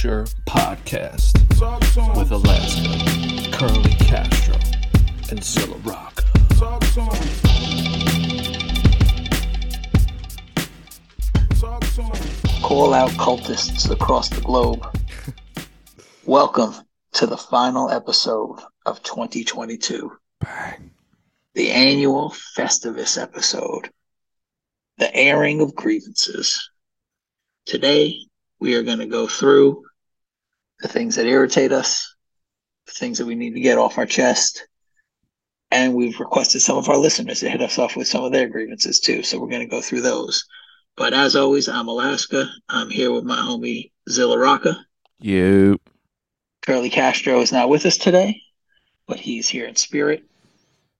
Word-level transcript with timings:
Culture 0.00 0.24
Podcast 0.46 1.36
with 2.16 2.30
Alaska, 2.30 3.50
Curly 3.52 3.92
Castro, 3.96 4.56
and 5.28 5.44
Zilla 5.44 5.76
Rocca. 5.84 6.24
Call 12.62 12.94
out 12.94 13.10
cultists 13.10 13.90
across 13.90 14.30
the 14.30 14.40
globe. 14.40 14.86
Welcome 16.24 16.72
to 17.12 17.26
the 17.26 17.36
final 17.36 17.90
episode 17.90 18.58
of 18.86 19.02
2022. 19.02 20.10
The 21.52 21.70
annual 21.70 22.30
Festivus 22.56 23.20
episode. 23.20 23.90
The 24.96 25.14
airing 25.14 25.60
of 25.60 25.74
grievances. 25.74 26.70
Today, 27.66 28.16
we 28.60 28.76
are 28.76 28.82
going 28.82 29.00
to 29.00 29.06
go 29.06 29.26
through 29.26 29.84
the 30.80 30.88
things 30.88 31.16
that 31.16 31.26
irritate 31.26 31.72
us, 31.72 32.14
the 32.86 32.92
things 32.92 33.18
that 33.18 33.26
we 33.26 33.34
need 33.34 33.54
to 33.54 33.60
get 33.60 33.78
off 33.78 33.98
our 33.98 34.06
chest. 34.06 34.66
And 35.70 35.94
we've 35.94 36.18
requested 36.18 36.62
some 36.62 36.78
of 36.78 36.88
our 36.88 36.96
listeners 36.96 37.40
to 37.40 37.50
hit 37.50 37.62
us 37.62 37.78
off 37.78 37.96
with 37.96 38.08
some 38.08 38.24
of 38.24 38.32
their 38.32 38.48
grievances 38.48 38.98
too. 38.98 39.22
So 39.22 39.38
we're 39.38 39.48
going 39.48 39.60
to 39.60 39.66
go 39.66 39.80
through 39.80 40.00
those. 40.00 40.44
But 40.96 41.14
as 41.14 41.36
always, 41.36 41.68
I'm 41.68 41.88
Alaska. 41.88 42.50
I'm 42.68 42.90
here 42.90 43.12
with 43.12 43.24
my 43.24 43.36
homie 43.36 43.92
Zilla 44.08 44.36
Rocca. 44.36 44.76
You. 45.20 45.78
Curly 46.62 46.90
Castro 46.90 47.40
is 47.40 47.52
not 47.52 47.68
with 47.68 47.86
us 47.86 47.96
today, 47.96 48.40
but 49.06 49.20
he's 49.20 49.48
here 49.48 49.66
in 49.66 49.76
spirit 49.76 50.24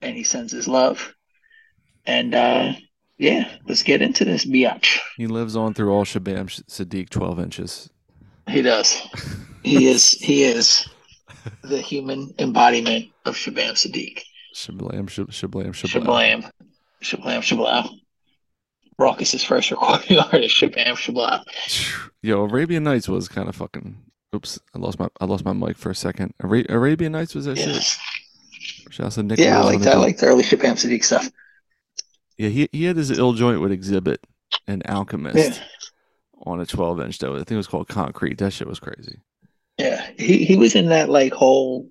and 0.01 0.17
he 0.17 0.25
sends 0.25 0.53
his 0.53 0.69
love. 0.69 1.15
And 2.07 2.35
uh 2.35 2.73
yeah, 3.19 3.51
let's 3.69 3.83
get 3.83 4.01
into 4.01 4.25
this 4.25 4.47
biatch. 4.47 4.99
He 5.19 5.27
lives 5.27 5.55
on 5.55 5.75
through 5.75 5.93
all 5.93 6.07
Shabaam 6.07 6.47
Sahdeeq 6.47 7.11
12 7.11 7.39
inches. 7.39 7.91
He 8.49 8.63
does. 8.63 8.99
He 9.63 9.89
is 9.89 10.13
he 10.13 10.45
is 10.45 10.89
the 11.63 11.81
human 11.81 12.35
embodiment 12.39 13.07
of 13.25 13.35
Shabaam 13.37 13.73
Sahdeeq. 13.73 14.23
Shablam, 14.55 15.07
shab, 15.09 15.29
shablam, 15.29 15.69
Shablam. 15.69 16.05
shablam. 16.05 16.51
Shablam 17.03 17.41
Shablam. 17.41 17.91
Rawkus's 19.01 19.45
first 19.45 19.71
recording 19.71 20.19
artist, 20.33 20.57
Shabam 20.61 20.95
Shablam. 20.95 21.43
Yo, 22.23 22.43
Arabian 22.45 22.83
Nights 22.85 23.09
was 23.09 23.29
kind 23.29 23.49
of 23.49 23.57
fucking. 23.57 23.97
Oops, 24.35 24.59
I 24.75 24.79
lost 24.79 24.99
my 24.99 25.09
I 25.21 25.25
lost 25.25 25.45
my 25.45 25.53
mic 25.53 25.77
for 25.77 25.91
a 25.91 25.95
second. 25.95 26.35
Ara- 26.43 26.65
Arabian 26.69 27.13
Nights 27.13 27.35
was 27.35 27.47
that 27.47 27.57
Yeah, 27.59 27.73
shit. 27.79 27.99
Shouts 28.91 29.15
to 29.17 29.23
Nick. 29.23 29.39
yeah 29.39 29.59
I 29.61 29.63
like 29.63 29.81
that. 29.81 29.95
I 29.95 29.99
like 29.99 30.19
the 30.19 30.27
early 30.27 30.43
Shabaam 30.45 30.73
Sahdeeq 30.75 31.05
stuff. 31.05 31.29
Yeah, 32.39 32.49
he 32.49 32.69
he 32.73 32.85
had 32.85 32.97
his 32.97 33.11
ill 33.11 33.33
joint 33.35 33.61
with 33.61 33.73
Exhibit 33.73 34.21
and 34.67 34.83
Alchemist 34.89 35.37
Yeah. 35.61 35.65
on 36.47 36.61
a 36.61 36.67
12 36.67 37.01
inch 37.01 37.19
though. 37.19 37.35
I 37.35 37.39
think 37.39 37.53
it 37.53 37.57
was 37.57 37.67
called 37.67 37.89
Concrete. 37.89 38.39
That 38.39 38.53
shit 38.53 38.69
was 38.69 38.81
crazy. 38.81 39.21
Yeah, 39.81 40.11
he 40.19 40.45
he 40.45 40.57
was 40.57 40.75
in 40.75 40.87
that 40.87 41.09
like 41.09 41.33
whole, 41.33 41.89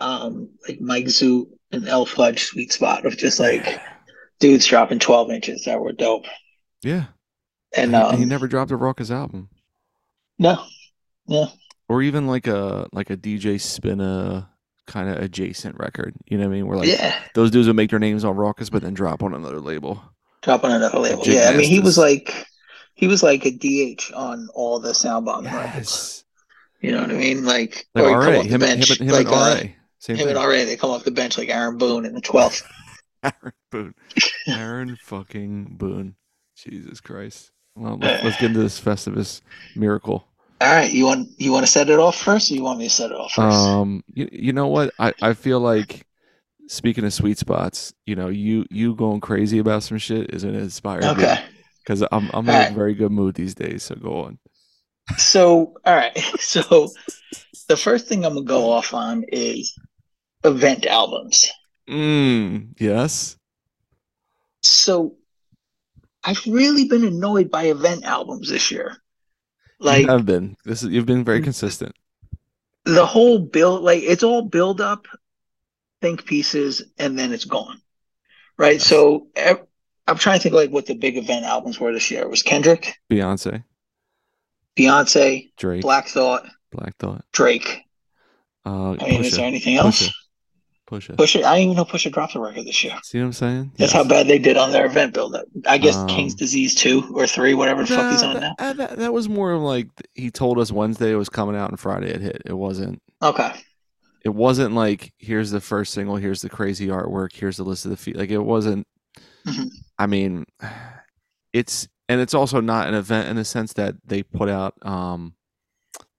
um, 0.00 0.50
like 0.68 0.80
Mike 0.80 1.06
Zoot 1.06 1.46
and 1.72 1.88
L 1.88 2.06
Fudge 2.06 2.44
sweet 2.44 2.72
spot 2.72 3.06
of 3.06 3.16
just 3.16 3.40
like 3.40 3.80
dudes 4.40 4.66
dropping 4.66 4.98
twelve 4.98 5.30
inches 5.30 5.64
that 5.64 5.80
were 5.80 5.92
dope. 5.92 6.26
Yeah, 6.82 7.06
And 7.76 7.92
he, 7.92 7.96
um, 7.96 8.18
he 8.18 8.24
never 8.24 8.46
dropped 8.46 8.70
a 8.70 8.78
Rawkus 8.78 9.10
album, 9.10 9.48
no, 10.38 10.64
no, 11.26 11.50
or 11.88 12.02
even 12.02 12.26
like 12.26 12.46
a 12.46 12.88
like 12.92 13.10
a 13.10 13.16
DJ 13.16 13.54
Spinna 13.56 14.48
kind 14.86 15.08
of 15.08 15.18
adjacent 15.18 15.76
record. 15.78 16.14
You 16.26 16.38
know 16.38 16.44
what 16.44 16.52
I 16.52 16.56
mean? 16.56 16.66
Where 16.66 16.78
like 16.78 16.88
yeah, 16.88 17.18
those 17.34 17.50
dudes 17.50 17.66
would 17.66 17.76
make 17.76 17.90
their 17.90 17.98
names 17.98 18.24
on 18.24 18.36
Rawkus, 18.36 18.70
but 18.70 18.82
then 18.82 18.94
drop 18.94 19.22
on 19.22 19.34
another 19.34 19.60
label. 19.60 20.02
Drop 20.42 20.64
on 20.64 20.72
another 20.72 20.98
label. 20.98 21.22
Jig 21.22 21.34
Yeah, 21.34 21.50
I 21.50 21.56
mean 21.56 21.68
he 21.68 21.80
was 21.80 21.98
like 21.98 22.46
he 22.94 23.06
was 23.06 23.22
like 23.22 23.44
a 23.44 23.50
DH 23.50 24.12
on 24.14 24.48
all 24.54 24.78
the 24.80 24.90
Soundbomb 24.92 25.44
records. 25.44 25.74
Yes. 25.74 26.23
You 26.84 26.92
know 26.92 27.00
what 27.02 27.10
I 27.10 27.14
mean? 27.14 27.44
Like, 27.44 27.86
Like 27.94 28.04
or 28.04 28.18
RA, 28.18 28.24
him, 28.30 28.40
and- 28.40 28.50
him, 28.50 28.60
bench, 28.60 28.90
and- 29.00 29.08
him 29.08 29.14
like 29.14 29.26
and 29.26 29.34
uh, 29.34 29.56
Same 29.98 30.16
him 30.16 30.26
thing. 30.26 30.36
and 30.36 30.36
RA. 30.36 30.64
They 30.64 30.76
come 30.76 30.90
off 30.90 31.04
the 31.04 31.10
bench 31.10 31.38
like 31.38 31.48
Aaron 31.48 31.78
Boone 31.78 32.04
in 32.04 32.14
the 32.14 32.20
twelfth. 32.20 32.62
Aaron 33.22 33.52
Boone. 33.70 33.94
Aaron 34.46 34.96
fucking 35.02 35.76
Boone. 35.78 36.14
Jesus 36.56 37.00
Christ. 37.00 37.50
Well, 37.74 37.98
let's, 38.00 38.22
let's 38.22 38.36
get 38.40 38.50
into 38.50 38.60
this 38.60 38.80
Festivus 38.80 39.40
miracle. 39.74 40.26
All 40.60 40.72
right, 40.72 40.90
you 40.92 41.04
want 41.06 41.28
you 41.38 41.52
want 41.52 41.64
to 41.66 41.70
set 41.72 41.90
it 41.90 41.98
off 41.98 42.16
first, 42.16 42.50
or 42.50 42.54
you 42.54 42.62
want 42.62 42.78
me 42.78 42.84
to 42.84 42.90
set 42.90 43.10
it 43.10 43.16
off 43.16 43.32
first? 43.32 43.56
Um, 43.56 44.04
you, 44.12 44.28
you 44.30 44.52
know 44.52 44.68
what? 44.68 44.92
I, 44.98 45.12
I 45.20 45.32
feel 45.34 45.58
like 45.60 46.06
speaking 46.68 47.04
of 47.04 47.12
sweet 47.12 47.38
spots, 47.38 47.92
you 48.06 48.14
know, 48.14 48.28
you 48.28 48.64
you 48.70 48.94
going 48.94 49.20
crazy 49.20 49.58
about 49.58 49.82
some 49.82 49.98
shit 49.98 50.32
is 50.32 50.44
gonna 50.44 50.58
inspire 50.58 51.00
me 51.16 51.24
because 51.82 52.02
I'm 52.12 52.30
I'm 52.32 52.48
in 52.48 52.54
All 52.54 52.60
right. 52.60 52.70
a 52.70 52.74
very 52.74 52.94
good 52.94 53.10
mood 53.10 53.34
these 53.34 53.54
days. 53.54 53.82
So 53.82 53.96
go 53.96 54.22
on. 54.24 54.38
So, 55.16 55.74
all 55.84 55.94
right. 55.94 56.16
So, 56.40 56.88
the 57.68 57.76
first 57.76 58.06
thing 58.06 58.24
I'm 58.24 58.34
gonna 58.34 58.44
go 58.46 58.70
off 58.70 58.92
on 58.94 59.24
is 59.28 59.76
event 60.44 60.86
albums. 60.86 61.50
Mm, 61.88 62.74
yes. 62.78 63.36
So, 64.62 65.16
I've 66.22 66.44
really 66.46 66.84
been 66.88 67.04
annoyed 67.04 67.50
by 67.50 67.64
event 67.64 68.04
albums 68.04 68.48
this 68.50 68.70
year. 68.70 68.96
Like 69.78 70.08
I've 70.08 70.24
been. 70.26 70.56
This 70.64 70.82
is 70.82 70.90
you've 70.90 71.06
been 71.06 71.24
very 71.24 71.40
Mm. 71.40 71.44
consistent. 71.44 71.94
the 72.86 73.06
whole 73.06 73.38
build, 73.38 73.82
like 73.82 74.02
it's 74.02 74.22
all 74.22 74.42
build 74.42 74.80
up, 74.80 75.06
think 76.02 76.24
pieces, 76.26 76.82
and 76.98 77.18
then 77.18 77.32
it's 77.32 77.46
gone. 77.46 77.80
Right. 78.58 78.74
Yes. 78.74 78.86
So, 78.86 79.28
I'm 80.06 80.18
trying 80.18 80.38
to 80.38 80.42
think 80.42 80.54
like 80.54 80.70
what 80.70 80.86
the 80.86 80.94
big 80.94 81.16
event 81.16 81.44
albums 81.46 81.80
were 81.80 81.92
this 81.92 82.10
year. 82.10 82.22
It 82.22 82.30
was 82.30 82.42
Kendrick, 82.42 82.94
Beyonce, 83.10 83.64
Beyonce, 84.76 85.50
Drake, 85.56 85.82
Black 85.82 86.08
Thought, 86.08 86.46
Black 86.72 86.96
Thought, 86.98 87.24
Drake. 87.32 87.82
uh, 88.66 88.92
I 88.92 89.08
mean, 89.08 89.24
is 89.24 89.36
there 89.36 89.46
anything 89.46 89.76
else? 89.76 90.08
Pusha, 90.08 90.12
Pusha. 90.90 91.16
Pusha. 91.16 91.44
I 91.44 91.56
didn't 91.56 91.70
even 91.72 91.76
know 91.76 91.84
Pusha 91.84 92.12
dropped 92.12 92.34
a 92.34 92.40
record 92.40 92.66
this 92.66 92.82
year. 92.84 92.98
See 93.02 93.18
what 93.18 93.24
I'm 93.26 93.32
saying? 93.32 93.70
That's 93.78 93.92
Yes. 93.92 94.02
how 94.02 94.04
bad 94.08 94.26
they 94.28 94.38
did 94.38 94.56
on 94.56 94.72
their 94.72 94.86
event 94.86 95.14
build-up. 95.14 95.46
I 95.66 95.78
guess 95.78 95.96
Um, 95.96 96.08
King's 96.08 96.34
Disease 96.34 96.74
two 96.74 97.10
or 97.14 97.26
three, 97.26 97.54
whatever 97.54 97.82
the 97.82 97.88
fuck 97.94 98.10
he's 98.12 98.22
on 98.22 98.34
that, 98.34 98.40
now. 98.40 98.54
uh, 98.58 98.72
that, 98.74 98.96
that 98.98 99.12
was 99.12 99.28
more 99.28 99.52
of 99.52 99.62
like 99.62 99.88
he 100.14 100.30
told 100.30 100.58
us 100.58 100.70
Wednesday 100.72 101.12
it 101.12 101.16
was 101.16 101.28
coming 101.28 101.56
out 101.56 101.70
and 101.70 101.78
Friday 101.80 102.08
it 102.10 102.20
hit. 102.20 102.42
It 102.44 102.52
wasn't. 102.54 103.00
Okay, 103.22 103.52
It 104.24 104.34
wasn't 104.34 104.74
like 104.74 105.12
here's 105.18 105.50
the 105.50 105.60
first 105.60 105.92
single, 105.94 106.16
here's 106.16 106.42
the 106.42 106.48
crazy 106.50 106.88
artwork, 106.88 107.32
here's 107.34 107.56
the 107.56 107.64
list 107.64 107.84
of 107.86 107.90
the 107.90 107.96
feet. 107.96 108.16
Like 108.16 108.30
it 108.30 108.38
wasn't. 108.38 108.86
Mhm. 109.46 109.68
I 109.98 110.06
mean, 110.06 110.44
it's 111.52 111.88
and 112.08 112.20
it's 112.20 112.34
also 112.34 112.60
not 112.60 112.88
an 112.88 112.94
event 112.94 113.28
in 113.28 113.36
the 113.36 113.44
sense 113.44 113.72
that 113.74 113.94
they 114.04 114.22
put 114.22 114.48
out 114.48 114.74
um 114.82 115.34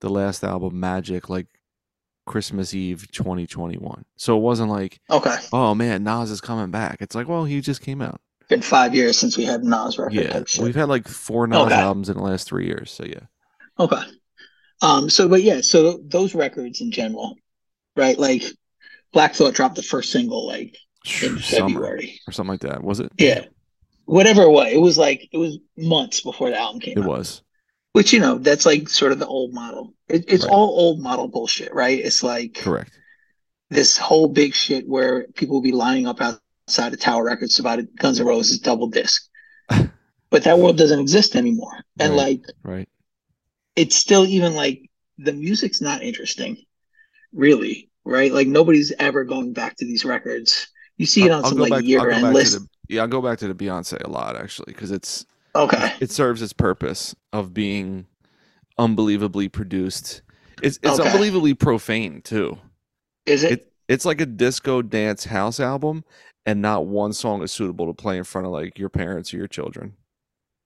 the 0.01 0.09
last 0.09 0.44
album 0.44 0.79
Magic 0.79 1.29
like 1.29 1.47
Christmas 2.25 2.73
Eve 2.73 3.07
2021. 3.12 4.03
So 4.18 4.35
it 4.38 4.41
wasn't 4.41 4.72
like 4.72 5.00
okay. 5.09 5.38
oh 5.53 5.75
man 5.75 6.03
Nas 6.03 6.31
is 6.31 6.41
coming 6.41 6.72
back. 6.72 6.97
It's 7.01 7.16
like 7.16 7.28
well 7.28 7.45
he 7.45 7.62
just 7.62 7.81
came 7.81 8.01
out. 8.01 8.19
Been 8.47 8.62
five 8.62 8.94
years 8.94 9.18
since 9.18 9.38
we 9.38 9.44
had 9.44 9.63
Nas 9.63 9.97
record. 9.97 10.13
Yeah, 10.13 10.44
we've 10.62 10.75
had 10.75 10.90
like 10.90 11.07
four 11.07 11.47
Nas 11.47 11.66
Okay. 11.68 11.74
albums 11.75 12.09
in 12.09 12.18
the 12.18 12.24
last 12.24 12.47
three 12.47 12.66
years. 12.68 12.91
So 12.91 13.03
yeah. 13.06 13.22
Okay. 13.79 14.01
Um. 14.81 15.09
So, 15.09 15.28
but 15.28 15.41
yeah. 15.41 15.62
So 15.62 16.00
those 16.06 16.35
records 16.35 16.81
in 16.81 16.91
general, 16.91 17.38
right? 17.95 18.18
Like 18.19 18.44
Black 19.13 19.34
Thought 19.34 19.53
dropped 19.56 19.75
the 19.75 19.81
first 19.84 20.12
single 20.12 20.45
like 20.45 20.78
in 21.24 21.40
Summer 21.40 21.69
February. 21.69 22.19
or 22.28 22.34
something 22.34 22.51
like 22.51 22.62
that. 22.62 22.84
Was 22.84 23.00
it? 23.00 23.12
Yeah. 23.18 23.45
Whatever 24.06 24.44
it 24.44 24.50
was, 24.52 24.72
it 24.72 24.78
was 24.82 24.98
like 24.98 25.28
it 25.32 25.38
was 25.38 25.58
months 25.78 26.22
before 26.22 26.50
the 26.50 26.58
album 26.60 26.80
came 26.80 26.98
It 26.98 27.02
out. 27.04 27.10
was. 27.10 27.42
Which 27.94 28.14
you 28.14 28.20
know, 28.20 28.38
that's 28.38 28.66
like 28.66 28.90
sort 28.90 29.12
of 29.12 29.20
the 29.20 29.28
old 29.28 29.54
model. 29.54 29.94
It, 30.08 30.26
it's 30.28 30.44
Right. 30.44 30.52
all 30.52 30.70
old 30.80 31.00
model 31.00 31.28
bullshit, 31.28 31.74
right? 31.74 31.98
It's 31.98 32.22
like 32.24 32.56
Correct. 32.56 33.00
this 33.70 33.98
whole 33.98 34.28
big 34.28 34.54
shit 34.54 34.88
where 34.88 35.28
people 35.36 35.56
will 35.56 35.62
be 35.62 35.72
lining 35.72 36.06
up 36.06 36.19
outside 36.22 36.94
of 36.94 37.00
Tower 37.00 37.24
Records 37.24 37.57
about 37.60 37.80
a 37.80 37.84
Guns 37.84 38.19
N' 38.19 38.25
Roses 38.28 38.60
double 38.60 38.88
disc. 38.88 39.28
but 40.30 40.44
that 40.44 40.60
world 40.60 40.78
doesn't 40.78 41.00
exist 41.00 41.36
anymore. 41.36 41.84
And 42.00 42.12
Right. 42.13 42.18
like 42.18 42.42
Right. 42.63 42.90
it's 43.75 43.96
still 43.96 44.25
even 44.25 44.54
like 44.56 44.81
the 45.18 45.34
music's 45.34 45.81
not 45.81 46.04
interesting, 46.04 46.58
really, 47.34 47.90
right? 48.04 48.31
Like 48.31 48.48
nobody's 48.48 48.92
ever 49.00 49.24
going 49.24 49.54
back 49.54 49.78
to 49.78 49.86
these 49.86 50.04
records. 50.06 50.68
You 50.98 51.06
see 51.06 51.24
it 51.25 51.31
on 51.31 51.44
some 51.46 51.58
like 51.58 51.86
year 51.86 52.10
end 52.10 52.25
to 52.25 52.31
list. 52.31 52.60
the 52.60 52.68
yeah. 52.90 53.02
I'll 53.02 53.08
go 53.08 53.22
back 53.22 53.38
to 53.40 53.48
the 53.48 53.56
Beyonce 53.56 54.02
a 54.04 54.10
lot 54.10 54.36
actually 54.36 54.74
because 54.74 54.92
it's 54.92 55.26
Okay. 55.56 55.94
it 56.02 56.12
serves 56.12 56.42
its 56.42 56.54
purpose 56.54 57.16
of 57.32 57.54
being 57.54 58.08
unbelievably 58.78 59.50
produced. 59.50 60.22
It's 60.62 60.78
it's 60.84 61.00
Okay. 61.00 61.10
unbelievably 61.10 61.54
profane 61.56 62.22
too. 62.22 62.58
Is 63.26 63.44
it? 63.44 63.52
It 63.54 63.72
it's 63.88 64.06
like 64.06 64.20
a 64.20 64.26
disco 64.26 64.82
dance 64.82 65.26
house 65.26 65.60
album, 65.60 66.04
and 66.46 66.62
not 66.62 66.88
one 66.88 67.14
song 67.14 67.42
is 67.44 67.52
suitable 67.52 67.88
to 67.88 67.94
play 67.94 68.18
in 68.18 68.24
front 68.24 68.48
of 68.48 68.54
like 68.54 68.78
your 68.80 68.90
parents 68.90 69.34
or 69.34 69.38
your 69.38 69.48
children. 69.48 69.94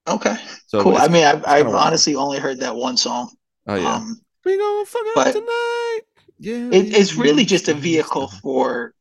okay. 0.08 0.36
So 0.68 0.82
cool. 0.84 0.98
I 0.98 1.08
mean, 1.08 1.24
I've, 1.24 1.46
I've 1.46 1.68
honestly 1.68 2.16
only 2.16 2.40
heard 2.40 2.60
that 2.62 2.76
one 2.76 2.98
song. 2.98 3.32
oh 3.68 3.76
yeah, 3.76 3.96
Um, 3.96 4.20
we 4.46 4.58
gonna 4.58 4.86
fuck 4.86 5.02
up 5.18 5.34
tonight. 5.34 6.00
Yeah, 6.40 6.70
it, 6.72 6.96
it's 6.96 7.16
really 7.16 7.44
just 7.46 7.68
a 7.68 7.74
vehicle 7.74 8.30
for 8.42 8.94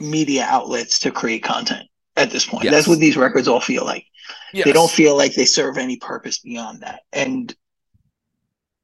media 0.00 0.44
outlets 0.48 0.98
to 1.00 1.10
create 1.10 1.42
content 1.44 1.84
at 2.16 2.30
this 2.30 2.46
point. 2.46 2.64
Yes. 2.64 2.72
That's 2.72 2.88
what 2.88 2.98
these 2.98 3.16
records 3.16 3.48
all 3.48 3.60
feel 3.60 3.84
like. 3.84 4.06
Yes. 4.52 4.64
They 4.64 4.72
don't 4.72 4.90
feel 4.90 5.16
like 5.16 5.34
they 5.34 5.44
serve 5.44 5.78
any 5.78 5.96
purpose 5.96 6.38
beyond 6.38 6.82
that. 6.82 7.00
And 7.12 7.54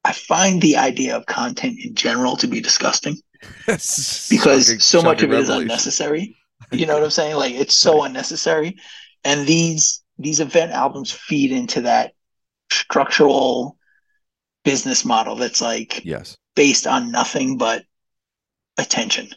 I 0.04 0.12
find 0.12 0.60
the 0.60 0.76
idea 0.76 1.16
of 1.16 1.26
content 1.26 1.78
in 1.82 1.94
general 1.94 2.36
to 2.36 2.46
be 2.46 2.60
disgusting 2.60 3.16
because 3.66 4.28
because 4.30 4.84
so 4.84 5.02
much 5.02 5.22
of 5.22 5.32
it 5.32 5.40
is 5.40 5.48
unnecessary. 5.48 6.36
You 6.72 6.86
know 6.86 6.94
what 6.94 7.02
I'm 7.02 7.10
saying? 7.10 7.34
Like 7.34 7.54
it's 7.54 7.74
so 7.74 8.04
unnecessary, 8.04 8.76
and 9.24 9.44
these 9.44 10.04
these 10.18 10.38
event 10.38 10.70
albums 10.70 11.10
feed 11.10 11.50
into 11.50 11.80
that 11.80 12.12
structural 12.70 13.76
business 14.62 15.04
model 15.04 15.34
that's 15.34 15.60
like 15.60 16.04
yes 16.04 16.36
based 16.54 16.86
on 16.86 17.10
nothing 17.10 17.58
but 17.58 17.82
attention. 18.78 19.30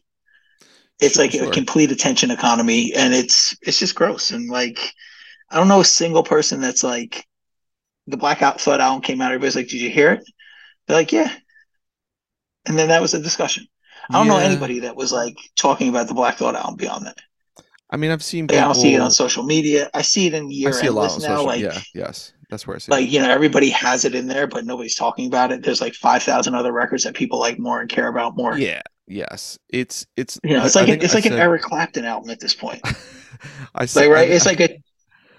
It's 1.00 1.16
Sure, 1.16 1.24
like 1.26 1.32
sure. 1.32 1.48
a 1.50 1.52
complete 1.52 1.92
attention 1.92 2.32
economy, 2.32 2.94
and 2.96 3.14
it's 3.14 3.56
it's 3.62 3.80
just 3.80 3.96
gross. 3.96 4.32
And 4.32 4.50
like, 4.50 4.80
I 5.50 5.58
don't 5.58 5.68
know 5.68 5.82
a 5.82 5.86
single 5.86 6.24
person 6.24 6.62
that's 6.62 6.84
like, 6.84 7.26
the 8.08 8.18
Blackout 8.18 8.62
Thought 8.62 8.82
album 8.82 9.02
came 9.02 9.22
out. 9.22 9.32
Everybody's 9.32 9.56
like, 9.56 9.68
"Did 9.70 9.82
you 9.82 9.90
hear 9.90 10.14
it?" 10.14 10.24
They're 10.88 10.98
like, 10.98 11.12
"Yeah," 11.12 11.32
and 12.66 12.78
then 12.78 12.90
that 12.90 13.02
was 13.02 13.14
a 13.14 13.22
discussion. 13.22 13.68
I 14.10 14.14
don't 14.14 14.28
know 14.28 14.38
anybody 14.38 14.82
that 14.82 14.96
was 14.96 15.12
like 15.14 15.36
talking 15.56 15.90
about 15.90 16.08
the 16.08 16.14
Black 16.14 16.38
Thought 16.38 16.56
album 16.56 16.76
beyond 16.76 17.06
that. 17.06 17.18
I 17.90 17.98
mean, 17.98 18.12
I've 18.12 18.24
seen 18.24 18.46
Like, 18.48 18.58
I 18.58 18.62
people. 18.62 18.74
don't 18.74 18.82
see 18.82 18.96
it 18.96 19.02
on 19.02 19.12
social 19.12 19.44
media. 19.44 19.90
I 19.94 20.02
see 20.02 20.28
it 20.28 20.34
in 20.34 20.46
I 20.46 20.50
year 20.50 20.74
see 20.74 20.88
a 20.88 20.92
lot 20.92 21.12
on 21.12 21.22
now. 21.22 21.28
social. 21.28 21.46
Like, 21.46 21.62
yeah, 21.62 21.80
yes, 21.94 22.34
that's 22.50 22.66
where 22.68 22.76
I 22.76 22.80
see. 22.80 22.92
like 22.92 23.06
it. 23.06 23.10
you 23.12 23.20
know, 23.22 23.30
everybody 23.30 23.70
has 23.70 24.04
it 24.04 24.16
in 24.16 24.28
there, 24.28 24.48
but 24.48 24.66
nobody's 24.66 24.96
talking 24.96 25.28
about 25.28 25.52
it. 25.52 25.64
There's 25.64 25.80
like 25.82 25.94
five 25.94 26.24
thousand 26.24 26.56
other 26.56 26.74
records 26.74 27.04
that 27.04 27.16
people 27.16 27.40
like 27.40 27.60
more 27.60 27.82
and 27.82 27.90
care 27.90 28.08
about 28.08 28.36
more. 28.36 28.58
Yeah, 28.58 28.82
yes, 29.08 29.58
it's 29.70 30.06
it's. 30.18 30.40
yeah. 30.44 30.66
it's 30.66 30.76
I 30.76 30.82
like 30.82 30.90
a, 31.02 31.04
it's 31.04 31.14
I 31.14 31.18
like 31.18 31.26
an 31.26 31.34
Eric 31.34 31.62
Clapton 31.64 32.06
album 32.06 32.30
at 32.30 32.40
this 32.40 32.54
point. 32.56 32.82
I 33.76 33.86
say 33.86 34.08
Like 34.08 34.16
right, 34.16 34.30
it's 34.30 34.46
like 34.46 34.60
a 34.62 34.78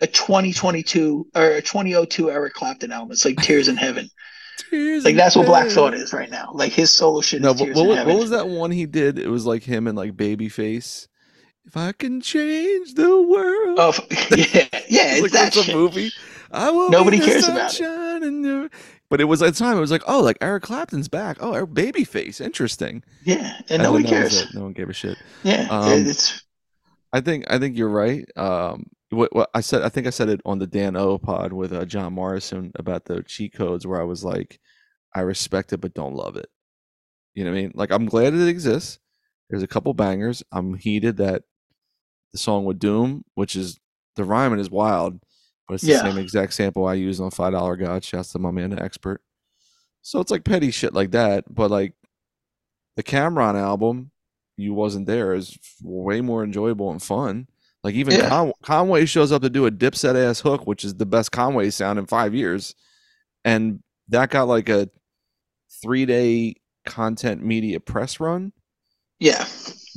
a 0.00 0.06
2022 0.06 1.28
or 1.34 1.50
a 1.52 1.62
2002 1.62 2.30
Eric 2.30 2.54
Clapton 2.54 2.92
album. 2.92 3.12
It's 3.12 3.24
like 3.24 3.36
Tears 3.38 3.68
in 3.68 3.76
Heaven. 3.76 4.08
Tears 4.70 5.04
Like 5.04 5.16
that's 5.16 5.36
what 5.36 5.46
Black. 5.46 5.68
Thought 5.68 5.94
is 5.94 6.12
right 6.12 6.30
now. 6.30 6.50
Like 6.52 6.72
his 6.72 6.90
solo 6.90 7.20
shit 7.20 7.40
No, 7.42 7.50
is 7.52 7.58
but 7.60 7.64
Tears 7.66 7.76
what, 7.76 7.86
was- 7.88 8.06
what 8.06 8.16
was 8.16 8.30
that 8.30 8.48
one 8.48 8.70
he 8.70 8.86
did? 8.86 9.18
It 9.18 9.28
was 9.28 9.46
like 9.46 9.62
him 9.62 9.86
and 9.86 9.96
like 9.96 10.12
Babyface. 10.16 11.06
If 11.66 11.76
I 11.78 11.92
can 11.92 12.20
change 12.20 12.92
the 12.94 13.22
world. 13.22 13.78
Oh, 13.80 13.94
yeah, 14.36 14.66
yeah, 14.88 15.14
it's 15.14 15.22
like 15.22 15.32
that 15.32 15.54
that's 15.54 15.68
a 15.68 15.72
movie. 15.74 16.10
I 16.52 16.70
will 16.70 16.90
Nobody 16.90 17.18
cares 17.18 17.48
about 17.48 17.70
it. 17.70 17.74
sunshine 17.74 18.22
in 18.22 18.44
your- 18.44 18.70
But 19.10 19.20
it 19.20 19.24
was 19.24 19.42
at 19.42 19.52
the 19.54 19.58
time. 19.58 19.76
It 19.76 19.80
was 19.80 19.90
like, 19.90 20.02
oh, 20.06 20.22
like 20.22 20.38
Eric 20.40 20.62
Clapton's 20.64 21.08
back. 21.08 21.36
Oh, 21.40 21.52
Eric 21.52 21.70
Babyface, 21.70 22.40
interesting. 22.40 23.02
Yeah, 23.24 23.60
and 23.68 23.82
nobody 23.82 24.04
that 24.04 24.22
was 24.24 24.32
cares. 24.32 24.42
it. 24.42 24.54
No 24.54 24.62
one 24.62 24.72
gave 24.72 24.88
a 24.88 24.92
shit. 24.92 25.18
Yeah, 25.42 25.68
Um, 25.70 26.06
it's 26.06 26.42
I 27.12 27.20
think 27.20 27.44
I 27.48 27.58
think 27.58 27.76
you're 27.76 27.88
right. 27.90 28.26
Um, 28.36 28.86
what, 29.10 29.34
what 29.34 29.50
I 29.54 29.60
said, 29.60 29.82
I 29.82 29.88
think 29.88 30.06
I 30.06 30.10
said 30.10 30.28
it 30.28 30.40
on 30.44 30.58
the 30.58 30.66
Dan 30.66 30.96
O 30.96 31.18
pod 31.18 31.52
with 31.52 31.72
uh, 31.72 31.84
John 31.84 32.14
Morrison 32.14 32.72
about 32.76 33.04
the 33.04 33.22
cheat 33.22 33.52
codes, 33.52 33.86
where 33.86 34.00
I 34.00 34.04
was 34.04 34.24
like, 34.24 34.58
I 35.14 35.20
respect 35.20 35.72
it, 35.72 35.80
but 35.80 35.94
don't 35.94 36.16
love 36.16 36.36
it. 36.36 36.48
You 37.34 37.44
know 37.44 37.50
what 37.50 37.58
I 37.58 37.62
mean? 37.62 37.72
Like, 37.74 37.92
I'm 37.92 38.06
glad 38.06 38.34
it 38.34 38.48
exists. 38.48 38.98
There's 39.50 39.62
a 39.62 39.68
couple 39.68 39.92
bangers. 39.94 40.42
I'm 40.50 40.74
heated 40.74 41.18
that 41.18 41.42
the 42.32 42.38
song 42.38 42.64
with 42.64 42.78
Doom, 42.80 43.24
which 43.34 43.54
is 43.54 43.78
the 44.16 44.24
rhyming 44.24 44.58
is 44.58 44.70
wild, 44.70 45.20
but 45.68 45.74
it's 45.74 45.84
the 45.84 45.92
Yeah. 45.92 46.02
same 46.02 46.18
exact 46.18 46.54
sample 46.54 46.86
I 46.86 46.94
used 46.94 47.20
on 47.20 47.30
Five 47.30 47.52
Dollar 47.52 47.76
God. 47.76 48.04
Shouts 48.04 48.32
to 48.32 48.38
my 48.38 48.50
man, 48.50 48.70
the 48.70 48.82
expert. 48.82 49.22
So 50.02 50.20
it's 50.20 50.30
like 50.30 50.44
petty 50.44 50.70
shit 50.70 50.92
like 50.92 51.12
that, 51.12 51.44
but 51.52 51.70
like 51.70 51.94
the 52.96 53.02
Cam'ron 53.02 53.54
album, 53.60 54.10
you 54.56 54.74
wasn't 54.74 55.06
there 55.06 55.34
is 55.34 55.58
way 55.82 56.20
more 56.20 56.44
enjoyable 56.44 56.90
and 56.90 57.02
fun. 57.02 57.48
Like 57.82 57.94
even 57.94 58.14
Yeah. 58.14 58.28
Con- 58.28 58.52
Conway 58.62 59.06
shows 59.06 59.32
up 59.32 59.42
to 59.42 59.50
do 59.50 59.66
a 59.66 59.70
Dipset 59.70 60.14
ass 60.14 60.40
hook, 60.40 60.66
which 60.66 60.84
is 60.84 60.94
the 60.94 61.06
best 61.06 61.32
Conway 61.32 61.70
sound 61.70 61.98
in 61.98 62.06
five 62.06 62.34
years, 62.34 62.74
and 63.44 63.82
that 64.08 64.30
got 64.30 64.48
like 64.48 64.68
a 64.68 64.88
three 65.82 66.06
day 66.06 66.54
content 66.86 67.42
media 67.42 67.80
press 67.80 68.20
run, 68.20 68.52
yeah, 69.18 69.46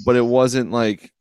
but 0.06 0.16
it 0.16 0.26
wasn't 0.26 0.72
like 0.72 1.12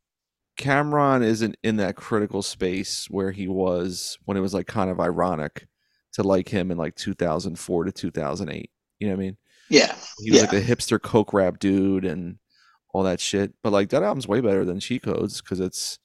Cam'ron 0.59 1.23
isn't 1.23 1.57
in 1.63 1.77
that 1.77 1.97
critical 1.97 2.43
space 2.43 3.07
where 3.11 3.31
he 3.33 3.49
was 3.49 4.19
when 4.25 4.37
it 4.37 4.41
was 4.41 4.55
like 4.55 4.67
kind 4.67 4.91
of 4.91 5.01
ironic 5.01 5.67
to 6.15 6.23
like 6.23 6.49
him 6.49 6.71
in 6.71 6.79
like 6.79 6.95
2004 6.97 7.85
to 7.85 7.93
2008. 7.93 8.71
You 8.99 9.07
know 9.09 9.15
what 9.15 9.19
I 9.21 9.21
mean? 9.25 9.37
yeah, 9.69 9.95
He 10.19 10.31
was 10.31 10.41
yeah. 10.41 10.43
like 10.43 10.51
the 10.51 10.63
hipster 10.63 11.01
coke 11.01 11.33
rap 11.33 11.59
dude 11.59 12.05
and 12.05 12.39
all 12.95 13.03
that 13.03 13.21
shit. 13.21 13.53
But 13.63 13.73
like 13.73 13.91
that 13.91 14.03
album's 14.03 14.29
way 14.29 14.41
better 14.41 14.65
than 14.65 14.81
Cheat 14.81 15.03
Codes 15.03 15.41
because 15.43 15.61
it's 15.61 15.99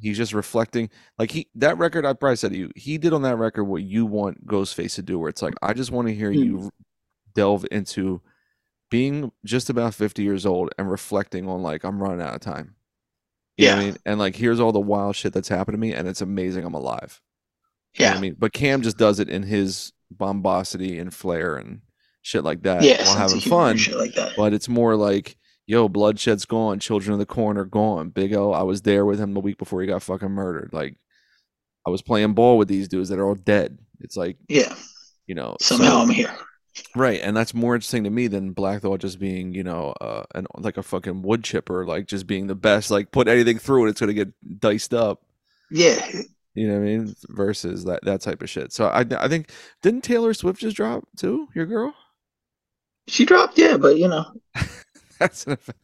he's 0.00 0.16
just 0.16 0.32
reflecting 0.34 0.90
like 1.18 1.30
he 1.30 1.48
that 1.54 1.78
record 1.78 2.04
I 2.06 2.12
probably 2.12 2.36
said 2.36 2.52
to 2.52 2.58
you, 2.58 2.70
he 2.76 2.98
did 2.98 3.12
on 3.14 3.22
that 3.22 3.36
record 3.36 3.64
what 3.64 3.82
you 3.82 4.04
want 4.04 4.46
Ghostface 4.46 4.94
to 4.96 5.02
do, 5.02 5.18
where 5.18 5.30
it's 5.30 5.42
like, 5.42 5.54
I 5.62 5.72
just 5.72 5.90
want 5.90 6.08
to 6.08 6.14
hear 6.14 6.30
Hmm. 6.32 6.38
you 6.38 6.70
delve 7.34 7.64
into 7.70 8.20
being 8.90 9.32
just 9.44 9.70
about 9.70 9.94
50 9.94 10.22
years 10.22 10.44
old 10.46 10.70
and 10.78 10.90
reflecting 10.90 11.48
on 11.48 11.62
like 11.62 11.84
I'm 11.84 12.02
running 12.02 12.20
out 12.20 12.34
of 12.34 12.40
time. 12.40 12.74
You 13.66 13.70
what 13.70 13.78
I 13.78 13.84
mean? 13.84 13.96
And 14.06 14.18
like 14.18 14.36
here's 14.36 14.60
all 14.60 14.72
the 14.72 14.80
wild 14.80 15.16
shit 15.16 15.32
that's 15.32 15.48
happened 15.48 15.74
to 15.74 15.80
me 15.80 15.92
and 15.92 16.06
it's 16.06 16.20
amazing 16.20 16.64
I'm 16.64 16.74
alive. 16.74 17.20
You 17.94 18.06
yeah, 18.06 18.14
I 18.14 18.20
mean, 18.20 18.36
but 18.38 18.52
Cam 18.52 18.82
just 18.82 18.98
does 18.98 19.18
it 19.18 19.28
in 19.28 19.42
his 19.42 19.92
bombosity 20.14 21.00
and 21.00 21.12
flair 21.12 21.56
and 21.56 21.80
shit 22.22 22.44
like 22.44 22.62
that 22.62 22.82
yeah. 22.82 23.04
while 23.04 23.16
having 23.16 23.40
fun. 23.40 23.76
shit 23.76 23.96
like 23.96 24.14
that. 24.14 24.32
But 24.36 24.52
it's 24.52 24.68
more 24.68 24.94
like, 24.96 25.36
yo, 25.66 25.88
bloodshed's 25.88 26.44
gone, 26.44 26.78
children 26.78 27.14
of 27.14 27.18
the 27.18 27.26
corn 27.26 27.58
are 27.58 27.64
gone. 27.64 28.10
Big 28.10 28.34
O, 28.34 28.52
I 28.52 28.62
was 28.62 28.82
there 28.82 29.04
with 29.04 29.18
him 29.18 29.34
the 29.34 29.40
week 29.40 29.58
before 29.58 29.80
he 29.80 29.86
got 29.86 30.02
fucking 30.02 30.30
murdered. 30.30 30.70
Like, 30.72 30.96
I 31.86 31.90
was 31.90 32.02
playing 32.02 32.34
ball 32.34 32.58
with 32.58 32.68
these 32.68 32.88
dudes 32.88 33.08
that 33.08 33.18
are 33.18 33.26
all 33.26 33.34
dead. 33.34 33.78
It's 34.00 34.16
like, 34.16 34.36
yeah, 34.48 34.74
you 35.26 35.34
know, 35.34 35.56
somehow 35.60 35.90
so- 35.90 36.00
I'm 36.02 36.10
here. 36.10 36.34
Right, 36.94 37.20
and 37.22 37.36
that's 37.36 37.54
more 37.54 37.74
interesting 37.74 38.04
to 38.04 38.10
me 38.10 38.26
than 38.26 38.52
Black 38.52 38.82
Thought 38.82 39.00
just 39.00 39.18
being, 39.18 39.54
you 39.54 39.64
know, 39.64 39.94
uh, 40.00 40.24
an 40.34 40.46
like 40.56 40.76
a 40.76 40.82
fucking 40.82 41.22
wood 41.22 41.44
chipper, 41.44 41.84
like 41.84 42.06
just 42.06 42.26
being 42.26 42.46
the 42.46 42.54
best. 42.54 42.90
Like, 42.90 43.10
put 43.10 43.28
anything 43.28 43.58
through 43.58 43.86
it, 43.86 43.90
it's 43.90 44.00
gonna 44.00 44.12
get 44.14 44.32
diced 44.60 44.94
up. 44.94 45.22
Yeah, 45.70 46.06
You 46.54 46.68
know 46.68 46.74
what 46.74 46.80
I 46.80 46.84
mean? 46.84 47.14
Versus 47.28 47.84
that 47.84 48.04
that 48.04 48.20
type 48.20 48.42
of 48.42 48.50
shit. 48.50 48.72
So 48.72 48.86
I 48.86 49.04
I 49.18 49.28
think 49.28 49.50
didn't 49.82 50.04
Taylor 50.04 50.34
Swift 50.34 50.60
just 50.60 50.76
drop 50.76 51.04
too? 51.16 51.48
Your 51.54 51.66
girl? 51.66 51.94
she 53.08 53.24
dropped. 53.24 53.58
Yeah, 53.58 53.76
but 53.76 53.98
you 53.98 54.08
know, 54.08 54.24
That's 55.18 55.46
an 55.46 55.52
event. 55.52 55.76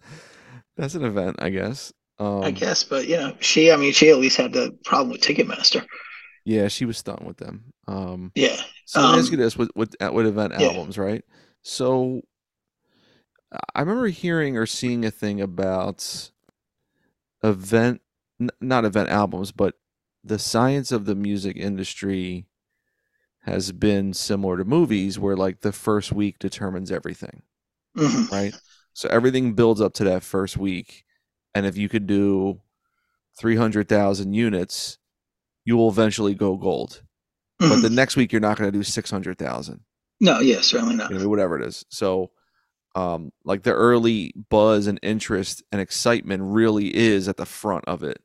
That's 0.76 0.94
an 0.94 1.04
event, 1.04 1.36
I 1.40 1.50
guess. 1.50 1.92
Um, 2.18 2.42
I 2.44 2.50
guess, 2.50 2.84
but 2.84 3.08
you 3.08 3.16
know, 3.16 3.36
she. 3.40 3.72
I 3.72 3.76
mean, 3.76 3.92
she 3.92 4.10
at 4.10 4.18
least 4.18 4.36
had 4.36 4.52
the 4.52 4.76
problem 4.84 5.10
with 5.10 5.20
Ticketmaster. 5.20 5.84
Yeah, 6.44 6.68
she 6.68 6.84
was 6.84 6.98
stunned 6.98 7.26
with 7.26 7.38
them. 7.38 7.72
Um, 7.88 8.32
Yeah, 8.34 8.60
so 8.84 9.00
let 9.02 9.10
me 9.10 9.18
ask 9.18 9.30
Um, 9.30 9.32
you 9.32 9.38
this: 9.38 9.56
with 9.56 9.70
with 9.76 9.94
with 10.00 10.26
event 10.26 10.52
yeah. 10.56 10.72
albums, 10.76 10.98
right? 10.98 11.24
So 11.62 12.22
I- 13.74 13.80
remember 13.80 14.08
hearing 14.08 14.56
or 14.56 14.66
seeing 14.66 15.04
a 15.04 15.10
thing 15.10 15.40
about 15.40 16.30
event, 17.42 18.00
n- 18.40 18.50
not 18.60 18.84
event 18.84 19.08
albums, 19.10 19.52
but 19.52 19.74
the 20.22 20.38
science 20.38 20.90
of 20.92 21.04
the 21.04 21.14
music 21.14 21.56
industry 21.56 22.46
has 23.42 23.72
been 23.72 24.14
similar 24.14 24.58
to 24.58 24.64
movies, 24.64 25.18
where 25.18 25.36
like 25.36 25.60
the 25.60 25.72
first 25.72 26.12
week 26.12 26.38
determines 26.38 26.90
everything. 26.92 27.42
hmm 27.96 28.28
right? 28.30 28.54
So 28.94 29.08
everything 29.10 29.54
builds 29.54 29.80
up 29.80 29.94
to 29.94 30.04
that 30.04 30.22
first 30.24 30.56
week, 30.56 31.04
and 31.54 31.66
if 31.66 31.76
you 31.76 31.88
could 31.88 32.06
do 32.06 32.60
three 33.38 33.56
hundred 33.56 33.88
thousand 33.88 34.34
units, 34.34 34.98
you 35.64 35.76
will 35.76 35.90
eventually 35.90 36.34
go 36.34 36.56
gold. 36.56 37.02
But 37.68 37.78
Mhm. 37.78 37.82
the 37.82 37.90
next 37.90 38.16
week, 38.16 38.32
you're 38.32 38.40
not 38.40 38.56
going 38.58 38.70
to 38.70 38.76
do 38.78 38.82
six 38.82 39.10
hundred 39.10 39.38
thousand, 39.38 39.80
no, 40.20 40.40
yeah, 40.40 40.60
certainly 40.60 40.94
not. 40.96 41.10
you 41.10 41.18
know, 41.18 41.28
whatever 41.28 41.58
it 41.58 41.66
is. 41.66 41.84
So, 41.88 42.30
um, 42.94 43.32
like 43.44 43.62
the 43.62 43.72
early 43.72 44.32
buzz 44.50 44.86
and 44.86 44.98
interest 45.02 45.62
and 45.72 45.80
excitement 45.80 46.42
really 46.44 46.94
is 46.94 47.28
at 47.28 47.36
the 47.36 47.46
front 47.46 47.84
of 47.86 48.02
it. 48.02 48.20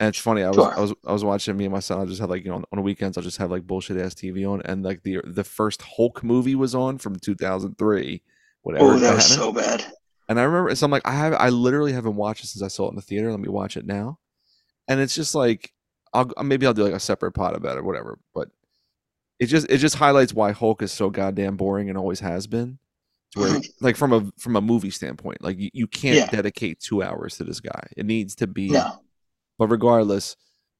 And 0.00 0.08
it's 0.08 0.18
funny. 0.18 0.42
I 0.42 0.48
was 0.48 0.56
Sure. 0.56 0.76
I 0.76 0.80
was 0.80 0.92
I 1.06 1.12
was 1.12 1.24
watching 1.24 1.56
me 1.56 1.64
and 1.66 1.72
my 1.72 1.78
son. 1.80 2.00
I 2.00 2.04
just 2.06 2.20
had 2.20 2.28
like 2.30 2.44
you 2.44 2.50
know 2.50 2.56
on, 2.56 2.64
on 2.72 2.76
the 2.76 2.82
weekends 2.82 3.16
I'll 3.16 3.22
just 3.22 3.38
have 3.38 3.50
like 3.52 3.66
bullshit 3.66 3.96
ass 3.98 4.14
TV 4.14 4.44
on, 4.50 4.60
and 4.64 4.82
like 4.84 5.02
the 5.04 5.20
the 5.24 5.44
first 5.44 5.82
Hulk 5.82 6.24
movie 6.24 6.56
was 6.56 6.74
on 6.74 6.98
from 6.98 7.16
two 7.16 7.34
thousand 7.36 7.78
three. 7.78 8.22
Whatever. 8.62 8.94
Oh, 8.94 8.98
that 8.98 9.14
was 9.14 9.26
so 9.26 9.52
bad. 9.52 9.84
And 10.28 10.38
I 10.40 10.44
remember, 10.44 10.74
so 10.76 10.84
I'm 10.86 10.90
like, 10.92 11.06
I 11.06 11.12
have, 11.12 11.34
I 11.34 11.48
literally 11.50 11.92
haven't 11.92 12.14
watched 12.14 12.44
it 12.44 12.46
since 12.46 12.62
I 12.62 12.68
saw 12.68 12.86
it 12.86 12.90
in 12.90 12.96
the 12.96 13.02
theater. 13.02 13.30
Let 13.30 13.40
me 13.40 13.48
watch 13.48 13.76
it 13.76 13.84
now. 13.84 14.18
And 14.88 14.98
it's 15.00 15.14
just 15.16 15.34
like, 15.34 15.72
I'll 16.14 16.30
maybe 16.42 16.64
I'll 16.66 16.72
do 16.74 16.84
like 16.84 16.92
a 16.94 17.00
separate 17.00 17.32
pod 17.32 17.54
about 17.56 17.76
it, 17.76 17.80
or 17.80 17.84
whatever. 17.84 18.18
But 18.34 18.48
it 19.42 19.46
just 19.46 19.66
it 19.68 19.78
just 19.78 19.96
highlights 19.96 20.32
why 20.32 20.52
Hulk 20.52 20.82
is 20.82 20.92
so 20.92 21.10
goddamn 21.10 21.56
boring 21.56 21.88
and 21.88 21.98
always 21.98 22.20
has 22.20 22.46
been. 22.46 22.78
Where, 23.34 23.60
like 23.80 23.96
from 23.96 24.12
a 24.12 24.30
from 24.38 24.54
a 24.56 24.60
movie 24.60 24.90
standpoint, 24.90 25.42
like 25.42 25.58
you, 25.58 25.70
you 25.72 25.86
can't 25.88 26.16
Yeah. 26.16 26.30
dedicate 26.30 26.78
two 26.80 27.02
hours 27.02 27.36
to 27.38 27.44
this 27.44 27.60
guy. 27.60 27.88
It 27.96 28.06
needs 28.06 28.34
to 28.36 28.46
be. 28.46 28.68
No, 28.68 29.00
But 29.58 29.68
regardless, 29.68 30.36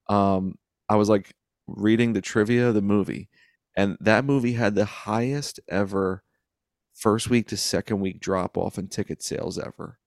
um, 0.09 0.57
I 0.88 0.97
was 0.97 1.09
like 1.09 1.33
reading 1.66 2.12
the 2.12 2.21
trivia 2.21 2.69
of 2.69 2.75
the 2.75 2.83
movie, 2.83 3.28
and 3.76 3.97
that 4.00 4.25
movie 4.25 4.52
had 4.52 4.75
the 4.75 4.85
highest 4.85 5.59
ever 5.69 6.23
first 6.95 7.31
week 7.31 7.49
to 7.49 7.57
second 7.57 8.00
week 8.00 8.21
drop 8.21 8.57
off 8.59 8.78
in 8.78 8.87
ticket 8.88 9.23
sales 9.23 9.59
ever. 9.59 9.99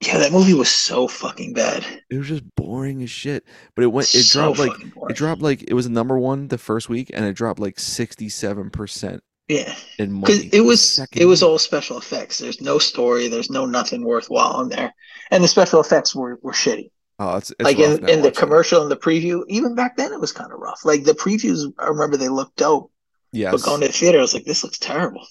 Yeah, 0.00 0.18
that 0.18 0.32
movie 0.32 0.54
was 0.54 0.68
so 0.70 1.08
fucking 1.08 1.54
bad. 1.54 1.84
It 2.10 2.18
was 2.18 2.28
just 2.28 2.54
boring 2.54 3.02
as 3.02 3.10
shit. 3.10 3.44
But 3.74 3.84
it 3.84 3.88
went 3.88 4.14
it 4.14 4.24
so 4.24 4.54
dropped 4.54 4.58
like 4.58 4.72
boring. 4.94 5.08
it 5.08 5.16
dropped 5.16 5.42
like 5.42 5.64
it 5.68 5.74
was 5.74 5.88
number 5.88 6.18
one 6.18 6.48
the 6.48 6.58
first 6.58 6.88
week 6.88 7.10
and 7.14 7.24
it 7.24 7.34
dropped 7.34 7.60
like 7.60 7.78
sixty 7.78 8.28
seven 8.28 8.70
percent 8.70 9.22
Yeah, 9.48 9.74
in 9.98 10.20
because 10.20 10.44
it 10.52 10.60
was 10.60 11.06
it 11.14 11.24
was 11.24 11.42
all 11.42 11.58
special 11.58 11.98
effects. 11.98 12.38
There's 12.38 12.60
no 12.60 12.78
story. 12.78 13.28
There's 13.28 13.50
no 13.50 13.64
nothing 13.66 14.04
worthwhile 14.04 14.60
in 14.60 14.68
there, 14.68 14.94
and 15.30 15.42
the 15.42 15.48
special 15.48 15.80
effects 15.80 16.14
were 16.14 16.38
were 16.42 16.52
shitty. 16.52 16.90
oh, 17.18 17.36
it's, 17.36 17.50
it's 17.58 17.62
like 17.62 17.78
in, 17.78 18.00
in 18.08 18.22
the 18.22 18.28
it. 18.28 18.36
commercial 18.36 18.82
and 18.82 18.90
the 18.90 18.96
preview, 18.96 19.42
even 19.48 19.74
back 19.74 19.96
then 19.96 20.12
it 20.12 20.20
was 20.20 20.32
kind 20.32 20.52
of 20.52 20.58
rough. 20.60 20.84
Like 20.84 21.04
the 21.04 21.12
previews, 21.14 21.72
I 21.78 21.88
remember 21.88 22.16
they 22.16 22.28
looked 22.28 22.56
dope, 22.56 22.92
Yes, 23.32 23.50
but 23.50 23.62
going 23.62 23.80
to 23.80 23.86
the 23.88 23.92
theater, 23.92 24.18
I 24.18 24.22
was 24.22 24.34
like, 24.34 24.44
this 24.44 24.62
looks 24.64 24.78
terrible. 24.78 25.26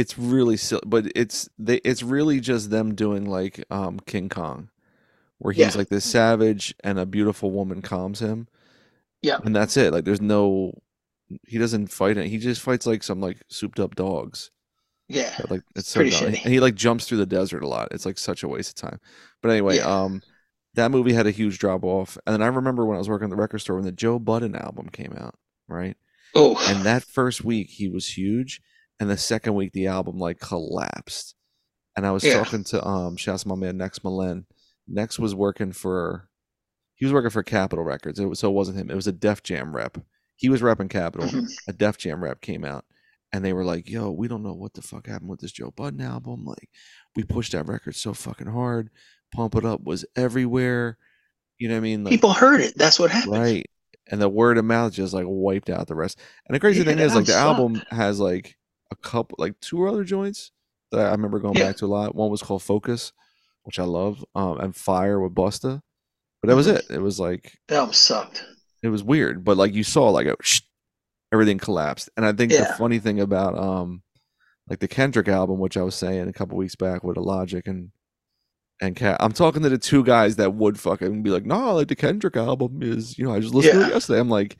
It's 0.00 0.16
really 0.18 0.56
silly, 0.56 0.82
but 0.86 1.06
it's 1.16 1.48
they 1.58 1.76
it's 1.78 2.02
really 2.02 2.38
just 2.40 2.70
them 2.70 2.94
doing 2.94 3.24
like 3.26 3.64
um 3.70 3.98
King 4.06 4.28
Kong, 4.28 4.70
where 5.38 5.52
he's 5.52 5.74
Yeah. 5.74 5.78
like 5.78 5.88
this 5.88 6.04
savage 6.04 6.74
and 6.84 6.98
a 6.98 7.06
beautiful 7.06 7.50
woman 7.50 7.82
calms 7.82 8.20
him. 8.20 8.48
Yeah. 9.22 9.38
and 9.44 9.54
that's 9.56 9.76
it. 9.76 9.92
Like 9.92 10.04
there's 10.04 10.20
no, 10.20 10.72
he 11.46 11.58
doesn't 11.58 11.88
fight 11.88 12.16
it. 12.16 12.28
He 12.28 12.38
just 12.38 12.60
fights 12.62 12.86
like 12.86 13.02
some 13.02 13.20
like 13.20 13.38
souped 13.48 13.80
up 13.80 13.96
dogs. 13.96 14.50
Yeah, 15.08 15.34
But, 15.40 15.50
like 15.50 15.62
it's, 15.74 15.88
so 15.88 16.04
dumb. 16.04 16.26
and 16.26 16.36
he 16.36 16.60
like 16.60 16.74
jumps 16.76 17.06
through 17.08 17.18
the 17.18 17.26
desert 17.26 17.62
a 17.64 17.66
lot. 17.68 17.88
It's 17.90 18.06
like 18.06 18.18
such 18.18 18.42
a 18.44 18.48
waste 18.48 18.78
of 18.78 18.90
time. 18.90 19.00
But 19.42 19.50
anyway, 19.50 19.76
Yeah. 19.78 20.02
um, 20.04 20.22
that 20.74 20.90
movie 20.92 21.14
had 21.14 21.26
a 21.26 21.30
huge 21.32 21.58
drop 21.58 21.82
off, 21.82 22.16
and 22.26 22.34
then 22.34 22.42
I 22.42 22.46
remember 22.46 22.84
when 22.86 22.94
I 22.94 22.98
was 22.98 23.08
working 23.08 23.24
at 23.24 23.30
the 23.30 23.36
record 23.42 23.58
store 23.58 23.76
when 23.76 23.84
the 23.86 23.90
Joe 23.90 24.18
Budden 24.20 24.54
album 24.54 24.90
came 24.90 25.14
out, 25.18 25.34
right? 25.66 25.96
Oh, 26.36 26.56
And 26.68 26.84
that 26.84 27.02
first 27.02 27.42
week 27.42 27.70
he 27.70 27.88
was 27.88 28.06
huge, 28.18 28.60
and 29.00 29.08
the 29.10 29.16
second 29.16 29.54
week 29.54 29.72
the 29.72 29.86
album 29.86 30.18
like 30.18 30.38
collapsed. 30.40 31.34
And 31.96 32.06
I 32.06 32.12
was 32.12 32.22
Yeah. 32.24 32.34
talking 32.42 32.64
to 32.64 32.86
um, 32.86 33.16
shouts 33.16 33.42
to 33.42 33.48
my 33.48 33.54
man 33.56 33.76
Next 33.76 34.02
Malen. 34.02 34.44
Nex 34.86 35.18
was 35.18 35.34
working 35.34 35.72
for, 35.72 36.28
he 36.94 37.04
was 37.04 37.12
working 37.12 37.30
for 37.30 37.42
Capitol 37.42 37.84
Records. 37.84 38.18
It 38.18 38.26
was, 38.26 38.38
so 38.38 38.48
it 38.48 38.54
wasn't 38.54 38.78
him. 38.78 38.90
It 38.90 38.94
was 38.96 39.06
a 39.06 39.12
Def 39.12 39.42
Jam 39.42 39.74
rep. 39.74 39.98
He 40.36 40.48
was 40.48 40.62
repping 40.62 40.88
Capitol 40.90 41.28
Mhm. 41.28 41.48
a 41.66 41.72
Def 41.72 41.98
Jam 41.98 42.22
rep 42.22 42.40
came 42.40 42.64
out 42.64 42.84
and 43.32 43.44
they 43.44 43.52
were 43.52 43.64
like, 43.64 43.88
yo, 43.88 44.10
we 44.10 44.28
don't 44.28 44.42
know 44.44 44.54
what 44.54 44.74
the 44.74 44.82
fuck 44.82 45.06
happened 45.08 45.28
with 45.30 45.40
this 45.40 45.52
Joe 45.52 45.72
Budden 45.72 46.00
album. 46.00 46.44
Like, 46.44 46.68
we 47.16 47.24
pushed 47.24 47.52
that 47.52 47.66
record 47.66 47.96
so 47.96 48.14
fucking 48.14 48.46
hard. 48.46 48.90
Pump 49.32 49.56
It 49.56 49.64
Up 49.64 49.82
was 49.82 50.04
everywhere. 50.16 50.96
You 51.58 51.68
know 51.68 51.74
what 51.74 51.78
I 51.78 51.82
mean? 51.82 52.04
Like, 52.04 52.12
people 52.12 52.32
heard 52.32 52.60
it. 52.60 52.74
That's 52.76 52.98
what 53.00 53.10
happened. 53.10 53.32
right. 53.32 53.66
And 54.10 54.22
the 54.22 54.28
word 54.28 54.56
of 54.56 54.64
mouth 54.64 54.92
just 54.92 55.12
like 55.12 55.26
wiped 55.28 55.68
out 55.68 55.88
the 55.88 55.94
rest. 55.96 56.18
And 56.46 56.54
the 56.54 56.60
crazy 56.60 56.78
Yeah, 56.78 56.84
thing 56.86 56.98
is, 57.00 57.14
like, 57.14 57.26
the 57.26 57.34
album 57.34 57.74
album 57.76 57.82
has 57.90 58.18
like 58.20 58.56
a 58.90 58.96
couple, 58.96 59.36
like 59.38 59.58
two 59.60 59.86
other 59.88 60.04
joints 60.04 60.50
that 60.92 61.06
I 61.06 61.10
remember 61.10 61.38
going 61.38 61.56
Yeah. 61.56 61.68
back 61.68 61.76
to 61.78 61.86
a 61.86 61.88
lot. 61.88 62.14
One 62.14 62.30
was 62.30 62.42
called 62.42 62.62
Focus, 62.62 63.12
which 63.64 63.78
I 63.78 63.84
love, 63.84 64.24
um, 64.34 64.58
and 64.60 64.74
Fire 64.74 65.20
with 65.20 65.34
Busta. 65.34 65.82
But 66.40 66.48
that 66.48 66.56
was 66.56 66.66
Mhm. 66.68 66.76
it. 66.76 66.86
It 66.90 67.02
was 67.02 67.18
like, 67.20 67.58
That 67.68 67.76
album 67.78 67.92
sucked. 67.94 68.44
it 68.82 68.88
was 68.88 69.02
weird, 69.02 69.44
but 69.44 69.56
like 69.56 69.74
you 69.74 69.84
saw, 69.84 70.08
like 70.10 70.26
a 70.26 70.36
everything 71.32 71.58
collapsed. 71.58 72.08
And 72.16 72.24
I 72.24 72.32
think 72.32 72.52
the 72.52 72.64
funny 72.78 72.98
thing 72.98 73.20
about 73.20 73.58
um, 73.58 74.02
like 74.70 74.78
the 74.78 74.88
Kendrick 74.88 75.28
album, 75.28 75.58
which 75.58 75.76
I 75.76 75.82
was 75.82 75.94
saying 75.94 76.26
a 76.28 76.32
couple 76.32 76.56
weeks 76.56 76.74
back 76.76 77.04
with 77.04 77.16
a 77.16 77.20
Logic 77.20 77.66
and 77.66 77.90
and 78.80 78.94
Cat, 78.94 79.16
I'm 79.20 79.32
talking 79.32 79.62
to 79.64 79.68
the 79.68 79.76
two 79.76 80.04
guys 80.04 80.36
that 80.36 80.54
would 80.54 80.78
fucking 80.78 81.22
be 81.24 81.30
like, 81.30 81.44
no, 81.44 81.74
like 81.74 81.88
the 81.88 81.96
Kendrick 81.96 82.36
album 82.36 82.78
is, 82.82 83.18
you 83.18 83.24
know, 83.24 83.34
I 83.34 83.40
just 83.40 83.52
listened 83.52 83.80
to 83.80 83.86
it 83.88 83.92
yesterday. 83.92 84.20
I'm 84.20 84.28
like, 84.30 84.56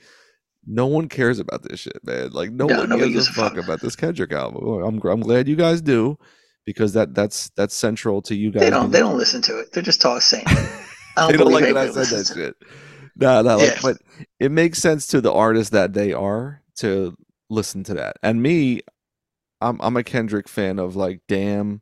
no 0.70 0.86
one 0.86 1.08
cares 1.08 1.38
about 1.38 1.62
this 1.62 1.80
shit, 1.80 1.98
man. 2.04 2.30
Like 2.30 2.50
no 2.52 2.66
No, 2.66 2.80
one 2.80 2.98
gives 2.98 3.28
a 3.28 3.32
fuck 3.32 3.54
fuck. 3.54 3.64
about 3.64 3.80
this 3.80 3.96
Kendrick 3.96 4.32
album. 4.32 4.64
I'm 4.84 5.00
I'm 5.08 5.20
glad 5.20 5.48
you 5.48 5.56
guys 5.56 5.80
do 5.80 6.18
because 6.66 6.92
that 6.92 7.14
that's 7.14 7.50
that's 7.56 7.74
central 7.74 8.20
to 8.22 8.34
you 8.34 8.50
guys. 8.50 8.60
They 8.60 8.70
don't. 8.70 8.90
They 8.90 8.98
don't 9.00 9.16
listen 9.16 9.40
to 9.42 9.58
it. 9.58 9.72
They're 9.72 9.82
just 9.82 10.00
talking 10.02 10.20
saying. 10.20 10.44
I 11.16 11.22
don't 11.22 11.32
they 11.32 11.36
don't 11.38 11.52
like 11.52 11.64
that 11.64 11.76
I 11.76 11.86
said 11.86 11.94
that 11.94 11.98
listens 12.00 12.30
to 12.30 12.40
it. 12.48 12.56
shit. 12.60 12.68
No, 13.16 13.42
no, 13.42 13.56
like, 13.56 13.66
Yeah. 13.70 13.78
but 13.82 13.96
it 14.38 14.52
makes 14.52 14.78
sense 14.78 15.06
to 15.08 15.20
the 15.20 15.32
artist 15.32 15.72
that 15.72 15.92
they 15.92 16.12
are 16.12 16.62
to 16.76 17.16
listen 17.50 17.82
to 17.84 17.94
that. 17.94 18.16
And 18.22 18.40
me, 18.42 18.82
I'm 19.60 19.80
I'm 19.80 19.96
a 19.96 20.04
Kendrick 20.04 20.48
fan 20.48 20.78
of 20.78 20.94
like 20.94 21.22
Damn 21.26 21.80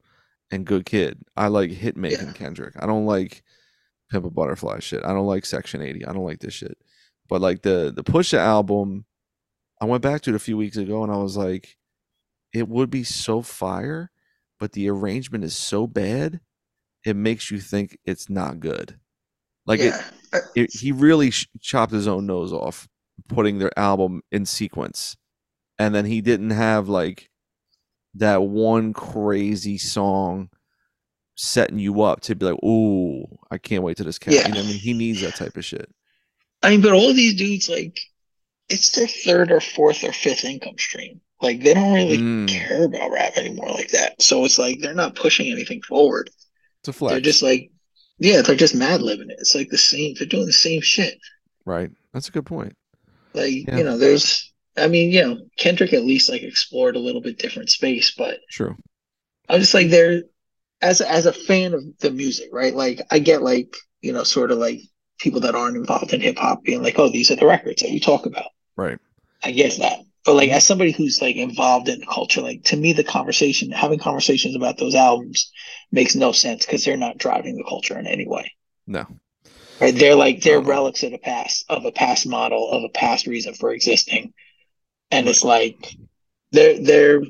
and 0.51 0.65
Good 0.65 0.87
Kid. 0.87 1.19
I 1.37 1.49
like 1.49 1.71
hit 1.71 1.97
making 1.97 2.29
Yeah. 2.29 2.33
Kendrick. 2.33 2.75
I 2.79 2.87
don't 2.87 3.05
like 3.05 3.43
Pimp 4.11 4.25
a 4.25 4.31
Butterfly 4.31 4.79
shit. 4.79 5.05
I 5.05 5.09
don't 5.13 5.27
like 5.27 5.45
Section 5.45 5.83
80. 5.83 6.07
I 6.07 6.13
don't 6.13 6.25
like 6.25 6.39
this 6.39 6.55
shit. 6.55 6.79
But 7.29 7.41
like 7.41 7.63
the 7.63 7.93
the 7.95 8.05
Pusha 8.05 8.39
album, 8.39 9.05
I 9.81 9.85
went 9.85 10.03
back 10.03 10.23
to 10.23 10.31
it 10.31 10.37
a 10.37 10.41
few 10.41 10.57
weeks 10.57 10.77
ago 10.77 11.03
and 11.03 11.13
I 11.13 11.17
was 11.17 11.37
like, 11.37 11.77
it 12.53 12.69
would 12.69 12.91
be 12.91 13.05
so 13.05 13.43
fire, 13.43 14.11
but 14.59 14.73
the 14.73 14.89
arrangement 14.89 15.45
is 15.45 15.57
so 15.57 15.87
bad, 15.87 16.41
it 17.05 17.17
makes 17.17 17.51
you 17.51 17.61
think 17.61 17.99
it's 18.05 18.31
not 18.31 18.61
good. 18.61 18.99
Like 19.67 19.81
it, 19.81 19.87
yeah. 19.87 20.03
Uh, 20.33 20.41
it, 20.55 20.71
he 20.73 20.93
really 20.93 21.31
sh- 21.31 21.49
chopped 21.61 21.93
his 21.93 22.07
own 22.07 22.27
nose 22.27 22.53
off 22.53 22.89
putting 23.29 23.59
their 23.59 23.77
album 23.79 24.23
in 24.31 24.45
sequence 24.45 25.17
and 25.79 25.95
then 25.95 26.05
he 26.05 26.21
didn't 26.21 26.51
have 26.51 26.89
like 26.89 27.31
that 28.15 28.43
one 28.43 28.93
crazy 28.93 29.79
song 29.79 30.51
setting 31.35 31.79
you 31.79 32.03
up 32.03 32.21
to 32.21 32.35
be 32.35 32.45
like 32.47 32.63
ooh 32.63 33.25
i 33.51 33.57
can't 33.59 33.83
wait 33.83 33.97
to 33.97 34.05
this 34.05 34.19
cat 34.19 34.35
Yeah. 34.35 34.49
you 34.49 34.55
know 34.55 34.61
i 34.61 34.65
mean 34.65 34.79
he 34.79 34.93
needs 34.93 35.21
that 35.23 35.35
type 35.35 35.57
of 35.57 35.65
shit 35.65 35.89
I 36.63 36.71
mean, 36.71 36.81
but 36.83 36.93
all 36.93 37.13
these 37.13 37.35
dudes, 37.37 37.69
like, 37.69 37.99
it's 38.69 38.91
their 38.93 39.07
third 39.07 39.53
or 39.53 39.61
fourth 39.61 40.03
or 40.05 40.13
fifth 40.13 40.45
income 40.45 40.79
stream. 40.79 41.21
Like, 41.41 41.61
they 41.63 41.75
don't 41.75 41.93
really 41.95 42.19
Mm. 42.19 42.49
care 42.49 42.85
about 42.85 43.11
rap 43.13 43.37
anymore 43.37 43.69
like 43.71 43.91
that. 43.91 44.21
So 44.23 44.45
it's 44.45 44.59
like 44.59 44.81
they're 44.81 44.95
not 44.95 45.15
pushing 45.15 45.51
anything 45.53 45.83
forward. 45.83 46.31
it's 46.81 46.89
a 46.89 46.93
flex 46.93 47.13
They're 47.13 47.21
just 47.21 47.43
like, 47.43 47.71
yeah, 48.19 48.41
they're 48.43 48.57
just 48.57 48.75
mad 48.75 49.03
living 49.03 49.31
it. 49.31 49.37
It's 49.39 49.55
like 49.55 49.69
the 49.69 49.79
same. 49.79 50.15
They're 50.19 50.27
doing 50.27 50.47
the 50.47 50.53
same 50.53 50.81
shit. 50.81 51.19
right 51.65 51.91
that's 52.13 52.29
a 52.29 52.33
good 52.33 52.47
point 52.47 52.75
Like, 53.35 53.67
Yeah. 53.69 53.79
you 53.79 53.85
know, 53.85 53.99
there's. 53.99 54.53
I 54.79 54.89
mean, 54.89 55.11
you 55.11 55.23
know, 55.23 55.39
Kendrick 55.57 55.93
at 55.95 56.05
least 56.05 56.29
like 56.29 56.43
explored 56.43 56.97
a 56.97 57.01
little 57.01 57.21
bit 57.23 57.39
different 57.39 57.71
space, 57.71 58.13
but 58.17 58.41
true 58.51 58.77
I'm 59.49 59.61
just 59.61 59.73
like 59.75 59.89
there 59.91 60.23
as 60.83 61.01
as 61.01 61.25
a 61.27 61.33
fan 61.33 61.73
of 61.75 61.83
the 62.01 62.11
music, 62.11 62.51
right? 62.53 62.75
Like 62.75 63.01
I 63.11 63.19
get 63.19 63.43
like, 63.43 63.75
you 64.03 64.13
know, 64.13 64.23
sort 64.23 64.51
of 64.51 64.59
like 64.59 64.81
people 65.19 65.41
that 65.41 65.55
aren't 65.55 65.77
involved 65.77 66.13
in 66.13 66.21
hip 66.21 66.39
hop 66.39 66.63
being 66.63 66.83
like, 66.83 66.99
oh, 66.99 67.11
these 67.11 67.31
are 67.31 67.37
the 67.37 67.47
records 67.47 67.83
that 67.83 67.91
we 67.91 68.01
talk 68.01 68.27
about. 68.27 68.51
right 68.77 68.99
I 69.43 69.53
get 69.53 69.79
that. 69.79 70.01
But 70.25 70.35
like 70.35 70.51
as 70.51 70.67
somebody 70.67 70.91
who's 70.91 71.23
like 71.23 71.37
involved 71.37 71.89
in 71.89 72.01
the 72.01 72.07
culture, 72.07 72.41
like 72.41 72.65
to 72.65 72.77
me 72.77 72.93
the 72.93 73.05
conversation 73.05 73.71
having 73.71 73.99
conversations 73.99 74.57
about 74.57 74.77
those 74.79 74.95
albums 74.95 75.53
makes 75.93 76.17
no 76.17 76.33
sense 76.33 76.67
because 76.67 76.85
they're 76.85 76.97
not 76.97 77.19
driving 77.19 77.57
the 77.57 77.65
culture 77.65 77.99
in 77.99 78.07
any 78.07 78.27
way. 78.27 78.53
no 78.87 79.07
Right? 79.81 79.95
They're 79.95 80.15
like 80.17 80.43
they're 80.43 80.61
relics 80.61 81.03
of 81.03 81.13
the 81.13 81.19
past, 81.19 81.67
of 81.69 81.85
a 81.85 81.93
past 81.93 82.27
model, 82.27 82.71
of 82.71 82.83
a 82.83 82.89
past 82.89 83.27
reason 83.27 83.55
for 83.55 83.73
existing. 83.73 84.33
And 85.11 85.29
it's 85.29 85.45
like 85.45 85.95
they're 86.53 86.81
they're 86.81 87.23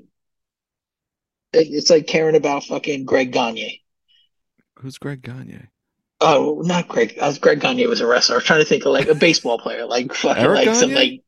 it's 1.53 1.91
like 1.91 2.07
caring 2.07 2.37
about 2.37 2.65
fucking 2.65 3.05
Greg 3.05 3.33
Gagne. 3.33 3.83
who's 4.79 4.99
greg 4.99 5.23
gagne 5.23 5.69
Oh, 6.21 6.63
not 6.65 6.89
Greg. 6.89 7.17
Uh, 7.21 7.33
Greg 7.41 7.61
Gagne 7.61 7.87
was 7.87 8.01
a 8.01 8.07
wrestler. 8.07 8.37
I 8.37 8.39
was 8.39 8.45
trying 8.45 8.61
to 8.61 8.65
think 8.65 8.85
of 8.87 8.93
like 8.93 9.09
a 9.09 9.15
baseball 9.15 9.59
player, 9.59 9.85
like 9.85 10.13
fucking 10.15 10.43
Eric 10.43 10.67
like 10.67 10.75
some 10.77 10.91
Gagne? 10.91 10.95
like 11.11 11.23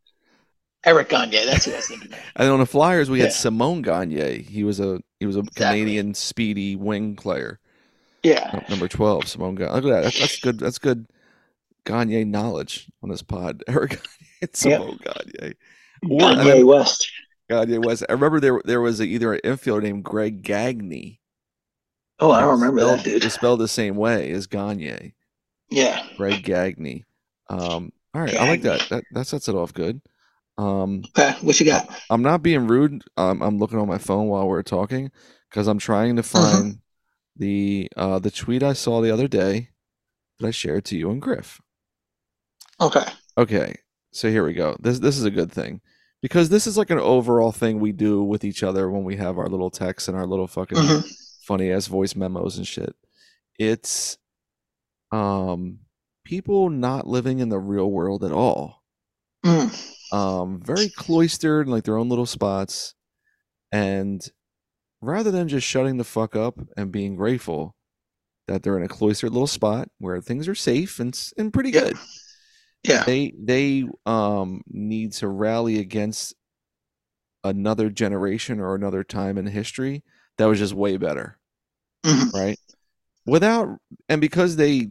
Eric 0.85 1.09
Gagne. 1.11 1.45
That's 1.45 1.65
who 1.67 1.73
I 1.73 1.77
was 1.77 1.89
thinking 1.89 2.13
of. 2.13 2.19
and 2.37 2.51
on 2.51 2.61
the 2.61 2.67
flyers 2.67 3.11
we 3.11 3.19
Yeah. 3.19 3.25
had 3.25 3.33
simon 3.35 3.83
gagne 3.83 4.43
he 4.43 4.65
was 4.65 4.81
a 4.81 5.01
he 5.21 5.27
was 5.27 5.37
a 5.37 5.41
Exactly. 5.41 5.65
canadian 5.81 6.15
speedy 6.15 6.77
wing 6.77 7.17
player 7.17 7.59
Yeah. 8.23 8.65
Number 8.71 8.89
12 8.89 9.27
simon 9.29 9.57
gagne 9.57 9.73
look 9.75 9.85
at 9.85 9.89
that 9.91 10.03
that's, 10.05 10.19
that's 10.21 10.41
good 10.41 10.59
that's 10.61 10.79
good 10.79 11.07
gagne 11.85 12.25
knowledge 12.25 12.87
on 13.03 13.09
this 13.11 13.23
pod 13.23 13.63
eric 13.69 13.91
gagne 13.91 14.03
and 14.43 14.57
simon 14.57 14.99
gagne 15.05 15.55
Or- 16.11 16.29
and 16.31 16.37
Gagne 16.39 16.45
then- 16.45 16.67
West. 16.67 17.11
Gagne 17.51 17.79
was. 17.79 18.05
I 18.09 18.13
remember 18.13 18.41
there 18.41 18.61
there 18.65 18.81
was 18.81 19.01
a, 19.01 19.05
either 19.05 19.33
an 19.35 19.41
infielder 19.43 19.83
named 19.83 20.05
Greg 20.05 20.43
Gagne. 20.43 21.19
Oh, 22.21 22.31
I 22.33 22.41
don't 22.41 22.61
remember 22.61 22.81
spelled, 22.81 22.99
that 22.99 23.05
dude. 23.05 23.25
It's 23.25 23.35
spelled 23.35 23.61
the 23.61 23.69
same 23.69 23.97
way 23.97 24.31
as 24.33 24.47
Gagne. 24.47 25.15
Yeah. 25.71 26.05
Greg 26.17 26.43
Gagne. 26.43 27.05
Um, 27.51 27.93
all 28.15 28.23
right, 28.23 28.35
I 28.37 28.49
like 28.49 28.63
that. 28.63 28.87
That 28.91 29.05
that 29.13 29.27
sets 29.27 29.49
it 29.49 29.55
off 29.55 29.73
good. 29.73 30.01
Um, 30.57 31.03
Okay, 31.17 31.37
what 31.43 31.59
you 31.61 31.67
got? 31.67 31.89
I'm 32.11 32.23
not 32.23 32.43
being 32.43 32.67
rude. 32.67 33.05
Um, 33.17 33.43
I'm 33.43 33.59
looking 33.59 33.79
on 33.79 33.87
my 33.87 33.99
phone 33.99 34.27
while 34.29 34.49
we're 34.49 34.63
talking 34.63 35.11
because 35.49 35.69
I'm 35.69 35.79
trying 35.79 36.17
to 36.17 36.23
Uh-huh. 36.23 36.41
find 36.63 36.79
the 37.37 37.89
uh 37.97 38.19
the 38.19 38.31
tweet 38.33 38.63
I 38.65 38.73
saw 38.73 39.01
the 39.01 39.13
other 39.13 39.29
day 39.29 39.71
that 40.41 40.47
I 40.49 40.51
shared 40.51 40.85
to 40.87 40.97
you 40.97 41.11
and 41.11 41.23
Griff. 41.23 41.61
Okay. 42.81 43.05
Okay, 43.37 43.77
so 44.11 44.29
here 44.31 44.45
we 44.45 44.55
go. 44.55 44.77
This 44.81 44.99
this 44.99 45.17
is 45.19 45.25
a 45.25 45.31
good 45.31 45.53
thing 45.53 45.81
because 46.23 46.49
this 46.49 46.67
is 46.67 46.77
like 46.77 46.91
an 46.91 46.99
overall 46.99 47.53
thing 47.53 47.79
we 47.79 47.93
do 47.93 48.23
with 48.25 48.43
each 48.45 48.63
other 48.65 48.91
when 48.91 49.05
we 49.05 49.15
have 49.17 49.39
our 49.39 49.47
little 49.47 49.71
texts 49.71 50.09
and 50.09 50.17
our 50.17 50.27
little 50.27 50.49
fucking 50.49 50.79
Mhm. 50.79 51.09
Funny 51.49 51.73
ass 51.73 51.87
voice 51.87 52.15
memos 52.15 52.59
and 52.59 52.67
shit. 52.67 52.95
It's 53.59 54.19
um 55.11 55.81
people 56.25 56.69
not 56.69 57.07
living 57.07 57.39
in 57.41 57.49
the 57.49 57.59
real 57.59 57.91
world 57.91 58.23
at 58.23 58.33
all. 58.33 58.83
Mm. 59.45 60.13
Um 60.13 60.61
very 60.63 60.91
cloistered 60.91 61.67
in 61.67 61.73
like 61.73 61.85
their 61.85 61.97
own 61.97 62.09
little 62.11 62.27
spots 62.27 62.95
and 63.73 64.21
rather 65.01 65.31
than 65.31 65.49
just 65.49 65.67
shutting 65.67 65.97
the 65.97 66.05
fuck 66.05 66.37
up 66.37 66.59
and 66.77 66.93
being 66.93 67.17
grateful 67.17 67.75
that 68.47 68.63
they're 68.63 68.77
in 68.79 68.85
a 68.85 68.89
cloistered 68.89 69.33
little 69.33 69.47
spot 69.47 69.89
where 69.99 70.21
things 70.21 70.49
are 70.49 70.55
safe 70.55 71.01
and 71.01 71.19
and 71.39 71.53
pretty 71.53 71.71
Yeah. 71.71 71.81
good 71.81 71.97
Yeah. 72.85 73.05
they 73.05 73.33
they 73.39 73.85
um 74.07 74.63
need 74.69 75.13
to 75.15 75.29
rally 75.29 75.79
against 75.79 76.35
another 77.45 77.89
generation 77.89 78.61
or 78.61 78.75
another 78.75 79.05
time 79.05 79.39
in 79.39 79.47
history 79.47 80.03
that 80.37 80.47
was 80.47 80.59
just 80.59 80.75
way 80.75 80.97
better, 80.97 81.38
Mhm. 82.05 82.33
right? 82.33 82.59
Without 83.27 83.79
and 84.09 84.21
because 84.21 84.57
they 84.57 84.89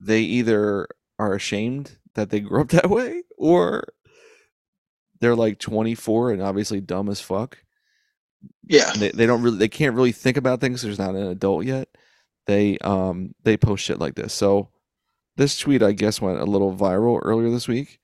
they 0.00 0.20
either 0.20 0.88
are 1.18 1.34
ashamed 1.34 1.98
that 2.14 2.30
they 2.30 2.40
grew 2.40 2.60
up 2.62 2.68
that 2.70 2.90
way 2.90 3.22
or 3.38 3.84
they're 5.20 5.36
like 5.36 5.58
24 5.58 6.32
and 6.32 6.42
obviously 6.42 6.80
dumb 6.80 7.08
as 7.08 7.20
fuck 7.20 7.58
Yeah. 8.66 8.90
they, 8.96 9.10
they 9.10 9.26
don't 9.26 9.42
really 9.42 9.58
they 9.58 9.68
can't 9.68 9.94
really 9.94 10.12
think 10.12 10.36
about 10.36 10.60
things. 10.60 10.82
there's 10.82 10.98
not 10.98 11.14
an 11.14 11.28
adult 11.28 11.64
yet 11.64 11.88
they 12.46 12.76
um 12.78 13.34
they 13.44 13.56
post 13.56 13.84
shit 13.84 13.98
like 14.00 14.14
this 14.16 14.34
so 14.34 14.68
this 15.36 15.56
tweet 15.58 15.82
i 15.82 15.92
guess 15.92 16.20
went 16.20 16.40
a 16.40 16.44
little 16.44 16.74
viral 16.76 17.20
earlier 17.22 17.50
this 17.50 17.68
week 17.68 18.00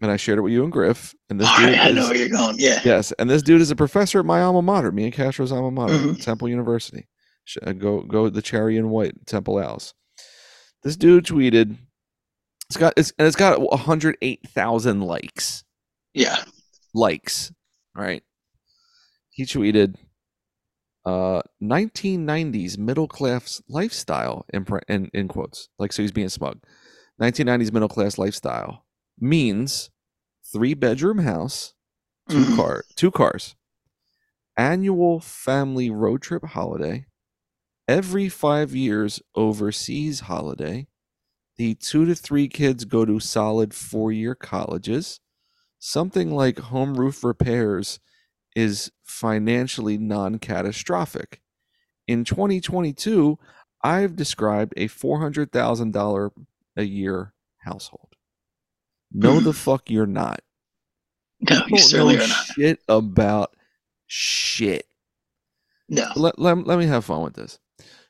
and 0.00 0.10
i 0.10 0.16
shared 0.16 0.38
it 0.38 0.42
with 0.42 0.52
you 0.52 0.62
and 0.62 0.72
griff 0.72 1.14
and 1.28 1.40
this 1.40 1.48
All 1.48 1.56
dude 1.58 1.70
right, 1.70 1.78
I 1.80 1.90
know 1.90 2.02
is- 2.04 2.08
where 2.10 2.18
you're 2.18 2.28
going. 2.28 2.56
Yeah. 2.58 2.80
yes 2.84 3.12
and 3.18 3.28
this 3.28 3.42
dude 3.42 3.60
is 3.60 3.70
a 3.70 3.76
professor 3.76 4.20
at 4.20 4.24
my 4.24 4.40
alma 4.42 4.62
mater 4.62 4.92
me 4.92 5.04
and 5.04 5.12
castro's 5.12 5.52
alma 5.52 5.70
mater 5.70 5.94
Mhm. 5.94 6.22
temple 6.22 6.48
university 6.48 7.06
go 7.78 8.02
go 8.02 8.28
the 8.28 8.42
cherry 8.42 8.76
and 8.76 8.90
white 8.90 9.26
temple 9.26 9.58
owls 9.58 9.94
this 10.82 10.96
dude 10.96 11.24
tweeted 11.24 11.76
it's 12.68 12.76
got 12.76 12.92
it's 12.96 13.12
and 13.18 13.26
it's 13.26 13.36
got 13.36 13.60
108000 13.60 15.00
likes 15.02 15.64
Yeah. 16.14 16.44
likes, 16.94 17.52
right? 17.94 18.22
He 19.30 19.44
tweeted, 19.44 19.96
uh, 21.04 21.42
1990s 21.60 22.78
middle 22.78 23.08
class 23.08 23.60
lifestyle 23.68 24.46
in, 24.52 24.64
in, 24.88 25.10
in 25.12 25.28
quotes, 25.28 25.68
like 25.78 25.92
so 25.92 26.02
he's 26.02 26.12
being 26.12 26.28
smug. 26.28 26.60
1990s 27.20 27.72
middle 27.72 27.88
class 27.88 28.16
lifestyle 28.16 28.84
means 29.20 29.90
three 30.52 30.74
bedroom 30.74 31.18
house, 31.18 31.74
2 32.30 32.36
Mhm. 32.46 32.56
car, 32.56 32.84
two 32.96 33.10
cars, 33.10 33.54
annual 34.56 35.20
family 35.20 35.90
road 35.90 36.22
trip 36.22 36.44
holiday, 36.44 37.06
every 37.88 38.28
five 38.28 38.74
years 38.74 39.20
overseas 39.34 40.20
holiday. 40.20 40.86
The 41.56 41.74
two 41.74 42.04
to 42.06 42.14
three 42.14 42.48
kids 42.48 42.84
go 42.84 43.04
to 43.04 43.20
solid 43.20 43.74
four 43.74 44.10
year 44.10 44.34
colleges. 44.34 45.20
Something 45.78 46.30
like 46.30 46.58
home 46.58 46.94
roof 46.94 47.22
repairs 47.22 48.00
is 48.56 48.90
financially 49.04 49.98
non 49.98 50.38
catastrophic. 50.38 51.40
In 52.06 52.24
2022, 52.24 53.38
I've 53.82 54.16
described 54.16 54.74
a 54.76 54.88
$400,000 54.88 56.30
a 56.76 56.82
year 56.84 57.34
household. 57.58 58.14
No, 59.12 59.40
the 59.40 59.52
fuck 59.52 59.90
you're 59.90 60.06
not. 60.06 60.40
No, 61.50 61.62
you 61.68 61.78
certainly 61.78 62.16
are 62.16 62.26
not. 62.26 62.44
shit 62.46 62.78
about 62.88 63.54
shit. 64.06 64.86
No. 65.88 66.08
Let, 66.16 66.38
let, 66.38 66.66
let 66.66 66.78
me 66.78 66.86
have 66.86 67.04
fun 67.04 67.22
with 67.22 67.34
this. 67.34 67.58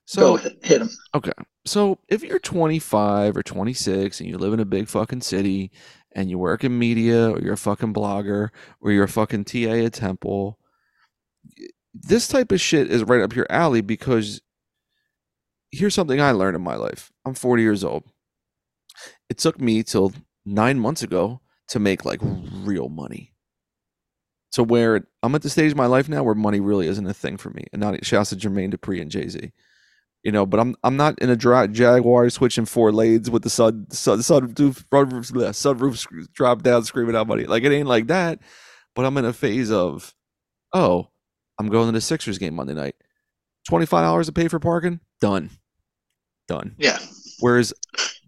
So, 0.07 0.37
it. 0.37 0.59
Hit 0.63 0.83
him. 0.83 0.91
okay. 1.15 1.33
So, 1.65 1.99
if 2.09 2.23
you're 2.23 2.39
25 2.39 3.37
or 3.37 3.43
26 3.43 4.21
and 4.21 4.29
you 4.29 4.37
live 4.37 4.53
in 4.53 4.61
a 4.61 4.67
big 4.67 4.89
fucking 4.89 5.23
city 5.23 5.71
and 6.13 6.29
you 6.29 6.39
work 6.39 6.63
in 6.63 6.79
media 6.79 7.31
or 7.31 7.41
you're 7.41 7.55
a 7.55 7.59
fucking 7.59 7.95
blogger 7.95 8.51
or 8.81 8.93
you're 8.93 9.05
a 9.05 9.09
fucking 9.09 9.45
TA 9.45 9.85
at 9.87 9.95
Temple, 9.95 10.59
this 11.95 12.29
type 12.29 12.53
of 12.53 12.61
shit 12.61 12.91
is 12.91 13.05
right 13.05 13.23
up 13.23 13.35
your 13.35 13.47
alley 13.49 13.81
because 13.81 14.41
here's 15.71 15.95
something 15.95 16.21
I 16.21 16.33
learned 16.33 16.57
in 16.57 16.63
my 16.63 16.77
life. 16.77 17.11
I'm 17.25 17.35
40 17.35 17.63
years 17.63 17.85
old. 17.85 18.05
It 19.29 19.39
took 19.39 19.61
me 19.61 19.83
till 19.83 20.13
nine 20.45 20.79
months 20.79 21.03
ago 21.03 21.41
to 21.69 21.79
make 21.79 22.05
like 22.05 22.21
real 22.23 22.89
money. 22.89 23.33
So 24.51 24.63
where 24.63 25.09
I'm 25.23 25.35
at 25.35 25.43
the 25.43 25.51
stage 25.51 25.73
of 25.73 25.77
my 25.77 25.87
life 25.87 26.09
now 26.09 26.23
where 26.23 26.35
money 26.35 26.61
really 26.61 26.87
isn't 26.87 27.07
a 27.07 27.15
thing 27.15 27.37
for 27.37 27.51
me. 27.51 27.65
And 27.73 27.81
not 27.81 28.05
shouts 28.05 28.31
to 28.31 28.37
Jermaine 28.37 28.73
Dupri 28.73 29.01
and 29.01 29.11
Jay 29.11 29.29
Z. 29.29 29.51
You 30.25 30.33
know, 30.33 30.47
but 30.47 30.59
I'm 30.59 30.75
I'm 30.83 30.97
not 30.97 31.19
in 31.19 31.29
a 31.29 31.37
dra- 31.37 31.69
Jaguar 31.69 32.31
switching 32.31 32.65
four 32.65 32.93
lanes 32.93 33.31
with 33.31 33.43
the 33.43 33.51
sun 33.51 33.87
sun 33.91 34.23
sun 34.23 34.55
roof 34.59 34.85
sunroof 34.91 35.97
sc- 35.99 36.33
drop 36.33 36.63
down 36.63 36.83
screaming 36.85 37.15
out 37.15 37.29
money. 37.29 37.45
Like 37.45 37.63
it 37.63 37.73
ain't 37.73 37.87
like 37.89 38.07
that. 38.07 38.41
But 38.95 39.05
I'm 39.05 39.17
in 39.19 39.25
a 39.25 39.33
phase 39.33 39.71
of, 39.71 40.15
oh, 40.73 41.09
I'm 41.59 41.69
going 41.69 41.87
to 41.87 41.93
the 41.93 42.01
Sixers 42.01 42.39
game 42.39 42.55
Monday 42.55 42.75
night. 42.75 42.95
Twenty 43.69 43.85
five 43.85 44.03
dollars 44.05 44.27
to 44.27 44.33
pay 44.33 44.49
for 44.49 44.59
parking. 44.59 45.01
Done. 45.21 45.51
Done. 46.49 46.75
Yeah. 46.79 46.99
Whereas 47.41 47.75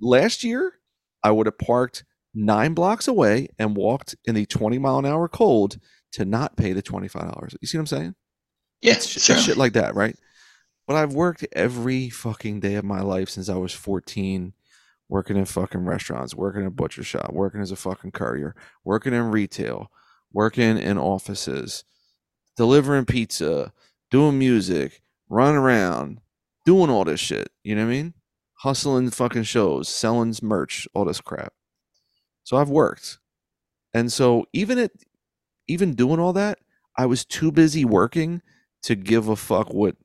last 0.01 0.45
year, 0.45 0.75
I 1.23 1.31
would 1.31 1.47
have 1.47 1.59
parked 1.59 2.05
nine 2.35 2.75
blocks 2.75 3.09
away 3.09 3.49
and 3.59 3.77
walked 3.77 4.15
in 4.27 4.35
the 4.35 4.45
20 4.47 4.79
mile 4.79 4.99
an 4.99 5.07
hour 5.07 5.29
cold 5.29 5.79
to 6.13 6.25
not 6.25 6.57
pay 6.57 6.73
the 6.73 6.83
$25. 6.83 7.57
You 7.61 7.67
see 7.67 7.79
what 7.79 7.83
I'm 7.83 7.87
saying? 7.87 8.15
Yeah. 8.81 8.93
It's 8.95 9.23
certainly. 9.23 9.43
shit 9.43 9.57
like 9.57 9.73
that, 9.75 9.95
right? 9.95 10.17
But 10.87 10.97
I've 10.97 11.15
worked 11.15 11.47
every 11.53 12.11
fucking 12.11 12.61
day 12.61 12.75
of 12.75 12.85
my 12.85 13.01
life 13.01 13.29
since 13.29 13.49
I 13.49 13.57
was 13.57 13.73
14, 13.73 14.53
working 15.09 15.37
in 15.37 15.45
fucking 15.45 15.85
restaurants, 15.85 16.35
working 16.35 16.63
in 16.63 16.69
a 16.69 16.71
butcher 16.71 17.03
shop, 17.03 17.33
working 17.33 17.61
as 17.61 17.73
a 17.73 17.77
fucking 17.77 18.13
courier, 18.13 18.55
working 18.85 19.13
in 19.13 19.31
retail, 19.31 19.91
working 20.33 20.79
in 20.79 20.99
offices, 20.99 21.85
delivering 22.57 23.05
pizza, 23.05 23.73
doing 24.11 24.39
music, 24.39 25.03
running 25.29 25.57
around, 25.57 26.21
doing 26.65 26.91
all 26.91 27.05
this 27.05 27.21
shit. 27.21 27.51
You 27.65 27.75
know 27.75 27.85
what 27.85 27.93
I 27.93 27.95
mean? 27.95 28.15
Hustling 28.61 29.11
fucking 29.11 29.43
shows, 29.43 29.89
selling 29.89 30.35
merch, 30.43 30.87
all 30.95 31.05
this 31.05 31.21
crap. 31.21 31.53
So 32.45 32.57
I've 32.57 32.71
worked. 32.71 33.19
And 33.93 34.13
so 34.13 34.47
even 34.53 34.79
at 34.79 34.93
even 35.67 35.95
doing 35.95 36.21
all 36.21 36.33
that, 36.35 36.59
I 36.97 37.07
was 37.07 37.25
too 37.25 37.51
busy 37.51 37.85
working 37.85 38.41
to 38.83 38.95
give 38.95 39.29
a 39.29 39.37
fuck 39.37 39.73
what 39.73 39.97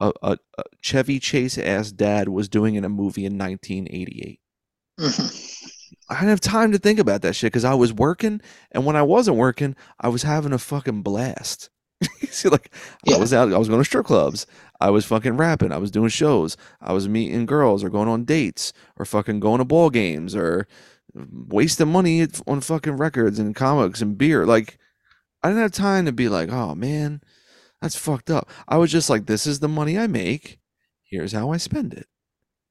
a, 0.00 0.12
a, 0.22 0.38
a 0.58 0.62
Chevy 0.80 1.18
Chase 1.18 1.58
ass 1.58 1.92
dad 1.92 2.28
was 2.28 2.48
doing 2.48 2.74
in 2.74 2.84
a 2.84 2.88
movie 2.88 3.24
in 3.26 3.36
1988. 3.38 4.40
Mhm. 5.00 5.44
I 6.10 6.14
didn't 6.14 6.28
have 6.30 6.40
time 6.40 6.72
to 6.72 6.78
think 6.78 6.98
about 6.98 7.22
that 7.22 7.34
shit 7.34 7.52
because 7.52 7.64
I 7.64 7.74
was 7.74 7.92
working, 7.92 8.40
and 8.72 8.84
when 8.86 8.96
I 8.96 9.02
wasn't 9.02 9.36
working, 9.36 9.76
I 10.00 10.08
was 10.08 10.22
having 10.22 10.52
a 10.52 10.58
fucking 10.58 11.02
blast. 11.02 11.68
See, 12.30 12.48
like 12.48 12.72
Yeah. 13.04 13.16
I 13.16 13.18
was 13.18 13.34
out, 13.34 13.52
I 13.52 13.58
was 13.58 13.68
going 13.68 13.80
to 13.80 13.84
strip 13.84 14.06
clubs, 14.06 14.46
I 14.80 14.90
was 14.90 15.04
fucking 15.04 15.36
rapping, 15.36 15.72
I 15.72 15.78
was 15.78 15.90
doing 15.90 16.08
shows, 16.08 16.56
I 16.80 16.92
was 16.92 17.08
meeting 17.08 17.44
girls 17.44 17.82
or 17.84 17.90
going 17.90 18.08
on 18.08 18.24
dates 18.24 18.72
or 18.96 19.04
fucking 19.04 19.40
going 19.40 19.58
to 19.58 19.64
ball 19.64 19.90
games 19.90 20.34
or 20.36 20.66
wasting 21.14 21.88
money 21.88 22.26
on 22.46 22.60
fucking 22.60 22.96
records 22.96 23.38
and 23.38 23.56
comics 23.56 24.00
and 24.00 24.16
beer. 24.16 24.46
Like 24.46 24.78
I 25.42 25.48
didn't 25.48 25.62
have 25.62 25.72
time 25.72 26.06
to 26.06 26.12
be 26.12 26.28
like, 26.28 26.50
oh 26.52 26.74
man, 26.74 27.20
that's 27.80 27.96
fucked 27.96 28.30
up. 28.30 28.48
I 28.66 28.76
was 28.76 28.90
just 28.90 29.08
like, 29.10 29.26
this 29.26 29.46
is 29.46 29.60
the 29.60 29.68
money 29.68 29.98
I 29.98 30.06
make. 30.06 30.58
Here's 31.04 31.32
how 31.32 31.50
I 31.52 31.56
spend 31.56 31.94
it. 31.94 32.06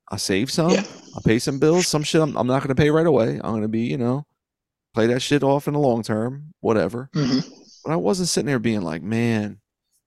I 0.10 0.18
save 0.18 0.52
some. 0.52 0.72
Yeah. 0.72 0.84
I'll 1.16 1.22
pay 1.22 1.40
some 1.40 1.60
bills. 1.60 1.88
Some 1.88 2.04
shit 2.04 2.22
I'm, 2.22 2.38
I'm 2.38 2.48
not 2.48 2.60
going 2.64 2.76
to 2.76 2.82
pay 2.82 2.90
right 2.90 3.06
away. 3.08 3.36
I'm 3.44 3.52
going 3.52 3.62
to 3.62 3.68
be, 3.68 3.82
you 3.82 3.98
know, 3.98 4.26
play 4.94 5.08
that 5.08 5.22
shit 5.22 5.44
off 5.44 5.68
in 5.68 5.74
the 5.74 5.80
long 5.80 6.04
term, 6.04 6.54
whatever. 6.62 7.10
Mhm. 7.14 7.48
But 7.84 7.94
I 7.94 7.96
wasn't 7.98 8.30
sitting 8.30 8.48
there 8.48 8.60
being 8.60 8.82
like, 8.82 9.02
man, 9.02 9.60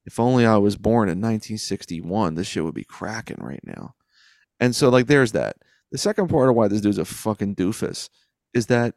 if 0.07 0.19
only 0.21 0.47
I 0.47 0.57
was 0.59 0.77
born 0.77 1.09
in 1.09 1.19
1961, 1.21 2.35
this 2.35 2.47
shit 2.47 2.65
would 2.65 2.75
be 2.75 2.85
cracking 2.85 3.39
right 3.41 3.61
now. 3.65 3.95
And 4.59 4.75
so, 4.77 4.89
like, 4.91 5.07
there's 5.07 5.33
that. 5.33 5.57
The 5.93 5.99
second 5.99 6.29
part 6.29 6.49
of 6.49 6.55
why 6.55 6.69
this 6.69 6.81
dude's 6.81 6.99
a 6.99 7.05
fucking 7.05 7.57
doofus 7.57 8.09
is 8.55 8.67
that 8.67 8.95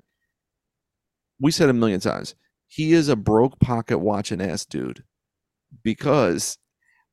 we 1.39 1.51
said 1.51 1.69
a 1.69 1.73
million 1.73 1.99
times 1.99 2.35
he 2.67 2.93
is 2.93 3.09
a 3.09 3.15
broke 3.15 3.59
pocket 3.59 3.99
watching 3.99 4.41
ass 4.41 4.65
dude 4.65 5.03
because 5.83 6.57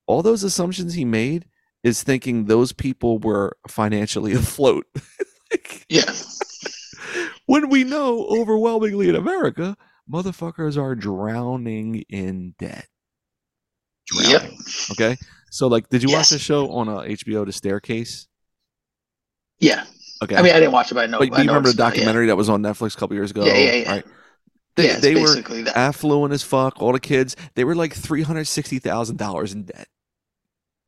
all 0.06 0.22
those 0.22 0.42
assumptions 0.42 0.94
he 0.94 1.04
made 1.04 1.46
is 1.82 2.02
thinking 2.02 2.44
those 2.44 2.72
people 2.72 3.18
were 3.18 3.56
financially 3.68 4.32
afloat. 4.34 4.86
Like, 5.50 5.86
Yeah. 5.88 6.12
when 7.46 7.68
we 7.70 7.84
know 7.84 8.26
overwhelmingly 8.26 9.08
in 9.08 9.16
America, 9.16 9.76
motherfuckers 10.10 10.76
are 10.76 10.94
drowning 10.94 12.04
in 12.08 12.54
debt. 12.58 12.86
Yep. 14.12 14.40
Drowning. 14.42 14.58
Okay. 14.92 15.16
So, 15.50 15.66
like, 15.66 15.88
did 15.88 16.02
you 16.02 16.12
watch 16.12 16.30
the 16.30 16.38
show 16.38 16.70
on 16.70 16.88
uh, 16.88 16.98
HBO, 16.98 17.44
The 17.46 17.52
Staircase? 17.52 18.28
Yeah. 19.58 19.84
Okay. 20.22 20.36
I 20.36 20.42
mean, 20.42 20.52
I 20.52 20.60
didn't 20.60 20.72
watch 20.72 20.90
it, 20.90 20.94
but 20.94 21.04
I 21.04 21.06
know. 21.06 21.18
but 21.18 21.30
do 21.32 21.42
you 21.42 21.48
remember 21.48 21.68
the 21.70 21.74
about- 21.74 21.84
yeah. 21.94 22.00
documentary 22.00 22.26
that 22.28 22.36
was 22.36 22.48
on 22.48 22.62
Netflix 22.62 22.94
a 22.94 22.98
couple 22.98 23.16
years 23.16 23.30
ago? 23.30 23.44
Yeah, 23.44 23.56
yeah, 23.56 23.72
yeah. 23.74 23.90
Right. 23.90 24.04
They, 24.76 24.86
yeah, 24.86 24.98
they 24.98 25.14
were 25.16 25.34
that. 25.34 25.76
affluent 25.76 26.32
as 26.32 26.42
fuck. 26.42 26.80
All 26.80 26.92
the 26.92 27.00
kids, 27.00 27.36
they 27.54 27.64
were 27.64 27.74
like 27.74 27.92
three 27.92 28.22
hundred 28.22 28.46
sixty 28.46 28.78
thousand 28.78 29.16
dollars 29.18 29.52
in 29.52 29.64
debt, 29.64 29.88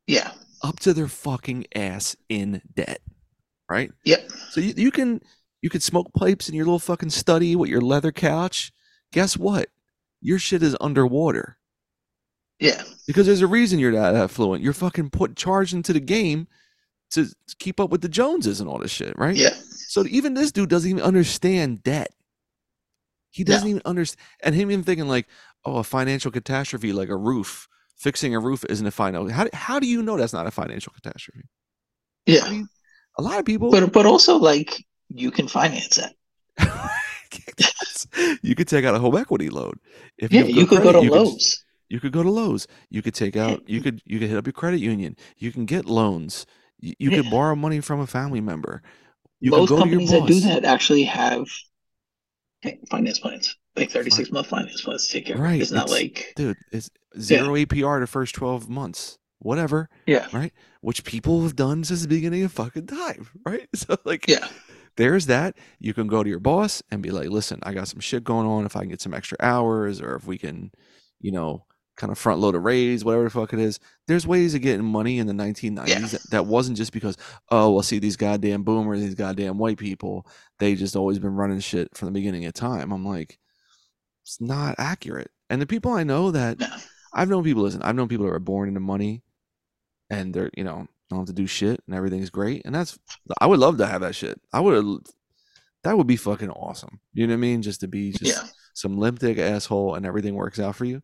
yeah. 0.07 0.31
up 0.63 0.79
to 0.81 0.93
their 0.93 1.07
fucking 1.07 1.65
ass 1.75 2.15
in 2.29 2.61
debt. 2.73 2.99
Right. 3.69 3.91
Yep. 4.05 4.29
So 4.51 4.61
you, 4.61 4.73
you 4.77 4.91
can 4.91 5.21
you 5.61 5.69
can 5.69 5.81
smoke 5.81 6.11
pipes 6.13 6.49
in 6.49 6.55
your 6.55 6.65
little 6.65 6.79
fucking 6.79 7.09
study 7.09 7.55
with 7.55 7.69
your 7.69 7.81
leather 7.81 8.11
couch. 8.11 8.71
Guess 9.11 9.37
what? 9.37 9.67
Your 10.21 10.39
shit 10.39 10.63
is 10.63 10.75
underwater 10.81 11.57
Yeah. 12.59 12.83
because 13.07 13.25
there's 13.25 13.41
a 13.41 13.47
reason 13.47 13.79
you're 13.79 13.91
that 13.91 14.15
affluent. 14.15 14.63
You're 14.63 14.73
fucking 14.73 15.09
put 15.09 15.35
charged 15.35 15.73
into 15.73 15.93
the 15.93 15.99
game 15.99 16.47
to 17.11 17.27
keep 17.59 17.79
up 17.79 17.89
with 17.89 18.01
the 18.01 18.09
Joneses 18.09 18.59
and 18.59 18.69
all 18.69 18.79
this 18.79 18.91
shit, 18.91 19.17
right? 19.17 19.35
Yeah. 19.35 19.53
So 19.69 20.05
even 20.09 20.33
this 20.33 20.51
dude 20.51 20.69
doesn't 20.69 20.89
even 20.89 21.03
understand 21.03 21.83
debt. 21.83 22.11
He 23.33 23.43
doesn't 23.43 23.67
even 23.67 23.81
understand, 23.83 24.21
and 24.43 24.53
him 24.53 24.69
even 24.69 24.83
thinking 24.83 25.07
like, 25.07 25.27
oh, 25.65 25.77
a 25.77 25.83
financial 25.83 26.29
catastrophe 26.29 26.93
like 26.93 27.09
a 27.09 27.17
roof, 27.17 27.67
fixing 27.97 28.35
a 28.35 28.39
roof 28.39 28.63
isn't 28.69 28.85
a 28.85 28.91
financial. 28.91 29.31
How 29.31 29.47
how 29.53 29.79
do 29.79 29.87
you 29.87 30.03
know 30.03 30.17
that's 30.17 30.33
not 30.33 30.45
a 30.45 30.51
financial 30.51 30.93
catastrophe? 30.93 31.49
Yeah, 32.27 32.47
mean, 32.47 32.67
a 33.17 33.23
lot 33.23 33.39
of 33.39 33.45
people, 33.45 33.71
but 33.71 33.91
but 33.91 34.05
also 34.05 34.37
like 34.37 34.85
you 35.09 35.31
can 35.31 35.47
finance 35.47 35.97
it. 35.97 36.13
you 38.43 38.53
could 38.53 38.67
take 38.67 38.85
out 38.85 38.93
a 38.93 38.99
home 38.99 39.17
equity 39.17 39.49
loan. 39.49 39.73
If 40.19 40.31
yeah, 40.31 40.43
you, 40.43 40.61
you 40.61 40.67
could 40.67 40.81
credit, 40.81 40.93
go 40.93 41.03
to 41.03 41.11
Lowe's. 41.11 41.55
Could, 41.55 41.93
you 41.93 41.99
could 41.99 42.11
go 42.11 42.21
to 42.21 42.29
Lowe's. 42.29 42.67
You 42.91 43.01
could 43.01 43.15
take 43.15 43.35
out. 43.35 43.67
You 43.67 43.81
could 43.81 43.99
you 44.05 44.19
could 44.19 44.29
hit 44.29 44.37
up 44.37 44.45
your 44.45 44.53
credit 44.53 44.79
union. 44.79 45.15
You 45.37 45.51
can 45.51 45.65
get 45.65 45.85
loans. 45.85 46.45
You, 46.79 46.93
you 46.99 47.09
yeah. 47.09 47.21
could 47.23 47.31
borrow 47.31 47.55
money 47.55 47.79
from 47.79 47.99
a 47.99 48.05
family 48.05 48.41
member. 48.41 48.83
You 49.39 49.51
companies 49.65 50.11
that 50.11 50.27
do 50.27 50.39
that 50.41 50.63
actually 50.65 51.03
have 51.03 51.47
finance 52.89 53.19
plans, 53.19 53.57
like 53.75 53.91
thirty-six 53.91 54.31
month 54.31 54.47
finance 54.47 54.81
plans 54.81 55.07
to 55.07 55.13
take 55.13 55.25
care. 55.27 55.37
Right, 55.37 55.61
it's 55.61 55.71
not 55.71 55.83
it's, 55.83 55.91
like 55.91 56.33
dude, 56.35 56.57
it's 56.71 56.89
zero 57.19 57.55
yeah. 57.55 57.65
APR 57.65 57.99
the 57.99 58.07
first 58.07 58.35
twelve 58.35 58.69
months, 58.69 59.17
whatever. 59.39 59.89
Yeah, 60.05 60.27
right. 60.33 60.53
Which 60.81 61.03
people 61.03 61.43
have 61.43 61.55
done 61.55 61.83
since 61.83 62.01
the 62.01 62.07
beginning 62.07 62.43
of 62.43 62.51
fucking 62.51 62.87
time, 62.87 63.29
right? 63.45 63.67
So 63.75 63.97
like, 64.05 64.27
yeah, 64.27 64.47
there's 64.95 65.25
that. 65.27 65.57
You 65.79 65.93
can 65.93 66.07
go 66.07 66.23
to 66.23 66.29
your 66.29 66.39
boss 66.39 66.81
and 66.91 67.01
be 67.01 67.11
like, 67.11 67.29
listen, 67.29 67.59
I 67.63 67.73
got 67.73 67.87
some 67.87 67.99
shit 67.99 68.23
going 68.23 68.47
on. 68.47 68.65
If 68.65 68.75
I 68.75 68.81
can 68.81 68.89
get 68.89 69.01
some 69.01 69.13
extra 69.13 69.37
hours, 69.39 70.01
or 70.01 70.15
if 70.15 70.25
we 70.25 70.37
can, 70.37 70.71
you 71.19 71.31
know, 71.31 71.65
kind 71.95 72.11
of 72.11 72.17
front 72.17 72.39
load 72.39 72.55
a 72.55 72.59
raise, 72.59 73.05
whatever 73.05 73.25
the 73.25 73.29
fuck 73.29 73.53
it 73.53 73.59
is. 73.59 73.79
There's 74.07 74.25
ways 74.25 74.55
of 74.55 74.61
getting 74.61 74.85
money 74.85 75.19
in 75.19 75.27
the 75.27 75.33
1990s 75.33 75.87
yeah. 75.87 75.99
that, 75.99 76.29
that, 76.31 76.45
wasn't 76.45 76.77
just 76.77 76.91
because, 76.91 77.17
oh, 77.49 77.71
well, 77.71 77.83
see 77.83 77.99
these 77.99 78.17
goddamn 78.17 78.63
boomers, 78.63 79.01
these 79.01 79.15
goddamn 79.15 79.57
white 79.57 79.77
people, 79.77 80.27
they 80.59 80.75
just 80.75 80.95
always 80.95 81.19
been 81.19 81.35
running 81.35 81.59
shit 81.59 81.95
from 81.95 82.07
the 82.07 82.11
beginning 82.11 82.45
of 82.45 82.53
time. 82.53 82.91
I'm 82.91 83.05
like, 83.05 83.37
it's 84.23 84.41
not 84.41 84.75
accurate. 84.77 85.31
And 85.49 85.61
the 85.61 85.67
people 85.67 85.91
I 85.91 86.03
know 86.03 86.31
that 86.31 86.57
I've 87.13 87.29
known 87.29 87.43
people, 87.43 87.63
listen, 87.63 87.83
I've 87.83 87.95
known 87.95 88.07
people 88.07 88.25
that 88.25 88.33
are 88.33 88.39
born 88.39 88.67
into 88.67 88.79
money 88.79 89.21
and 90.09 90.33
they're, 90.33 90.49
you 90.57 90.63
know, 90.63 90.87
don't 91.09 91.19
have 91.19 91.27
to 91.27 91.33
do 91.33 91.45
shit 91.45 91.81
and 91.85 91.95
everything's 91.95 92.29
great. 92.29 92.63
And 92.65 92.73
that's, 92.73 92.97
I 93.39 93.45
would 93.45 93.59
love 93.59 93.77
to 93.77 93.85
have 93.85 94.01
that 94.01 94.15
shit. 94.15 94.41
I 94.51 94.61
would, 94.61 95.05
that 95.83 95.97
would 95.97 96.07
be 96.07 96.15
fucking 96.15 96.49
awesome. 96.49 96.99
You 97.13 97.27
know 97.27 97.33
what 97.33 97.37
I 97.37 97.41
mean? 97.41 97.61
Just 97.61 97.81
to 97.81 97.87
be 97.87 98.11
just 98.11 98.25
yeah. 98.25 98.47
some 98.73 98.97
limp 98.97 99.19
dick 99.19 99.37
asshole 99.37 99.95
and 99.95 100.05
everything 100.05 100.33
works 100.33 100.59
out 100.59 100.75
for 100.75 100.85
you. 100.85 101.03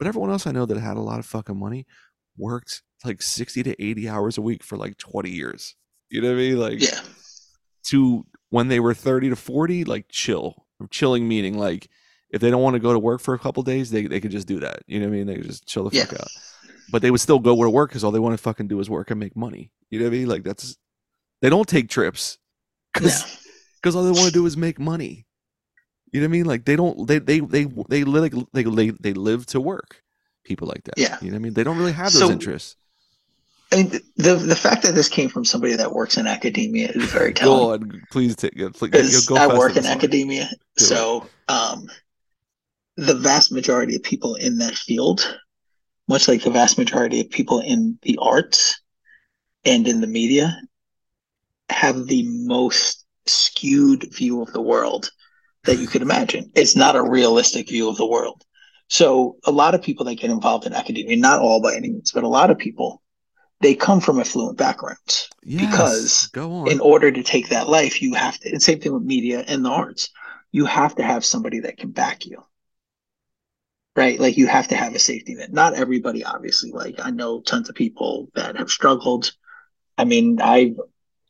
But 0.00 0.06
everyone 0.08 0.30
else 0.30 0.46
I 0.46 0.52
know 0.52 0.64
that 0.64 0.78
had 0.78 0.96
a 0.96 1.02
lot 1.02 1.18
of 1.18 1.26
fucking 1.26 1.58
money 1.58 1.86
worked 2.38 2.82
like 3.04 3.20
60 3.20 3.62
to 3.64 3.82
80 3.82 4.08
hours 4.08 4.38
a 4.38 4.40
week 4.40 4.64
for 4.64 4.78
like 4.78 4.96
20 4.96 5.28
years. 5.28 5.76
You 6.08 6.22
know 6.22 6.28
what 6.28 6.34
I 6.34 6.38
mean? 6.38 6.58
Like, 6.58 6.80
yeah. 6.80 7.00
To 7.88 8.24
when 8.48 8.68
they 8.68 8.80
were 8.80 8.94
30 8.94 9.28
to 9.28 9.36
40, 9.36 9.84
like 9.84 10.06
chill. 10.08 10.66
Chilling 10.90 11.28
meaning 11.28 11.58
like 11.58 11.90
if 12.30 12.40
they 12.40 12.50
don't 12.50 12.62
want 12.62 12.74
to 12.74 12.80
go 12.80 12.94
to 12.94 12.98
work 12.98 13.20
for 13.20 13.34
a 13.34 13.38
couple 13.38 13.62
days, 13.62 13.90
they, 13.90 14.06
they 14.06 14.20
could 14.20 14.30
just 14.30 14.48
do 14.48 14.60
that. 14.60 14.80
You 14.86 15.00
know 15.00 15.06
what 15.06 15.12
I 15.12 15.16
mean? 15.18 15.26
They 15.26 15.34
could 15.34 15.46
just 15.46 15.66
chill 15.66 15.86
the 15.86 15.94
yeah. 15.94 16.06
fuck 16.06 16.20
out. 16.20 16.28
But 16.90 17.02
they 17.02 17.10
would 17.10 17.20
still 17.20 17.38
go 17.38 17.54
to 17.62 17.68
work 17.68 17.90
because 17.90 18.02
all 18.02 18.10
they 18.10 18.18
want 18.18 18.32
to 18.32 18.42
fucking 18.42 18.68
do 18.68 18.80
is 18.80 18.88
work 18.88 19.10
and 19.10 19.20
make 19.20 19.36
money. 19.36 19.70
You 19.90 19.98
know 19.98 20.06
what 20.06 20.14
I 20.14 20.16
mean? 20.16 20.28
Like 20.28 20.44
that's 20.44 20.78
they 21.42 21.50
don't 21.50 21.68
take 21.68 21.90
trips 21.90 22.38
because 22.94 23.38
because 23.76 23.94
all 23.96 24.04
they 24.04 24.10
want 24.10 24.28
to 24.28 24.32
do 24.32 24.46
is 24.46 24.56
make 24.56 24.78
money. 24.78 25.26
You 26.12 26.20
know 26.20 26.26
what 26.26 26.30
I 26.30 26.32
mean? 26.32 26.46
Like 26.46 26.64
they 26.64 26.76
don't 26.76 27.06
they 27.06 27.18
they 27.18 27.40
they 27.40 27.64
they 27.64 28.04
like 28.04 28.34
they 28.52 28.62
they, 28.64 28.90
they 28.90 29.12
live 29.12 29.46
to 29.46 29.60
work. 29.60 30.02
People 30.44 30.68
like 30.68 30.84
that. 30.84 30.98
Yeah. 30.98 31.16
You 31.20 31.28
know 31.30 31.34
what 31.34 31.40
I 31.40 31.42
mean? 31.42 31.52
They 31.54 31.64
don't 31.64 31.78
really 31.78 31.92
have 31.92 32.12
those 32.12 32.22
so, 32.22 32.30
interests. 32.30 32.76
I 33.72 33.76
mean, 33.76 33.90
the 34.16 34.34
the 34.34 34.56
fact 34.56 34.82
that 34.82 34.94
this 34.94 35.08
came 35.08 35.28
from 35.28 35.44
somebody 35.44 35.76
that 35.76 35.92
works 35.92 36.18
in 36.18 36.26
academia 36.26 36.88
is 36.88 37.04
very 37.12 37.32
telling. 37.34 37.58
Go 37.58 37.72
on, 37.72 38.02
please 38.10 38.34
take 38.34 38.56
it. 38.56 38.74
Please, 38.74 39.30
I 39.30 39.46
work 39.46 39.76
in 39.76 39.86
academia, 39.86 40.48
Do 40.76 40.84
so 40.84 41.26
um, 41.48 41.88
the 42.96 43.14
vast 43.14 43.52
majority 43.52 43.94
of 43.94 44.02
people 44.02 44.34
in 44.34 44.58
that 44.58 44.74
field, 44.74 45.38
much 46.08 46.26
like 46.26 46.42
the 46.42 46.50
vast 46.50 46.78
majority 46.78 47.20
of 47.20 47.30
people 47.30 47.60
in 47.60 47.96
the 48.02 48.18
arts 48.20 48.80
and 49.64 49.86
in 49.86 50.00
the 50.00 50.08
media, 50.08 50.60
have 51.68 52.06
the 52.06 52.24
most 52.24 53.06
skewed 53.26 54.12
view 54.12 54.42
of 54.42 54.52
the 54.52 54.60
world 54.60 55.10
that 55.64 55.78
you 55.78 55.86
could 55.86 56.02
imagine. 56.02 56.50
It's 56.54 56.76
not 56.76 56.96
a 56.96 57.02
realistic 57.02 57.68
view 57.68 57.88
of 57.88 57.96
the 57.96 58.06
world. 58.06 58.42
So 58.88 59.36
a 59.44 59.52
lot 59.52 59.74
of 59.74 59.82
people 59.82 60.04
that 60.06 60.16
get 60.16 60.30
involved 60.30 60.66
in 60.66 60.72
academia, 60.72 61.16
not 61.16 61.40
all 61.40 61.60
by 61.60 61.74
any 61.74 61.90
means, 61.90 62.12
but 62.12 62.24
a 62.24 62.28
lot 62.28 62.50
of 62.50 62.58
people, 62.58 63.02
they 63.60 63.74
come 63.74 64.00
from 64.00 64.18
affluent 64.18 64.58
backgrounds 64.58 65.28
yes, 65.42 65.70
because 65.70 66.30
in 66.72 66.80
order 66.80 67.12
to 67.12 67.22
take 67.22 67.50
that 67.50 67.68
life, 67.68 68.02
you 68.02 68.14
have 68.14 68.38
to, 68.40 68.50
and 68.50 68.62
same 68.62 68.80
thing 68.80 68.92
with 68.92 69.02
media 69.02 69.44
and 69.46 69.64
the 69.64 69.70
arts, 69.70 70.10
you 70.50 70.64
have 70.64 70.94
to 70.96 71.02
have 71.02 71.24
somebody 71.24 71.60
that 71.60 71.76
can 71.76 71.90
back 71.90 72.26
you. 72.26 72.42
Right. 73.96 74.18
Like 74.18 74.36
you 74.36 74.46
have 74.46 74.68
to 74.68 74.76
have 74.76 74.94
a 74.94 74.98
safety 74.98 75.34
net. 75.34 75.52
Not 75.52 75.74
everybody, 75.74 76.24
obviously. 76.24 76.72
Like 76.72 77.00
I 77.00 77.10
know 77.10 77.40
tons 77.40 77.68
of 77.68 77.74
people 77.74 78.28
that 78.34 78.56
have 78.56 78.70
struggled. 78.70 79.32
I 79.98 80.04
mean, 80.04 80.40
I've 80.40 80.76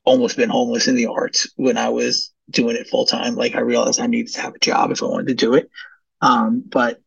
almost 0.05 0.37
been 0.37 0.51
homeless 0.51 0.87
in 0.87 0.95
the 0.95 1.07
arts 1.07 1.51
when 1.57 1.77
I 1.77 1.89
was 1.89 2.33
doing 2.51 2.77
it 2.77 2.89
full 2.89 3.07
time. 3.07 3.35
Like 3.35 3.55
I 3.55 3.61
realized 3.61 4.01
I 4.01 4.07
needed 4.07 4.33
to 4.35 4.41
have 4.41 4.55
a 4.55 4.59
job 4.59 4.91
if 4.91 5.03
I 5.03 5.07
wanted 5.07 5.29
to 5.29 5.35
do 5.35 5.55
it. 5.55 5.71
Um, 6.21 6.63
but 6.67 7.01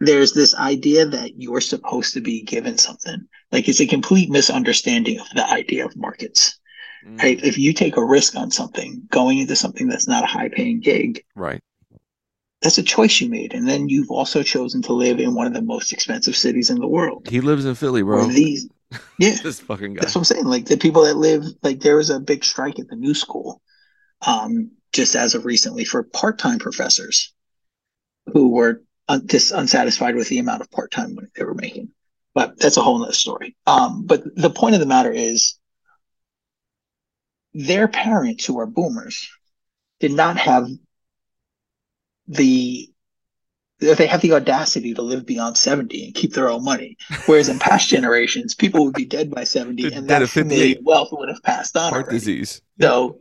there's 0.00 0.32
this 0.32 0.54
idea 0.54 1.06
that 1.06 1.40
you're 1.40 1.60
supposed 1.60 2.14
to 2.14 2.20
be 2.20 2.42
given 2.42 2.78
something. 2.78 3.28
Like 3.52 3.68
it's 3.68 3.80
a 3.80 3.86
complete 3.86 4.30
misunderstanding 4.30 5.20
of 5.20 5.26
the 5.34 5.46
idea 5.46 5.84
of 5.84 5.96
markets. 5.96 6.58
Mm. 7.06 7.22
Right? 7.22 7.44
If 7.44 7.58
you 7.58 7.72
take 7.72 7.96
a 7.96 8.04
risk 8.04 8.36
on 8.36 8.50
something, 8.50 9.02
going 9.10 9.38
into 9.38 9.56
something 9.56 9.88
that's 9.88 10.08
not 10.08 10.24
a 10.24 10.26
high 10.26 10.48
paying 10.48 10.80
gig, 10.80 11.24
right? 11.34 11.60
That's 12.62 12.76
a 12.76 12.82
choice 12.82 13.22
you 13.22 13.30
made, 13.30 13.54
and 13.54 13.66
then 13.66 13.88
you've 13.88 14.10
also 14.10 14.42
chosen 14.42 14.82
to 14.82 14.92
live 14.92 15.18
in 15.18 15.34
one 15.34 15.46
of 15.46 15.54
the 15.54 15.62
most 15.62 15.94
expensive 15.94 16.36
cities 16.36 16.68
in 16.68 16.78
the 16.78 16.86
world. 16.86 17.26
He 17.26 17.40
lives 17.40 17.64
in 17.64 17.74
Philly, 17.74 18.02
bro. 18.02 18.26
These, 18.26 18.68
yeah, 19.18 19.36
this 19.42 19.60
fucking 19.60 19.94
guy. 19.94 20.00
That's 20.00 20.14
what 20.14 20.20
I'm 20.20 20.24
saying. 20.26 20.44
Like 20.44 20.66
the 20.66 20.76
people 20.76 21.04
that 21.04 21.16
live, 21.16 21.44
like 21.62 21.80
there 21.80 21.96
was 21.96 22.10
a 22.10 22.20
big 22.20 22.44
strike 22.44 22.78
at 22.78 22.88
the 22.88 22.96
new 22.96 23.14
school, 23.14 23.62
um, 24.26 24.70
just 24.92 25.16
as 25.16 25.34
of 25.34 25.44
recently 25.44 25.84
for 25.84 26.02
part-time 26.02 26.58
professors 26.58 27.32
who 28.32 28.50
were 28.50 28.82
un- 29.08 29.26
just 29.26 29.52
unsatisfied 29.52 30.14
with 30.14 30.28
the 30.28 30.38
amount 30.38 30.62
of 30.62 30.70
part-time 30.70 31.14
money 31.14 31.28
they 31.36 31.44
were 31.44 31.54
making. 31.54 31.90
But 32.34 32.58
that's 32.58 32.76
a 32.76 32.82
whole 32.82 32.98
nother 32.98 33.12
story. 33.12 33.56
Um, 33.66 34.06
but 34.06 34.22
the 34.36 34.50
point 34.50 34.74
of 34.74 34.80
the 34.80 34.86
matter 34.86 35.10
is 35.10 35.58
their 37.52 37.88
parents 37.88 38.44
who 38.44 38.60
are 38.60 38.66
boomers 38.66 39.28
did 39.98 40.12
not 40.12 40.36
have 40.36 40.68
the 42.28 42.88
they 43.80 44.06
have 44.06 44.20
the 44.20 44.32
audacity 44.32 44.92
to 44.92 45.00
live 45.00 45.24
beyond 45.24 45.56
70 45.56 46.04
and 46.04 46.14
keep 46.14 46.34
their 46.34 46.50
own 46.50 46.62
money. 46.62 46.98
Whereas 47.24 47.48
in 47.48 47.58
past 47.58 47.88
generations, 47.88 48.54
people 48.54 48.84
would 48.84 48.94
be 48.94 49.06
dead 49.06 49.30
by 49.30 49.44
70 49.44 49.94
and 49.94 50.08
that 50.08 50.28
familiar 50.28 50.76
wealth 50.82 51.08
would 51.12 51.30
have 51.30 51.42
passed 51.42 51.76
on. 51.78 51.90
Heart 51.90 52.04
already. 52.04 52.18
disease. 52.18 52.60
So 52.78 53.20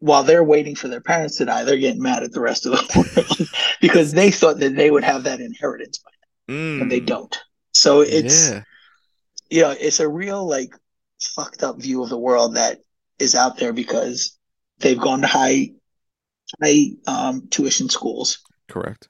while 0.00 0.22
they're 0.22 0.44
waiting 0.44 0.74
for 0.74 0.88
their 0.88 1.00
parents 1.00 1.36
to 1.36 1.44
die, 1.44 1.64
they're 1.64 1.76
getting 1.76 2.02
mad 2.02 2.22
at 2.22 2.32
the 2.32 2.40
rest 2.40 2.66
of 2.66 2.72
the 2.72 2.92
world 2.94 3.48
because 3.80 4.12
they 4.12 4.30
thought 4.30 4.58
that 4.58 4.76
they 4.76 4.90
would 4.90 5.04
have 5.04 5.24
that 5.24 5.40
inheritance 5.40 5.98
by 5.98 6.10
now, 6.48 6.54
mm. 6.54 6.82
and 6.82 6.92
they 6.92 7.00
mm. 7.00 7.06
don't. 7.06 7.38
So 7.72 8.00
it's 8.00 8.50
yeah. 8.50 8.62
you 9.50 9.62
know 9.62 9.74
it's 9.78 10.00
a 10.00 10.08
real 10.08 10.46
like 10.46 10.72
fucked 11.20 11.62
up 11.62 11.80
view 11.80 12.02
of 12.02 12.08
the 12.08 12.18
world 12.18 12.54
that 12.54 12.78
is 13.18 13.34
out 13.34 13.56
there 13.58 13.72
because 13.72 14.38
they've 14.78 14.98
gone 14.98 15.22
to 15.22 15.26
high 15.26 15.72
high 16.62 16.90
um, 17.06 17.48
tuition 17.50 17.88
schools. 17.88 18.38
Correct. 18.68 19.08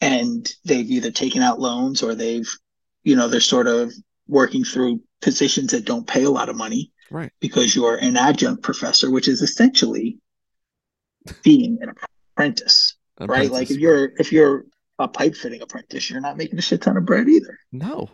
And 0.00 0.48
they've 0.64 0.90
either 0.90 1.10
taken 1.10 1.42
out 1.42 1.60
loans 1.60 2.02
or 2.02 2.14
they've 2.14 2.48
you 3.02 3.16
know 3.16 3.28
they're 3.28 3.40
sort 3.40 3.66
of 3.66 3.92
working 4.28 4.64
through 4.64 5.00
positions 5.20 5.72
that 5.72 5.84
don't 5.84 6.06
pay 6.06 6.22
a 6.24 6.30
lot 6.30 6.48
of 6.48 6.56
money 6.56 6.91
right. 7.12 7.32
Because 7.40 7.74
you're 7.74 7.96
an 7.96 8.16
adjunct 8.16 8.62
professor 8.62 9.10
which 9.10 9.28
is 9.28 9.42
essentially 9.42 10.18
being 11.42 11.78
an 11.80 11.90
apprentice, 12.34 12.96
apprentice 13.18 13.50
right 13.50 13.50
like 13.50 13.70
if 13.70 13.78
you're 13.78 14.12
if 14.16 14.32
you're 14.32 14.64
a 14.98 15.06
pipe 15.06 15.34
fitting 15.34 15.62
apprentice 15.62 16.10
you're 16.10 16.20
not 16.20 16.36
making 16.36 16.58
a 16.58 16.62
shit 16.62 16.82
ton 16.82 16.96
of 16.96 17.04
bread 17.04 17.28
either. 17.28 17.58
No. 17.70 18.10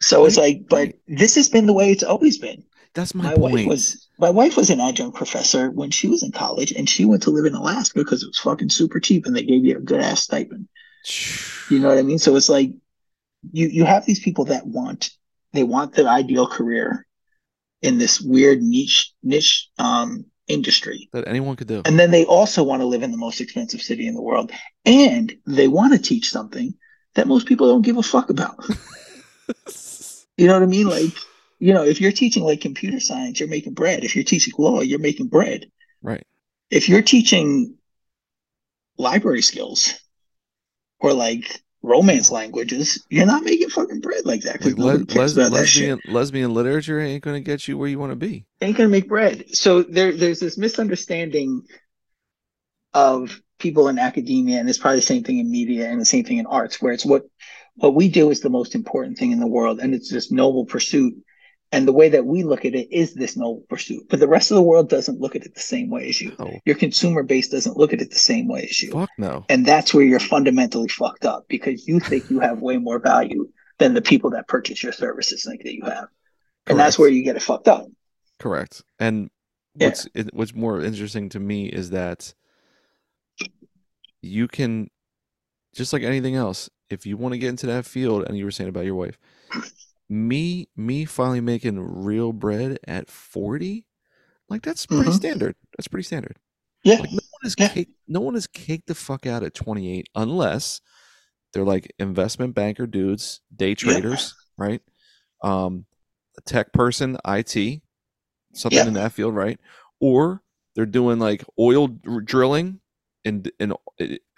So 0.00 0.20
right. 0.20 0.26
it's 0.26 0.36
like 0.36 0.68
but 0.68 0.94
this 1.06 1.34
has 1.34 1.48
been 1.48 1.66
the 1.66 1.72
way 1.72 1.90
it's 1.90 2.02
always 2.02 2.38
been. 2.38 2.64
That's 2.94 3.14
my, 3.14 3.24
my 3.24 3.34
point. 3.34 3.54
wife 3.54 3.66
was 3.66 4.08
my 4.18 4.30
wife 4.30 4.56
was 4.56 4.70
an 4.70 4.80
adjunct 4.80 5.16
professor 5.16 5.70
when 5.70 5.90
she 5.90 6.08
was 6.08 6.22
in 6.22 6.30
college 6.30 6.72
and 6.72 6.88
she 6.88 7.04
went 7.04 7.22
to 7.24 7.30
live 7.30 7.44
in 7.44 7.54
alaska 7.54 7.98
because 7.98 8.22
it 8.22 8.28
was 8.28 8.38
fucking 8.38 8.70
super 8.70 9.00
cheap 9.00 9.26
and 9.26 9.34
they 9.34 9.42
gave 9.42 9.64
you 9.64 9.76
a 9.76 9.80
good 9.80 10.00
ass 10.00 10.22
stipend. 10.22 10.68
You 11.70 11.78
know 11.78 11.88
what 11.88 11.96
i 11.96 12.02
mean? 12.02 12.18
So 12.18 12.36
it's 12.36 12.50
like 12.50 12.72
you 13.52 13.68
you 13.68 13.84
have 13.84 14.04
these 14.04 14.20
people 14.20 14.44
that 14.46 14.66
want 14.66 15.10
they 15.54 15.62
want 15.62 15.94
the 15.94 16.06
ideal 16.06 16.46
career 16.46 17.06
in 17.84 17.98
this 17.98 18.18
weird 18.18 18.62
niche 18.62 19.12
niche 19.22 19.68
um, 19.78 20.24
industry 20.48 21.10
that 21.12 21.28
anyone 21.28 21.54
could 21.54 21.68
do. 21.68 21.82
And 21.84 21.98
then 21.98 22.10
they 22.10 22.24
also 22.24 22.62
want 22.62 22.80
to 22.80 22.86
live 22.86 23.02
in 23.02 23.10
the 23.10 23.18
most 23.18 23.40
expensive 23.42 23.82
city 23.82 24.06
in 24.06 24.14
the 24.14 24.22
world, 24.22 24.50
and 24.86 25.36
they 25.46 25.68
want 25.68 25.92
to 25.92 25.98
teach 25.98 26.30
something 26.30 26.74
that 27.14 27.28
most 27.28 27.46
people 27.46 27.68
don't 27.68 27.82
give 27.82 27.98
a 27.98 28.02
fuck 28.02 28.30
about. 28.30 28.56
you 30.38 30.46
know 30.46 30.54
what 30.54 30.62
I 30.62 30.66
mean? 30.66 30.88
Like, 30.88 31.12
you 31.58 31.74
know, 31.74 31.84
if 31.84 32.00
you're 32.00 32.10
teaching 32.10 32.42
like 32.42 32.62
computer 32.62 33.00
science, 33.00 33.38
you're 33.38 33.50
making 33.50 33.74
bread. 33.74 34.02
If 34.02 34.16
you're 34.16 34.24
teaching 34.24 34.54
law, 34.58 34.80
you're 34.80 34.98
making 34.98 35.28
bread. 35.28 35.66
Right. 36.02 36.26
If 36.70 36.88
you're 36.88 37.02
teaching 37.02 37.76
library 38.96 39.42
skills, 39.42 39.92
or 41.00 41.12
like 41.12 41.60
romance 41.84 42.30
languages, 42.30 43.04
you're 43.10 43.26
not 43.26 43.44
making 43.44 43.68
fucking 43.68 44.00
bread 44.00 44.24
like 44.24 44.42
that. 44.42 44.64
Like 44.64 44.78
le- 44.78 45.04
les- 45.14 45.36
lesbian 45.36 46.00
lesbian 46.08 46.54
literature 46.54 46.98
ain't 46.98 47.22
gonna 47.22 47.40
get 47.40 47.68
you 47.68 47.76
where 47.76 47.88
you 47.88 47.98
want 47.98 48.12
to 48.12 48.16
be. 48.16 48.46
Ain't 48.60 48.76
gonna 48.76 48.88
make 48.88 49.08
bread. 49.08 49.54
So 49.54 49.82
there 49.82 50.12
there's 50.12 50.40
this 50.40 50.56
misunderstanding 50.56 51.62
of 52.94 53.40
people 53.58 53.88
in 53.88 53.98
academia, 53.98 54.58
and 54.58 54.68
it's 54.68 54.78
probably 54.78 54.98
the 54.98 55.02
same 55.02 55.24
thing 55.24 55.38
in 55.38 55.50
media 55.50 55.88
and 55.88 56.00
the 56.00 56.06
same 56.06 56.24
thing 56.24 56.38
in 56.38 56.46
arts, 56.46 56.80
where 56.80 56.92
it's 56.92 57.04
what 57.04 57.24
what 57.76 57.94
we 57.94 58.08
do 58.08 58.30
is 58.30 58.40
the 58.40 58.50
most 58.50 58.74
important 58.74 59.18
thing 59.18 59.32
in 59.32 59.40
the 59.40 59.46
world, 59.46 59.78
and 59.80 59.94
it's 59.94 60.10
this 60.10 60.32
noble 60.32 60.64
pursuit. 60.64 61.14
And 61.72 61.88
the 61.88 61.92
way 61.92 62.08
that 62.08 62.24
we 62.24 62.44
look 62.44 62.64
at 62.64 62.74
it 62.74 62.88
is 62.92 63.14
this 63.14 63.36
noble 63.36 63.64
pursuit, 63.68 64.06
but 64.08 64.20
the 64.20 64.28
rest 64.28 64.52
of 64.52 64.54
the 64.54 64.62
world 64.62 64.88
doesn't 64.88 65.20
look 65.20 65.34
at 65.34 65.44
it 65.44 65.54
the 65.54 65.60
same 65.60 65.90
way 65.90 66.08
as 66.08 66.20
you. 66.20 66.32
No. 66.38 66.60
Your 66.64 66.76
consumer 66.76 67.24
base 67.24 67.48
doesn't 67.48 67.76
look 67.76 67.92
at 67.92 68.00
it 68.00 68.10
the 68.10 68.18
same 68.18 68.46
way 68.46 68.68
as 68.70 68.80
you. 68.80 68.92
Fuck 68.92 69.10
no. 69.18 69.44
And 69.48 69.66
that's 69.66 69.92
where 69.92 70.04
you're 70.04 70.20
fundamentally 70.20 70.88
fucked 70.88 71.24
up 71.24 71.46
because 71.48 71.88
you 71.88 71.98
think 71.98 72.30
you 72.30 72.38
have 72.38 72.60
way 72.60 72.76
more 72.76 73.00
value 73.00 73.48
than 73.78 73.94
the 73.94 74.02
people 74.02 74.30
that 74.30 74.46
purchase 74.46 74.84
your 74.84 74.92
services 74.92 75.44
think 75.44 75.64
that 75.64 75.74
you 75.74 75.82
have. 75.82 75.92
Correct. 75.94 76.70
And 76.70 76.78
that's 76.78 76.98
where 76.98 77.08
you 77.08 77.24
get 77.24 77.36
it 77.36 77.42
fucked 77.42 77.66
up. 77.66 77.86
Correct. 78.38 78.82
And 79.00 79.30
what's 79.74 80.06
yeah. 80.14 80.24
what's 80.32 80.54
more 80.54 80.80
interesting 80.80 81.28
to 81.30 81.40
me 81.40 81.66
is 81.66 81.90
that 81.90 82.34
you 84.22 84.48
can 84.48 84.88
just 85.74 85.92
like 85.92 86.02
anything 86.02 86.36
else 86.36 86.70
if 86.88 87.04
you 87.04 87.16
want 87.16 87.32
to 87.32 87.38
get 87.38 87.48
into 87.48 87.66
that 87.66 87.84
field 87.84 88.24
and 88.28 88.38
you 88.38 88.44
were 88.44 88.50
saying 88.50 88.68
about 88.68 88.84
your 88.84 88.94
wife 88.94 89.18
me 90.08 90.68
me 90.76 91.04
finally 91.04 91.40
making 91.40 91.80
real 91.80 92.32
bread 92.32 92.78
at 92.86 93.10
40 93.10 93.86
like 94.48 94.62
that's 94.62 94.86
pretty 94.86 95.04
mm-hmm. 95.04 95.12
standard 95.12 95.56
that's 95.76 95.88
pretty 95.88 96.04
standard 96.04 96.36
yeah 96.84 96.96
like, 96.96 97.10
no 97.10 97.14
one 97.14 97.44
is 97.44 97.54
yeah. 97.58 97.68
cake, 97.68 97.88
no 98.06 98.20
one 98.20 98.36
is 98.36 98.46
caked 98.46 98.86
the 98.86 98.94
fuck 98.94 99.26
out 99.26 99.42
at 99.42 99.54
28 99.54 100.08
unless 100.14 100.80
they're 101.52 101.64
like 101.64 101.92
investment 101.98 102.54
banker 102.54 102.86
dudes 102.86 103.40
day 103.54 103.74
traders 103.74 104.34
yeah. 104.58 104.64
right 104.64 104.82
um 105.42 105.86
a 106.36 106.40
tech 106.42 106.72
person 106.72 107.16
it 107.24 107.80
something 108.52 108.78
yeah. 108.78 108.86
in 108.86 108.94
that 108.94 109.12
field 109.12 109.34
right 109.34 109.58
or 110.00 110.42
they're 110.74 110.86
doing 110.86 111.18
like 111.18 111.44
oil 111.58 111.88
drilling 111.88 112.80
and 113.24 113.50
and 113.58 113.74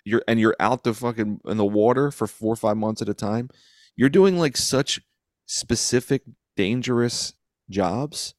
you're 0.07 0.22
and 0.29 0.38
you're 0.38 0.57
out 0.61 0.85
the 0.85 0.94
fucking 0.94 1.40
in 1.46 1.57
the 1.57 1.64
water 1.64 2.11
for 2.11 2.26
four 2.26 2.52
or 2.52 2.57
five 2.57 2.76
months 2.76 3.02
at 3.02 3.09
a 3.09 3.14
time, 3.14 3.50
you're 3.96 4.09
doing 4.09 4.38
like 4.38 4.57
such 4.57 5.00
specific 5.47 6.23
dangerous 6.57 7.35
jobs. 7.71 8.35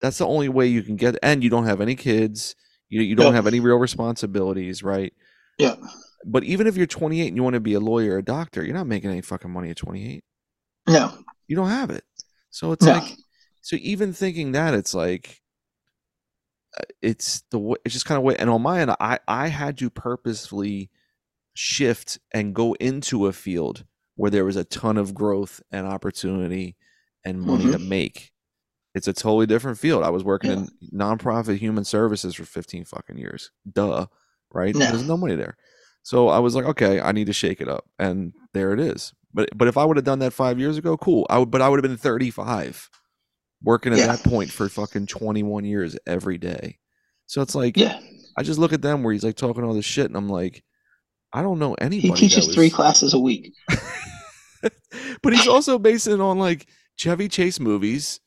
That's 0.00 0.18
the 0.18 0.26
only 0.26 0.48
way 0.48 0.66
you 0.66 0.82
can 0.82 0.96
get, 0.96 1.16
and 1.22 1.42
you 1.42 1.50
don't 1.50 1.66
have 1.66 1.80
any 1.80 1.94
kids. 1.94 2.54
You 2.88 3.02
you 3.02 3.14
don't 3.14 3.34
have 3.34 3.46
any 3.46 3.60
real 3.60 3.76
responsibilities, 3.76 4.82
right? 4.82 5.12
Yeah. 5.58 5.76
But 6.24 6.44
even 6.44 6.66
if 6.66 6.76
you're 6.76 6.86
28 6.86 7.28
and 7.28 7.36
you 7.36 7.42
want 7.42 7.54
to 7.54 7.60
be 7.60 7.74
a 7.74 7.80
lawyer 7.80 8.14
or 8.14 8.18
a 8.18 8.24
doctor, 8.24 8.64
you're 8.64 8.74
not 8.74 8.86
making 8.86 9.10
any 9.10 9.20
fucking 9.20 9.50
money 9.50 9.70
at 9.70 9.76
28. 9.76 10.24
No. 10.88 11.12
You 11.46 11.56
don't 11.56 11.68
have 11.68 11.90
it. 11.90 12.04
So 12.50 12.72
it's 12.72 12.84
no. 12.84 12.94
like, 12.94 13.16
so 13.60 13.76
even 13.80 14.12
thinking 14.12 14.52
that, 14.52 14.74
it's 14.74 14.94
like, 14.94 15.40
uh, 16.78 16.82
it's 17.00 17.42
the 17.50 17.58
way 17.58 17.76
it's 17.84 17.94
just 17.94 18.04
kind 18.04 18.18
of 18.18 18.24
way 18.24 18.36
and 18.36 18.50
on 18.50 18.60
my 18.60 18.80
end 18.80 18.94
i 19.00 19.18
i 19.26 19.48
had 19.48 19.78
to 19.78 19.88
purposefully 19.88 20.90
shift 21.54 22.18
and 22.30 22.54
go 22.54 22.74
into 22.74 23.26
a 23.26 23.32
field 23.32 23.84
where 24.18 24.30
there 24.30 24.44
was 24.44 24.56
a 24.56 24.64
ton 24.64 24.96
of 24.96 25.14
growth 25.14 25.60
and 25.70 25.86
opportunity 25.86 26.76
and 27.24 27.40
money 27.40 27.64
mm-hmm. 27.64 27.72
to 27.72 27.78
make 27.78 28.32
it's 28.94 29.08
a 29.08 29.12
totally 29.12 29.46
different 29.46 29.78
field 29.78 30.02
i 30.02 30.10
was 30.10 30.24
working 30.24 30.50
yeah. 30.50 30.56
in 30.56 30.68
nonprofit 30.92 31.56
human 31.56 31.84
services 31.84 32.34
for 32.34 32.44
15 32.44 32.84
fucking 32.84 33.18
years 33.18 33.50
duh 33.70 34.06
right 34.52 34.74
no. 34.74 34.86
there's 34.86 35.06
no 35.06 35.16
money 35.16 35.34
there 35.34 35.56
so 36.02 36.28
i 36.28 36.38
was 36.38 36.54
like 36.54 36.64
okay 36.64 37.00
i 37.00 37.12
need 37.12 37.26
to 37.26 37.32
shake 37.32 37.60
it 37.60 37.68
up 37.68 37.84
and 37.98 38.32
there 38.54 38.72
it 38.72 38.80
is 38.80 39.12
but 39.32 39.48
but 39.56 39.68
if 39.68 39.76
i 39.76 39.84
would 39.84 39.96
have 39.96 40.04
done 40.04 40.20
that 40.20 40.32
five 40.32 40.58
years 40.58 40.76
ago 40.76 40.96
cool 40.96 41.26
i 41.28 41.38
would 41.38 41.50
but 41.50 41.62
i 41.62 41.68
would 41.68 41.82
have 41.82 41.88
been 41.88 41.96
35 41.96 42.90
working 43.62 43.92
at 43.92 43.98
yeah. 43.98 44.06
that 44.06 44.24
point 44.24 44.50
for 44.50 44.68
fucking 44.68 45.06
21 45.06 45.64
years 45.64 45.96
every 46.06 46.38
day. 46.38 46.78
So 47.26 47.42
it's 47.42 47.54
like, 47.54 47.76
yeah, 47.76 48.00
I 48.36 48.42
just 48.42 48.58
look 48.58 48.72
at 48.72 48.82
them 48.82 49.02
where 49.02 49.12
he's 49.12 49.24
like 49.24 49.36
talking 49.36 49.64
all 49.64 49.74
this 49.74 49.84
shit, 49.84 50.06
and 50.06 50.16
I'm 50.16 50.28
like, 50.28 50.62
I 51.32 51.42
don't 51.42 51.58
know 51.58 51.74
anybody. 51.74 52.08
He 52.08 52.14
teaches 52.28 52.46
was... 52.46 52.54
three 52.54 52.70
classes 52.70 53.12
a 53.12 53.18
week, 53.18 53.52
but 55.22 55.32
he's 55.32 55.48
also 55.48 55.78
basing 55.78 56.14
it 56.14 56.20
on 56.20 56.38
like 56.38 56.66
Chevy 56.96 57.28
Chase 57.28 57.60
movies, 57.60 58.20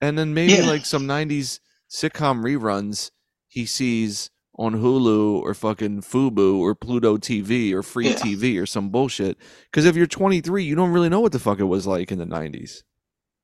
and 0.00 0.18
then 0.18 0.34
maybe 0.34 0.54
yeah. 0.54 0.66
like 0.66 0.84
some 0.84 1.06
90s 1.06 1.60
sitcom 1.90 2.42
reruns 2.42 3.10
he 3.48 3.64
sees 3.64 4.30
on 4.58 4.74
Hulu 4.74 5.40
or 5.42 5.54
fucking 5.54 6.02
Fubo 6.02 6.56
or 6.56 6.74
Pluto 6.74 7.16
TV 7.16 7.72
or 7.72 7.82
Free 7.82 8.08
yeah. 8.08 8.16
TV 8.16 8.60
or 8.60 8.66
some 8.66 8.90
bullshit. 8.90 9.38
Because 9.70 9.84
if 9.84 9.96
you're 9.96 10.06
23, 10.06 10.64
you 10.64 10.74
don't 10.74 10.92
really 10.92 11.08
know 11.08 11.20
what 11.20 11.32
the 11.32 11.38
fuck 11.38 11.60
it 11.60 11.64
was 11.64 11.86
like 11.86 12.10
in 12.10 12.18
the 12.18 12.26
90s. 12.26 12.82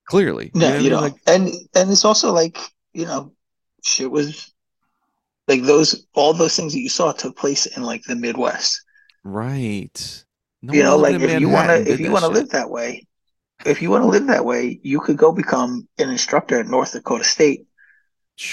Clearly, 0.05 0.51
no, 0.53 0.67
you 0.67 0.73
know, 0.73 0.79
you 0.79 0.89
know 0.89 0.99
like, 0.99 1.15
and 1.27 1.47
and 1.73 1.89
it's 1.89 2.03
also 2.03 2.33
like 2.33 2.57
you 2.91 3.05
know, 3.05 3.31
shit 3.83 4.11
was 4.11 4.53
like 5.47 5.63
those 5.63 6.05
all 6.13 6.33
those 6.33 6.55
things 6.55 6.73
that 6.73 6.79
you 6.79 6.89
saw 6.89 7.13
took 7.13 7.37
place 7.37 7.65
in 7.65 7.83
like 7.83 8.03
the 8.03 8.15
Midwest, 8.15 8.81
right? 9.23 10.25
No 10.63 10.73
you 10.73 10.81
know, 10.81 10.95
like 10.95 11.19
if 11.19 11.41
you 11.41 11.49
want 11.49 11.67
to 11.67 11.91
if 11.91 11.99
you 11.99 12.09
want 12.09 12.23
to 12.23 12.29
live 12.29 12.49
that 12.49 12.69
way, 12.69 13.05
if 13.65 13.81
you 13.81 13.89
want 13.89 14.03
to 14.03 14.07
live 14.07 14.27
that 14.27 14.45
way, 14.45 14.79
you 14.81 15.01
could 15.01 15.17
go 15.17 15.33
become 15.33 15.87
an 15.97 16.09
instructor 16.09 16.59
at 16.59 16.67
North 16.67 16.93
Dakota 16.93 17.25
State 17.25 17.67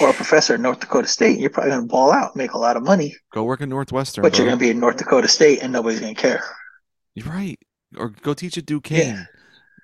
or 0.00 0.10
a 0.10 0.12
professor 0.12 0.54
at 0.54 0.60
North 0.60 0.80
Dakota 0.80 1.06
State. 1.06 1.38
You're 1.38 1.50
probably 1.50 1.70
going 1.70 1.82
to 1.82 1.86
ball 1.88 2.12
out, 2.12 2.34
make 2.34 2.52
a 2.52 2.58
lot 2.58 2.76
of 2.76 2.82
money. 2.82 3.14
Go 3.32 3.44
work 3.44 3.60
at 3.60 3.68
Northwestern, 3.68 4.22
but 4.22 4.32
bro. 4.32 4.38
you're 4.38 4.48
going 4.48 4.58
to 4.58 4.62
be 4.62 4.70
in 4.70 4.80
North 4.80 4.96
Dakota 4.96 5.28
State, 5.28 5.60
and 5.62 5.72
nobody's 5.72 6.00
going 6.00 6.14
to 6.14 6.20
care. 6.20 6.42
You're 7.14 7.28
right. 7.28 7.58
Or 7.96 8.08
go 8.08 8.34
teach 8.34 8.58
at 8.58 8.66
Duquesne. 8.66 8.98
Yeah. 8.98 9.24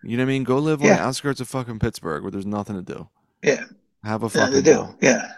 You 0.03 0.17
know 0.17 0.25
what 0.25 0.29
I 0.29 0.33
mean? 0.33 0.45
Go 0.45 0.59
live 0.59 0.83
on 0.83 0.89
the 0.89 1.01
outskirts 1.01 1.41
of 1.41 1.49
fucking 1.49 1.79
Pittsburgh 1.79 2.23
where 2.23 2.31
there's 2.31 2.47
nothing 2.47 2.77
to 2.77 2.83
do. 2.83 3.09
Yeah. 3.43 3.65
Have 4.05 4.23
a 4.23 4.29
fucking 4.29 4.55
yeah, 4.57 4.61
do. 4.61 4.97
Yeah. 5.01 5.33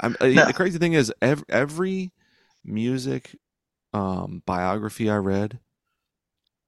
I'm, 0.00 0.16
uh, 0.20 0.26
no. 0.26 0.46
The 0.46 0.52
crazy 0.52 0.78
thing 0.78 0.92
is, 0.92 1.12
every, 1.22 1.44
every 1.48 2.12
music 2.64 3.36
um, 3.92 4.42
biography 4.46 5.10
I 5.10 5.16
read, 5.16 5.58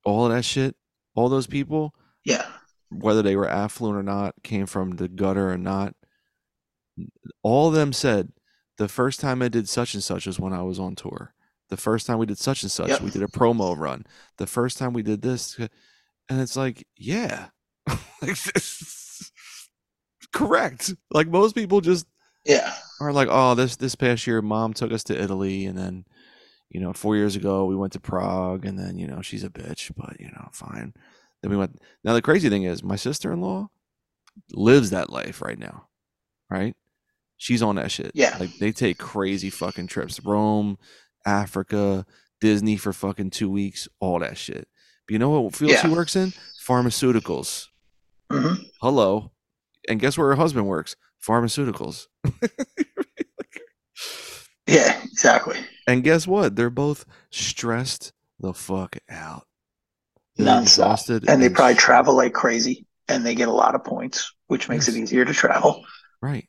all 0.07 0.27
of 0.27 0.33
that 0.33 0.45
shit, 0.45 0.77
all 1.15 1.29
those 1.29 1.49
people, 1.49 1.95
yeah, 2.25 2.47
whether 2.91 3.23
they 3.23 3.37
were 3.37 3.49
affluent 3.49 3.99
or 3.99 4.03
not, 4.03 4.35
came 4.43 4.67
from 4.67 4.93
the 4.93 5.09
gutter 5.09 5.51
or 5.53 5.59
not, 5.59 5.95
all 7.43 7.69
of 7.69 7.75
them 7.75 7.93
said 7.93 8.33
the 8.79 8.89
first 8.89 9.21
time 9.21 9.43
I 9.43 9.49
did 9.49 9.69
such 9.69 9.95
and 9.95 10.03
such 10.03 10.27
was 10.27 10.39
when 10.39 10.53
I 10.53 10.63
was 10.63 10.79
on 10.79 10.95
tour. 10.95 11.35
The 11.69 11.77
first 11.77 12.07
time 12.07 12.19
we 12.19 12.27
did 12.27 12.39
such 12.39 12.63
and 12.63 12.71
such, 12.71 12.89
yep. 12.89 13.01
we 13.01 13.11
did 13.11 13.25
a 13.25 13.27
promo 13.27 13.77
run. 13.77 14.07
The 14.39 14.47
first 14.47 14.79
time 14.79 14.93
we 14.93 15.03
did 15.03 15.23
this, 15.23 15.59
and 15.59 16.41
it's 16.41 16.57
like, 16.57 16.87
yeah, 16.97 17.49
like 17.89 18.41
this, 18.41 19.33
correct. 20.33 20.95
Like 21.11 21.27
most 21.27 21.57
people 21.57 21.81
just 21.81 22.07
yeah 22.45 22.73
are 23.01 23.13
like, 23.13 23.27
oh, 23.29 23.57
this 23.57 23.75
this 23.75 23.97
past 23.97 24.27
year, 24.29 24.41
mom 24.41 24.73
took 24.73 24.93
us 24.93 25.03
to 25.05 25.21
Italy, 25.21 25.67
and 25.67 25.77
then 25.77 26.05
you 26.71 26.81
know, 26.81 26.93
four 26.93 27.17
years 27.17 27.37
ago 27.37 27.65
we 27.65 27.77
went 27.77 27.93
to 27.95 28.01
Prague, 28.01 28.65
and 28.65 28.79
then 28.79 28.99
you 28.99 29.07
know 29.07 29.23
she's 29.23 29.45
a 29.45 29.51
bitch, 29.51 29.93
but 29.97 30.21
you 30.21 30.27
know, 30.27 30.49
fine. 30.53 30.95
Then 31.43 31.51
we 31.51 31.57
went. 31.57 31.81
Now 32.05 32.15
the 32.15 32.23
crazy 32.23 32.49
thing 32.49 32.65
is, 32.65 32.83
my 32.83 32.97
sister 32.97 33.33
in 33.33 33.41
law 33.41 33.69
lives 34.53 34.91
that 34.91 35.11
life 35.11 35.41
right 35.41 35.59
now, 35.59 35.89
right? 36.51 36.75
She's 37.37 37.63
on 37.63 37.77
that 37.77 37.91
shit. 37.91 38.13
Yeah. 38.15 38.37
Like 38.39 38.57
they 38.59 38.73
take 38.73 38.99
crazy 38.99 39.51
fucking 39.51 39.89
trips. 39.89 40.21
Rome, 40.25 40.79
Africa, 41.27 42.07
Disney 42.41 42.77
for 42.77 42.93
fucking 42.93 43.31
two 43.31 43.51
weeks, 43.51 43.89
all 44.01 44.19
that 44.21 44.39
shit. 44.39 44.69
But 45.07 45.13
you 45.13 45.19
know 45.19 45.41
what 45.41 45.55
field 45.55 45.73
yeah. 45.73 45.83
she 45.83 45.89
works 45.89 46.17
in? 46.17 46.33
Pharmaceuticals. 46.67 47.69
Mm-hmm. 48.31 48.63
Hello. 48.81 49.33
And 49.89 50.01
guess 50.01 50.19
where 50.19 50.29
her 50.29 50.35
husband 50.37 50.67
works? 50.67 50.97
Pharmaceuticals. 51.25 52.07
yeah, 54.67 55.01
exactly. 55.05 55.59
And 55.87 56.03
guess 56.03 56.27
what? 56.27 56.57
They're 56.57 56.71
both 56.71 57.07
stressed 57.31 58.13
the 58.41 58.53
fuck 58.53 58.99
out. 59.09 59.47
They're. 61.07 61.17
And, 61.23 61.29
and 61.29 61.43
they 61.43 61.49
probably 61.49 61.77
travel 61.77 62.15
like 62.15 62.35
crazy 62.35 62.87
and 63.09 63.25
they 63.25 63.35
get 63.35 63.49
a 63.49 63.53
lot 63.53 63.75
of 63.75 63.85
points, 63.85 64.33
which 64.49 64.69
makes 64.69 64.89
yes. 64.89 64.97
it 64.97 65.01
easier 65.01 65.25
to 65.25 65.33
travel. 65.33 65.85
Right. 66.21 66.49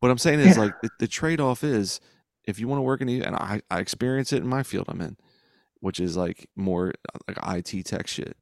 What 0.00 0.10
I'm 0.10 0.18
saying 0.18 0.40
is 0.40 0.56
yeah. 0.56 0.64
like 0.64 0.74
the, 0.82 0.90
the 1.00 1.08
trade 1.08 1.40
off 1.40 1.64
is 1.64 2.00
if 2.44 2.60
you 2.60 2.68
want 2.68 2.78
to 2.78 2.82
work 2.82 3.00
in, 3.00 3.08
the, 3.08 3.22
and 3.22 3.34
I, 3.34 3.62
I 3.70 3.80
experience 3.80 4.32
it 4.32 4.42
in 4.42 4.48
my 4.48 4.62
field 4.62 4.86
I'm 4.88 5.00
in 5.00 5.16
which 5.80 6.00
is 6.00 6.16
like 6.16 6.48
more 6.56 6.92
like 7.26 7.38
IT 7.46 7.84
tech 7.84 8.06
shit. 8.06 8.36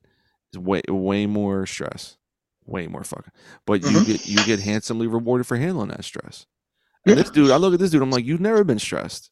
It's 0.48 0.58
way 0.58 0.82
way 0.88 1.26
more 1.26 1.66
stress, 1.66 2.16
way 2.64 2.86
more 2.86 3.04
fucking. 3.04 3.32
But 3.66 3.80
mm-hmm. 3.80 3.96
you 3.96 4.04
get 4.04 4.26
you 4.26 4.44
get 4.44 4.60
handsomely 4.60 5.06
rewarded 5.06 5.46
for 5.46 5.56
handling 5.56 5.88
that 5.88 6.04
stress. 6.04 6.46
And 7.04 7.16
yeah. 7.16 7.22
this 7.22 7.30
dude, 7.30 7.50
I 7.50 7.56
look 7.56 7.74
at 7.74 7.80
this 7.80 7.90
dude, 7.90 8.02
I'm 8.02 8.10
like, 8.10 8.24
you've 8.24 8.40
never 8.40 8.64
been 8.64 8.78
stressed. 8.78 9.30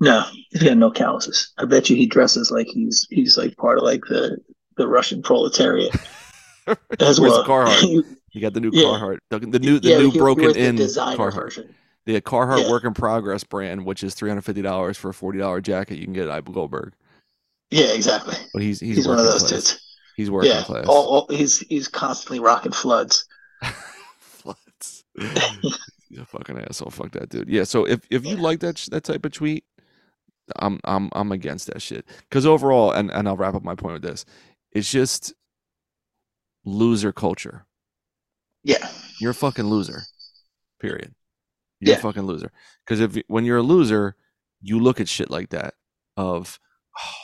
No, 0.00 0.24
he's 0.50 0.62
got 0.62 0.78
no 0.78 0.90
calluses. 0.90 1.52
I 1.58 1.66
bet 1.66 1.90
you 1.90 1.96
he 1.96 2.06
dresses 2.06 2.50
like 2.50 2.66
he's 2.66 3.06
he's 3.10 3.36
like 3.36 3.56
part 3.56 3.78
of 3.78 3.84
like 3.84 4.02
the 4.08 4.38
the 4.76 4.88
Russian 4.88 5.22
proletariat 5.22 5.94
as 7.00 7.20
well. 7.20 7.44
Carhartt? 7.44 8.16
you 8.32 8.40
got 8.40 8.54
the 8.54 8.60
new 8.60 8.70
yeah. 8.72 8.84
Carhartt, 8.84 9.18
the, 9.28 9.58
new 9.58 9.78
the 9.78 9.88
yeah, 9.88 9.98
new 9.98 10.12
broken 10.12 10.56
in 10.56 10.76
Carhartt. 10.76 11.34
Version. 11.34 11.74
The 12.06 12.20
Carhartt 12.22 12.62
yeah. 12.62 12.70
Work 12.70 12.84
in 12.84 12.94
Progress 12.94 13.44
brand, 13.44 13.84
which 13.84 14.02
is 14.02 14.14
three 14.14 14.30
hundred 14.30 14.42
fifty 14.42 14.62
dollars 14.62 14.96
for 14.96 15.10
a 15.10 15.14
forty 15.14 15.38
dollar 15.38 15.60
jacket, 15.60 15.98
you 15.98 16.04
can 16.04 16.14
get 16.14 16.28
at 16.28 16.44
Goldberg. 16.46 16.94
Yeah, 17.70 17.92
exactly. 17.92 18.34
But 18.54 18.62
he's 18.62 18.80
he's, 18.80 18.96
He's, 18.96 19.08
one 19.08 19.18
of 19.18 19.24
those 19.24 19.40
class. 19.40 19.50
dudes. 19.50 19.96
He's 20.16 20.30
working 20.30 20.50
Yeah, 20.50 20.62
class. 20.62 20.86
all, 20.86 21.06
all, 21.06 21.26
he's 21.28 21.58
he's 21.60 21.88
constantly 21.88 22.40
rocking 22.40 22.72
floods. 22.72 23.26
Floods. 24.18 25.04
Fucking 26.26 26.58
asshole. 26.58 26.90
Fuck 26.90 27.12
that 27.12 27.28
dude. 27.28 27.48
Yeah. 27.48 27.64
So 27.64 27.84
if 27.86 28.00
if 28.10 28.24
you 28.24 28.36
like 28.36 28.60
that 28.60 28.76
that 28.90 29.04
type 29.04 29.24
of 29.24 29.32
tweet, 29.32 29.64
I'm 30.56 30.80
I'm 30.84 31.08
I'm 31.12 31.32
against 31.32 31.66
that 31.68 31.80
shit. 31.82 32.04
Because 32.28 32.46
overall, 32.46 32.92
and 32.92 33.10
and 33.10 33.28
I'll 33.28 33.36
wrap 33.36 33.54
up 33.54 33.62
my 33.64 33.74
point 33.74 33.94
with 33.94 34.02
this. 34.02 34.24
It's 34.72 34.90
just 34.90 35.32
loser 36.64 37.12
culture. 37.12 37.66
Yeah, 38.62 38.86
You're 39.20 39.30
a 39.30 39.34
fucking 39.34 39.64
loser. 39.64 40.02
Period. 40.80 41.14
You're 41.80 41.92
Yeah. 41.94 41.98
a 41.98 42.02
fucking 42.02 42.22
loser. 42.24 42.52
Because 42.84 43.00
if 43.00 43.16
when 43.26 43.44
you're 43.44 43.58
a 43.58 43.62
loser, 43.62 44.16
you 44.60 44.78
look 44.78 45.00
at 45.00 45.08
shit 45.08 45.30
like 45.30 45.48
that 45.50 45.74
of, 46.16 46.60
oh, 46.98 47.14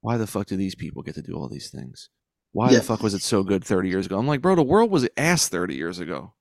why 0.00 0.16
the 0.16 0.26
fuck 0.26 0.46
do 0.46 0.56
these 0.56 0.74
people 0.74 1.02
get 1.02 1.14
to 1.16 1.22
do 1.22 1.34
all 1.34 1.48
these 1.48 1.68
things? 1.70 2.08
Why 2.52 2.70
Yeah. 2.70 2.78
the 2.78 2.84
fuck 2.84 3.02
was 3.02 3.12
it 3.14 3.20
so 3.22 3.42
good 3.42 3.62
30 3.62 3.90
years 3.90 4.06
ago? 4.06 4.18
I'm 4.18 4.26
like, 4.26 4.40
bro, 4.40 4.54
the 4.54 4.62
world 4.62 4.90
was 4.90 5.06
ass 5.16 5.48
30 5.48 5.74
years 5.76 5.98
ago. 5.98 6.34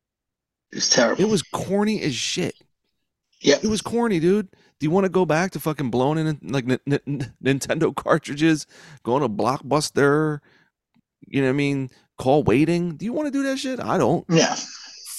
it's 0.72 0.88
terrible. 0.88 1.22
It 1.22 1.28
was 1.28 1.42
corny 1.42 2.02
as 2.04 2.14
shit. 2.16 2.56
Yeah, 3.42 3.56
It 3.64 3.68
was 3.68 3.82
corny, 3.82 4.20
dude. 4.20 4.48
Do 4.80 4.86
you 4.86 4.92
want 4.92 5.06
to 5.06 5.10
go 5.10 5.26
back 5.26 5.52
to 5.52 5.60
fucking 5.60 5.90
blowing 5.92 6.18
in 6.26 6.40
like 6.44 6.66
N- 6.70 6.80
N- 7.08 7.34
Nintendo 7.44 7.94
cartridges, 8.04 8.66
going 9.04 9.22
to 9.22 9.30
Blockbuster? 9.30 10.40
You 11.28 11.42
know 11.42 11.48
what 11.48 11.54
I 11.54 11.58
mean? 11.58 11.90
Call 12.18 12.44
waiting. 12.44 12.96
Do 12.96 13.06
you 13.06 13.14
want 13.14 13.28
to 13.28 13.32
do 13.32 13.44
that 13.44 13.58
shit? 13.58 13.80
I 13.80 13.98
don't. 13.98 14.26
yeah. 14.30 14.56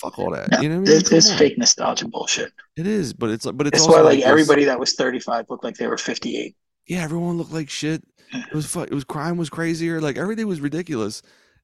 Fuck 0.00 0.18
all 0.18 0.30
that. 0.30 0.50
No, 0.50 0.60
You 0.60 0.68
know 0.70 0.80
what 0.80 0.88
I 0.88 0.92
mean? 0.92 0.98
it's, 1.00 1.12
it's 1.12 1.32
fake 1.34 1.58
nostalgia 1.58 2.08
bullshit. 2.08 2.52
It 2.76 2.86
is, 2.86 3.12
but 3.12 3.28
it's 3.28 3.44
like, 3.44 3.56
but 3.58 3.66
it's 3.66 3.76
It's 3.78 3.86
also 3.86 3.98
why 3.98 4.02
like 4.10 4.18
this- 4.20 4.26
everybody 4.26 4.64
that 4.64 4.80
was 4.80 4.94
35 4.94 5.46
looked 5.50 5.62
like 5.62 5.76
they 5.76 5.86
were 5.86 5.98
58. 5.98 6.56
yeah, 6.88 6.98
everyone 7.02 7.36
looked 7.36 7.52
like 7.52 7.68
shit. 7.68 8.02
It 8.32 8.54
was 8.54 8.64
fu- 8.64 8.82
it 8.82 8.92
was 8.94 9.04
crime 9.04 9.36
was 9.36 9.50
crazier. 9.50 10.00
Like 10.00 10.16
everything 10.16 10.46
was 10.46 10.60
ridiculous. 10.62 11.20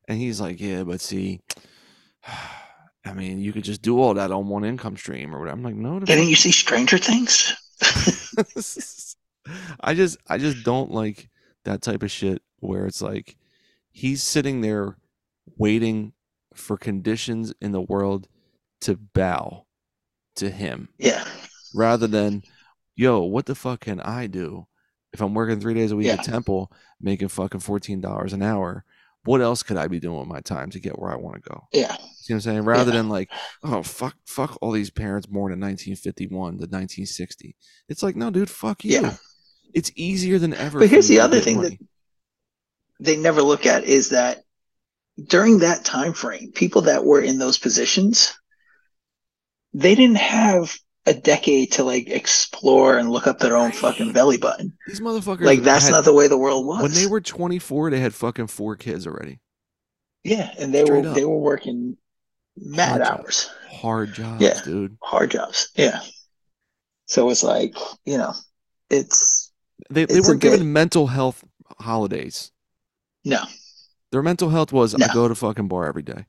And 0.09 0.19
he's 0.19 0.39
like, 0.41 0.61
yeah, 0.61 0.83
but 0.85 1.01
see, 1.01 1.41
I 3.07 3.13
mean, 3.13 3.41
you 3.41 3.53
could 3.53 3.65
just 3.65 3.83
do 3.83 4.01
all 4.01 4.15
that 4.15 4.31
on 4.33 4.49
one 4.49 4.65
income 4.65 4.97
stream 4.97 5.35
or 5.35 5.39
whatever. 5.39 5.57
I'm 5.57 5.63
like, 5.63 5.75
no, 5.77 6.01
Didn't 6.01 6.29
you 6.29 6.37
see 6.37 6.51
Stranger 6.51 6.99
Things? 6.99 7.55
I 9.81 9.95
just 9.95 10.19
I 10.29 10.39
just 10.39 10.65
don't 10.65 10.91
like 10.91 11.29
that 11.65 11.83
type 11.83 12.03
of 12.03 12.11
shit 12.11 12.43
where 12.59 12.87
it's 12.87 13.01
like 13.03 13.37
he's 13.93 14.23
sitting 14.23 14.61
there 14.61 14.97
waiting 15.57 16.13
for 16.55 16.77
conditions 16.77 17.53
in 17.61 17.73
the 17.73 17.81
world 17.81 18.29
to 18.81 18.97
bow 18.97 19.67
to 20.37 20.51
him 20.51 20.89
Yeah, 20.99 21.25
rather 21.75 22.07
than 22.07 22.43
yo 22.97 23.21
what 23.23 23.47
the 23.47 23.55
fuck 23.55 23.81
can 23.81 24.01
I 24.01 24.27
do 24.27 24.67
if 25.13 25.21
I'm 25.21 25.35
working 25.35 25.61
3 25.61 25.75
days 25.75 25.93
a 25.93 25.97
week 25.97 26.09
Yeah. 26.09 26.15
at 26.15 26.25
Temple 26.25 26.73
making 27.01 27.29
fucking 27.29 27.61
$14 27.61 28.33
an 28.33 28.43
hour 28.43 28.85
what 29.27 29.41
else 29.43 29.63
could 29.63 29.77
I 29.77 29.87
be 29.89 30.01
doing 30.01 30.19
with 30.19 30.29
my 30.29 30.41
time 30.41 30.71
to 30.71 30.81
get 30.81 30.99
where 30.99 31.11
I 31.11 31.17
want 31.17 31.37
to 31.43 31.51
go 31.51 31.69
yeah, 31.73 31.97
See 31.97 32.33
what 32.33 32.39
I'm 32.39 32.41
saying? 32.41 32.63
Rather 32.63 32.91
Yeah. 32.91 32.97
than 32.97 33.09
like, 33.09 33.31
oh 33.63 33.83
fuck, 33.83 34.17
fuck 34.27 34.57
all 34.61 34.73
these 34.73 34.91
parents 34.91 35.27
born 35.27 35.53
in 35.53 35.61
1951 35.61 36.31
to 36.31 36.57
1960. 36.63 37.55
It's 37.89 38.03
like, 38.03 38.17
no, 38.17 38.31
dude, 38.31 38.51
fuck 38.51 38.85
you. 38.85 39.01
Yeah. 39.01 39.15
It's 39.75 39.93
easier 39.95 40.39
than 40.39 40.55
ever. 40.55 40.79
But 40.79 40.89
here's 40.89 41.09
the 41.09 41.21
other 41.21 41.39
thing 41.41 41.57
money. 41.59 41.79
they 42.99 43.17
never 43.17 43.43
look 43.43 43.67
at 43.67 43.85
is 43.85 44.09
that 44.11 44.43
during 45.23 45.59
that 45.59 45.85
time 45.85 46.13
frame, 46.15 46.53
people 46.53 46.83
that 46.83 47.05
were 47.05 47.21
in 47.21 47.39
those 47.39 47.59
positions, 47.59 48.35
they 49.75 49.95
didn't 49.95 50.17
have 50.19 50.77
a 51.07 51.15
decade 51.15 51.73
to 51.73 51.85
like 51.85 52.09
explore 52.09 52.99
and 52.99 53.11
look 53.11 53.27
up 53.27 53.39
their 53.39 53.57
own 53.57 53.73
fucking 53.73 54.13
belly 54.13 54.37
button. 54.39 54.73
these 54.87 55.01
motherfuckers, 55.01 55.43
Like 55.45 55.63
that's 55.63 55.85
had- 55.87 55.93
not 55.93 56.05
the 56.05 56.13
way 56.13 56.27
the 56.29 56.39
world 56.39 56.67
was. 56.67 56.83
when 56.83 56.93
they 56.93 57.07
were 57.07 57.21
24, 57.21 57.91
they 57.91 58.01
had 58.01 58.15
fucking 58.15 58.49
four 58.49 58.77
kids 58.77 59.07
already. 59.07 59.39
yeah, 60.25 60.51
and 60.59 60.75
they 60.75 60.85
Straight 60.85 61.05
were 61.05 61.09
up. 61.11 61.15
they 61.15 61.25
were 61.25 61.39
working 61.39 61.97
mad 62.57 63.03
Hard 63.03 63.21
hours, 63.21 63.51
Hard 63.71 64.13
jobs, 64.15 64.43
Yeah. 64.43 64.61
dude. 64.65 64.97
hard 65.03 65.31
jobs. 65.31 65.69
Yeah. 65.77 66.01
So 67.07 67.31
it's 67.31 67.43
like 67.45 67.75
you 68.05 68.19
know, 68.19 68.33
it's 68.91 69.53
They 69.91 70.07
they 70.07 70.15
It's 70.17 70.29
a 70.29 70.33
were 70.33 70.37
given 70.39 70.73
mental 70.73 71.07
health 71.07 71.45
holidays. 71.79 72.51
no, 73.25 73.45
Their 74.11 74.23
mental 74.23 74.49
health 74.49 74.73
was 74.73 74.95
I 74.95 75.13
go 75.13 75.29
to 75.29 75.35
fucking 75.35 75.69
bar 75.69 75.87
every 75.87 76.03
day. 76.03 76.27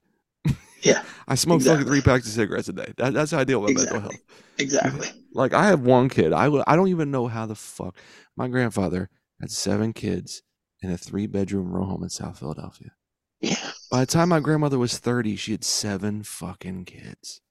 Yeah, 0.82 1.04
I 1.28 1.36
smoke 1.36 1.62
fucking 1.64 1.86
three 1.88 2.02
packs 2.02 2.28
of 2.28 2.34
cigarettes 2.34 2.68
a 2.70 2.74
day. 2.74 2.94
That, 2.98 3.14
that's 3.14 3.32
how 3.32 3.40
I 3.40 3.44
deal 3.44 3.62
with 3.62 3.76
mental 3.76 4.00
health. 4.00 4.16
exactly. 4.58 5.10
Like 5.34 5.54
I 5.54 5.68
have 5.68 5.82
one 5.82 6.10
kid. 6.10 6.34
I 6.34 6.46
I 6.66 6.76
don't 6.76 6.88
even 6.88 7.12
know 7.12 7.28
how 7.28 7.46
the 7.46 7.54
fuck 7.54 7.96
my 8.36 8.48
grandfather 8.48 9.08
had 9.40 9.52
seven 9.52 9.94
kids 9.94 10.42
in 10.82 10.90
a 10.92 10.98
three 10.98 11.28
bedroom 11.28 11.72
row 11.72 11.86
home 11.86 12.02
in 12.02 12.10
South 12.10 12.40
Philadelphia. 12.40 12.92
Yeah, 13.40 13.56
By 13.92 14.00
the 14.00 14.08
time 14.08 14.30
my 14.30 14.40
grandmother 14.40 14.80
was 14.80 14.98
thirty, 14.98 15.36
she 15.36 15.52
had 15.52 15.64
seven 15.64 16.24
fucking 16.24 16.86
kids, 16.86 17.42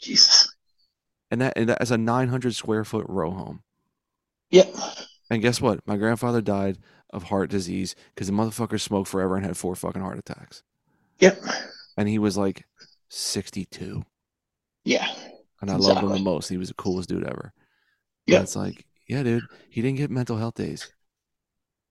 Jesus. 0.00 0.54
and 1.30 1.42
that 1.42 1.52
and 1.54 1.68
that 1.68 1.82
is 1.82 1.90
a 1.90 1.98
nine 1.98 2.28
hundred 2.28 2.54
square 2.54 2.84
foot 2.84 3.04
row 3.10 3.32
home. 3.32 3.62
Yep. 4.50 4.74
And 5.28 5.42
guess 5.42 5.60
what? 5.60 5.86
My 5.86 5.98
grandfather 5.98 6.40
died 6.40 6.78
of 7.10 7.24
heart 7.24 7.50
disease 7.50 7.94
because 8.14 8.26
the 8.28 8.32
motherfucker 8.32 8.80
smoked 8.80 9.08
forever 9.10 9.36
and 9.36 9.44
had 9.44 9.56
four 9.58 9.74
fucking 9.76 10.00
heart 10.00 10.18
attacks. 10.18 10.62
Yep. 11.18 11.42
And 11.96 12.08
he 12.08 12.18
was 12.18 12.36
like 12.38 12.64
sixty 13.08 13.64
two, 13.66 14.02
Yeah. 14.84 15.06
and 15.60 15.70
I 15.70 15.76
loved 15.76 16.00
him 16.02 16.08
the 16.10 16.18
most. 16.18 16.48
He 16.48 16.56
was 16.56 16.68
the 16.68 16.74
coolest 16.74 17.08
dude 17.08 17.24
ever. 17.24 17.52
Yeah. 18.26 18.40
It's 18.42 18.56
like, 18.56 18.86
yeah, 19.08 19.22
dude, 19.22 19.44
he 19.68 19.82
didn't 19.82 19.98
get 19.98 20.10
mental 20.10 20.36
health 20.38 20.54
days. 20.54 20.90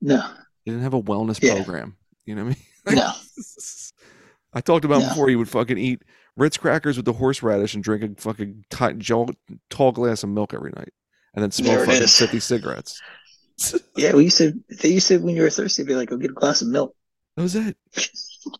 No. 0.02 0.22
He 0.64 0.72
didn't 0.72 0.84
have 0.84 0.94
a 0.96 1.02
wellness 1.02 1.42
Yeah. 1.42 1.56
program. 1.56 1.98
You 2.26 2.36
know 2.36 2.46
what 2.46 2.58
I 2.88 2.92
mean? 2.94 2.98
No. 2.98 3.12
I 4.54 4.62
talked 4.62 4.86
about 4.86 5.02
No. 5.02 5.10
before 5.10 5.30
he 5.30 5.36
would 5.36 5.50
fucking 5.50 5.78
eat 5.78 6.02
Ritz 6.36 6.58
crackers 6.58 6.98
with 6.98 7.06
the 7.06 7.14
horseradish 7.14 7.74
and 7.76 7.84
drink 7.84 8.04
a 8.04 8.22
fucking 8.22 8.66
jo- 8.98 9.30
tall 9.70 9.92
glass 9.92 10.24
of 10.24 10.30
milk 10.30 10.54
every 10.54 10.72
night, 10.76 10.94
and 11.36 11.44
then 11.44 11.52
smoke 11.52 11.86
fucking 11.86 12.02
is. 12.04 12.18
fifty 12.18 12.40
cigarettes. 12.40 13.00
Yeah, 13.96 14.14
we 14.14 14.24
used 14.24 14.38
to. 14.40 14.54
They 14.80 14.90
used 14.90 15.08
to 15.10 15.18
when 15.20 15.36
you 15.36 15.44
were 15.44 15.50
thirsty, 15.50 15.84
be 15.84 15.94
like, 15.96 16.10
"Go 16.10 16.18
get 16.18 16.32
a 16.32 16.34
glass 16.34 16.62
of 16.62 16.70
milk." 16.70 16.96
That 17.36 17.44
was 17.44 17.56
it. 17.56 17.78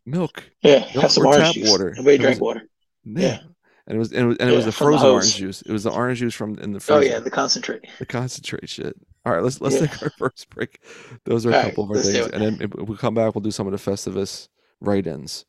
Milk. 0.06 0.44
Yeah, 0.62 0.80
Milk 0.80 0.90
have 0.92 1.12
some 1.12 1.26
or 1.26 1.28
orange 1.28 1.46
tap 1.46 1.54
juice. 1.56 1.70
water. 1.70 1.94
That 1.96 2.04
drank 2.04 2.22
was- 2.22 2.40
water. 2.40 2.62
Yeah. 3.06 3.20
Yeah. 3.22 3.40
And 3.88 3.96
it 3.96 4.00
was 4.00 4.12
and 4.14 4.22
it 4.22 4.26
was, 4.28 4.38
and 4.38 4.50
it 4.50 4.54
was 4.56 4.60
Yeah, 4.62 4.66
the 4.66 4.66
the 4.68 4.72
frozen 4.78 5.00
hose. 5.00 5.14
orange 5.14 5.36
juice. 5.38 5.62
It 5.64 5.72
was 5.72 5.84
the 5.84 5.92
orange 5.92 6.20
juice 6.20 6.34
from 6.36 6.58
in 6.60 6.72
the 6.72 6.86
Oh 6.90 7.00
yeah, 7.00 7.20
the 7.20 7.32
concentrate. 7.32 7.82
the 8.00 8.06
concentrate 8.06 8.70
shit. 8.70 8.96
All 9.26 9.34
right, 9.34 9.44
let's 9.44 9.60
let's 9.60 9.76
Yeah. 9.76 9.88
take 9.88 10.04
our 10.04 10.10
first 10.18 10.50
break. 10.52 10.80
Those 11.26 11.46
are 11.46 11.50
a 11.50 11.54
All 11.56 11.60
right, 11.64 11.70
couple 11.70 11.84
of 11.86 11.90
our 11.92 11.98
things, 11.98 12.28
and 12.28 12.42
then 12.44 12.58
if 12.62 12.88
we 12.88 12.96
come 12.96 13.16
back, 13.16 13.34
we'll 13.34 13.42
do 13.42 13.52
some 13.52 13.68
of 13.68 13.72
the 13.74 13.92
Festivus 13.92 14.48
write-ins. 14.82 15.46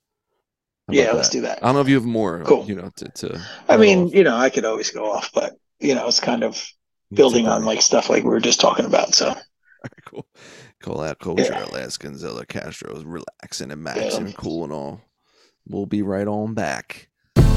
Yeah, 0.88 1.12
let's 1.12 1.28
do 1.28 1.42
that. 1.42 1.58
I 1.62 1.66
don't 1.66 1.74
know 1.76 1.80
if 1.82 1.88
you 1.88 1.94
have 1.94 2.04
more. 2.04 2.42
Uh, 2.42 2.44
cool. 2.46 2.64
You 2.66 2.74
know, 2.74 2.90
to, 2.96 3.08
to 3.08 3.40
I 3.68 3.76
mean, 3.76 4.06
off. 4.06 4.14
you 4.14 4.24
know, 4.24 4.36
I 4.36 4.50
could 4.50 4.64
always 4.64 4.90
go 4.90 5.10
off, 5.12 5.30
but 5.32 5.52
you 5.78 5.94
know, 5.94 6.08
it's 6.08 6.18
kind 6.20 6.42
of 6.42 6.60
building 7.12 7.46
on 7.46 7.60
Like 7.64 7.76
like 7.76 7.82
stuff 7.82 8.08
like 8.10 8.24
we 8.24 8.30
were 8.30 8.40
just 8.40 8.60
talking 8.60 8.86
about. 8.86 9.14
So 9.14 9.34
cool. 10.06 10.26
Call 10.82 11.00
out 11.00 11.20
culture, 11.20 11.44
Yeah. 11.44 11.64
Alaskan 11.66 12.18
Zilla 12.18 12.44
Castro's 12.44 13.04
relaxing 13.04 13.70
and 13.70 13.86
maxing 13.86 14.16
and 14.18 14.36
cool 14.36 14.64
and 14.64 14.72
all. 14.72 15.00
We'll 15.66 15.86
be 15.86 16.02
right 16.02 16.26
on 16.26 16.54
back. 16.54 17.08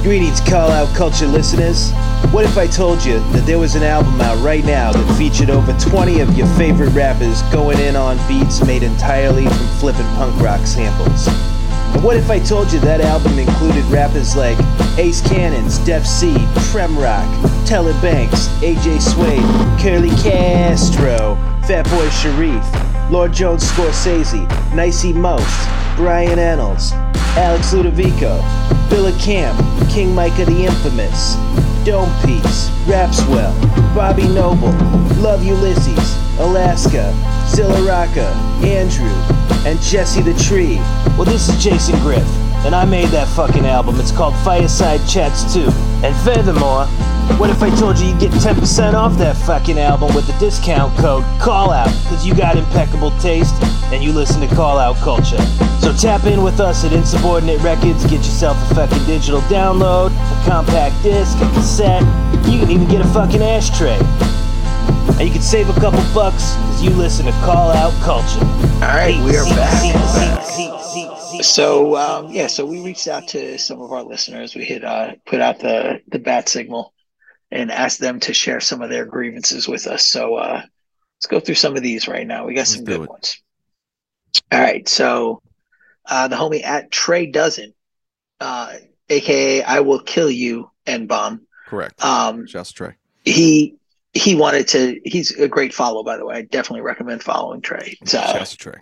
Greetings, 0.04 0.40
call 0.42 0.70
out 0.70 0.96
culture 0.96 1.26
listeners. 1.26 1.92
What 2.32 2.46
if 2.46 2.56
I 2.56 2.68
told 2.68 3.04
you 3.04 3.18
that 3.32 3.44
there 3.48 3.58
was 3.58 3.74
an 3.74 3.82
album 3.82 4.22
out 4.22 4.38
right 4.46 4.64
now 4.64 4.92
that 4.92 5.18
featured 5.18 5.50
over 5.50 5.74
20 5.80 6.20
of 6.20 6.38
your 6.38 6.46
favorite 6.56 6.92
rappers 6.92 7.42
going 7.52 7.80
in 7.80 7.96
on 7.96 8.16
beats 8.28 8.64
made 8.64 8.84
entirely 8.84 9.46
from 9.48 9.68
flippin' 9.80 10.06
punk 10.16 10.40
rock 10.40 10.64
samples? 10.68 11.28
And 11.96 12.04
what 12.04 12.18
if 12.18 12.30
I 12.30 12.38
told 12.38 12.72
you 12.72 12.80
that 12.82 13.02
album 13.02 13.40
included 13.40 13.84
rappers 13.86 14.36
like 14.36 14.58
Ace 15.00 15.22
Cannons, 15.28 15.80
Def 15.80 16.06
C, 16.06 16.36
Prem 16.72 16.96
Rock, 17.00 17.26
Teller 17.66 17.94
Banks, 18.04 18.50
AJ 18.62 19.02
Suede, 19.02 19.42
Curly 19.82 20.10
Castro, 20.22 21.36
Fatboy 21.66 22.12
Sharif, 22.22 22.64
Lord 23.12 23.34
Jones 23.34 23.64
Scorsese, 23.64 24.48
Nicey 24.74 25.14
Most, 25.14 25.70
Brian 25.96 26.40
Ennals, 26.40 26.92
Alex 27.38 27.74
Ludovico, 27.74 28.40
Billa 28.90 29.18
Camp, 29.24 29.58
King 29.90 30.14
Micah 30.16 30.46
the 30.46 30.66
Infamous, 30.66 31.36
Dome 31.86 32.10
Piece, 32.26 32.70
Rapswell, 32.88 33.54
Bobby 33.94 34.28
Noble, 34.28 34.72
Love 35.22 35.44
Ulysses, 35.44 36.18
Alaska, 36.40 37.14
Zilla 37.48 37.80
Andrew, 38.66 39.06
and 39.66 39.80
Jesse 39.82 40.22
the 40.22 40.34
Tree. 40.44 40.78
Well, 41.16 41.26
this 41.26 41.48
is 41.48 41.64
Jason 41.64 41.98
Griff, 42.00 42.26
and 42.66 42.74
I 42.74 42.84
made 42.84 43.10
that 43.10 43.28
fucking 43.30 43.66
album. 43.66 44.00
It's 44.00 44.12
called 44.12 44.34
Fireside 44.44 45.00
Chats 45.08 45.54
2. 45.54 45.70
And 46.04 46.16
furthermore, 46.26 46.86
what 47.38 47.50
if 47.50 47.62
I 47.62 47.70
told 47.78 48.00
you 48.00 48.08
you'd 48.08 48.20
get 48.20 48.32
10% 48.32 48.94
off 48.94 49.18
that 49.20 49.38
fucking 49.38 49.78
album 49.78 50.14
with 50.16 50.26
the 50.26 50.34
discount 50.40 50.98
code 50.98 51.24
CALLOUT? 51.40 51.88
Because 52.04 52.26
you 52.26 52.34
got 52.34 52.58
impeccable 52.58 53.12
taste 53.20 53.54
and 53.94 54.04
you 54.04 54.12
listen 54.12 54.42
to 54.42 54.56
Call 54.56 54.80
Out 54.80 54.96
Culture. 54.98 55.42
So 55.80 55.94
tap 55.94 56.26
in 56.26 56.44
with 56.44 56.60
us 56.60 56.84
at 56.84 56.92
Insubordinate 56.92 57.62
Records, 57.62 58.04
get 58.04 58.26
yourself 58.26 58.58
a 58.72 58.76
fucking 58.76 59.06
digital 59.06 59.42
download, 59.42 60.10
a 60.10 60.50
compact 60.50 61.02
disc, 61.04 61.38
a 61.38 61.48
cassette. 61.54 62.02
You 62.50 62.60
can 62.60 62.72
even 62.72 62.88
get 62.88 63.02
a 63.02 63.08
fucking 63.10 63.44
ashtray. 63.44 64.00
And 65.18 65.22
you 65.22 65.32
can 65.32 65.44
save 65.44 65.70
a 65.70 65.80
couple 65.80 66.02
bucks 66.14 66.56
because 66.56 66.84
you 66.84 66.90
listen 66.92 67.28
to 67.28 67.32
Call 67.44 67.72
Out 67.72 67.94
Culture. 68.02 68.44
All 68.84 68.96
right, 68.96 69.22
we 69.24 69.38
are 69.38 69.46
back. 69.56 70.75
So 71.46 71.96
um, 71.96 72.32
yeah, 72.32 72.48
so 72.48 72.66
we 72.66 72.82
reached 72.82 73.08
out 73.08 73.28
to 73.30 73.58
some 73.58 73.82
of 73.82 73.92
our 73.92 74.04
listeners. 74.04 74.56
We 74.56 74.66
hit 74.66 74.84
uh, 74.84 75.14
put 75.26 75.42
out 75.42 75.60
the 75.60 76.02
the 76.08 76.20
bat 76.20 76.50
signal 76.50 76.94
and 77.52 77.72
asked 77.72 78.00
them 78.00 78.20
to 78.22 78.34
share 78.34 78.60
some 78.60 78.82
of 78.82 78.90
their 78.90 79.06
grievances 79.06 79.68
with 79.68 79.88
us. 79.88 80.08
So 80.08 80.36
uh, 80.36 80.62
let's 81.18 81.28
go 81.28 81.40
through 81.40 81.56
some 81.56 81.76
of 81.76 81.84
these 81.84 82.08
right 82.08 82.26
now. 82.26 82.46
We 82.46 82.56
got 82.56 82.68
some 82.68 82.80
Let's 82.84 82.90
do 82.90 82.98
good 82.98 83.04
it. 83.06 83.10
ones. 83.10 83.42
All 84.52 84.60
right, 84.60 84.88
so 84.88 85.42
uh, 86.06 86.28
the 86.28 86.36
homie 86.36 86.64
at 86.64 86.92
Trey 86.92 87.28
doesn't, 87.28 87.74
uh, 88.40 88.74
aka 89.10 89.64
I 89.64 89.80
will 89.80 90.02
kill 90.02 90.30
you 90.30 90.70
and 90.86 91.08
bomb. 91.08 91.48
Correct. 91.68 92.04
Um, 92.04 92.46
Just 92.48 92.76
Trey. 92.76 92.96
he 93.24 93.76
he 94.14 94.36
wanted 94.36 94.68
to. 94.70 95.00
He's 95.06 95.32
a 95.32 95.48
great 95.48 95.74
follow, 95.74 96.04
by 96.04 96.18
the 96.18 96.26
way. 96.26 96.36
I 96.36 96.42
definitely 96.44 96.82
recommend 96.82 97.24
following 97.24 97.62
Trey. 97.62 97.98
It's 98.02 98.14
uh, 98.14 98.34
Just 98.34 98.60
Trey. 98.60 98.80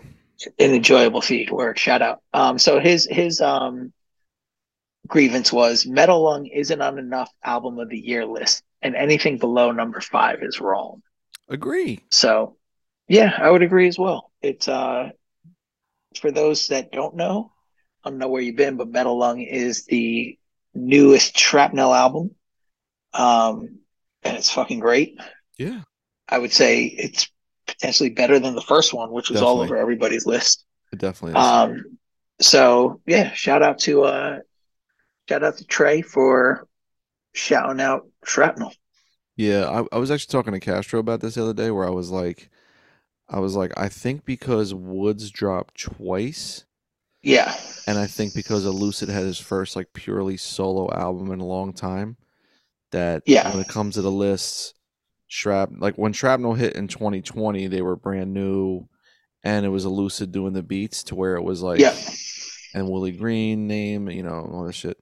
An 0.60 0.74
enjoyable 0.74 1.22
feed. 1.22 1.52
Word, 1.52 1.80
shout 1.80 2.02
out. 2.02 2.22
Um, 2.34 2.58
so 2.60 2.80
his 2.80 3.08
his 3.10 3.42
um 3.42 3.94
grievance 5.08 5.52
was 5.52 5.86
Metal 5.86 6.24
Lung 6.24 6.48
isn't 6.48 6.82
on 6.82 6.98
enough 6.98 7.32
album 7.44 7.80
of 7.80 7.90
the 7.90 8.00
year 8.00 8.26
list, 8.26 8.64
and 8.82 8.96
anything 8.96 9.38
below 9.38 9.72
number 9.72 10.02
five 10.02 10.40
is 10.42 10.60
wrong. 10.60 11.02
Agree. 11.50 12.00
So, 12.10 12.58
yeah, 13.08 13.38
I 13.38 13.50
would 13.50 13.64
agree 13.64 13.88
as 13.88 14.00
well. 14.00 14.32
It's 14.42 14.68
uh 14.68 15.10
for 16.20 16.32
those 16.32 16.68
that 16.68 16.92
don't 16.92 17.16
know, 17.16 17.52
I 18.04 18.10
don't 18.10 18.20
know 18.20 18.28
where 18.28 18.42
you've 18.42 18.56
been, 18.56 18.78
but 18.78 18.90
Metal 18.90 19.18
Lung 19.18 19.42
is 19.42 19.86
the 19.86 20.38
newest 20.74 21.38
Shrapnel 21.38 21.94
album, 21.94 22.36
um, 23.14 23.80
and 24.24 24.38
it's 24.38 24.52
fucking 24.52 24.80
great. 24.80 25.20
Yeah. 25.58 25.82
I 26.28 26.38
would 26.38 26.52
say 26.52 26.86
it's 26.86 27.30
potentially 27.84 28.10
better 28.10 28.40
than 28.40 28.56
the 28.56 28.62
first 28.62 28.94
one, 28.94 29.12
which 29.12 29.30
was 29.30 29.42
all 29.42 29.60
over 29.62 29.76
everybody's 29.76 30.26
list. 30.26 30.66
It 30.94 31.00
definitely 31.00 31.40
is. 31.40 31.46
Um, 31.46 31.98
so 32.40 33.02
yeah, 33.06 33.34
shout 33.34 33.62
out 33.62 33.80
to 33.80 34.04
uh, 34.04 34.40
shout 35.28 35.44
out 35.44 35.58
to 35.58 35.66
Trey 35.66 36.02
for 36.02 36.68
shouting 37.34 37.82
out 37.82 38.08
Shrapnel. 38.24 38.74
Yeah, 39.36 39.68
I, 39.68 39.96
I 39.96 39.98
was 39.98 40.12
actually 40.12 40.32
talking 40.32 40.54
to 40.54 40.60
Castro 40.60 41.00
about 41.00 41.20
this 41.20 41.36
the 41.36 41.44
other 41.44 41.54
day 41.54 41.72
where 41.72 41.86
I 41.88 41.92
was 41.92 42.10
like 42.10 42.50
I 43.30 43.40
was 43.40 43.56
like, 43.56 43.74
I 43.78 43.90
think 43.90 44.26
because 44.26 44.74
Woods 44.74 45.32
dropped 45.32 45.82
twice, 45.82 46.66
Yeah, 47.22 47.54
and 47.88 47.98
I 47.98 48.06
think 48.08 48.34
because 48.34 48.66
Elucid 48.66 49.10
had 49.10 49.24
his 49.24 49.40
first 49.40 49.76
like 49.76 49.92
purely 49.94 50.38
solo 50.38 50.92
album 50.94 51.32
in 51.32 51.40
a 51.40 51.46
long 51.46 51.74
time, 51.74 52.18
that 52.92 53.24
Yeah. 53.26 53.52
when 53.52 53.62
it 53.62 53.68
comes 53.68 53.96
to 53.96 54.02
the 54.02 54.12
lists, 54.12 54.74
Shrap 55.28 55.70
like 55.78 55.96
when 55.96 56.14
Shrapnel 56.14 56.54
hit 56.54 56.76
in 56.76 56.88
2020, 56.88 57.68
they 57.68 57.82
were 57.82 57.96
brand 57.96 58.34
new, 58.34 58.88
and 59.44 59.66
it 59.66 59.70
was 59.70 59.86
Elucid 59.86 60.32
doing 60.32 60.54
the 60.54 60.64
beats 60.64 61.04
to 61.06 61.16
where 61.16 61.36
it 61.36 61.44
was 61.44 61.62
like 61.62 61.80
yeah, 61.80 61.96
and 62.74 62.90
Willie 62.90 63.12
Green 63.12 63.68
name, 63.68 64.10
you 64.10 64.24
know, 64.24 64.50
all 64.52 64.66
this 64.66 64.76
shit. 64.76 64.98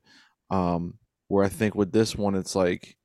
Um, 0.49 0.95
where 1.27 1.45
I 1.45 1.49
think 1.49 1.75
with 1.75 1.91
this 1.91 2.15
one, 2.15 2.35
it's 2.35 2.55
like 2.55 2.97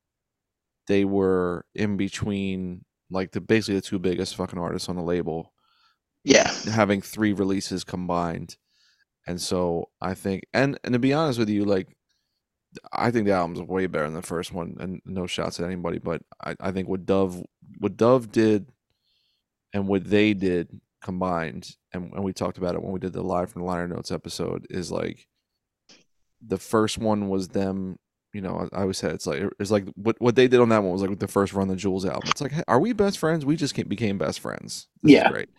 they 0.87 1.05
were 1.05 1.65
in 1.73 1.97
between, 1.97 2.85
like 3.09 3.31
the 3.31 3.41
basically 3.41 3.75
the 3.75 3.81
two 3.81 3.99
biggest 3.99 4.35
fucking 4.35 4.59
artists 4.59 4.89
on 4.89 4.95
the 4.95 5.01
label, 5.01 5.53
yeah, 6.23 6.51
having 6.71 7.01
three 7.01 7.33
releases 7.33 7.83
combined, 7.83 8.57
and 9.25 9.41
so 9.41 9.89
I 10.01 10.13
think, 10.13 10.43
and 10.53 10.77
and 10.83 10.93
to 10.93 10.99
be 10.99 11.13
honest 11.13 11.39
with 11.39 11.49
you, 11.49 11.65
like 11.65 11.96
I 12.91 13.11
think 13.11 13.25
the 13.25 13.33
album's 13.33 13.61
way 13.61 13.87
better 13.87 14.05
than 14.05 14.13
the 14.13 14.21
first 14.21 14.53
one, 14.53 14.77
and 14.79 15.01
no 15.05 15.27
shots 15.27 15.59
at 15.59 15.65
anybody, 15.65 15.99
but 15.99 16.21
I, 16.43 16.55
I 16.59 16.71
think 16.71 16.87
what 16.87 17.05
Dove 17.05 17.41
what 17.79 17.97
Dove 17.97 18.31
did 18.31 18.67
and 19.73 19.87
what 19.87 20.09
they 20.09 20.33
did 20.33 20.79
combined, 21.01 21.75
and, 21.93 22.11
and 22.13 22.23
we 22.23 22.33
talked 22.33 22.57
about 22.57 22.75
it 22.75 22.81
when 22.81 22.91
we 22.91 22.99
did 22.99 23.13
the 23.13 23.21
live 23.21 23.51
from 23.51 23.61
the 23.61 23.67
liner 23.67 23.87
notes 23.87 24.11
episode, 24.11 24.65
is 24.69 24.91
like 24.91 25.27
the 26.45 26.57
first 26.57 26.97
one 26.97 27.29
was 27.29 27.49
them. 27.49 27.97
You 28.33 28.41
know, 28.41 28.67
I 28.71 28.77
I 28.77 28.81
always 28.81 28.97
said 28.97 29.13
it's 29.13 29.25
like 29.25 29.43
it's 29.59 29.71
like 29.71 29.85
what 29.95 30.15
what 30.19 30.35
they 30.35 30.47
did 30.47 30.59
on 30.59 30.69
that 30.69 30.83
one 30.83 30.91
was 30.91 31.01
like 31.01 31.09
with 31.09 31.19
the 31.19 31.27
first 31.27 31.53
Run 31.53 31.67
the 31.67 31.75
Jewels 31.75 32.05
album. 32.05 32.29
It's 32.29 32.41
like, 32.41 32.51
hey, 32.51 32.63
are 32.67 32.79
we 32.79 32.93
best 32.93 33.17
friends? 33.17 33.45
We 33.45 33.55
just 33.55 33.73
came, 33.73 33.87
became 33.87 34.17
best 34.17 34.39
friends. 34.39 34.87
This 35.01 35.13
Yeah. 35.13 35.29
great. 35.31 35.49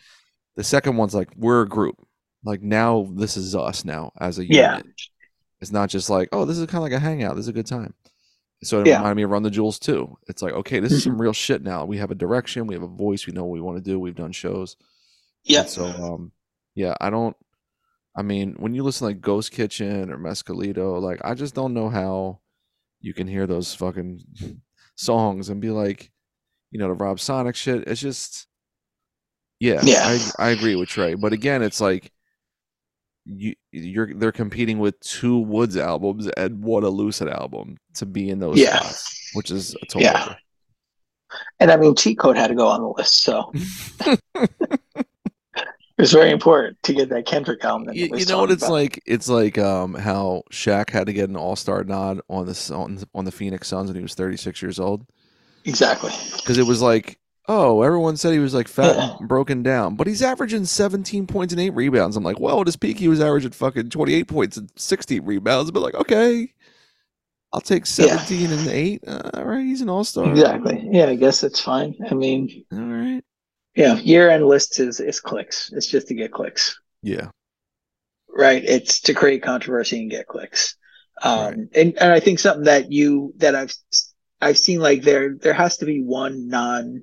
The 0.56 0.64
second 0.64 0.96
one's 0.96 1.14
like 1.14 1.30
we're 1.36 1.62
a 1.62 1.68
group. 1.68 1.96
Like 2.44 2.62
now, 2.62 3.08
this 3.14 3.36
is 3.36 3.56
us 3.56 3.84
now 3.84 4.12
as 4.20 4.38
a 4.38 4.46
Yeah. 4.46 4.80
It's 5.60 5.72
not 5.72 5.88
just 5.90 6.08
like, 6.10 6.28
oh, 6.32 6.44
this 6.44 6.58
is 6.58 6.66
kind 6.66 6.76
of 6.78 6.82
like 6.82 6.92
a 6.92 6.98
hangout. 7.00 7.34
This 7.36 7.44
is 7.44 7.48
a 7.48 7.52
good 7.52 7.66
time. 7.66 7.94
So 8.62 8.80
it 8.80 8.86
Yeah. 8.86 8.96
reminded 8.98 9.16
me 9.16 9.22
of 9.24 9.30
Run 9.30 9.42
the 9.42 9.50
Jewels 9.50 9.78
too. 9.78 10.16
It's 10.28 10.42
like, 10.42 10.52
okay, 10.52 10.80
this 10.80 10.92
is 10.92 11.02
some 11.04 11.18
real 11.20 11.32
shit 11.32 11.62
now. 11.62 11.84
We 11.84 11.98
have 11.98 12.10
a 12.10 12.14
direction, 12.16 12.66
we 12.66 12.74
have 12.74 12.82
a 12.82 12.88
voice, 12.88 13.26
we 13.26 13.32
know 13.32 13.44
what 13.44 13.52
we 13.54 13.60
want 13.60 13.76
to 13.78 13.82
do. 13.84 13.98
We've 14.00 14.14
done 14.14 14.32
shows. 14.32 14.76
yeah. 15.44 15.60
And 15.60 15.68
so, 15.68 15.84
um, 15.86 16.32
yeah, 16.74 16.94
I 17.00 17.10
don't. 17.10 17.36
I 18.16 18.22
mean, 18.22 18.54
when 18.58 18.74
you 18.74 18.82
listen 18.82 19.06
like 19.06 19.20
Ghost 19.20 19.52
Kitchen 19.52 20.10
or 20.10 20.18
Mescalito, 20.18 21.00
like 21.00 21.20
I 21.24 21.34
just 21.34 21.54
don't 21.54 21.74
know 21.74 21.88
how 21.88 22.40
you 23.00 23.14
can 23.14 23.28
hear 23.28 23.46
those 23.46 23.74
fucking 23.74 24.20
songs 24.96 25.48
and 25.50 25.60
be 25.60 25.70
like, 25.70 26.10
you 26.72 26.78
know, 26.80 26.88
the 26.88 26.94
Rob 26.94 27.20
Sonic 27.20 27.54
shit. 27.54 27.86
It's 27.86 28.00
just, 28.00 28.46
yeah, 29.60 29.80
Yeah. 29.84 30.00
I 30.04 30.46
I 30.46 30.48
agree 30.50 30.74
with 30.76 30.88
Trey, 30.88 31.14
but 31.14 31.32
again, 31.32 31.62
it's 31.62 31.80
like 31.80 32.10
you 33.30 33.54
you're 33.72 34.14
they're 34.14 34.32
competing 34.32 34.78
with 34.78 34.98
two 35.00 35.38
Woods 35.38 35.76
albums 35.76 36.26
and 36.36 36.62
one 36.64 36.84
Lucid 36.86 37.28
album 37.28 37.76
to 37.94 38.06
be 38.06 38.30
in 38.30 38.38
those 38.38 38.58
Yeah. 38.58 38.78
spots, 38.80 39.30
which 39.34 39.50
is 39.50 39.74
a 39.74 39.86
total. 39.86 40.02
Yeah. 40.02 40.34
And 41.60 41.70
I 41.70 41.76
mean, 41.76 41.94
cheat 41.94 42.18
code 42.18 42.36
had 42.38 42.46
to 42.48 42.54
go 42.54 42.66
on 42.66 42.80
the 42.80 42.88
list, 42.88 43.22
so 43.22 43.52
it 44.34 46.02
was 46.02 46.12
very 46.12 46.30
important 46.30 46.78
to 46.84 46.94
get 46.94 47.08
that 47.10 47.26
Kendrick 47.26 47.64
album. 47.64 47.86
that 47.88 47.96
You, 47.96 48.08
you 48.16 48.24
know 48.26 48.38
what 48.38 48.50
it's 48.50 48.62
about. 48.62 48.72
like? 48.72 49.02
It's 49.04 49.28
like 49.28 49.58
um, 49.58 49.94
how 49.94 50.42
Shaq 50.52 50.90
had 50.90 51.06
to 51.08 51.12
get 51.12 51.28
an 51.28 51.36
All 51.36 51.56
Star 51.56 51.84
nod 51.84 52.20
on 52.30 52.46
the 52.46 52.72
on, 52.74 53.02
on 53.14 53.24
the 53.24 53.32
Phoenix 53.32 53.68
Suns 53.68 53.88
when 53.88 53.96
he 53.96 54.02
was 54.02 54.14
36 54.14 54.62
years 54.62 54.78
old 54.78 55.04
Exactly. 55.64 56.12
because 56.36 56.56
it 56.56 56.66
was 56.66 56.80
like, 56.80 57.18
oh, 57.48 57.82
everyone 57.82 58.16
said 58.16 58.32
he 58.32 58.38
was 58.38 58.54
like 58.54 58.68
fat 58.68 58.96
and 59.20 59.28
broken 59.28 59.62
down, 59.62 59.96
but 59.96 60.06
he's 60.06 60.22
averaging 60.22 60.64
17 60.66 61.26
points 61.26 61.52
and 61.52 61.60
eight 61.60 61.70
rebounds. 61.70 62.16
I'm 62.16 62.24
like, 62.24 62.38
well, 62.40 62.60
at 62.60 62.66
his 62.66 62.76
peak, 62.76 62.98
he 62.98 63.08
was 63.08 63.20
averaging 63.20 63.50
fucking 63.52 63.90
28 63.90 64.28
points 64.28 64.56
and 64.56 64.70
60 64.76 65.20
rebounds. 65.20 65.70
But 65.70 65.80
like, 65.80 65.94
okay, 65.94 66.52
I'll 67.52 67.60
take 67.62 67.84
Yeah. 67.98 68.16
17 68.18 68.50
and 68.52 68.68
eight. 68.68 69.04
Uh, 69.06 69.30
all 69.34 69.44
right, 69.44 69.64
he's 69.64 69.80
an 69.80 69.88
All 69.88 70.04
Star. 70.04 70.28
Exactly. 70.30 70.86
Yeah, 70.92 71.06
I 71.06 71.14
guess 71.16 71.42
it's 71.42 71.60
fine. 71.60 71.94
I 72.10 72.14
mean, 72.14 72.64
All 72.72 72.78
right. 72.78 73.22
yeah, 73.74 73.96
year 73.96 74.28
end 74.30 74.46
list 74.46 74.78
is 74.80 75.00
is 75.00 75.20
clicks. 75.20 75.72
It's 75.72 75.86
just 75.86 76.08
to 76.08 76.14
get 76.14 76.32
clicks. 76.32 76.78
Yeah. 77.02 77.30
right 78.28 78.62
it's 78.64 79.00
to 79.00 79.14
create 79.14 79.42
controversy 79.42 80.00
and 80.02 80.10
get 80.10 80.26
clicks 80.26 80.76
um 81.22 81.38
Right. 81.40 81.54
and, 81.74 81.98
and 81.98 82.12
i 82.12 82.20
think 82.20 82.38
something 82.38 82.64
that 82.64 82.92
you 82.92 83.32
that 83.38 83.54
i've 83.54 83.72
i've 84.40 84.58
seen 84.58 84.80
like 84.80 85.02
there 85.02 85.34
there 85.34 85.54
has 85.54 85.78
to 85.78 85.86
be 85.86 86.02
one 86.02 86.48
non 86.48 87.02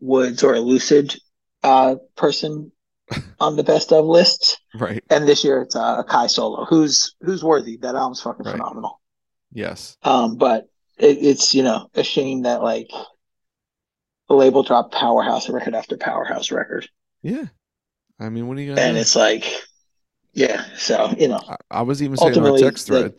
woods 0.00 0.42
or 0.42 0.54
Elucid 0.54 1.18
uh 1.62 1.96
person 2.16 2.72
on 3.40 3.56
the 3.56 3.62
best 3.64 3.92
of 3.92 4.04
lists 4.06 4.56
Right. 4.74 5.04
and 5.10 5.26
this 5.28 5.44
year 5.44 5.62
it's 5.62 5.76
uh 5.76 6.02
kai 6.04 6.26
solo 6.26 6.64
who's 6.64 7.14
who's 7.20 7.42
worthy 7.44 7.76
that 7.78 7.94
album's 7.94 8.20
fucking 8.22 8.44
Right. 8.46 8.52
phenomenal 8.52 9.00
Yes. 9.52 9.96
um 10.02 10.36
but 10.36 10.68
it, 10.98 11.18
it's 11.20 11.54
you 11.54 11.62
know 11.62 11.88
a 11.94 12.02
shame 12.02 12.42
that 12.42 12.62
like 12.62 12.90
the 14.28 14.34
label 14.34 14.62
dropped 14.62 14.94
powerhouse 14.94 15.48
record 15.48 15.74
after 15.74 15.96
powerhouse 15.96 16.50
record 16.50 16.88
Yeah. 17.22 17.44
I 18.18 18.28
mean, 18.28 18.46
what 18.48 18.58
are 18.58 18.60
you 18.60 18.70
gonna 18.74 18.80
and 18.80 18.96
do? 18.96 19.00
it's 19.00 19.16
like 19.16 19.44
yeah 20.32 20.64
so 20.76 21.12
you 21.18 21.28
know 21.28 21.40
I, 21.48 21.56
I 21.70 21.82
was 21.82 22.02
even 22.02 22.16
saying 22.16 22.36
in 22.36 22.44
our 22.46 22.56
text 22.58 22.86
the- 22.86 23.00
thread, 23.00 23.14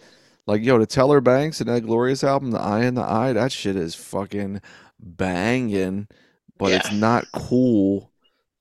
like, 0.48 0.64
yo, 0.64 0.80
the 0.80 0.88
Teller 0.88 1.22
Banks 1.22 1.60
and 1.62 1.70
that 1.70 1.82
Glorious 1.82 2.24
album, 2.24 2.50
the 2.50 2.60
Eye 2.60 2.86
in 2.86 2.96
the 2.96 3.04
Eye, 3.04 3.32
that 3.34 3.52
shit 3.52 3.76
is 3.76 3.94
fucking 3.94 4.60
banging, 5.00 6.08
but 6.62 6.72
it's 6.74 6.92
not 6.92 7.26
cool 7.34 8.12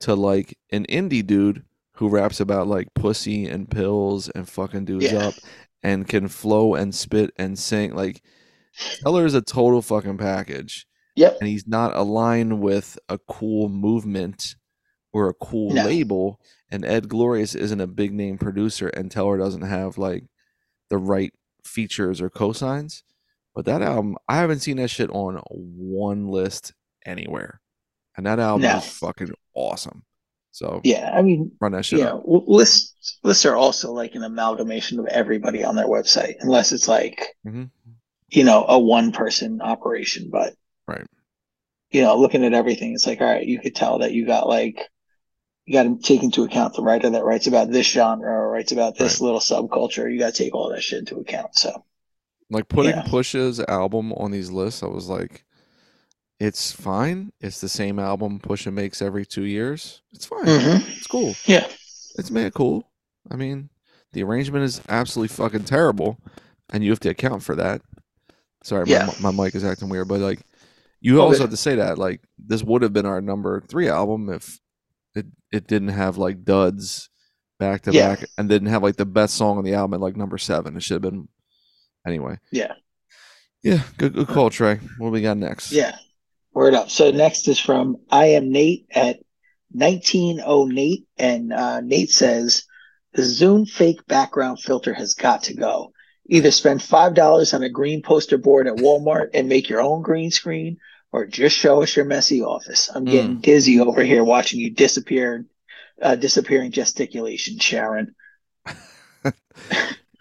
to 0.01 0.15
like 0.15 0.57
an 0.73 0.87
indie 0.87 1.25
dude 1.27 1.63
who 1.93 2.09
raps 2.09 2.41
about 2.41 2.67
like 2.67 2.89
pussy 2.95 3.47
and 3.47 3.71
pills 3.71 4.29
and 4.31 4.49
fucking 4.49 4.87
dudes 4.87 5.13
Yeah. 5.13 5.27
up 5.29 5.35
and 5.83 6.09
can 6.09 6.29
flow 6.29 6.75
and 6.75 6.95
spit 6.95 7.31
and 7.37 7.59
sing. 7.59 7.95
Like, 7.95 8.23
Teller 9.03 9.27
is 9.27 9.35
a 9.35 9.43
total 9.43 9.83
fucking 9.83 10.17
package, 10.19 10.87
yep 11.17 11.37
and 11.41 11.49
he's 11.49 11.67
not 11.67 11.95
aligned 11.95 12.61
with 12.61 12.99
a 13.09 13.19
cool 13.29 13.69
movement 13.69 14.57
or 15.13 15.29
a 15.29 15.35
cool 15.35 15.73
No. 15.75 15.85
label. 15.85 16.41
And 16.71 16.85
Ed 16.85 17.09
Glorious 17.09 17.55
isn't 17.55 17.81
a 17.81 17.87
big 17.87 18.13
name 18.15 18.39
producer, 18.39 18.89
and 18.89 19.11
Teller 19.11 19.37
doesn't 19.37 19.63
have 19.63 19.99
like 19.99 20.25
the 20.89 20.99
right 20.99 21.35
features 21.65 22.21
or 22.21 22.31
cosigns. 22.31 23.03
But 23.55 23.65
that 23.67 23.83
album, 23.83 24.17
I 24.29 24.37
haven't 24.37 24.61
seen 24.61 24.77
that 24.77 24.89
shit 24.89 25.11
on 25.11 25.43
one 25.51 26.29
list 26.29 26.73
anywhere, 27.05 27.61
and 28.21 28.27
that 28.27 28.39
album 28.39 28.63
No. 28.63 28.77
is 28.77 28.85
fucking 28.87 29.31
awesome. 29.55 30.03
So 30.53 30.81
Yeah, 30.85 31.11
I 31.15 31.23
mean, 31.23 31.53
run 31.61 31.73
that 31.73 31.85
shit 31.87 32.01
yeah, 32.01 32.15
up. 32.15 32.23
lists 32.27 33.19
lists 33.25 33.47
are 33.47 33.57
also 33.57 33.93
like 33.93 34.15
an 34.15 34.23
amalgamation 34.25 34.99
of 34.99 35.07
everybody 35.07 35.65
on 35.65 35.75
their 35.77 35.87
website, 35.87 36.35
unless 36.41 36.73
it's 36.73 36.87
like 36.89 37.35
Mhm. 37.47 37.71
you 38.31 38.45
know 38.45 38.65
a 38.69 38.79
one 38.79 39.11
person 39.13 39.63
operation. 39.63 40.29
But 40.31 40.55
Right. 40.87 41.07
you 41.93 42.03
know, 42.03 42.15
looking 42.17 42.45
at 42.45 42.53
everything, 42.53 42.93
it's 42.93 43.07
like, 43.07 43.21
all 43.23 43.27
right, 43.27 43.47
you 43.47 43.59
could 43.59 43.75
tell 43.75 43.99
that 44.01 44.13
you 44.13 44.27
got 44.27 44.47
like, 44.49 44.87
you 45.65 45.73
got 45.73 45.85
to 45.85 45.97
take 45.99 46.23
into 46.23 46.43
account 46.45 46.75
the 46.75 46.83
writer 46.83 47.09
that 47.11 47.25
writes 47.25 47.47
about 47.47 47.71
this 47.71 47.87
genre 47.89 48.29
or 48.31 48.51
writes 48.51 48.71
about 48.73 48.99
this 48.99 49.21
Right. 49.21 49.25
little 49.25 49.41
subculture. 49.41 50.13
You 50.13 50.19
got 50.19 50.35
to 50.35 50.45
take 50.45 50.55
all 50.55 50.69
that 50.71 50.83
shit 50.83 50.99
into 51.01 51.17
account. 51.17 51.55
So, 51.57 51.85
Like 52.53 52.69
putting 52.69 52.91
Yeah. 52.97 53.03
Push's 53.09 53.61
album 53.61 54.13
on 54.15 54.31
these 54.33 54.51
lists, 54.51 54.83
I 54.83 54.89
was 54.89 55.09
like, 55.09 55.45
it's 56.41 56.73
fine. 56.73 57.33
It's 57.41 57.61
the 57.61 57.69
same 57.69 57.99
album 57.99 58.41
Pusha 58.41 58.73
makes 58.73 59.01
every 59.03 59.25
two 59.27 59.45
years. 59.45 60.03
It's 60.13 60.25
fine. 60.27 60.45
Mhm. 60.47 60.97
It's 60.97 61.07
cool. 61.07 61.35
yeah, 61.47 61.67
It's 62.19 62.31
mad 62.31 62.55
cool. 62.55 62.91
I 63.31 63.37
mean, 63.37 63.69
the 64.13 64.23
arrangement 64.25 64.65
is 64.65 64.81
absolutely 64.89 65.35
fucking 65.37 65.65
terrible, 65.65 66.19
and 66.73 66.83
you 66.83 66.91
have 66.91 67.01
to 67.01 67.11
account 67.11 67.43
for 67.43 67.55
that. 67.57 67.83
Sorry, 68.65 68.89
Yeah. 68.89 69.11
my, 69.21 69.31
my 69.33 69.45
mic 69.45 69.55
is 69.55 69.65
acting 69.65 69.89
weird, 69.89 70.09
but 70.09 70.21
like, 70.21 70.41
you 71.01 71.21
also 71.23 71.41
have 71.43 71.51
to 71.51 71.57
say 71.57 71.77
that 71.77 71.97
like 71.99 72.21
this 72.39 72.63
would 72.63 72.83
have 72.83 72.93
been 72.93 73.07
our 73.07 73.21
number 73.23 73.61
three 73.63 73.89
album 73.89 74.29
if 74.29 74.59
it 75.15 75.27
it 75.51 75.67
didn't 75.67 75.89
have 75.89 76.19
like 76.19 76.45
duds 76.45 77.09
back 77.59 77.83
to 77.83 77.93
Yeah. 77.93 78.17
back 78.17 78.25
and 78.37 78.49
didn't 78.49 78.69
have 78.69 78.83
like 78.83 78.97
the 78.97 79.07
best 79.07 79.35
song 79.35 79.57
on 79.59 79.65
the 79.65 79.75
album 79.75 79.95
at 79.95 80.01
like 80.01 80.17
number 80.17 80.37
seven. 80.39 80.77
It 80.77 80.83
should 80.83 81.03
have 81.03 81.11
been 81.13 81.29
anyway. 82.07 82.39
Yeah. 82.53 82.75
Yeah, 83.63 83.83
good 83.99 84.15
good 84.15 84.29
call, 84.29 84.51
Trey. 84.51 84.77
What 84.99 85.09
do 85.09 85.13
we 85.13 85.23
got 85.23 85.37
next? 85.39 85.73
yeah. 85.73 85.97
Word 86.53 86.75
up. 86.75 86.91
So 86.91 87.11
next 87.11 87.49
is 87.49 87.59
from 87.59 87.97
I 88.11 88.27
am 88.27 88.51
Nate 88.51 88.87
at 88.93 89.21
19oh 89.77 90.69
Nate. 90.69 91.07
And 91.17 91.53
uh, 91.53 91.81
Nate 91.81 92.11
says, 92.11 92.65
the 93.13 93.23
Zoom 93.23 93.67
fake 93.67 94.07
background 94.07 94.61
filter 94.61 94.95
has 94.95 95.15
got 95.15 95.45
to 95.45 95.55
go. 95.55 95.93
Either 96.27 96.51
spend 96.51 96.81
$5 96.81 97.55
on 97.55 97.63
a 97.63 97.69
green 97.69 98.03
poster 98.03 98.39
board 98.39 98.67
at 98.69 98.77
Walmart 98.77 99.31
and 99.35 99.49
make 99.49 99.69
your 99.69 99.81
own 99.81 100.03
green 100.03 100.31
screen, 100.31 100.79
or 101.11 101.27
just 101.27 101.57
show 101.57 101.83
us 101.83 101.97
your 101.97 102.05
messy 102.05 102.41
office. 102.43 102.89
I'm 102.89 103.05
getting 103.05 103.41
dizzy 103.41 103.81
over 103.81 104.03
here 104.05 104.23
watching 104.23 104.61
you 104.61 104.71
disappear, 104.71 105.45
uh, 106.01 106.15
disappearing 106.15 106.71
gesticulation, 106.71 107.59
Sharon. 107.59 108.15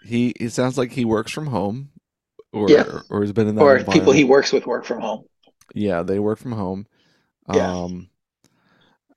He 0.02 0.30
it 0.30 0.50
sounds 0.50 0.76
like 0.76 0.90
he 0.90 1.04
works 1.04 1.30
from 1.30 1.46
home 1.46 1.90
or 2.52 2.68
Yeah. 2.68 3.00
or 3.10 3.20
has 3.20 3.32
been 3.32 3.46
in 3.46 3.54
that 3.54 3.62
Or 3.62 3.78
people 3.84 4.12
he 4.12 4.24
works 4.24 4.52
with 4.52 4.66
work 4.66 4.84
from 4.84 5.00
home. 5.00 5.24
Yeah, 5.74 6.02
they 6.02 6.18
work 6.18 6.38
from 6.38 6.52
home. 6.52 6.86
Yeah. 7.52 7.72
Um 7.74 8.08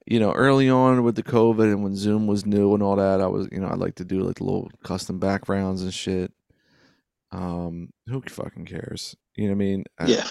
you 0.05 0.19
know, 0.19 0.33
early 0.33 0.69
on 0.69 1.03
with 1.03 1.15
the 1.15 1.23
COVID 1.23 1.63
and 1.71 1.81
when 1.81 1.95
Zoom 1.95 2.27
was 2.27 2.45
new 2.45 2.73
and 2.73 2.83
all 2.83 2.97
that, 2.97 3.21
I 3.21 3.27
was, 3.27 3.47
you 3.53 3.59
know, 3.61 3.67
I 3.67 3.75
like 3.75 3.95
to 3.95 4.03
do 4.05 4.19
like 4.21 4.41
little 4.41 4.69
custom 4.83 5.17
backgrounds 5.17 5.81
and 5.81 5.93
shit. 5.93 6.33
Um, 7.31 7.89
who 8.07 8.21
fucking 8.21 8.65
cares? 8.65 9.15
You 9.35 9.45
know 9.45 9.51
what 9.51 9.55
I 9.55 9.57
mean? 9.59 9.83
I- 9.97 10.05
Yeah. 10.07 10.27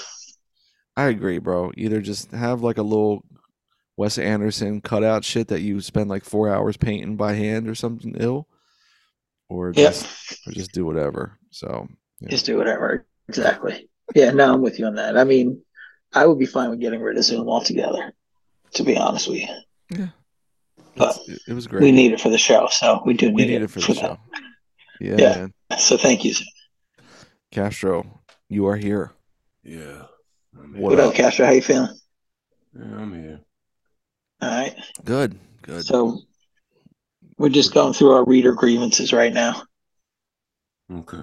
I 0.94 1.04
agree, 1.06 1.38
bro. 1.38 1.72
Either 1.74 2.02
just 2.02 2.32
have 2.32 2.60
like 2.60 2.76
a 2.76 2.82
little 2.82 3.24
Wes 3.96 4.18
Anderson 4.18 4.82
cutout 4.82 5.24
shit 5.24 5.48
that 5.48 5.62
you 5.62 5.80
spend 5.80 6.10
like 6.10 6.24
four 6.24 6.52
hours 6.54 6.76
painting 6.76 7.16
by 7.16 7.32
hand 7.32 7.66
or 7.66 7.74
something 7.74 8.14
ill, 8.18 8.46
or 9.48 9.72
just 9.72 10.06
or 10.46 10.52
just 10.52 10.72
do 10.72 10.84
whatever. 10.84 11.38
So 11.50 11.88
yeah. 12.20 12.28
Just 12.28 12.44
do 12.44 12.58
whatever. 12.58 13.06
Exactly. 13.28 13.88
Yeah, 14.14 14.32
no, 14.32 14.52
I'm 14.52 14.60
with 14.60 14.78
you 14.78 14.84
on 14.84 14.96
that. 14.96 15.16
I 15.16 15.24
mean, 15.24 15.62
I 16.14 16.26
would 16.26 16.38
be 16.38 16.46
fine 16.46 16.70
with 16.70 16.80
getting 16.80 17.00
rid 17.00 17.16
of 17.16 17.24
Zoom 17.24 17.48
altogether, 17.48 18.12
to 18.74 18.82
be 18.82 18.96
honest 18.96 19.28
with 19.28 19.38
you. 19.38 19.48
Yeah. 19.90 20.08
But 20.96 21.16
It's- 21.16 21.28
it, 21.28 21.42
it 21.48 21.54
was 21.54 21.66
great. 21.66 21.82
we 21.82 21.92
need 21.92 22.12
it 22.12 22.20
for 22.20 22.28
the 22.28 22.38
show, 22.38 22.68
so 22.70 23.02
we 23.06 23.14
do 23.14 23.26
need, 23.28 23.34
we 23.34 23.44
need 23.46 23.54
it, 23.54 23.62
it 23.62 23.70
for 23.70 23.80
the 23.80 23.94
show. 23.94 24.18
Yeah, 25.00 25.16
Yeah. 25.18 25.36
man. 25.70 25.78
So 25.78 25.96
thank 25.96 26.24
you. 26.24 26.32
Zoom. 26.34 26.46
Castro, 27.50 28.20
you 28.48 28.66
are 28.66 28.76
here. 28.76 29.12
Yeah. 29.64 30.04
I'm 30.58 30.72
What 30.74 30.92
What 30.92 31.00
up? 31.00 31.08
up, 31.10 31.14
Castro? 31.14 31.46
How 31.46 31.52
you 31.52 31.62
feeling? 31.62 31.88
Yeah, 32.76 32.84
I'm 32.98 33.12
here. 33.14 33.40
All 34.42 34.48
right. 34.50 34.74
Good, 35.04 35.38
good. 35.62 35.84
So 35.84 36.20
we're 37.38 37.48
just 37.48 37.72
going 37.74 37.94
through 37.94 38.12
our 38.12 38.24
reader 38.24 38.52
grievances 38.52 39.12
right 39.12 39.32
now. 39.32 39.62
Okay. 40.92 41.18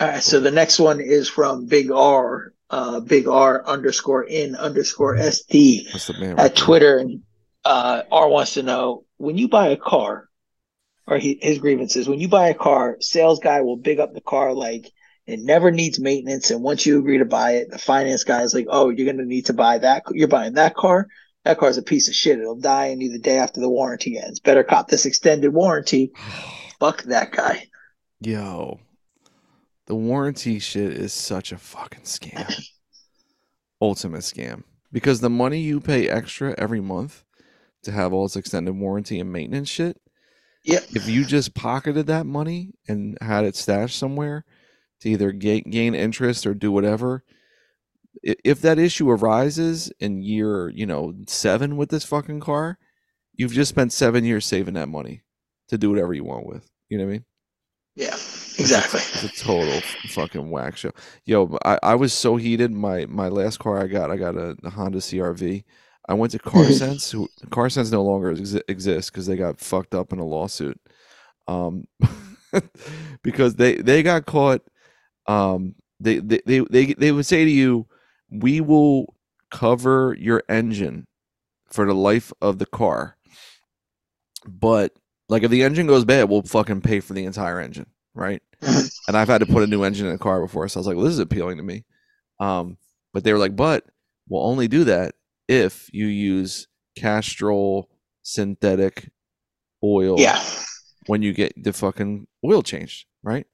All 0.00 0.08
right. 0.08 0.22
So 0.22 0.40
the 0.40 0.50
next 0.50 0.78
one 0.80 1.00
is 1.00 1.28
from 1.28 1.66
Big 1.66 1.90
R, 1.90 2.52
uh, 2.70 3.00
Big 3.00 3.26
R 3.28 3.66
underscore 3.66 4.24
in 4.24 4.54
underscore 4.54 5.16
SD. 5.16 5.90
That's 5.92 6.06
the 6.06 6.14
man. 6.14 6.36
right 6.36 6.46
at 6.46 6.54
there. 6.54 6.64
Twitter, 6.64 6.98
and 6.98 7.22
uh, 7.64 8.02
R 8.10 8.28
wants 8.28 8.54
to 8.54 8.62
know 8.62 9.04
when 9.16 9.36
you 9.36 9.48
buy 9.48 9.68
a 9.68 9.76
car, 9.76 10.28
or 11.06 11.18
he, 11.18 11.38
his 11.42 11.58
grievance 11.58 11.96
is 11.96 12.08
when 12.08 12.20
you 12.20 12.28
buy 12.28 12.48
a 12.48 12.54
car, 12.54 12.96
sales 13.00 13.40
guy 13.40 13.60
will 13.60 13.76
big 13.76 13.98
up 13.98 14.14
the 14.14 14.20
car 14.20 14.54
like 14.54 14.90
it 15.26 15.40
never 15.40 15.70
needs 15.70 16.00
maintenance, 16.00 16.50
and 16.50 16.62
once 16.62 16.86
you 16.86 16.98
agree 16.98 17.18
to 17.18 17.24
buy 17.24 17.52
it, 17.52 17.70
the 17.70 17.78
finance 17.78 18.24
guy 18.24 18.42
is 18.42 18.54
like, 18.54 18.66
"Oh, 18.68 18.88
you're 18.88 19.10
gonna 19.12 19.26
need 19.26 19.46
to 19.46 19.52
buy 19.52 19.78
that. 19.78 20.04
You're 20.12 20.28
buying 20.28 20.54
that 20.54 20.74
car. 20.74 21.08
That 21.44 21.58
car's 21.58 21.78
a 21.78 21.82
piece 21.82 22.08
of 22.08 22.14
shit. 22.14 22.38
It'll 22.38 22.56
die 22.56 22.86
and 22.86 23.00
the 23.00 23.18
day 23.18 23.38
after 23.38 23.60
the 23.60 23.68
warranty 23.68 24.18
ends. 24.18 24.40
Better 24.40 24.62
cop 24.62 24.88
this 24.88 25.06
extended 25.06 25.52
warranty. 25.52 26.12
Fuck 26.80 27.02
that 27.04 27.32
guy. 27.32 27.66
Yo, 28.20 28.78
the 29.90 29.96
warranty 29.96 30.60
shit 30.60 30.92
is 30.92 31.12
such 31.12 31.50
a 31.50 31.58
fucking 31.58 32.02
scam. 32.04 32.48
Ultimate 33.82 34.20
scam. 34.20 34.62
Because 34.92 35.18
the 35.20 35.28
money 35.28 35.58
you 35.58 35.80
pay 35.80 36.08
extra 36.08 36.54
every 36.56 36.80
month 36.80 37.24
to 37.82 37.90
have 37.90 38.12
all 38.12 38.22
this 38.22 38.36
extended 38.36 38.74
warranty 38.74 39.18
and 39.18 39.32
maintenance 39.32 39.68
shit, 39.68 40.00
Yep. 40.62 40.84
if 40.90 41.08
you 41.08 41.24
just 41.24 41.56
pocketed 41.56 42.06
that 42.06 42.24
money 42.24 42.70
and 42.86 43.18
had 43.20 43.44
it 43.44 43.56
stashed 43.56 43.98
somewhere 43.98 44.44
to 45.00 45.08
either 45.10 45.32
gain, 45.32 45.64
gain 45.68 45.96
interest 45.96 46.46
or 46.46 46.54
do 46.54 46.70
whatever, 46.70 47.24
if 48.22 48.60
that 48.60 48.78
issue 48.78 49.10
arises 49.10 49.90
in 49.98 50.22
year, 50.22 50.68
you 50.68 50.86
know, 50.86 51.14
seven 51.26 51.76
with 51.76 51.88
this 51.88 52.04
fucking 52.04 52.38
car, 52.38 52.78
you've 53.34 53.54
just 53.54 53.70
spent 53.70 53.92
seven 53.92 54.22
years 54.24 54.46
saving 54.46 54.74
that 54.74 54.88
money 54.88 55.22
to 55.66 55.76
do 55.76 55.90
whatever 55.90 56.14
you 56.14 56.22
want 56.22 56.46
with. 56.46 56.70
You 56.88 56.98
know 56.98 57.06
what 57.06 57.10
I 57.10 57.12
mean? 57.14 57.24
Yeah. 58.00 58.14
Exactly. 58.58 59.00
It's 59.00 59.24
a 59.24 59.44
total 59.44 59.80
fucking 60.08 60.50
whack 60.50 60.76
show. 60.76 60.90
Yo, 61.24 61.56
I, 61.64 61.78
I 61.82 61.94
was 61.94 62.12
so 62.12 62.36
heated. 62.36 62.72
My 62.72 63.04
my 63.06 63.28
last 63.28 63.58
car 63.58 63.78
I 63.78 63.86
got, 63.86 64.10
I 64.10 64.16
got 64.16 64.36
a, 64.36 64.56
a 64.64 64.70
Honda 64.70 64.98
CRV. 64.98 65.64
I 66.08 66.14
went 66.14 66.32
to 66.32 66.38
CarSense. 66.40 67.12
who 67.12 67.28
CarSense 67.46 67.92
no 67.92 68.02
longer 68.02 68.34
exi- 68.34 68.62
exists 68.68 69.10
because 69.10 69.26
they 69.26 69.36
got 69.36 69.60
fucked 69.60 69.94
up 69.94 70.12
in 70.12 70.18
a 70.18 70.24
lawsuit. 70.24 70.80
Um, 71.46 71.84
because 73.22 73.54
they 73.56 73.76
they 73.76 74.02
got 74.02 74.24
caught. 74.26 74.62
Um, 75.26 75.74
they 76.00 76.18
they 76.18 76.40
they 76.46 76.60
they, 76.70 76.94
they 76.94 77.12
would 77.12 77.26
say 77.26 77.44
to 77.44 77.50
you, 77.50 77.86
"We 78.30 78.60
will 78.62 79.14
cover 79.50 80.16
your 80.18 80.42
engine 80.48 81.06
for 81.70 81.86
the 81.86 81.94
life 81.94 82.32
of 82.40 82.58
the 82.58 82.66
car." 82.66 83.16
But 84.46 84.92
like 85.30 85.42
if 85.42 85.50
the 85.50 85.62
engine 85.62 85.86
goes 85.86 86.04
bad, 86.04 86.28
we'll 86.28 86.42
fucking 86.42 86.80
pay 86.82 87.00
for 87.00 87.14
the 87.14 87.24
entire 87.24 87.60
engine, 87.60 87.86
right? 88.14 88.42
and 88.62 89.16
I've 89.16 89.28
had 89.28 89.38
to 89.38 89.46
put 89.46 89.62
a 89.62 89.66
new 89.66 89.84
engine 89.84 90.06
in 90.06 90.14
a 90.14 90.18
car 90.18 90.40
before, 90.40 90.68
so 90.68 90.78
I 90.78 90.80
was 90.80 90.86
like, 90.86 90.96
well, 90.96 91.04
this 91.06 91.14
is 91.14 91.18
appealing 91.20 91.56
to 91.56 91.62
me. 91.62 91.84
Um, 92.40 92.76
but 93.12 93.24
they 93.24 93.32
were 93.32 93.38
like, 93.38 93.56
but 93.56 93.84
we'll 94.28 94.44
only 94.46 94.68
do 94.68 94.84
that 94.84 95.14
if 95.48 95.88
you 95.92 96.06
use 96.06 96.66
Castrol 96.96 97.88
synthetic 98.22 99.10
oil 99.82 100.16
Yeah. 100.18 100.42
when 101.06 101.22
you 101.22 101.32
get 101.32 101.52
the 101.62 101.72
fucking 101.72 102.26
oil 102.44 102.62
changed, 102.62 103.06
right? 103.22 103.46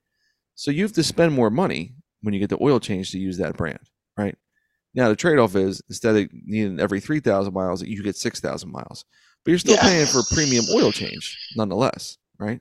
So 0.55 0.71
you 0.71 0.83
have 0.83 0.93
to 0.95 1.03
spend 1.03 1.33
more 1.35 1.51
money 1.51 1.95
when 2.23 2.35
you 2.35 2.41
get 2.41 2.51
the 2.51 2.63
oil 2.63 2.81
change 2.81 3.13
to 3.13 3.19
use 3.19 3.39
that 3.39 3.57
brand, 3.57 3.81
right? 4.17 4.37
Now 4.95 5.09
the 5.09 5.17
trade-off 5.17 5.55
is 5.55 5.83
instead 5.89 6.17
of 6.17 6.29
needing 6.33 6.81
every 6.81 7.01
three 7.01 7.21
thousand 7.21 7.53
miles, 7.55 7.83
you 7.83 8.03
get 8.03 8.17
six 8.17 8.41
thousand 8.41 8.73
miles, 8.73 9.05
but 9.47 9.51
you're 9.53 9.59
still 9.61 9.77
Yeah. 9.77 9.83
paying 9.83 10.07
for 10.07 10.23
premium 10.35 10.65
oil 10.75 10.91
change 10.93 11.39
nonetheless, 11.57 12.19
right? 12.39 12.61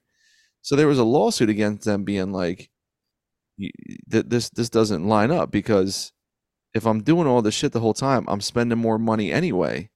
So 0.61 0.75
there 0.75 0.87
was 0.87 0.99
a 0.99 1.03
lawsuit 1.03 1.49
against 1.49 1.83
them 1.83 2.03
being 2.05 2.31
like, 2.31 2.69
this 4.07 4.49
this 4.49 4.69
doesn't 4.69 5.07
line 5.07 5.31
up 5.31 5.51
because 5.51 6.11
if 6.73 6.85
I'm 6.85 7.01
doing 7.03 7.27
all 7.27 7.41
this 7.41 7.53
shit 7.55 7.71
the 7.71 7.79
whole 7.79 7.93
time, 7.93 8.25
I'm 8.27 8.41
spending 8.41 8.77
more 8.77 8.99
money 8.99 9.31
anyway 9.31 9.89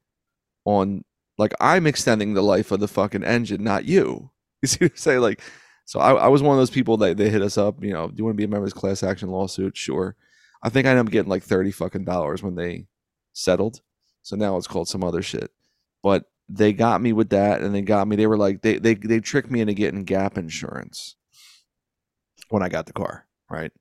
on 0.65 1.03
like 1.37 1.53
I'm 1.59 1.85
extending 1.87 2.33
the 2.33 2.41
life 2.41 2.71
of 2.71 2.79
the 2.79 2.87
fucking 2.87 3.23
engine, 3.23 3.63
not 3.63 3.85
you. 3.85 4.31
You 4.61 4.67
see 4.67 4.83
what 4.85 4.91
I'm 4.91 4.97
saying? 4.97 5.21
Like, 5.21 5.41
so 5.85 6.01
I, 6.01 6.11
I 6.11 6.27
was 6.27 6.41
one 6.43 6.53
of 6.53 6.59
those 6.59 6.69
people 6.69 6.97
that 6.97 7.15
they 7.15 7.29
hit 7.29 7.41
us 7.41 7.57
up. 7.57 7.81
You 7.81 7.93
know, 7.93 8.09
do 8.09 8.15
you 8.17 8.25
want 8.25 8.33
to 8.33 8.37
be 8.37 8.43
a 8.43 8.47
member 8.49 8.65
of 8.65 8.73
this 8.73 8.77
class 8.79 9.03
action 9.03 9.29
lawsuit? 9.29 9.77
Sure. 9.77 10.17
I 10.61 10.67
think 10.67 10.85
I 10.85 10.89
ended 10.89 11.05
up 11.05 11.11
getting 11.13 11.29
like 11.29 11.43
thirty 11.43 11.71
fucking 11.71 12.03
dollars 12.03 12.43
when 12.43 12.55
they 12.55 12.87
settled. 13.31 13.79
So 14.21 14.35
now 14.35 14.57
it's 14.57 14.67
called 14.67 14.89
some 14.89 15.01
other 15.03 15.21
shit. 15.21 15.49
But 16.03 16.25
they 16.49 16.73
got 16.73 17.01
me 17.01 17.13
with 17.13 17.29
that, 17.29 17.61
and 17.61 17.73
they 17.73 17.81
got 17.81 18.07
me. 18.07 18.15
They 18.15 18.27
were 18.27 18.37
like 18.37 18.61
they 18.61 18.79
they 18.79 18.95
they 18.95 19.19
tricked 19.19 19.51
me 19.51 19.61
into 19.61 19.73
getting 19.73 20.03
gap 20.03 20.37
insurance 20.37 21.15
when 22.49 22.63
I 22.63 22.69
got 22.69 22.87
the 22.87 22.93
car. 22.93 23.27
Right? 23.49 23.71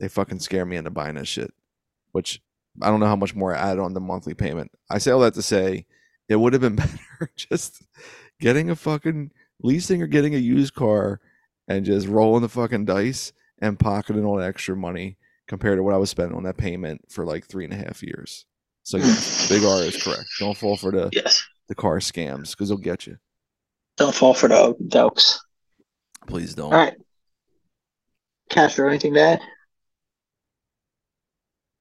They 0.00 0.08
fucking 0.08 0.40
scare 0.40 0.64
me 0.64 0.76
into 0.76 0.90
buying 0.90 1.14
that 1.16 1.28
shit. 1.28 1.52
Which 2.12 2.42
I 2.82 2.88
don't 2.88 3.00
know 3.00 3.06
how 3.06 3.16
much 3.16 3.34
more 3.34 3.54
I 3.54 3.58
added 3.58 3.80
on 3.80 3.94
the 3.94 4.00
monthly 4.00 4.34
payment. 4.34 4.70
I 4.90 4.98
say 4.98 5.10
all 5.10 5.20
that 5.20 5.34
to 5.34 5.42
say 5.42 5.86
it 6.28 6.36
would 6.36 6.52
have 6.52 6.62
been 6.62 6.76
better 6.76 7.30
just 7.36 7.82
getting 8.40 8.70
a 8.70 8.76
fucking 8.76 9.30
leasing 9.62 10.02
or 10.02 10.06
getting 10.06 10.34
a 10.34 10.38
used 10.38 10.74
car 10.74 11.20
and 11.68 11.84
just 11.84 12.06
rolling 12.08 12.42
the 12.42 12.48
fucking 12.48 12.84
dice 12.84 13.32
and 13.58 13.78
pocketing 13.78 14.24
all 14.24 14.36
that 14.36 14.48
extra 14.48 14.76
money 14.76 15.16
compared 15.46 15.78
to 15.78 15.82
what 15.82 15.94
I 15.94 15.98
was 15.98 16.10
spending 16.10 16.36
on 16.36 16.42
that 16.44 16.56
payment 16.56 17.02
for 17.10 17.24
like 17.24 17.46
three 17.46 17.64
and 17.64 17.72
a 17.72 17.76
half 17.76 18.02
years. 18.02 18.46
So 18.82 18.98
yeah, 18.98 19.16
Big 19.48 19.64
R 19.64 19.82
is 19.82 20.02
correct. 20.02 20.26
Don't 20.38 20.56
fall 20.56 20.76
for 20.76 20.90
the 20.90 21.08
Yes. 21.12 21.42
The 21.68 21.74
car 21.74 21.98
scams 21.98 22.50
because 22.50 22.68
they'll 22.68 22.78
get 22.78 23.06
you. 23.06 23.16
Don't 23.96 24.14
fall 24.14 24.34
for 24.34 24.48
the 24.48 24.74
dokes. 24.88 25.38
Please 26.26 26.54
don't. 26.54 26.72
All 26.72 26.78
right. 26.78 26.94
Castro, 28.50 28.86
or 28.86 28.88
anything 28.90 29.14
to 29.14 29.20
add? 29.20 29.40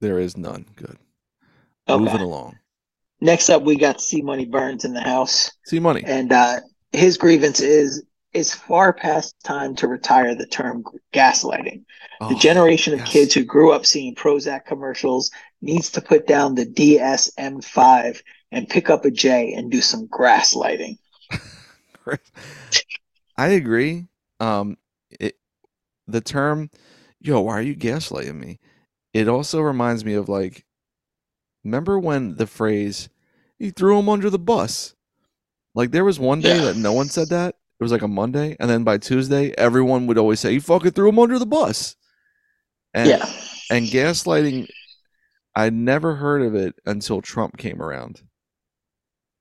There 0.02 0.20
is 0.20 0.38
none. 0.38 0.66
Good. 0.76 0.98
Okay. 1.88 2.04
Moving 2.04 2.22
along. 2.22 2.58
Next 3.22 3.50
up, 3.50 3.64
we 3.64 3.78
got 3.78 4.02
C 4.02 4.22
Money 4.22 4.46
Burns 4.46 4.86
in 4.86 4.94
the 4.94 5.02
house. 5.02 5.52
See 5.66 5.80
money. 5.80 6.04
And 6.06 6.32
uh, 6.32 6.60
his 6.92 7.18
grievance 7.18 7.62
is 7.62 8.04
it's 8.34 8.54
far 8.54 8.92
past 8.94 9.36
time 9.44 9.76
to 9.76 9.88
retire 9.88 10.36
the 10.36 10.48
term 10.48 10.84
gaslighting. 11.14 11.84
The 12.20 12.26
Oh, 12.36 12.38
generation 12.38 12.94
of 12.94 13.00
yes. 13.02 13.10
kids 13.10 13.34
who 13.34 13.44
grew 13.46 13.72
up 13.72 13.86
seeing 13.86 14.16
Prozac 14.16 14.66
commercials 14.66 15.30
needs 15.62 15.90
to 15.92 16.02
put 16.02 16.26
down 16.28 16.56
the 16.56 16.66
DSM 16.66 17.64
5 17.64 18.24
and 18.54 18.70
pick 18.70 18.90
up 18.90 19.06
a 19.06 19.12
J 19.12 19.54
and 19.54 19.72
do 19.72 19.82
some 19.82 20.08
grass 20.08 20.56
lighting. 20.56 20.98
I 23.38 23.48
agree. 23.48 24.08
Um, 24.40 24.78
it 25.20 25.38
the 26.08 26.22
term, 26.22 26.70
yo, 27.20 27.42
why 27.42 27.54
are 27.54 27.62
you 27.62 27.76
gaslighting 27.76 28.36
me? 28.40 28.60
It 29.14 29.28
also 29.28 29.62
reminds 29.62 30.04
me 30.06 30.14
of 30.14 30.30
like, 30.30 30.66
remember 31.64 31.98
when 32.00 32.36
the 32.36 32.48
phrase, 32.48 33.10
"He 33.58 33.72
threw 33.72 33.98
him 34.00 34.10
under 34.10 34.30
the 34.30 34.40
bus." 34.40 34.96
Like 35.76 35.92
there 35.92 36.06
was 36.06 36.20
one 36.20 36.42
day 36.42 36.58
Yeah. 36.58 36.66
that 36.66 36.78
no 36.78 36.94
one 36.94 37.08
said 37.10 37.30
that. 37.30 37.56
It 37.80 37.84
was 37.84 37.92
like 37.92 38.02
a 38.04 38.08
Monday, 38.08 38.56
and 38.60 38.70
then 38.70 38.84
by 38.84 38.98
Tuesday, 38.98 39.54
everyone 39.58 40.08
would 40.08 40.18
always 40.18 40.40
say, 40.40 40.54
"He 40.54 40.60
fucking 40.60 40.92
threw 40.92 41.10
him 41.10 41.20
under 41.20 41.40
the 41.40 41.46
bus." 41.46 41.96
And 42.94 43.10
yeah. 43.10 43.26
and 43.72 43.86
gaslighting, 43.88 44.68
I 45.56 45.70
never 45.72 46.16
heard 46.16 46.44
of 46.44 46.54
it 46.54 46.76
until 46.86 47.22
Trump 47.22 47.58
came 47.58 47.82
around. 47.82 48.22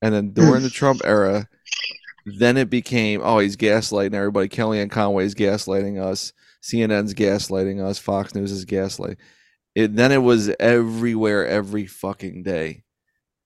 And 0.03 0.13
then 0.13 0.33
during 0.33 0.63
the 0.63 0.69
mm. 0.69 0.75
Trump 0.75 1.01
era, 1.05 1.49
then 2.27 2.57
it 2.57 2.69
became, 2.69 3.21
oh, 3.23 3.39
he's 3.39 3.57
gaslighting 3.57 4.15
everybody. 4.15 4.49
Kellyanne 4.49 4.91
Conway's 4.91 5.35
gaslighting 5.35 6.03
us. 6.03 6.33
CNN's 6.63 7.15
gaslighting 7.15 7.83
us. 7.83 7.99
Fox 7.99 8.35
News 8.35 8.51
is 8.51 8.67
gaslighting. 8.67 9.17
It 9.75 9.97
then 9.97 10.13
it 10.13 10.19
was 10.19 10.51
everywhere 10.61 11.47
every 11.47 11.87
fucking 11.87 12.43
day. 12.43 12.83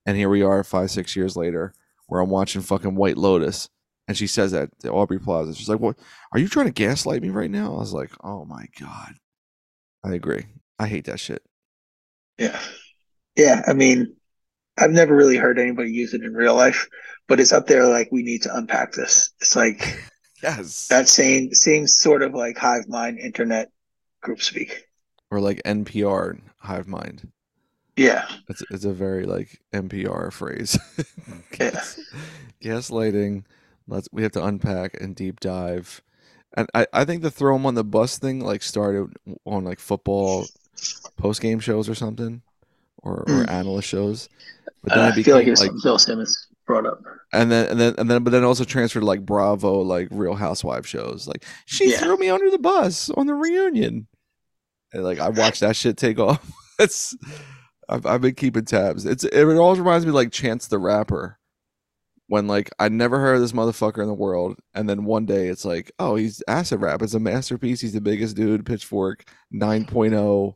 And 0.06 0.16
here 0.16 0.28
we 0.28 0.42
are 0.42 0.64
five, 0.64 0.90
six 0.90 1.14
years 1.14 1.36
later, 1.36 1.72
where 2.06 2.20
I'm 2.20 2.30
watching 2.30 2.62
fucking 2.62 2.96
White 2.96 3.16
Lotus. 3.16 3.68
And 4.08 4.16
she 4.16 4.26
says 4.26 4.52
that 4.52 4.70
to 4.80 4.90
Aubrey 4.90 5.18
Plaza. 5.18 5.54
She's 5.54 5.68
like, 5.68 5.80
What 5.80 5.96
are 6.32 6.38
you 6.38 6.48
trying 6.48 6.66
to 6.66 6.72
gaslight 6.72 7.22
me 7.22 7.30
right 7.30 7.50
now? 7.50 7.74
I 7.74 7.78
was 7.78 7.92
like, 7.92 8.12
Oh 8.22 8.44
my 8.44 8.66
God. 8.80 9.14
I 10.04 10.14
agree. 10.14 10.46
I 10.78 10.86
hate 10.86 11.06
that 11.06 11.20
shit. 11.20 11.42
Yeah. 12.38 12.60
Yeah. 13.36 13.62
I 13.66 13.72
mean, 13.72 14.14
I've 14.78 14.90
never 14.90 15.14
really 15.16 15.36
heard 15.36 15.58
anybody 15.58 15.90
use 15.90 16.12
it 16.14 16.22
in 16.22 16.34
real 16.34 16.54
life, 16.54 16.88
but 17.28 17.40
it's 17.40 17.52
up 17.52 17.66
there 17.66 17.86
like 17.86 18.08
we 18.12 18.22
need 18.22 18.42
to 18.42 18.54
unpack 18.54 18.92
this. 18.92 19.30
It's 19.40 19.56
like 19.56 19.98
Yes. 20.42 20.88
that 20.88 21.08
same 21.08 21.52
same 21.54 21.86
sort 21.86 22.22
of 22.22 22.34
like 22.34 22.58
hive 22.58 22.88
mind 22.88 23.18
internet 23.18 23.70
group 24.20 24.42
speak. 24.42 24.86
or 25.30 25.40
like 25.40 25.62
NPR 25.64 26.40
hive 26.58 26.86
mind. 26.86 27.30
Yeah. 27.96 28.28
It's 28.48 28.62
it's 28.70 28.84
a 28.84 28.92
very 28.92 29.24
like 29.24 29.60
NPR 29.72 30.32
phrase. 30.32 30.78
Yeah. 31.58 31.80
Gaslighting. 32.62 33.44
Let's 33.88 34.08
we 34.12 34.22
have 34.22 34.32
to 34.32 34.44
unpack 34.44 35.00
and 35.00 35.14
deep 35.16 35.40
dive. 35.40 36.02
And 36.56 36.68
I, 36.74 36.86
I 36.92 37.04
think 37.04 37.22
the 37.22 37.30
throw 37.30 37.54
'em 37.54 37.64
on 37.66 37.74
the 37.74 37.84
bus 37.84 38.18
thing 38.18 38.40
like 38.40 38.62
started 38.62 39.08
on 39.46 39.64
like 39.64 39.78
football 39.80 40.46
post 41.16 41.40
game 41.40 41.60
shows 41.60 41.88
or 41.88 41.94
something. 41.94 42.42
Or, 43.06 43.20
or 43.20 43.24
Mm. 43.26 43.48
analyst 43.50 43.88
shows. 43.88 44.28
But 44.82 44.92
Uh, 44.92 44.96
then 44.96 45.04
I 45.04 45.08
it 45.08 45.14
became 45.16 45.24
feel 45.24 45.34
like 45.36 45.46
it's 45.46 45.60
like 45.60 45.68
something 45.68 45.80
Bill 45.84 45.98
Simmons 45.98 46.46
brought 46.66 46.86
up. 46.86 47.00
and 47.32 47.50
then 47.52 47.68
and 47.68 47.78
then 47.80 47.94
and 47.98 48.10
then 48.10 48.24
but 48.24 48.30
then 48.30 48.42
also 48.44 48.64
transferred 48.64 49.00
to 49.00 49.06
like 49.06 49.24
Bravo, 49.24 49.80
like 49.80 50.08
Real 50.10 50.34
Housewives 50.34 50.88
shows. 50.88 51.26
Like 51.28 51.44
she 51.66 51.90
Yeah. 51.92 51.98
threw 52.00 52.16
me 52.16 52.28
under 52.30 52.50
the 52.50 52.58
bus 52.58 53.10
on 53.10 53.26
the 53.26 53.34
reunion. 53.34 54.06
And 54.92 55.04
like 55.04 55.18
I 55.20 55.28
watched 55.28 55.60
that 55.60 55.76
shit 55.76 55.96
take 55.96 56.18
off. 56.18 56.40
It's 56.78 57.16
I've 57.88 58.04
I've 58.04 58.20
been 58.20 58.34
keeping 58.34 58.64
tabs. 58.66 59.06
It's 59.06 59.24
it 59.24 59.44
always 59.56 59.78
reminds 59.78 60.04
me 60.04 60.12
like 60.12 60.30
Chance 60.32 60.66
the 60.68 60.78
Rapper. 60.78 61.38
When 62.28 62.48
like 62.48 62.70
I 62.80 62.88
never 62.88 63.18
heard 63.20 63.36
of 63.36 63.40
this 63.40 63.52
motherfucker 63.52 64.02
in 64.02 64.08
the 64.08 64.12
world, 64.14 64.58
and 64.74 64.88
then 64.88 65.04
one 65.04 65.26
day 65.26 65.46
it's 65.48 65.64
like, 65.64 65.92
oh, 66.00 66.16
he's 66.16 66.42
acid 66.48 66.80
rap. 66.82 67.00
It's 67.00 67.14
a 67.14 67.20
masterpiece. 67.20 67.80
He's 67.80 67.92
the 67.92 68.00
biggest 68.00 68.34
dude. 68.36 68.66
Pitchfork 68.66 69.24
9.0. 69.54 70.54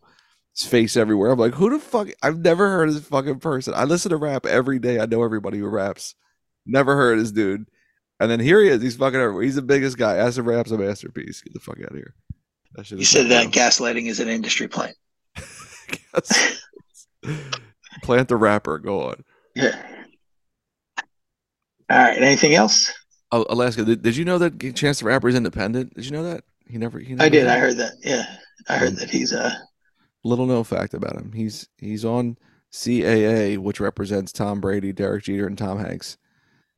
His 0.56 0.68
face 0.68 0.96
everywhere. 0.96 1.30
I'm 1.30 1.38
like, 1.38 1.54
who 1.54 1.70
the 1.70 1.78
fuck? 1.78 2.08
I've 2.22 2.40
never 2.40 2.68
heard 2.68 2.88
of 2.88 2.94
this 2.94 3.04
fucking 3.04 3.40
person. 3.40 3.72
I 3.74 3.84
listen 3.84 4.10
to 4.10 4.16
rap 4.16 4.46
every 4.46 4.78
day. 4.78 4.98
I 4.98 5.06
know 5.06 5.22
everybody 5.22 5.58
who 5.58 5.68
raps. 5.68 6.14
Never 6.66 6.96
heard 6.96 7.14
of 7.14 7.24
this 7.24 7.32
dude. 7.32 7.66
And 8.18 8.30
then 8.30 8.40
here 8.40 8.62
he 8.62 8.68
is. 8.68 8.82
He's 8.82 8.96
fucking 8.96 9.18
everywhere. 9.18 9.44
He's 9.44 9.54
the 9.54 9.62
biggest 9.62 9.96
guy. 9.96 10.16
As 10.16 10.38
Acid 10.38 10.46
rap's 10.46 10.72
a 10.72 10.78
masterpiece. 10.78 11.40
Get 11.40 11.54
the 11.54 11.60
fuck 11.60 11.78
out 11.80 11.90
of 11.90 11.96
here. 11.96 12.14
You 12.90 13.04
said 13.04 13.28
that 13.30 13.48
gaslighting 13.48 14.06
is 14.06 14.20
an 14.20 14.28
industry 14.28 14.68
plant. 14.68 14.96
Plant 18.02 18.28
the 18.28 18.36
rapper. 18.36 18.78
Go 18.78 19.08
on. 19.08 19.24
Yeah. 19.54 19.82
All 21.90 21.98
right. 21.98 22.22
Anything 22.22 22.54
else? 22.54 22.92
Oh, 23.32 23.44
Alaska. 23.48 23.84
Did, 23.84 24.02
did 24.02 24.16
you 24.16 24.24
know 24.24 24.38
that 24.38 24.74
Chance 24.74 25.00
the 25.00 25.06
Rapper 25.06 25.28
is 25.28 25.34
independent? 25.34 25.94
Did 25.94 26.04
you 26.04 26.12
know 26.12 26.22
that? 26.24 26.44
He 26.68 26.78
never. 26.78 26.98
He 26.98 27.14
never 27.14 27.24
I 27.24 27.28
did. 27.28 27.46
I 27.46 27.58
heard 27.58 27.76
that. 27.78 27.94
Yeah. 28.02 28.24
I 28.68 28.76
heard 28.76 28.96
that 28.96 29.10
he's 29.10 29.32
uh 29.32 29.52
Little 30.24 30.46
known 30.46 30.64
fact 30.64 30.94
about 30.94 31.16
him. 31.16 31.32
He's 31.32 31.68
he's 31.78 32.04
on 32.04 32.36
CAA, 32.72 33.58
which 33.58 33.80
represents 33.80 34.32
Tom 34.32 34.60
Brady, 34.60 34.92
Derek 34.92 35.24
Jeter, 35.24 35.46
and 35.46 35.56
Tom 35.58 35.78
Hanks. 35.78 36.18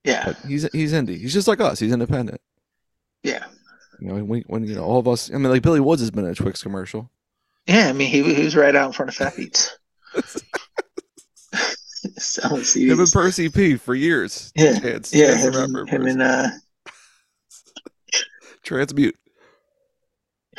yeah. 0.04 0.24
But 0.26 0.36
he's 0.48 0.68
he's 0.72 0.92
indie. 0.92 1.18
He's 1.18 1.32
just 1.34 1.48
like 1.48 1.60
us. 1.60 1.78
He's 1.80 1.92
independent. 1.92 2.40
Yeah. 3.22 3.44
You 4.00 4.08
know, 4.08 4.24
when, 4.24 4.42
when 4.48 4.64
you 4.64 4.74
know 4.74 4.84
all 4.84 4.98
of 4.98 5.06
us. 5.08 5.30
I 5.30 5.34
mean, 5.34 5.50
like 5.50 5.62
Billy 5.62 5.80
Woods 5.80 6.00
has 6.02 6.10
been 6.10 6.24
in 6.24 6.30
a 6.30 6.34
Twix 6.34 6.62
commercial. 6.62 7.10
Yeah, 7.66 7.88
I 7.88 7.92
mean 7.92 8.08
he, 8.10 8.22
he 8.34 8.42
was 8.44 8.56
right 8.56 8.74
out 8.74 8.86
in 8.88 8.92
front 8.92 9.08
of 9.10 9.14
Fat 9.16 9.36
Beats. 9.36 9.76
Selling 12.18 12.62
Him 12.62 12.98
and 12.98 13.08
CDs. 13.08 13.12
Percy 13.12 13.48
P 13.48 13.76
for 13.76 13.94
years. 13.94 14.52
Yeah, 14.56 14.78
Chance, 14.78 15.14
Yeah, 15.14 15.36
Chance 15.40 15.56
him, 15.56 15.86
him 15.86 16.06
and 16.06 16.22
uh 16.22 16.48
Transmute. 18.64 19.16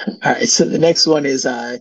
all 0.07 0.15
right, 0.23 0.47
so 0.47 0.65
the 0.65 0.79
next 0.79 1.05
one 1.07 1.25
is 1.25 1.45
uh 1.45 1.77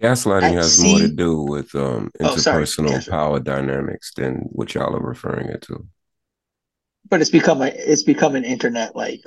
Gaslighting 0.00 0.54
has 0.54 0.78
more 0.78 0.98
to 0.98 1.08
do 1.08 1.42
with 1.42 1.74
um, 1.74 2.10
Oh, 2.22 2.36
interpersonal 2.36 3.04
Yes, 3.04 3.08
power 3.08 3.40
dynamics 3.40 4.12
than 4.14 4.48
what 4.52 4.74
y'all 4.74 4.94
are 4.96 5.00
referring 5.00 5.48
it 5.48 5.62
to. 5.62 5.86
but 7.08 7.20
it's 7.20 7.30
become 7.30 7.62
a 7.62 7.66
it's 7.66 8.02
become 8.02 8.34
an 8.36 8.44
internet 8.44 8.94
like 8.96 9.22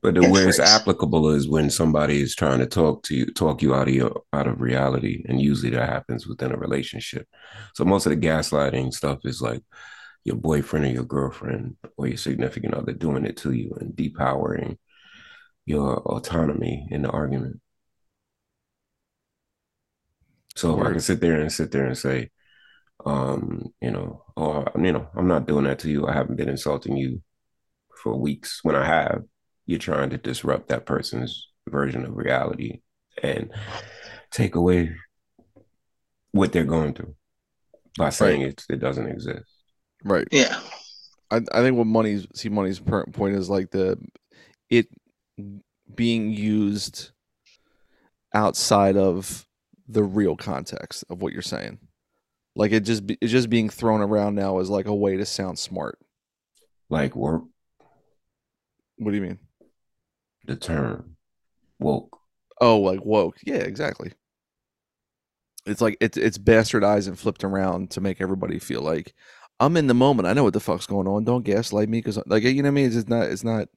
But 0.00 0.14
the 0.14 0.24
where 0.24 0.46
it's 0.48 0.60
applicable 0.60 1.30
is 1.30 1.48
when 1.48 1.70
somebody 1.70 2.20
is 2.22 2.36
trying 2.36 2.60
to 2.60 2.66
talk 2.66 3.02
to 3.04 3.16
you, 3.16 3.26
talk 3.26 3.62
you 3.62 3.74
out 3.74 3.88
of 3.88 3.94
your 3.94 4.22
out 4.32 4.46
of 4.46 4.60
reality, 4.60 5.24
and 5.28 5.40
usually 5.40 5.70
that 5.72 5.88
happens 5.88 6.26
within 6.26 6.52
a 6.52 6.56
relationship. 6.56 7.26
So 7.74 7.84
most 7.84 8.06
of 8.06 8.10
the 8.10 8.16
gaslighting 8.26 8.92
stuff 8.94 9.18
is 9.24 9.42
like 9.42 9.62
your 10.24 10.36
boyfriend 10.36 10.86
or 10.86 10.90
your 10.90 11.04
girlfriend 11.04 11.76
or 11.96 12.06
your 12.08 12.16
significant 12.18 12.74
other 12.74 12.92
doing 12.92 13.26
it 13.26 13.38
to 13.38 13.52
you 13.52 13.76
and 13.80 13.94
depowering 13.96 14.78
your 15.66 15.98
autonomy 16.00 16.86
in 16.90 17.02
the 17.02 17.10
argument. 17.10 17.60
So 20.58 20.76
if 20.80 20.84
I 20.84 20.90
can 20.90 21.00
sit 21.00 21.20
there 21.20 21.40
and 21.40 21.52
sit 21.52 21.70
there 21.70 21.86
and 21.86 21.96
say, 21.96 22.30
um, 23.06 23.72
you 23.80 23.92
know, 23.92 24.24
oh, 24.36 24.64
you 24.76 24.90
know, 24.90 25.08
I'm 25.16 25.28
not 25.28 25.46
doing 25.46 25.62
that 25.66 25.78
to 25.80 25.88
you. 25.88 26.08
I 26.08 26.12
haven't 26.12 26.34
been 26.34 26.48
insulting 26.48 26.96
you 26.96 27.22
for 28.02 28.16
weeks. 28.16 28.58
When 28.64 28.74
I 28.74 28.84
have, 28.84 29.22
you're 29.66 29.78
trying 29.78 30.10
to 30.10 30.18
disrupt 30.18 30.68
that 30.68 30.84
person's 30.84 31.48
version 31.68 32.04
of 32.04 32.16
reality 32.16 32.80
and 33.22 33.52
take 34.32 34.56
away 34.56 34.96
what 36.32 36.52
they're 36.52 36.64
going 36.64 36.94
through 36.94 37.14
by 37.96 38.10
saying 38.10 38.40
it 38.40 38.64
it 38.68 38.80
doesn't 38.80 39.06
exist. 39.06 39.48
Right. 40.02 40.26
yeah. 40.32 40.60
I, 41.30 41.36
I 41.52 41.62
think 41.62 41.76
what 41.76 41.86
money's 41.86 42.26
see 42.34 42.48
money's 42.48 42.80
point 42.80 43.36
is 43.36 43.48
like 43.48 43.70
the 43.70 43.96
it 44.70 44.88
being 45.94 46.32
used 46.32 47.12
outside 48.34 48.96
of 48.96 49.44
the 49.88 50.02
real 50.04 50.36
context 50.36 51.04
of 51.10 51.22
what 51.22 51.32
you're 51.32 51.42
saying. 51.42 51.78
Like 52.54 52.72
it 52.72 52.80
just 52.80 53.06
be, 53.06 53.16
it's 53.20 53.32
just 53.32 53.50
being 53.50 53.70
thrown 53.70 54.00
around 54.00 54.34
now 54.34 54.58
as 54.58 54.68
like 54.68 54.86
a 54.86 54.94
way 54.94 55.16
to 55.16 55.24
sound 55.26 55.58
smart. 55.58 55.98
Like 56.90 57.14
work 57.14 57.42
What 58.98 59.10
do 59.10 59.16
you 59.16 59.22
mean? 59.22 59.38
the 60.46 60.56
term 60.56 61.16
woke. 61.78 62.18
Oh, 62.60 62.80
like 62.80 63.04
woke. 63.04 63.36
Yeah, 63.44 63.56
exactly. 63.56 64.12
It's 65.66 65.80
like 65.82 65.98
it's 66.00 66.16
it's 66.16 66.38
bastardized 66.38 67.06
and 67.06 67.18
flipped 67.18 67.44
around 67.44 67.90
to 67.90 68.00
make 68.00 68.20
everybody 68.20 68.58
feel 68.58 68.80
like 68.80 69.14
I'm 69.60 69.76
in 69.76 69.86
the 69.86 69.94
moment. 69.94 70.26
I 70.26 70.32
know 70.32 70.44
what 70.44 70.54
the 70.54 70.60
fuck's 70.60 70.86
going 70.86 71.06
on. 71.06 71.24
Don't 71.24 71.44
gaslight 71.44 71.88
me 71.88 71.98
because 71.98 72.18
like 72.26 72.42
you 72.44 72.54
know 72.62 72.68
what 72.68 72.68
I 72.68 72.70
mean. 72.72 72.86
It's 72.86 72.94
just 72.94 73.08
not. 73.08 73.24
It's 73.28 73.44
not. 73.44 73.68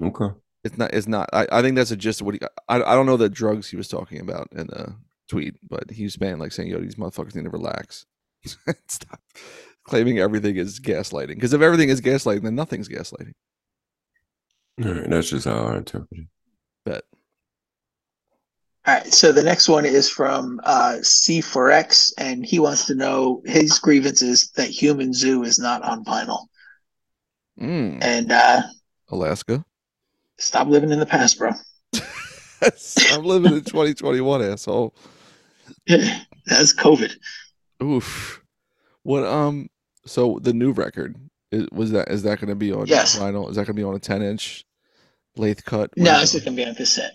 Okay. 0.00 0.28
It's 0.62 0.78
not. 0.78 0.94
It's 0.94 1.08
not. 1.08 1.28
I, 1.32 1.46
I 1.50 1.62
think 1.62 1.74
that's 1.76 1.90
a 1.90 1.96
gist 1.96 2.20
of 2.20 2.26
what 2.26 2.34
he. 2.36 2.40
I 2.68 2.76
I 2.76 2.94
don't 2.94 3.06
know 3.06 3.16
the 3.16 3.28
drugs 3.28 3.68
he 3.68 3.76
was 3.76 3.88
talking 3.88 4.20
about 4.20 4.48
in 4.52 4.68
the 4.68 4.94
tweet, 5.28 5.54
but 5.68 5.90
he 5.90 6.04
was 6.04 6.14
saying 6.14 6.38
like 6.38 6.52
saying, 6.52 6.70
"Yo, 6.70 6.80
these 6.80 6.96
motherfuckers 6.96 7.34
need 7.34 7.44
to 7.44 7.50
relax." 7.50 8.06
Stop 8.88 9.20
claiming 9.84 10.18
everything 10.18 10.56
is 10.56 10.80
gaslighting. 10.80 11.34
Because 11.36 11.52
if 11.52 11.60
everything 11.60 11.88
is 11.88 12.00
gaslighting, 12.00 12.42
then 12.42 12.54
nothing's 12.54 12.88
gaslighting. 12.88 13.32
All 14.84 14.92
right, 14.92 15.08
that's 15.10 15.30
just 15.30 15.46
how 15.46 15.66
I 15.66 15.76
interpret 15.78 16.08
it. 16.20 16.26
Bet. 16.84 17.02
All 18.84 18.94
right, 18.94 19.12
so 19.12 19.30
the 19.30 19.42
next 19.44 19.68
one 19.68 19.84
is 19.84 20.10
from 20.10 20.60
uh, 20.64 20.96
C4X, 21.02 22.12
and 22.18 22.44
he 22.44 22.58
wants 22.58 22.86
to 22.86 22.94
know 22.96 23.40
his 23.44 23.78
grievances 23.78 24.50
that 24.56 24.68
Human 24.70 25.12
Zoo 25.12 25.44
is 25.44 25.58
not 25.58 25.82
on 25.82 26.04
vinyl. 26.04 26.46
Mm, 27.60 27.98
And 28.02 28.32
uh, 28.32 28.62
Alaska. 29.10 29.64
stop 30.38 30.66
living 30.66 30.90
in 30.90 30.98
the 30.98 31.06
past, 31.06 31.38
bro. 31.38 31.52
I'm 33.12 33.24
living 33.24 33.52
in 33.52 33.62
2021, 33.62 34.42
asshole. 34.42 34.94
That's 35.86 36.74
COVID. 36.74 37.12
Oof. 37.82 38.42
What 39.02 39.24
um 39.24 39.68
so 40.06 40.38
the 40.42 40.52
new 40.52 40.72
record 40.72 41.16
is, 41.50 41.66
was 41.72 41.90
that 41.92 42.08
is 42.10 42.22
that 42.24 42.38
going 42.40 42.48
to 42.48 42.54
be 42.54 42.72
on 42.72 42.86
Yes. 42.86 43.18
vinyl? 43.18 43.48
Is 43.50 43.56
that 43.56 43.66
going 43.66 43.74
to 43.76 43.80
be 43.80 43.84
on 43.84 43.94
a 43.94 43.98
10 43.98 44.22
inch 44.22 44.64
lathe 45.36 45.60
cut? 45.64 45.90
No, 45.96 46.20
it's 46.20 46.30
it? 46.32 46.36
just 46.38 46.44
gonna 46.44 46.56
be 46.56 46.64
on 46.66 46.74
cassette. 46.74 47.14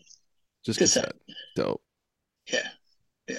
just 0.65 0.79
cassette. 0.79 1.05
cassette. 1.05 1.15
Dope. 1.55 1.81
Yeah. 2.51 2.67
Yeah. 3.27 3.35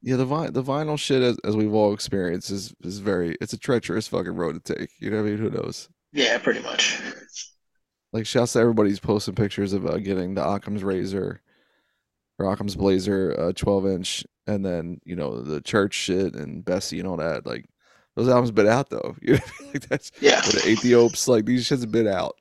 Yeah, 0.00 0.16
the 0.16 0.24
vi- 0.26 0.50
the 0.50 0.62
vinyl 0.62 0.98
shit 0.98 1.22
as, 1.22 1.36
as 1.44 1.56
we've 1.56 1.74
all 1.74 1.92
experienced 1.92 2.50
is 2.50 2.72
is 2.84 2.98
very 2.98 3.36
it's 3.40 3.52
a 3.52 3.58
treacherous 3.58 4.06
fucking 4.08 4.34
road 4.36 4.62
to 4.64 4.74
take. 4.74 4.90
You 5.00 5.10
know 5.10 5.16
what 5.22 5.26
I 5.28 5.30
mean? 5.30 5.38
Who 5.38 5.50
knows? 5.50 5.88
Yeah, 6.12 6.38
pretty 6.38 6.60
much. 6.60 7.00
Like 8.12 8.24
shouts 8.26 8.54
to 8.54 8.60
everybody's 8.60 9.00
posting 9.00 9.34
pictures 9.34 9.72
of 9.72 9.86
uh, 9.86 9.98
getting 9.98 10.34
the 10.34 10.48
Occam's 10.48 10.82
razor 10.84 11.42
or 12.38 12.50
Occam's 12.52 12.76
blazer 12.76 13.34
uh 13.38 13.52
12 13.54 13.86
inch 13.86 14.24
and 14.46 14.64
then, 14.64 15.00
you 15.04 15.16
know, 15.16 15.42
the 15.42 15.60
church 15.60 15.94
shit 15.94 16.34
and 16.34 16.64
Bessie 16.64 16.98
and 17.00 17.08
all 17.08 17.16
that. 17.18 17.44
Like 17.46 17.66
those 18.16 18.28
albums 18.28 18.50
been 18.50 18.68
out 18.68 18.90
though. 18.90 19.16
You 19.22 19.34
know, 19.34 19.38
what 19.40 19.52
I 19.60 19.62
mean? 19.64 19.72
like 19.74 19.88
that's 19.88 20.12
Yeah. 20.20 20.38
or 20.40 20.52
the 20.52 20.60
Ethiops, 20.76 21.28
like 21.28 21.44
these 21.44 21.66
shits 21.68 21.80
have 21.80 21.92
been 21.92 22.08
out. 22.08 22.36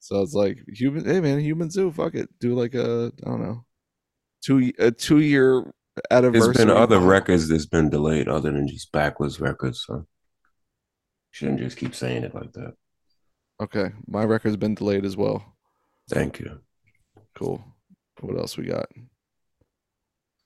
So 0.00 0.22
it's 0.22 0.34
like 0.34 0.58
human 0.68 1.04
hey 1.04 1.20
man, 1.20 1.40
human 1.40 1.70
zoo, 1.70 1.90
fuck 1.90 2.14
it. 2.14 2.28
Do 2.40 2.54
like 2.54 2.74
a 2.74 3.12
I 3.26 3.30
don't 3.30 3.42
know. 3.42 3.64
Two 4.44 4.72
a 4.78 4.90
two 4.92 5.18
year 5.18 5.72
anniversary. 6.10 6.52
There's 6.54 6.66
been 6.66 6.70
other 6.70 7.00
records 7.00 7.48
that's 7.48 7.66
been 7.66 7.90
delayed 7.90 8.28
other 8.28 8.52
than 8.52 8.68
just 8.68 8.92
backwards 8.92 9.40
records. 9.40 9.84
So 9.86 10.06
shouldn't 11.32 11.58
just 11.58 11.76
keep 11.76 11.94
saying 11.94 12.22
it 12.22 12.34
like 12.34 12.52
that. 12.52 12.74
Okay. 13.60 13.90
My 14.06 14.22
record's 14.24 14.56
been 14.56 14.76
delayed 14.76 15.04
as 15.04 15.16
well. 15.16 15.44
Thank 16.08 16.38
you. 16.38 16.60
Cool. 17.34 17.62
What 18.20 18.36
else 18.38 18.56
we 18.56 18.64
got? 18.66 18.86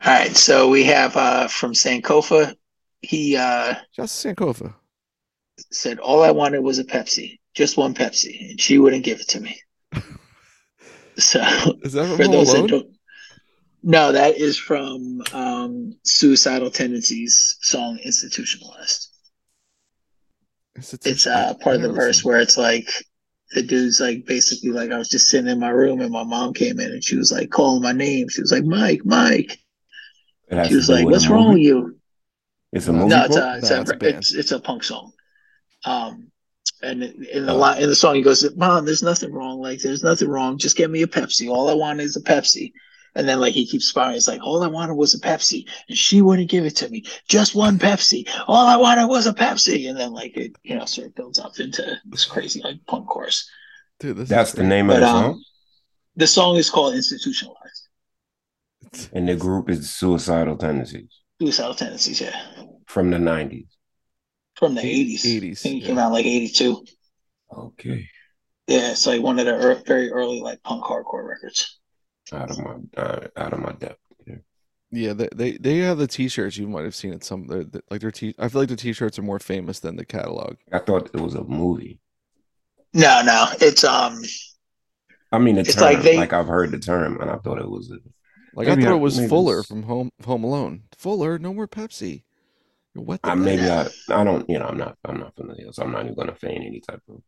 All 0.04 0.12
right, 0.12 0.36
so 0.36 0.68
we 0.68 0.84
have 0.84 1.16
uh, 1.16 1.48
from 1.48 1.72
Sankofa. 1.72 2.54
He 3.02 3.36
uh, 3.36 3.74
Just 3.94 4.24
Sankofa. 4.24 4.74
said, 5.70 5.98
"All 5.98 6.22
I 6.22 6.30
wanted 6.30 6.60
was 6.60 6.78
a 6.78 6.84
Pepsi, 6.84 7.38
just 7.54 7.76
one 7.76 7.94
Pepsi, 7.94 8.50
and 8.50 8.60
she 8.60 8.78
wouldn't 8.78 9.04
give 9.04 9.20
it 9.20 9.28
to 9.28 9.40
me." 9.40 9.60
So, 11.18 11.40
Is 11.82 11.92
that 11.92 12.06
from 12.08 12.16
for 12.16 12.26
those 12.26 12.52
that 12.52 12.58
Alone? 12.60 12.66
don't, 12.68 12.86
no, 13.82 14.12
that 14.12 14.38
is 14.38 14.56
from 14.56 15.20
um, 15.34 15.94
Suicidal 16.04 16.70
Tendencies 16.70 17.58
song 17.60 17.98
"Institutionalized." 18.02 19.08
It's, 20.74 20.94
It's 21.04 21.26
uh, 21.26 21.52
part 21.60 21.76
of 21.76 21.82
the 21.82 21.92
verse 21.92 22.24
where 22.24 22.40
it's 22.40 22.56
like 22.56 22.88
the 23.54 23.62
dude's 23.62 24.00
like 24.00 24.24
basically 24.26 24.70
like 24.70 24.90
I 24.90 24.98
was 24.98 25.08
just 25.08 25.28
sitting 25.28 25.50
in 25.50 25.60
my 25.60 25.68
room 25.70 26.00
and 26.00 26.10
my 26.10 26.24
mom 26.24 26.54
came 26.54 26.80
in 26.80 26.90
and 26.90 27.04
she 27.04 27.16
was 27.16 27.30
like 27.32 27.50
calling 27.50 27.82
my 27.82 27.92
name. 27.92 28.28
She 28.28 28.40
was 28.40 28.52
like, 28.52 28.64
"Mike, 28.64 29.02
Mike." 29.04 29.58
She 30.68 30.74
was 30.76 30.88
like, 30.88 31.04
"What's 31.06 31.28
wrong 31.28 31.52
with 31.54 31.62
you?" 31.62 31.98
It's 32.72 32.88
a 32.88 32.92
movie. 32.92 33.08
No, 33.08 33.24
it's 33.24 33.36
a 33.36 33.56
it's, 33.58 33.70
No, 33.70 33.76
a, 33.76 33.80
it's 34.08 34.34
a 34.34 34.38
it's 34.38 34.52
a 34.52 34.60
punk 34.60 34.84
song. 34.84 35.12
Um, 35.84 36.28
and 36.82 37.02
in 37.02 37.46
the 37.46 37.52
Oh. 37.52 37.72
in 37.74 37.88
the 37.88 37.94
song, 37.94 38.14
he 38.14 38.22
goes, 38.22 38.44
"Mom, 38.56 38.84
there's 38.84 39.02
nothing 39.02 39.32
wrong. 39.32 39.60
Like, 39.60 39.80
there's 39.80 40.02
nothing 40.02 40.28
wrong. 40.28 40.58
Just 40.58 40.76
get 40.76 40.90
me 40.90 41.02
a 41.02 41.06
Pepsi. 41.06 41.48
All 41.50 41.68
I 41.68 41.74
want 41.74 42.00
is 42.00 42.16
a 42.16 42.22
Pepsi." 42.22 42.72
And 43.14 43.28
then 43.28 43.40
like 43.40 43.52
he 43.54 43.66
keeps 43.66 43.86
spiraling. 43.86 44.16
It's 44.16 44.28
like, 44.28 44.42
"All 44.42 44.62
I 44.62 44.68
wanted 44.68 44.94
was 44.94 45.14
a 45.14 45.20
Pepsi, 45.20 45.66
and 45.88 45.96
she 45.98 46.22
wouldn't 46.22 46.50
give 46.50 46.64
it 46.64 46.76
to 46.76 46.88
me. 46.88 47.04
Just 47.28 47.54
one 47.54 47.78
Pepsi. 47.78 48.28
All 48.48 48.66
I 48.66 48.76
wanted 48.76 49.06
was 49.06 49.26
a 49.26 49.32
Pepsi." 49.34 49.88
And 49.88 49.98
then 49.98 50.12
like 50.12 50.36
it, 50.36 50.52
you 50.62 50.76
know, 50.76 50.84
sort 50.86 51.08
of 51.08 51.14
builds 51.14 51.38
up 51.38 51.58
into 51.60 52.00
this 52.06 52.24
crazy 52.24 52.60
like 52.62 52.84
punk 52.86 53.08
chorus. 53.08 53.48
Dude, 54.00 54.16
this 54.18 54.28
That's 54.28 54.50
is 54.50 54.54
the 54.54 54.64
name 54.64 54.90
of 54.90 54.96
But 54.96 55.00
the 55.00 55.06
um, 55.06 55.34
song. 55.34 55.44
the 56.16 56.26
song 56.26 56.56
is 56.56 56.70
called 56.70 56.94
"Institutionalized." 56.94 57.88
And 59.12 59.28
the 59.28 59.36
group 59.36 59.68
is 59.70 59.90
Suicidal 59.90 60.56
Tendencies 60.56 61.22
Suicidal 61.40 61.74
tendencies, 61.74 62.20
yeah, 62.22 62.40
from 62.86 63.10
the 63.10 63.18
90s. 63.18 63.68
from 64.56 64.74
the 64.74 64.80
eighties. 64.82 65.26
eighties. 65.26 65.62
80s, 65.62 65.66
I 65.66 65.68
think 65.68 65.82
it 65.82 65.82
yeah. 65.82 65.86
came 65.86 65.98
out 65.98 66.12
like 66.12 66.24
eighty 66.26 66.48
two. 66.48 66.84
Okay. 67.50 68.08
Yeah, 68.66 68.90
it's 68.92 69.06
like 69.06 69.22
one 69.22 69.38
of 69.38 69.46
the 69.46 69.52
ear 69.60 69.82
very 69.86 70.10
early 70.10 70.40
like 70.40 70.62
punk 70.62 70.84
hardcore 70.84 71.26
records. 71.28 71.78
Out 72.32 72.50
of 72.50 72.58
my 72.58 72.76
uh, 72.96 73.26
out 73.36 73.52
of 73.52 73.58
my 73.60 73.72
depth. 73.72 73.98
Yeah. 74.26 74.36
Yeah, 74.90 75.12
they, 75.12 75.28
they 75.34 75.52
they 75.58 75.78
have 75.78 75.98
the 75.98 76.06
T-shirts. 76.06 76.56
You 76.56 76.68
might 76.68 76.84
have 76.84 76.94
seen 76.94 77.12
it. 77.12 77.24
Some 77.24 77.46
they're, 77.46 77.64
they're- 77.64 77.82
like 77.90 78.00
their 78.00 78.10
T. 78.10 78.34
I 78.38 78.48
feel 78.48 78.60
like 78.62 78.68
the 78.68 78.76
T-shirts 78.76 79.18
are 79.18 79.22
more 79.22 79.38
famous 79.38 79.80
than 79.80 79.96
the 79.96 80.04
catalog. 80.04 80.56
I 80.72 80.78
thought 80.78 81.10
it 81.14 81.20
was 81.20 81.34
a 81.34 81.44
movie. 81.44 81.98
No, 82.94 83.22
no, 83.24 83.46
it's 83.60 83.84
um, 83.84 84.20
I 85.30 85.38
mean, 85.38 85.54
the 85.54 85.62
It's 85.62 85.74
term, 85.74 85.82
like 85.94 86.04
like, 86.04 86.32
I've 86.32 86.46
heard 86.46 86.70
the 86.72 86.78
term, 86.78 87.20
and 87.20 87.30
I 87.30 87.36
thought 87.36 87.58
it 87.58 87.68
was. 87.70 87.90
A, 87.90 87.96
Like 88.54 88.68
I 88.68 88.74
thought 88.76 88.92
I- 88.92 88.96
it 88.96 88.98
was 88.98 89.18
Fuller 89.28 89.60
it's- 89.60 89.66
from 89.68 89.84
Home 89.84 90.10
Home 90.26 90.44
Alone. 90.44 90.82
Fuller, 90.98 91.38
no 91.38 91.54
more 91.54 91.66
Pepsi. 91.68 92.24
You're 92.94 93.06
the 93.06 93.18
I, 93.24 93.34
maybe 93.34 93.62
I, 93.70 93.88
I 94.10 94.22
don't, 94.22 94.46
you 94.50 94.58
know, 94.58 94.66
I'm 94.66 94.76
not, 94.76 94.98
I'm 95.06 95.18
not 95.18 95.34
familiar, 95.34 95.72
so 95.72 95.82
I'm 95.82 95.92
not 95.92 96.02
even 96.02 96.14
going 96.14 96.28
to 96.28 96.34
feign 96.34 96.62
any 96.62 96.80
type 96.86 97.00
of. 97.08 97.22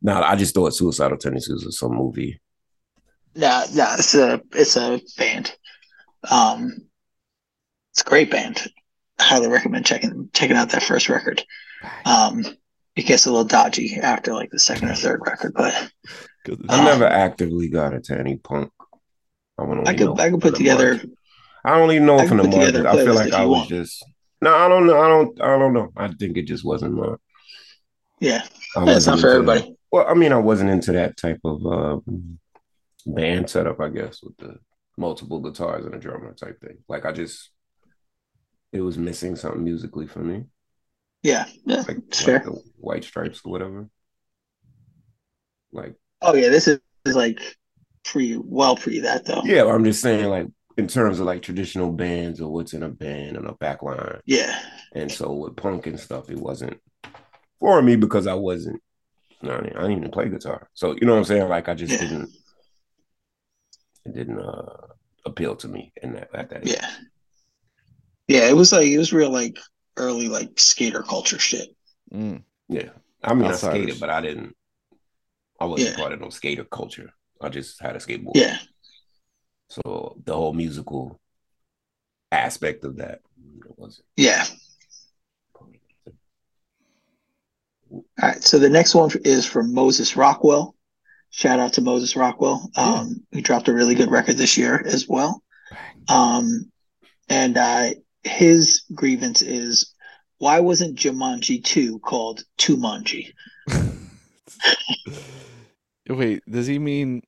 No, 0.00 0.22
I 0.22 0.36
just 0.36 0.54
thought 0.54 0.76
Suicidal 0.76 1.18
Tendencies 1.18 1.64
was 1.64 1.76
some 1.76 1.90
movie. 1.96 2.40
No, 3.36 3.64
no, 3.74 3.94
it's 3.98 4.14
a 4.14 4.40
it's 4.52 4.76
a 4.76 5.00
band. 5.18 5.54
Um, 6.30 6.72
it's 7.92 8.02
a 8.02 8.04
great 8.04 8.30
band. 8.30 8.66
Highly 9.20 9.48
recommend 9.48 9.86
checking 9.86 10.28
checking 10.32 10.56
out 10.56 10.70
that 10.70 10.82
first 10.82 11.08
record. 11.08 11.44
Um, 12.04 12.44
it 12.96 13.02
gets 13.06 13.26
a 13.26 13.30
little 13.30 13.44
dodgy 13.44 13.96
after 14.00 14.32
like 14.34 14.50
the 14.50 14.58
second 14.58 14.88
or 14.90 14.94
third 14.94 15.20
record, 15.26 15.52
but 15.54 15.72
it's- 16.46 16.58
I 16.68 16.78
Um, 16.78 16.84
never 16.84 17.06
actively 17.06 17.68
got 17.68 17.92
into 17.94 18.18
any 18.18 18.36
punk. 18.36 18.70
I, 19.58 19.62
would 19.64 19.88
I 19.88 19.94
could 19.94 20.18
I 20.20 20.30
could 20.30 20.32
from 20.32 20.40
put 20.40 20.56
together. 20.56 20.92
market. 20.94 21.10
I 21.64 21.76
don't 21.78 21.90
even 21.92 22.06
know 22.06 22.18
I 22.18 22.26
from 22.26 22.36
the 22.38 22.42
can 22.44 22.52
put 22.52 22.58
market. 22.74 22.86
a 22.86 22.88
I 22.90 23.04
feel 23.04 23.14
like 23.14 23.32
I 23.32 23.44
was 23.44 23.58
want. 23.58 23.68
just. 23.68 24.04
No, 24.42 24.54
I 24.54 24.68
don't 24.68 24.86
know. 24.86 25.00
I 25.00 25.08
don't. 25.08 25.40
I 25.42 25.58
don't 25.58 25.72
know. 25.72 25.92
I 25.96 26.08
think 26.08 26.36
it 26.36 26.42
just 26.42 26.64
wasn't 26.64 26.94
my. 26.94 27.14
Yeah, 28.20 28.42
I 28.76 28.84
that's 28.84 29.06
wasn't 29.06 29.20
for 29.20 29.30
into 29.36 29.46
that. 29.46 29.52
everybody. 29.56 29.76
Well, 29.90 30.06
I 30.08 30.14
mean, 30.14 30.32
I 30.32 30.38
wasn't 30.38 30.70
into 30.70 30.92
that 30.92 31.16
type 31.16 31.40
of 31.44 31.66
uh, 31.66 31.98
band 33.06 33.50
setup, 33.50 33.80
I 33.80 33.88
guess, 33.90 34.22
with 34.22 34.36
the 34.38 34.56
multiple 34.98 35.40
guitars 35.40 35.84
and 35.86 35.94
a 35.94 35.98
drummer 35.98 36.34
type 36.34 36.60
thing. 36.60 36.78
Like, 36.88 37.04
I 37.06 37.12
just, 37.12 37.50
it 38.72 38.80
was 38.80 38.96
missing 38.96 39.34
something 39.34 39.64
musically 39.64 40.06
for 40.06 40.20
me, 40.20 40.44
Yeah, 41.22 41.46
yeah, 41.64 41.84
like, 41.86 41.98
it's 42.08 42.22
like 42.24 42.42
White 42.76 43.04
Stripes 43.04 43.40
or 43.44 43.52
whatever. 43.52 43.88
Like, 45.72 45.96
Oh 46.22 46.34
yeah, 46.34 46.48
this 46.48 46.68
is, 46.68 46.78
is 47.04 47.16
like 47.16 47.40
pre, 48.04 48.36
well 48.36 48.76
pre 48.76 49.00
that 49.00 49.24
though. 49.24 49.42
yeah, 49.42 49.64
I'm 49.64 49.84
just 49.84 50.02
saying, 50.02 50.28
like, 50.28 50.46
in 50.76 50.86
terms 50.88 51.20
of 51.20 51.26
like 51.26 51.42
traditional 51.42 51.92
bands 51.92 52.40
or 52.40 52.52
what's 52.52 52.74
in 52.74 52.82
a 52.82 52.88
band 52.88 53.36
and 53.36 53.46
a 53.46 53.52
back 53.54 53.82
line. 53.82 54.20
Yeah, 54.26 54.60
And 54.94 55.12
so 55.12 55.32
with 55.32 55.56
punk 55.56 55.86
and 55.86 56.00
stuff, 56.00 56.30
it 56.30 56.38
wasn't 56.38 56.78
for 57.60 57.82
me 57.82 57.96
because 57.96 58.26
I 58.26 58.34
wasn't, 58.34 58.82
I 59.42 59.46
didn't 59.48 59.76
I 59.76 59.82
didn't 59.82 59.98
even 59.98 60.10
play 60.12 60.28
guitar. 60.30 60.70
So, 60.74 60.94
you 60.94 61.06
know 61.06 61.12
what 61.14 61.18
I'm 61.20 61.24
saying? 61.24 61.48
Like, 61.48 61.68
I 61.68 61.74
just 61.74 61.98
Yeah. 61.98 62.00
didn't, 62.00 62.30
it 64.06 64.14
didn't 64.14 64.38
uh, 64.40 64.76
appeal 65.24 65.56
to 65.56 65.68
me 65.68 65.92
in 66.02 66.12
that, 66.14 66.28
at 66.34 66.50
that 66.50 66.62
age. 66.66 66.74
yeah, 66.74 66.90
yeah. 68.28 68.48
It 68.48 68.56
was 68.56 68.72
like 68.72 68.86
it 68.86 68.98
was 68.98 69.12
real 69.12 69.30
like 69.30 69.58
early 69.96 70.28
like 70.28 70.58
skater 70.58 71.02
culture 71.02 71.38
shit. 71.38 71.74
Mm. 72.12 72.42
Yeah. 72.68 72.90
I 73.24 73.34
mean, 73.34 73.46
Outsiders. 73.50 73.64
I 73.64 73.78
skated, 73.84 74.00
but 74.00 74.10
I 74.10 74.20
didn't, 74.20 74.54
I 75.60 75.64
wasn't 75.64 75.90
Yeah. 75.90 75.96
part 75.96 76.12
of 76.12 76.20
no 76.20 76.30
skater 76.30 76.64
culture. 76.64 77.10
I 77.40 77.48
just 77.48 77.80
had 77.80 77.96
a 77.96 77.98
skateboard. 77.98 78.36
Yeah, 78.36 78.58
So 79.68 80.16
the 80.24 80.34
whole 80.34 80.52
musical 80.52 81.18
aspect 82.30 82.84
of 82.84 82.96
that 82.98 83.20
wasn't. 83.76 84.06
yeah. 84.16 84.44
All 87.90 88.04
right, 88.22 88.42
so 88.42 88.58
the 88.58 88.68
next 88.70 88.94
one 88.94 89.10
is 89.24 89.44
from 89.46 89.72
Moses 89.74 90.16
Rockwell. 90.16 90.75
Shout 91.36 91.60
out 91.60 91.74
to 91.74 91.82
Moses 91.82 92.16
Rockwell. 92.16 92.70
Um, 92.76 93.22
he 93.30 93.42
dropped 93.42 93.68
a 93.68 93.74
really 93.74 93.94
good 93.94 94.10
record 94.10 94.38
this 94.38 94.56
year 94.56 94.82
as 94.86 95.06
well. 95.06 95.42
Um, 96.08 96.72
and 97.28 97.58
uh, 97.58 97.90
his 98.22 98.84
grievance 98.94 99.42
is 99.42 99.92
why 100.38 100.60
wasn't 100.60 100.98
Jumanji 100.98 101.62
2 101.62 101.98
called 101.98 102.42
Tumanji? 102.56 103.34
Wait, 106.08 106.42
does 106.50 106.66
he 106.66 106.78
mean? 106.78 107.20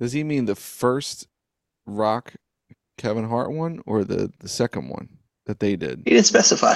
Does 0.00 0.10
he 0.10 0.24
mean 0.24 0.46
the 0.46 0.56
first 0.56 1.28
rock 1.86 2.34
Kevin 2.98 3.28
Hart 3.28 3.52
one 3.52 3.82
or 3.86 4.02
the 4.02 4.32
the 4.40 4.48
second 4.48 4.88
one 4.88 5.08
that 5.46 5.60
they 5.60 5.76
did? 5.76 6.02
He 6.04 6.10
didn't 6.10 6.26
specify. 6.26 6.74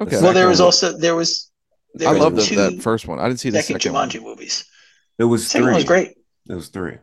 Okay. 0.00 0.20
Well, 0.20 0.32
there 0.32 0.48
was 0.48 0.58
one- 0.58 0.66
also 0.66 0.98
there 0.98 1.14
was. 1.14 1.48
There 1.94 2.08
I 2.08 2.12
was 2.12 2.20
love 2.20 2.34
the, 2.34 2.42
two 2.42 2.56
that 2.56 2.82
first 2.82 3.06
one. 3.06 3.20
I 3.20 3.28
didn't 3.28 3.38
see 3.38 3.50
the 3.50 3.62
second 3.62 3.82
second, 3.82 3.92
one. 3.92 4.10
Jumanji 4.10 4.20
movies. 4.20 4.64
It 5.18 5.24
was 5.24 5.46
Second 5.46 5.64
three. 5.64 5.72
one 5.72 5.74
was 5.76 5.84
great. 5.84 6.08
It 6.48 6.54
was 6.54 6.68
three. 6.68 6.98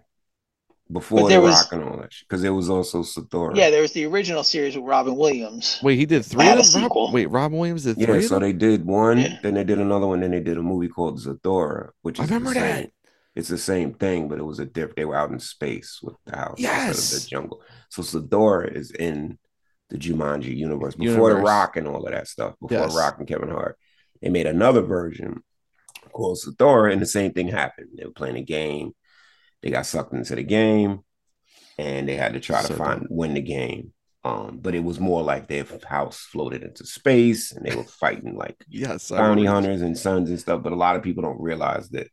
Before 0.92 1.22
But 1.22 1.24
the 1.24 1.30
there 1.30 1.42
was- 1.42 1.56
rock 1.56 1.74
and 1.74 1.84
all 1.84 1.98
that 1.98 2.14
shit. 2.14 2.28
Because 2.28 2.44
it 2.44 2.50
was 2.50 2.70
also 2.70 3.02
Zathura. 3.04 3.56
Yeah, 3.56 3.70
there 3.72 3.82
was 3.82 3.94
the 3.94 4.06
original 4.06 4.44
series 4.44 4.76
with 4.76 4.86
Robin 4.86 5.16
Williams. 5.16 5.80
Wait, 5.82 5.98
he 5.98 6.06
did 6.06 6.26
three 6.26 6.44
Had 6.46 6.60
of 6.60 6.66
a 6.66 6.70
them? 6.70 6.84
Rob- 6.84 7.14
wait, 7.14 7.28
Robin 7.32 7.58
Williams 7.58 7.84
did 7.86 7.98
Yeah, 7.98 8.06
three 8.08 8.18
of 8.20 8.26
so 8.26 8.36
them? 8.36 8.44
they 8.44 8.54
did 8.54 8.86
one, 8.86 9.18
Yeah. 9.18 9.40
then 9.42 9.54
they 9.56 9.64
did 9.64 9.80
another 9.80 10.06
one, 10.08 10.20
then 10.20 10.32
they 10.32 10.42
did 10.42 10.58
a 10.58 10.62
movie 10.62 10.90
called 10.90 11.20
Zathura, 11.20 11.90
which 12.02 12.20
I 12.20 12.24
is 12.24 12.30
the 12.30 12.36
remember 12.36 12.54
same- 12.54 12.62
that. 12.84 12.90
It's 13.36 13.48
the 13.50 13.58
same 13.58 13.94
thing, 13.96 14.28
but 14.28 14.38
it 14.38 14.44
was 14.44 14.60
a 14.60 14.66
different. 14.66 14.98
They 14.98 15.06
were 15.06 15.16
out 15.16 15.32
in 15.32 15.40
space 15.40 16.00
with 16.04 16.16
the 16.26 16.36
house 16.38 16.60
instead 16.60 16.82
of 16.82 16.88
Yes. 16.88 17.24
the 17.24 17.28
jungle. 17.30 17.62
So 17.90 18.04
Zathura 18.04 18.72
is 18.76 18.92
in 18.92 19.40
the 19.90 19.98
Jumanji 19.98 20.56
universe 20.56 20.96
before 20.96 21.34
the 21.34 21.40
Rock 21.42 21.76
and 21.78 21.88
all 21.88 22.06
of 22.06 22.12
that 22.12 22.28
stuff. 22.28 22.54
Before 22.62 22.78
Yes. 22.78 22.96
Rock 22.96 23.16
and 23.18 23.28
Kevin 23.28 23.50
Hart, 23.50 23.78
they 24.22 24.30
made 24.30 24.46
another 24.46 24.82
version 24.82 25.44
called 26.14 26.38
Zathura, 26.40 26.92
and 26.94 27.02
the 27.02 27.06
same 27.08 27.34
thing 27.34 27.48
happened. 27.50 27.90
They 27.96 28.06
were 28.06 28.12
playing 28.12 28.38
a 28.38 28.44
game. 28.44 28.94
They 29.62 29.70
got 29.72 29.86
sucked 29.86 30.14
into 30.14 30.36
the 30.36 30.44
game, 30.44 31.02
and 31.78 32.08
they 32.08 32.16
had 32.16 32.34
to 32.34 32.40
try 32.40 32.62
So 32.62 32.70
to 32.70 32.76
find 32.76 33.08
win 33.10 33.34
the 33.34 33.42
game. 33.42 33.94
Um, 34.26 34.60
but 34.62 34.74
it 34.74 34.84
was 34.84 35.02
more 35.02 35.22
like 35.22 35.48
their 35.50 35.66
house 35.86 36.20
floated 36.32 36.64
into 36.64 36.86
space, 36.86 37.52
and 37.52 37.66
they 37.66 37.76
were 37.76 37.84
fighting 37.84 38.38
like 38.38 38.56
Yes. 38.70 39.10
Bounty 39.10 39.46
hunters 39.46 39.82
and 39.82 39.98
sons 39.98 40.30
and 40.30 40.40
stuff. 40.40 40.64
But 40.64 40.72
a 40.74 40.78
lot 40.78 40.96
of 40.96 41.04
people 41.04 41.24
don't 41.24 41.42
realize 41.42 41.90
that 41.90 42.08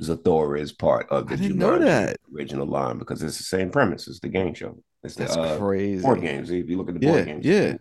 Zathura 0.00 0.60
is 0.60 0.72
part 0.72 1.08
of 1.10 1.28
the 1.28 1.36
Jumanji 1.36 1.80
that. 1.80 2.16
original 2.34 2.66
line 2.66 2.98
because 2.98 3.22
it's 3.22 3.38
the 3.38 3.44
same 3.44 3.70
premise. 3.70 4.08
It's 4.08 4.20
the 4.20 4.28
game 4.28 4.54
show. 4.54 4.78
It's 5.02 5.16
the 5.16 5.24
That's 5.24 5.36
uh, 5.36 5.56
crazy. 5.58 6.02
board 6.02 6.20
games. 6.20 6.50
If 6.50 6.68
you 6.68 6.76
look 6.78 6.88
at 6.88 6.94
the 6.94 7.00
board 7.00 7.18
Yeah, 7.18 7.24
games, 7.24 7.46
yeah. 7.46 7.76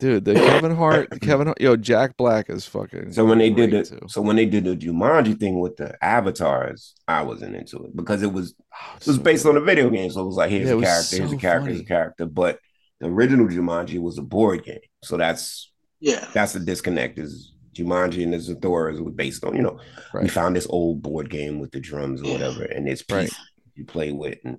Dude, 0.00 0.24
the 0.24 0.34
Kevin 0.34 0.76
Hart, 0.76 1.10
the 1.10 1.18
Kevin 1.18 1.48
Hart, 1.48 1.60
yo, 1.60 1.74
Jack 1.76 2.16
Black 2.16 2.48
is 2.50 2.64
fucking. 2.66 3.12
So 3.12 3.24
when 3.24 3.38
they 3.38 3.50
did 3.50 3.70
great, 3.70 3.86
the 3.88 4.08
so 4.08 4.20
when 4.22 4.36
they 4.36 4.46
did 4.46 4.62
the 4.64 4.76
Jumanji 4.76 5.38
thing 5.38 5.58
with 5.58 5.76
the 5.76 5.96
avatars, 6.04 6.94
I 7.08 7.22
wasn't 7.22 7.56
into 7.56 7.82
it 7.84 7.96
because 7.96 8.22
it 8.22 8.32
was 8.32 8.54
Oh, 8.72 8.96
it 9.00 9.06
was 9.06 9.16
so 9.16 9.22
based 9.22 9.42
good. 9.44 9.56
on 9.56 9.62
a 9.62 9.64
video 9.64 9.90
game. 9.90 10.08
So 10.10 10.22
it 10.22 10.26
was 10.26 10.36
like 10.36 10.50
here's 10.50 10.68
Yeah, 10.68 10.74
a 10.74 10.76
was 10.76 10.84
character, 10.86 11.16
here's 11.16 11.30
a 11.32 11.34
so 11.34 11.38
character, 11.40 11.70
here's 11.70 11.80
a 11.80 11.84
character. 11.84 12.26
But 12.26 12.60
the 13.00 13.06
original 13.08 13.48
Jumanji 13.48 14.00
was 14.00 14.18
a 14.18 14.22
board 14.22 14.64
game. 14.64 14.78
So 15.02 15.16
that's 15.16 15.72
Yeah. 15.98 16.24
that's 16.32 16.52
the 16.52 16.60
disconnect. 16.60 17.18
Is 17.18 17.52
Jumanji 17.74 18.22
and 18.22 18.32
the 18.32 18.38
Zathura 18.38 19.00
was 19.02 19.14
based 19.14 19.44
on 19.44 19.56
you 19.56 19.62
know 19.62 19.80
we 20.14 20.28
found 20.28 20.54
this 20.54 20.66
old 20.70 21.02
board 21.02 21.28
game 21.28 21.58
with 21.58 21.72
the 21.72 21.80
drums 21.80 22.22
or 22.22 22.26
Yeah. 22.26 22.32
whatever, 22.34 22.62
and 22.62 22.88
it's 22.88 23.02
Right. 23.10 23.32
you 23.74 23.84
play 23.84 24.12
with, 24.12 24.38
and 24.44 24.58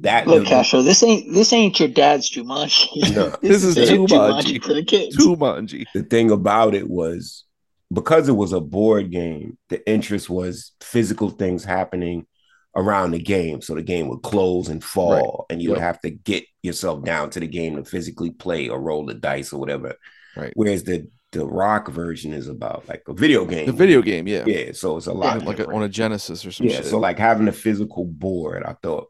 that 0.00 0.26
Look, 0.26 0.44
the- 0.44 0.48
Castro, 0.50 0.82
this 0.82 1.02
ain't 1.02 1.32
this 1.32 1.52
ain't 1.52 1.78
your 1.78 1.88
dad's 1.88 2.30
Jumanji. 2.30 2.88
No. 3.14 3.34
This 3.42 3.64
is 3.64 3.74
the 3.74 3.82
Jumanji. 3.82 4.62
for 4.62 4.74
the 4.74 4.84
kids. 4.84 5.16
Jumanji. 5.16 5.86
the 5.94 6.02
thing 6.02 6.30
about 6.30 6.74
it 6.74 6.88
was 6.88 7.44
because 7.92 8.28
it 8.28 8.32
was 8.32 8.52
a 8.52 8.60
board 8.60 9.10
game, 9.10 9.58
the 9.68 9.88
interest 9.88 10.28
was 10.28 10.72
physical 10.80 11.30
things 11.30 11.64
happening 11.64 12.26
around 12.74 13.12
the 13.12 13.18
game. 13.18 13.62
So 13.62 13.74
the 13.74 13.82
game 13.82 14.08
would 14.08 14.22
close 14.22 14.68
and 14.68 14.82
fall, 14.82 15.46
and 15.50 15.62
you 15.62 15.70
would 15.70 15.78
have 15.78 16.00
to 16.00 16.10
get 16.10 16.44
yourself 16.62 17.04
down 17.04 17.30
to 17.30 17.40
the 17.40 17.46
game 17.46 17.76
to 17.76 17.84
physically 17.84 18.30
play 18.30 18.68
or 18.68 18.80
roll 18.80 19.06
the 19.06 19.14
dice 19.14 19.52
or 19.52 19.60
whatever. 19.60 19.94
Right. 20.36 20.52
Whereas 20.54 20.84
the 20.84 21.08
the 21.32 21.46
rock 21.46 21.88
version 21.88 22.32
is 22.32 22.48
about 22.48 22.84
like 22.88 23.02
a 23.08 23.12
video 23.12 23.44
game. 23.44 23.66
The 23.66 23.72
video 23.72 24.02
game, 24.02 24.26
yeah. 24.26 24.44
Yeah. 24.46 24.72
So 24.72 24.96
it's 24.96 25.06
a 25.06 25.12
lot 25.12 25.44
like 25.44 25.58
a, 25.58 25.66
on 25.66 25.82
a 25.82 25.88
Genesis 25.88 26.44
or 26.46 26.52
something. 26.52 26.70
yeah. 26.70 26.82
shit. 26.82 26.86
So 26.86 26.98
like 26.98 27.18
having 27.18 27.48
a 27.48 27.52
physical 27.52 28.04
board, 28.04 28.62
I 28.64 28.74
thought 28.82 29.08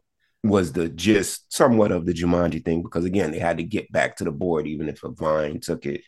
was 0.49 0.73
the 0.73 0.89
gist 0.89 1.53
somewhat 1.53 1.93
of 1.93 2.07
the 2.07 2.13
Jumanji 2.15 2.65
thing 2.65 2.83
because 2.83 3.05
again 3.05 3.31
they 3.31 3.39
had 3.39 3.57
to 3.59 3.63
get 3.63 3.91
back 3.93 4.17
to 4.17 4.25
the 4.25 4.33
board 4.33 4.67
even 4.67 4.89
if 4.89 5.03
a 5.05 5.11
vine 5.11 5.61
took 5.61 5.87
it 5.87 6.03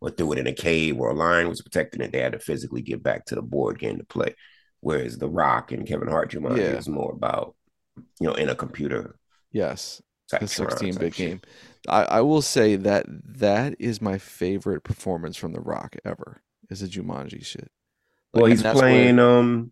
or 0.00 0.10
threw 0.10 0.32
it 0.32 0.38
in 0.38 0.46
a 0.46 0.52
cave 0.52 0.98
or 0.98 1.10
a 1.10 1.14
lion 1.14 1.48
was 1.48 1.62
protecting 1.62 2.00
it 2.00 2.10
they 2.12 2.20
had 2.20 2.32
to 2.32 2.38
physically 2.38 2.82
get 2.82 3.02
back 3.02 3.24
to 3.26 3.34
the 3.34 3.42
board 3.42 3.78
game 3.78 3.98
to 3.98 4.04
play 4.04 4.34
whereas 4.80 5.18
the 5.18 5.28
Rock 5.28 5.72
and 5.72 5.86
Kevin 5.86 6.08
Hart 6.08 6.30
Jumanji 6.32 6.58
Yeah. 6.58 6.78
is 6.78 6.88
more 6.88 7.12
about 7.12 7.54
you 8.20 8.26
know 8.26 8.34
in 8.34 8.48
a 8.48 8.54
computer 8.54 9.16
yes, 9.52 10.02
the 10.30 10.48
16 10.48 10.96
bit 10.96 11.14
game. 11.14 11.40
I, 11.88 12.02
I 12.04 12.20
will 12.22 12.42
say 12.42 12.76
that 12.76 13.04
that 13.38 13.76
is 13.78 14.00
my 14.00 14.18
favorite 14.18 14.82
performance 14.82 15.36
from 15.36 15.52
The 15.52 15.60
Rock 15.60 15.96
ever. 16.04 16.40
Is 16.70 16.82
a 16.82 16.88
Jumanji 16.88 17.44
shit. 17.44 17.70
Like, 18.32 18.40
well 18.42 18.46
he's 18.50 18.62
that's 18.62 18.74
where- 18.80 18.90
playing 18.90 19.18
um 19.18 19.70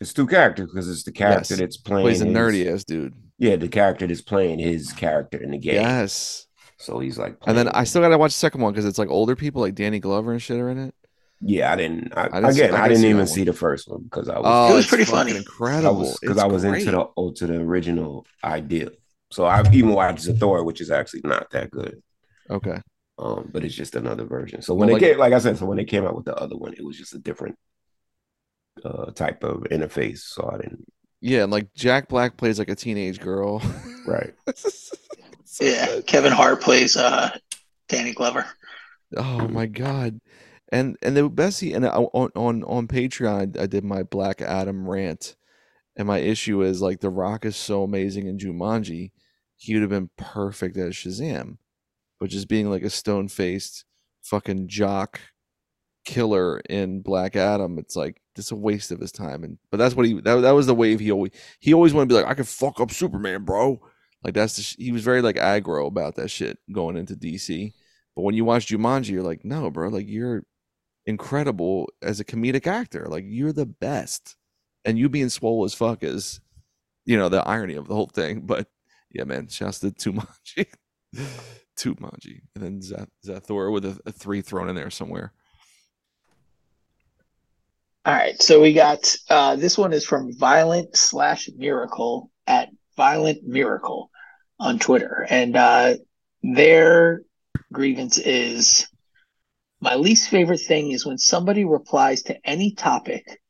it's 0.00 0.12
two 0.12 0.26
characters 0.26 0.70
because 0.70 0.88
it's 0.88 1.02
the 1.04 1.12
character 1.12 1.54
Yes. 1.54 1.58
that's 1.60 1.76
playing 1.76 2.08
He's 2.08 2.20
a 2.22 2.26
his- 2.26 2.66
ass 2.68 2.84
dude. 2.84 3.14
yeah 3.38 3.56
the 3.56 3.68
character 3.68 4.06
that's 4.06 4.22
playing 4.22 4.58
his 4.58 4.92
character 4.92 5.38
in 5.38 5.50
the 5.52 5.58
game 5.58 5.74
Yes. 5.74 6.46
so 6.78 6.98
he's 7.00 7.18
like 7.18 7.36
And 7.46 7.56
then 7.58 7.68
I 7.68 7.84
still 7.84 8.02
gotta 8.02 8.18
watch 8.18 8.32
the 8.32 8.38
second 8.38 8.60
one 8.60 8.72
because 8.72 8.84
it's 8.84 8.98
like 8.98 9.08
older 9.10 9.34
people 9.36 9.60
like 9.62 9.74
Danny 9.74 9.98
Glover 10.00 10.32
and 10.32 10.40
shit 10.42 10.58
are 10.60 10.70
in 10.70 10.78
it. 10.78 10.94
Yeah, 11.40 11.72
I 11.72 11.76
didn't. 11.76 12.12
I, 12.16 12.22
I 12.22 12.28
didn't 12.40 12.52
see- 12.54 12.62
again, 12.62 12.74
I 12.74 12.78
I, 12.84 12.88
didn't 12.88 12.88
didn't 12.88 13.00
see 13.02 13.08
even 13.10 13.26
see 13.28 13.44
the 13.44 13.52
first 13.52 13.88
one 13.88 14.02
because 14.02 14.28
I 14.28 14.38
was. 14.40 14.42
Oh, 14.44 14.72
It 14.72 14.74
was 14.74 14.84
it's 14.84 14.88
pretty 14.88 15.04
fucking 15.04 15.18
funny. 15.18 15.34
I 15.34 15.36
Incredible. 15.38 16.00
was 16.00 16.18
because 16.18 16.36
It's 16.36 16.42
I 16.44 16.46
was 16.48 16.64
into 16.64 16.90
the 16.90 17.06
oh, 17.16 17.30
to 17.30 17.46
the 17.46 17.60
original 17.60 18.26
idea. 18.42 18.90
So 19.30 19.46
I've 19.46 19.72
even 19.72 19.90
watched 19.90 20.24
Zathor, 20.26 20.64
which 20.64 20.80
is 20.80 20.90
actually 20.90 21.20
not 21.22 21.48
that 21.52 21.70
good. 21.70 22.02
Okay. 22.50 22.80
Um, 23.20 23.50
but 23.52 23.62
it's 23.64 23.74
just 23.76 23.94
another 23.94 24.24
version. 24.24 24.62
So 24.62 24.74
when 24.74 24.88
Well, 24.88 24.98
they 24.98 25.04
like- 25.06 25.12
came, 25.12 25.18
like 25.20 25.32
I 25.32 25.38
said, 25.38 25.58
so 25.58 25.66
when 25.66 25.76
they 25.76 25.84
came 25.84 26.04
out 26.04 26.16
with 26.16 26.24
the 26.24 26.34
other 26.34 26.56
one, 26.56 26.72
it 26.72 26.84
was 26.84 26.96
just 26.98 27.14
a 27.14 27.18
different 27.18 27.56
uh 28.84 29.10
type 29.12 29.42
of 29.44 29.62
interface. 29.70 30.18
So 30.18 30.50
I 30.52 30.58
didn't. 30.58 30.84
Yeah, 31.20 31.42
and 31.42 31.52
like 31.52 31.74
Jack 31.74 32.08
Black 32.08 32.36
plays 32.36 32.58
like 32.58 32.68
a 32.68 32.76
teenage 32.76 33.20
girl. 33.20 33.62
Right. 34.06 34.34
So 35.50 35.64
Yeah. 35.64 35.86
good. 35.86 36.06
Kevin 36.06 36.32
Hart 36.32 36.60
plays 36.62 36.96
uh 36.96 37.30
Danny 37.88 38.12
Glover. 38.12 38.46
Oh 39.16 39.48
my 39.48 39.66
god. 39.66 40.20
And 40.70 40.96
and 41.02 41.16
the 41.16 41.28
Bessie 41.28 41.72
and 41.72 41.84
I, 41.86 41.88
on 41.90 42.30
on 42.36 42.62
on 42.64 42.86
Patreon 42.86 43.58
I, 43.58 43.62
I 43.62 43.66
did 43.66 43.82
my 43.84 44.02
Black 44.02 44.40
Adam 44.40 44.88
rant. 44.88 45.34
And 45.96 46.06
my 46.06 46.18
issue 46.18 46.62
is 46.62 46.80
like 46.80 47.00
The 47.00 47.10
Rock 47.10 47.44
is 47.44 47.56
so 47.56 47.82
amazing 47.82 48.28
in 48.28 48.38
Jumanji, 48.38 49.10
he 49.56 49.74
would 49.74 49.80
have 49.80 49.90
been 49.90 50.10
perfect 50.16 50.76
as 50.76 50.94
Shazam. 50.94 51.56
But 52.20 52.30
just 52.30 52.46
being 52.48 52.70
like 52.70 52.82
a 52.82 52.90
stone 52.90 53.26
faced 53.26 53.84
fucking 54.22 54.68
jock 54.68 55.20
killer 56.08 56.58
in 56.70 57.02
Black 57.02 57.36
Adam, 57.36 57.78
it's 57.78 57.94
like 57.94 58.22
just 58.34 58.50
a 58.50 58.56
waste 58.56 58.90
of 58.90 58.98
his 58.98 59.12
time. 59.12 59.44
And 59.44 59.58
but 59.70 59.76
that's 59.76 59.94
what 59.94 60.06
he 60.06 60.14
that, 60.22 60.36
that 60.36 60.52
was 60.52 60.66
the 60.66 60.74
wave 60.74 61.00
he 61.00 61.12
always 61.12 61.32
he 61.60 61.74
always 61.74 61.92
wanted 61.92 62.08
to 62.08 62.14
be 62.14 62.20
like, 62.22 62.30
I 62.30 62.34
could 62.34 62.48
fuck 62.48 62.80
up 62.80 62.90
Superman, 62.90 63.44
bro. 63.44 63.78
Like 64.24 64.32
that's 64.32 64.56
the 64.56 64.62
sh- 64.62 64.76
he 64.78 64.90
was 64.90 65.04
very 65.04 65.20
like 65.20 65.36
aggro 65.36 65.86
about 65.86 66.16
that 66.16 66.30
shit 66.30 66.58
going 66.72 66.96
into 66.96 67.14
DC. 67.14 67.74
But 68.16 68.22
when 68.22 68.34
you 68.34 68.46
watch 68.46 68.68
Jumanji, 68.68 69.10
you're 69.10 69.22
like, 69.22 69.44
no, 69.44 69.70
bro, 69.70 69.88
like 69.90 70.08
you're 70.08 70.44
incredible 71.04 71.90
as 72.02 72.20
a 72.20 72.24
comedic 72.24 72.66
actor. 72.66 73.06
Like 73.06 73.24
you're 73.26 73.52
the 73.52 73.66
best. 73.66 74.36
And 74.86 74.98
you 74.98 75.10
being 75.10 75.28
swole 75.28 75.64
as 75.64 75.74
fuck 75.74 76.02
is, 76.02 76.40
you 77.04 77.18
know, 77.18 77.28
the 77.28 77.46
irony 77.46 77.74
of 77.74 77.86
the 77.86 77.94
whole 77.94 78.10
thing. 78.12 78.40
But 78.46 78.68
yeah, 79.10 79.24
man, 79.24 79.48
shouts 79.48 79.80
to 79.80 79.90
Tumanji. 79.90 80.66
Tumanji. 81.76 82.40
And 82.54 82.64
then 82.64 82.80
Zath- 82.80 83.08
Zathor 83.26 83.70
with 83.70 83.84
a, 83.84 84.00
a 84.06 84.12
three 84.12 84.40
thrown 84.40 84.70
in 84.70 84.74
there 84.74 84.90
somewhere. 84.90 85.32
All 88.08 88.14
right, 88.14 88.40
so 88.40 88.62
we 88.62 88.72
got 88.72 89.14
uh, 89.28 89.56
this 89.56 89.76
one 89.76 89.92
is 89.92 90.02
from 90.02 90.32
Violent 90.32 90.96
slash 90.96 91.50
Miracle 91.54 92.30
at 92.46 92.70
Violent 92.96 93.46
Miracle 93.46 94.10
on 94.58 94.78
Twitter, 94.78 95.26
and 95.28 95.54
uh, 95.54 95.96
their 96.42 97.20
grievance 97.70 98.16
is 98.16 98.88
my 99.82 99.96
least 99.96 100.30
favorite 100.30 100.62
thing 100.62 100.90
is 100.90 101.04
when 101.04 101.18
somebody 101.18 101.66
replies 101.66 102.22
to 102.22 102.48
any 102.48 102.72
topic 102.72 103.42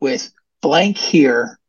with 0.00 0.32
blank 0.62 0.96
here, 0.96 1.60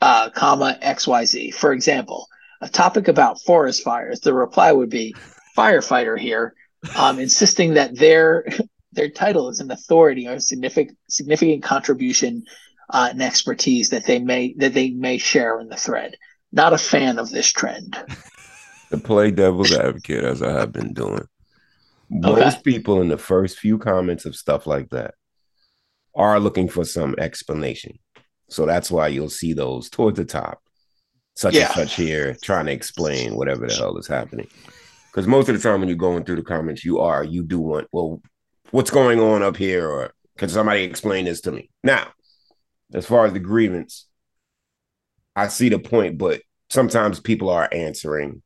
uh, 0.00 0.28
comma 0.30 0.76
X 0.82 1.06
Y 1.06 1.24
Z. 1.24 1.50
For 1.52 1.72
example, 1.72 2.26
a 2.60 2.68
topic 2.68 3.06
about 3.06 3.40
forest 3.42 3.84
fires, 3.84 4.18
the 4.18 4.34
reply 4.34 4.72
would 4.72 4.90
be 4.90 5.14
firefighter 5.56 6.18
here, 6.18 6.52
um, 6.96 7.20
insisting 7.20 7.74
that 7.74 7.96
their 7.96 8.44
their 8.92 9.08
title 9.08 9.48
is 9.48 9.60
an 9.60 9.70
authority 9.70 10.28
or 10.28 10.38
significant 10.38 10.98
significant 11.08 11.62
contribution 11.62 12.44
uh, 12.90 13.08
and 13.10 13.22
expertise 13.22 13.90
that 13.90 14.04
they 14.04 14.18
may 14.18 14.54
that 14.58 14.74
they 14.74 14.90
may 14.90 15.18
share 15.18 15.58
in 15.60 15.68
the 15.68 15.76
thread. 15.76 16.16
Not 16.52 16.74
a 16.74 16.78
fan 16.78 17.18
of 17.18 17.30
this 17.30 17.50
trend. 17.50 17.96
To 18.90 18.98
play 18.98 19.30
devil's 19.30 19.72
advocate 19.72 20.22
as 20.22 20.42
I 20.42 20.52
have 20.52 20.72
been 20.72 20.92
doing. 20.92 21.26
Okay. 22.24 22.40
Most 22.42 22.62
people 22.62 23.00
in 23.00 23.08
the 23.08 23.16
first 23.16 23.58
few 23.58 23.78
comments 23.78 24.26
of 24.26 24.36
stuff 24.36 24.66
like 24.66 24.90
that 24.90 25.14
are 26.14 26.38
looking 26.38 26.68
for 26.68 26.84
some 26.84 27.14
explanation. 27.18 27.98
So 28.50 28.66
that's 28.66 28.90
why 28.90 29.08
you'll 29.08 29.30
see 29.30 29.54
those 29.54 29.88
towards 29.88 30.18
the 30.18 30.26
top, 30.26 30.60
such 31.34 31.54
Yeah. 31.54 31.68
and 31.68 31.74
such 31.74 31.94
here, 31.94 32.36
trying 32.42 32.66
to 32.66 32.72
explain 32.72 33.34
whatever 33.34 33.66
the 33.66 33.74
hell 33.74 33.96
is 33.96 34.06
happening. 34.06 34.48
Because 35.10 35.26
most 35.26 35.48
of 35.48 35.56
the 35.56 35.66
time 35.66 35.80
when 35.80 35.88
you're 35.88 35.96
going 35.96 36.24
through 36.24 36.36
the 36.36 36.42
comments, 36.42 36.84
you 36.84 36.98
are, 36.98 37.24
you 37.24 37.42
do 37.42 37.60
want, 37.60 37.88
well, 37.92 38.20
what's 38.72 38.90
going 38.90 39.20
on 39.20 39.42
up 39.42 39.56
here? 39.56 39.88
Or 39.88 40.12
can 40.36 40.48
somebody 40.48 40.82
explain 40.82 41.26
this 41.26 41.40
to 41.42 41.52
me? 41.52 41.70
Now, 41.84 42.08
as 42.92 43.06
far 43.06 43.24
as 43.24 43.32
the 43.32 43.38
grievance, 43.38 44.06
I 45.36 45.48
see 45.48 45.68
the 45.68 45.78
point, 45.78 46.18
but 46.18 46.42
sometimes 46.68 47.20
people 47.20 47.48
are 47.48 47.68
answering 47.70 48.42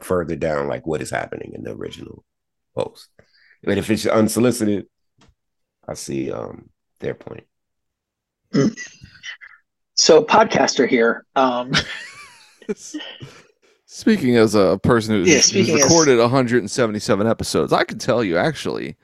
further 0.00 0.36
down, 0.36 0.66
like 0.68 0.86
what 0.86 1.02
is 1.02 1.10
happening 1.10 1.52
in 1.54 1.62
the 1.62 1.72
original 1.72 2.24
post. 2.74 3.08
But 3.62 3.76
if 3.78 3.90
it's 3.90 4.06
unsolicited, 4.06 4.86
I 5.86 5.94
see 5.94 6.32
um 6.32 6.70
their 7.00 7.14
point. 7.14 7.44
So, 9.94 10.24
podcaster 10.24 10.88
here. 10.88 11.26
Um, 11.36 11.72
Speaking 13.92 14.36
as 14.36 14.54
a 14.54 14.78
person 14.84 15.16
who's, 15.16 15.26
Yeah, 15.28 15.34
who's 15.34 15.46
speaking 15.46 15.74
as- 15.74 15.82
recorded 15.82 16.20
177 16.20 17.26
episodes, 17.26 17.72
I 17.72 17.82
can 17.82 17.98
tell 17.98 18.22
you 18.22 18.36
actually, 18.36 18.94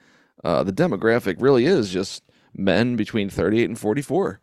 uh, 0.45 0.62
the 0.62 0.72
demographic 0.72 1.34
really 1.41 1.66
is 1.66 1.91
just 1.91 2.22
men 2.55 2.95
between 2.95 3.28
38 3.28 3.64
and 3.64 3.76
44. 3.76 4.41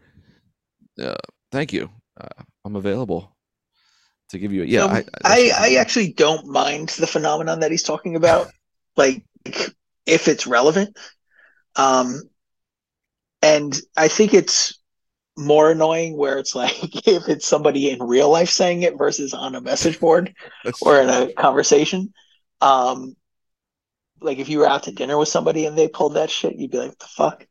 Uh, 1.01 1.15
thank 1.49 1.71
you. 1.71 1.89
Uh, 2.19 2.43
I'm 2.65 2.75
available 2.75 3.37
to 4.31 4.37
give 4.37 4.51
you. 4.51 4.63
A, 4.63 4.65
yeah, 4.65 4.81
so 4.81 4.87
I, 4.89 5.05
I, 5.23 5.51
I, 5.57 5.73
actually 5.75 6.11
don't 6.11 6.45
mind 6.45 6.89
the 6.89 7.07
phenomenon 7.07 7.61
that 7.61 7.71
he's 7.71 7.81
talking 7.81 8.17
about, 8.17 8.51
like 8.97 9.23
if 10.05 10.27
it's 10.27 10.45
relevant. 10.45 10.97
Um, 11.77 12.21
and 13.41 13.79
I 13.95 14.09
think 14.09 14.33
it's 14.33 14.77
more 15.38 15.71
annoying 15.71 16.15
where 16.17 16.38
it's 16.38 16.55
like 16.55 16.73
if 17.07 17.27
it's 17.27 17.47
somebody 17.47 17.89
in 17.89 18.01
real 18.03 18.29
life 18.29 18.49
saying 18.49 18.84
it 18.84 18.97
versus 18.97 19.34
on 19.34 19.55
a 19.55 19.61
message 19.61 19.99
board 19.99 20.34
that's 20.63 20.81
or 20.81 21.01
in 21.01 21.09
a 21.09 21.34
conversation. 21.34 22.13
Um, 22.61 23.15
like 24.21 24.38
if 24.38 24.47
you 24.47 24.59
were 24.59 24.67
out 24.67 24.84
to 24.84 24.91
dinner 24.91 25.17
with 25.17 25.27
somebody 25.27 25.65
and 25.65 25.77
they 25.77 25.88
pulled 25.88 26.13
that 26.13 26.29
shit, 26.29 26.55
you'd 26.55 26.71
be 26.71 26.77
like, 26.77 26.89
"What 26.89 26.99
the 26.99 27.05
fuck?" 27.07 27.47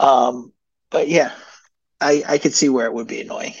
Um, 0.00 0.52
but 0.90 1.08
yeah, 1.08 1.32
I 2.00 2.24
I 2.26 2.38
could 2.38 2.54
see 2.54 2.68
where 2.68 2.86
it 2.86 2.92
would 2.92 3.06
be 3.06 3.20
annoying. 3.20 3.54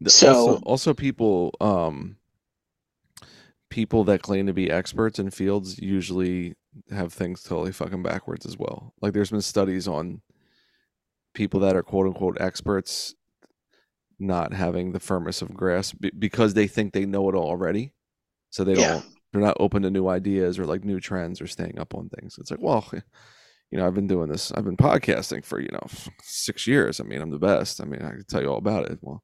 The- 0.00 0.10
So- 0.10 0.34
also, 0.34 0.62
also 0.64 0.94
people 0.94 1.54
um 1.60 2.16
people 3.68 4.04
that 4.04 4.22
claim 4.22 4.46
to 4.46 4.52
be 4.52 4.70
experts 4.70 5.18
in 5.18 5.30
fields 5.30 5.78
usually 5.78 6.54
have 6.90 7.12
things 7.12 7.42
totally 7.42 7.72
fucking 7.72 8.02
backwards 8.02 8.46
as 8.46 8.56
well. 8.58 8.94
Like 9.00 9.12
there's 9.12 9.30
been 9.30 9.40
studies 9.42 9.86
on 9.88 10.20
people 11.36 11.60
that 11.60 11.76
are 11.76 11.84
quote 11.84 12.06
unquote 12.08 12.38
experts 12.40 13.14
not 14.18 14.52
having 14.54 14.92
the 14.92 15.00
firmest 15.00 15.42
of 15.42 15.54
grasp 15.54 15.94
because 16.18 16.54
they 16.54 16.66
think 16.66 16.92
they 16.92 17.06
know 17.06 17.28
it 17.28 17.34
all 17.36 17.48
already. 17.48 17.92
So 18.50 18.64
they 18.64 18.74
Yeah. 18.74 18.88
don't 18.88 19.04
they're 19.32 19.42
not 19.42 19.58
open 19.60 19.82
to 19.82 19.90
new 19.90 20.08
ideas 20.08 20.58
or 20.58 20.64
like 20.64 20.82
new 20.84 20.98
trends 20.98 21.42
or 21.42 21.46
staying 21.46 21.78
up 21.78 21.94
on 21.94 22.08
things. 22.08 22.38
It's 22.38 22.50
like, 22.50 22.62
well, 22.62 22.88
you 23.70 23.78
know, 23.78 23.86
I've 23.86 23.94
been 23.94 24.06
doing 24.06 24.30
this. 24.30 24.50
I've 24.52 24.64
been 24.64 24.76
podcasting 24.78 25.44
for, 25.44 25.60
you 25.60 25.68
know, 25.72 25.86
6 26.22 26.66
years. 26.66 27.00
I 27.00 27.04
mean, 27.04 27.20
I'm 27.20 27.30
the 27.30 27.38
best. 27.38 27.82
I 27.82 27.84
mean, 27.84 28.00
I 28.02 28.10
can 28.10 28.24
tell 28.26 28.40
you 28.40 28.48
all 28.48 28.58
about 28.58 28.90
it. 28.90 28.98
Well, 29.02 29.22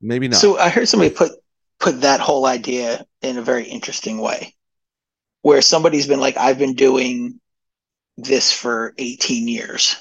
maybe 0.00 0.28
not. 0.28 0.40
So 0.40 0.56
I 0.56 0.70
heard 0.70 0.88
somebody 0.88 1.14
put 1.14 1.32
put 1.78 2.00
that 2.00 2.20
whole 2.20 2.46
idea 2.46 3.04
in 3.22 3.36
a 3.38 3.42
very 3.42 3.64
interesting 3.64 4.18
way, 4.18 4.54
where 5.42 5.60
somebody's 5.60 6.06
been 6.06 6.20
like, 6.20 6.38
"I've 6.38 6.58
been 6.58 6.74
doing 6.74 7.40
this 8.16 8.50
for 8.50 8.94
18 8.96 9.46
years," 9.46 9.96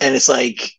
and 0.00 0.14
it's 0.14 0.28
like, 0.28 0.72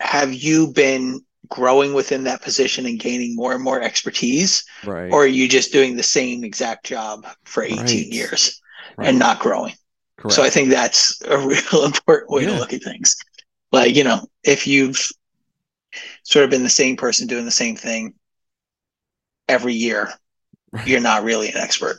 have 0.00 0.32
you 0.32 0.72
been 0.72 1.20
growing 1.48 1.94
within 1.94 2.24
that 2.24 2.42
position 2.42 2.86
and 2.86 2.98
gaining 2.98 3.36
more 3.36 3.54
and 3.54 3.62
more 3.62 3.80
expertise, 3.80 4.64
right. 4.84 5.12
or 5.12 5.24
are 5.24 5.28
you 5.28 5.48
just 5.48 5.72
doing 5.72 5.96
the 5.96 6.02
same 6.02 6.44
exact 6.44 6.86
job 6.86 7.26
for 7.44 7.62
18 7.62 7.80
Right. 7.80 8.12
years 8.12 8.60
right. 8.96 9.08
and 9.08 9.18
not 9.18 9.38
growing? 9.40 9.74
Correct. 10.16 10.34
So 10.34 10.42
I 10.42 10.50
think 10.50 10.70
that's 10.70 11.20
a 11.26 11.38
real 11.46 11.84
important 11.84 12.30
way 12.30 12.42
Yeah. 12.42 12.48
to 12.48 12.58
look 12.58 12.72
at 12.72 12.82
things. 12.82 13.16
Like, 13.72 13.94
you 13.94 14.04
know, 14.04 14.26
if 14.44 14.66
you've 14.66 15.08
sort 16.24 16.44
of 16.44 16.50
been 16.50 16.62
the 16.62 16.68
same 16.68 16.96
person 16.96 17.26
doing 17.26 17.44
the 17.44 17.50
same 17.50 17.76
thing 17.76 18.14
every 19.48 19.74
year, 19.74 20.12
you're 20.86 21.00
not 21.00 21.24
really 21.24 21.48
an 21.48 21.56
expert 21.56 21.98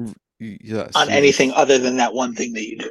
mm, 0.00 0.14
yes, 0.40 0.92
on 0.94 1.08
you're 1.08 1.16
anything 1.16 1.52
other 1.52 1.78
than 1.78 1.96
that 1.96 2.14
one 2.14 2.34
thing 2.34 2.52
that 2.54 2.66
you 2.66 2.78
do. 2.78 2.90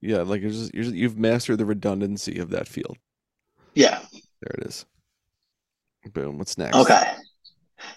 Yeah, 0.00 0.22
like 0.22 0.40
you're 0.42 0.50
just, 0.50 0.74
you're 0.74 0.84
just, 0.84 0.96
you've 0.96 1.18
mastered 1.18 1.58
the 1.58 1.66
redundancy 1.66 2.38
of 2.38 2.50
that 2.50 2.68
field. 2.68 2.96
Yeah. 3.74 4.00
There 4.12 4.54
it 4.58 4.66
is. 4.66 4.86
Boom. 6.12 6.38
What's 6.38 6.58
next? 6.58 6.76
Okay. 6.76 7.12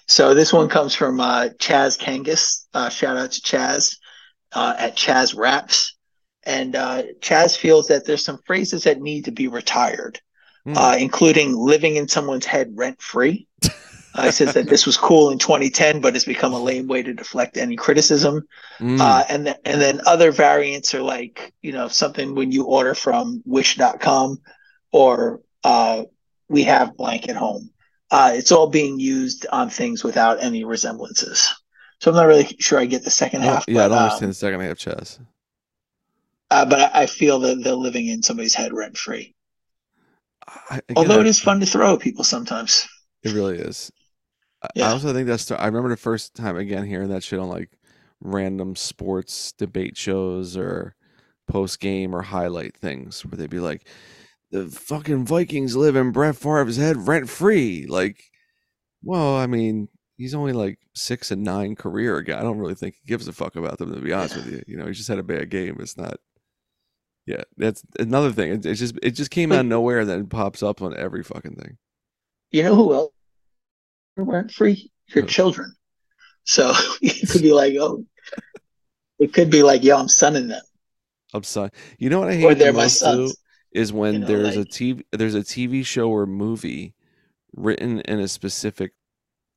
So 0.08 0.34
this 0.34 0.52
one 0.52 0.70
comes 0.70 0.94
from 0.94 1.20
uh, 1.20 1.50
Chaz 1.60 2.00
Kangas. 2.00 2.66
Uh, 2.74 2.90
shout 2.90 3.18
out 3.18 3.32
to 3.32 3.42
Chaz 3.42 3.98
uh, 4.54 4.76
at 4.78 4.96
Chaz 4.96 5.36
Raps. 5.36 5.96
And 6.44 6.76
uh, 6.76 7.04
Chaz 7.20 7.58
feels 7.58 7.88
that 7.88 8.06
there's 8.06 8.26
some 8.26 8.40
phrases 8.46 8.84
that 8.84 9.00
need 9.00 9.26
to 9.26 9.32
be 9.32 9.48
retired. 9.48 10.20
Uh, 10.64 10.96
including 11.00 11.56
living 11.56 11.96
in 11.96 12.08
someone's 12.08 12.46
head 12.46 12.72
rent 12.76 13.02
free. 13.02 13.48
Uh, 14.14 14.24
he 14.24 14.32
says 14.32 14.54
that 14.54 14.68
this 14.68 14.86
was 14.86 14.98
cool 14.98 15.32
in 15.32 15.38
2010, 15.38 16.02
but 16.02 16.16
it's 16.16 16.26
become 16.26 16.54
a 16.54 16.60
lame 16.60 16.88
way 16.88 17.02
to 17.02 17.14
deflect 17.14 17.56
any 17.56 17.76
criticism. 17.76 18.46
Mm. 18.80 19.00
Uh, 19.00 19.24
and 19.30 19.46
th- 19.46 19.58
and 19.64 19.82
then 19.82 20.02
other 20.06 20.32
variants 20.32 20.94
are 20.94 21.02
like 21.02 21.54
you 21.62 21.72
know 21.72 21.88
something 21.88 22.36
when 22.36 22.52
you 22.52 22.66
order 22.66 22.94
from 22.94 23.42
Wish.com 23.46 24.42
or 24.92 25.42
uh, 25.64 26.04
we 26.50 26.64
have 26.64 26.98
blank 26.98 27.30
at 27.30 27.36
home. 27.36 27.70
Uh, 28.10 28.34
it's 28.34 28.52
all 28.52 28.68
being 28.68 29.00
used 29.00 29.46
on 29.52 29.70
things 29.70 30.04
without 30.04 30.44
any 30.44 30.66
resemblances. 30.66 31.54
So 32.00 32.12
I'm 32.12 32.18
not 32.18 32.28
really 32.28 32.56
sure 32.60 32.78
I 32.78 32.86
get 32.86 33.04
the 33.04 33.12
second 33.12 33.42
half. 33.42 33.64
yeah, 33.68 33.86
I 33.86 33.88
but, 33.88 33.88
don't 33.90 33.98
um, 33.98 34.04
understand 34.04 34.32
the 34.32 34.36
second 34.36 34.60
half, 34.60 34.78
Chaz. 34.78 35.20
uh, 36.50 36.66
but 36.66 36.80
I, 36.80 37.04
I 37.04 37.06
feel 37.06 37.40
that 37.40 37.64
they're 37.64 37.74
living 37.74 38.08
in 38.08 38.22
somebody's 38.22 38.56
head 38.56 38.74
rent 38.74 38.98
free. 38.98 39.34
I, 40.46 40.78
again, 40.90 40.98
Although 40.98 41.22
it 41.22 41.28
is 41.28 41.40
fun 41.40 41.62
to 41.62 41.66
throw 41.66 41.94
at 41.94 42.02
people 42.02 42.26
sometimes. 42.26 42.88
It 43.24 43.34
really 43.34 43.58
is. 43.58 43.92
I- 44.64 44.68
I 44.82 44.92
also 44.92 45.14
think 45.14 45.28
that's. 45.28 45.50
I 45.52 45.66
remember 45.66 45.90
the 45.90 45.98
first 45.98 46.36
time 46.36 46.56
again 46.58 46.86
hearing 46.86 47.10
that 47.10 47.24
shit 47.24 47.40
on 47.40 47.50
like 47.50 47.72
random 48.20 48.76
sports 48.76 49.52
debate 49.54 49.98
shows 49.98 50.56
or 50.56 50.96
post 51.48 51.80
game 51.80 52.16
or 52.16 52.22
highlight 52.22 52.76
things 52.78 53.26
where 53.26 53.38
they'd 53.38 53.50
be 53.50 53.60
like, 53.60 53.88
"The 54.52 54.68
fucking 54.68 55.26
Vikings 55.26 55.76
live 55.76 55.96
in 55.96 56.12
Brett 56.12 56.36
Favre's 56.36 56.78
head 56.78 57.08
rent 57.08 57.30
free." 57.30 57.86
Like, 57.88 58.22
well, 59.04 59.36
I 59.38 59.48
mean, 59.48 59.90
he's 60.18 60.36
only 60.36 60.54
like 60.54 60.78
six 60.94 61.32
and 61.32 61.44
nine 61.44 61.76
career 61.76 62.22
guy. 62.22 62.40
I 62.40 62.44
don't 62.44 62.60
really 62.60 62.76
think 62.76 62.96
he 62.96 63.08
gives 63.08 63.28
a 63.28 63.34
fuck 63.34 63.56
about 63.56 63.80
them 63.80 63.94
to 63.94 64.00
be 64.02 64.14
honest 64.14 64.36
with 64.36 64.52
you. 64.52 64.62
You 64.68 64.78
know, 64.78 64.86
he 64.86 64.94
just 64.94 65.08
had 65.10 65.20
a 65.20 65.24
bad 65.24 65.50
game. 65.50 65.78
It's 65.80 65.98
not. 65.98 66.18
Yeah, 67.26 67.44
that's 67.58 67.84
another 68.00 68.32
thing. 68.32 68.52
It, 68.52 68.66
it 68.66 68.76
just 68.76 68.98
it 69.02 69.12
just 69.12 69.32
came 69.32 69.52
out 69.52 69.62
of 69.62 69.66
nowhere 69.68 70.00
and 70.02 70.10
then 70.10 70.28
pops 70.28 70.62
up 70.64 70.82
on 70.82 70.96
every 70.96 71.24
fucking 71.24 71.56
thing. 71.56 71.78
You 72.52 72.64
know 72.64 72.76
who 72.76 72.94
else 72.94 73.12
rent 74.26 74.52
free? 74.52 74.92
Your 75.14 75.24
Who? 75.24 75.30
children. 75.30 75.74
So 76.44 76.74
it 77.02 77.30
could 77.30 77.42
be 77.42 77.54
like, 77.54 77.76
oh, 77.80 78.06
it 79.20 79.34
could 79.34 79.50
be 79.50 79.64
like, 79.64 79.84
yo, 79.84 79.98
I'm 79.98 80.08
sunning 80.08 80.48
them, 80.48 80.62
I'm 81.34 81.44
sorry. 81.44 81.72
You 81.98 82.10
know 82.10 82.20
what 82.20 82.30
I 82.30 82.36
hate 82.36 82.46
or 82.46 82.56
they're 82.56 82.74
my 82.74 82.84
most 82.84 83.00
too 83.00 83.06
sons. 83.06 83.38
is 83.72 83.94
when 83.94 84.14
you 84.14 84.20
know, 84.20 84.28
there's 84.28 84.58
a 84.58 84.66
TV 84.66 85.04
there's 85.12 85.36
a 85.36 85.42
TV 85.42 85.86
show 85.86 86.10
or 86.10 86.26
movie 86.26 86.94
written 87.54 88.02
in 88.02 88.20
a 88.20 88.28
specific 88.28 88.94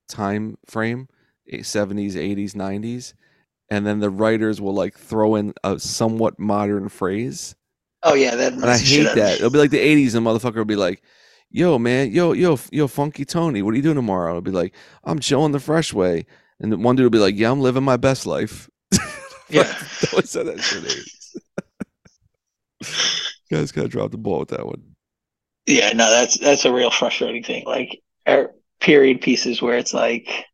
time 0.09 0.57
frame, 0.67 1.09
eh, 1.51 1.59
70s, 1.59 2.15
80s, 2.15 2.53
90s, 2.53 3.15
and 3.71 3.87
then 3.87 4.01
the 4.01 4.11
writers 4.11 4.61
will 4.61 4.75
like 4.75 4.97
throw 4.99 5.35
in 5.35 5.55
a 5.65 5.79
somewhat 5.79 6.39
modern 6.39 6.89
phrase. 6.89 7.55
Oh 8.03 8.15
yeah, 8.15 8.37
that. 8.37 8.53
And 8.53 8.65
I 8.65 8.79
hate 8.79 9.15
that. 9.15 9.37
It'll 9.37 9.51
be 9.51 9.59
like 9.59 9.71
the 9.71 9.79
80s 9.79 10.15
and 10.15 10.27
the 10.27 10.31
motherfucker 10.31 10.57
will 10.57 10.65
be 10.65 10.77
like, 10.77 11.03
"Yo, 11.55 11.79
man, 11.79 12.11
yo, 12.11 12.33
yo, 12.33 12.59
yo, 12.73 12.89
Funky 12.89 13.25
Tony, 13.25 13.63
what 13.63 13.75
are 13.75 13.77
you 13.77 13.83
doing 13.83 13.95
tomorrow?" 13.95 14.35
I'll 14.35 14.41
be 14.41 14.51
like, 14.51 14.75
"I'm 15.05 15.21
chilling 15.21 15.53
the 15.53 15.61
fresh 15.61 15.95
way," 15.95 16.27
and 16.59 16.73
then 16.73 16.83
one 16.83 16.97
dude 16.97 17.05
will 17.05 17.11
be 17.11 17.19
like, 17.19 17.37
"Yeah, 17.37 17.53
I'm 17.53 17.61
living 17.61 17.85
my 17.85 17.97
best 17.97 18.27
life." 18.27 18.69
Yeah. 19.51 19.63
That 20.01 20.13
always 20.15 20.31
said 20.31 20.47
that 20.47 20.59
shit 20.61 20.79
in 20.79 20.85
the 20.85 20.89
80s. 22.81 23.31
Guys 23.51 23.73
gotta 23.73 23.89
drop 23.89 24.11
the 24.11 24.17
ball 24.17 24.41
with 24.41 24.49
that 24.49 24.67
one. 24.67 24.83
Yeah, 25.67 25.93
no, 25.93 26.11
that's 26.11 26.39
that's 26.39 26.65
a 26.65 26.73
real 26.73 26.91
frustrating 26.91 27.45
thing. 27.45 27.65
Like 27.67 28.03
er, 28.27 28.55
period 28.81 29.21
pieces 29.21 29.63
where 29.63 29.77
it's 29.77 29.93
like 29.95 30.47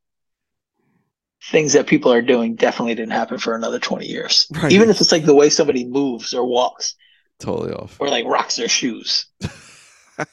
things 1.51 1.73
that 1.73 1.87
people 1.87 2.13
are 2.13 2.21
doing 2.21 2.57
definitely 2.57 2.97
didn't 2.97 3.13
happen 3.13 3.39
for 3.39 3.55
another 3.55 3.79
20 3.79 4.07
years. 4.07 4.47
Right. 4.61 4.73
Even 4.73 4.91
if 4.91 5.01
it's 5.01 5.13
like 5.13 5.25
the 5.25 5.35
way 5.35 5.51
somebody 5.51 5.87
moves 5.87 6.35
or 6.35 6.45
walks 6.45 6.97
Totally 7.39 7.73
off. 7.73 7.97
or 8.01 8.09
like 8.09 8.27
rocks 8.27 8.57
their 8.57 8.69
shoes. 8.69 9.27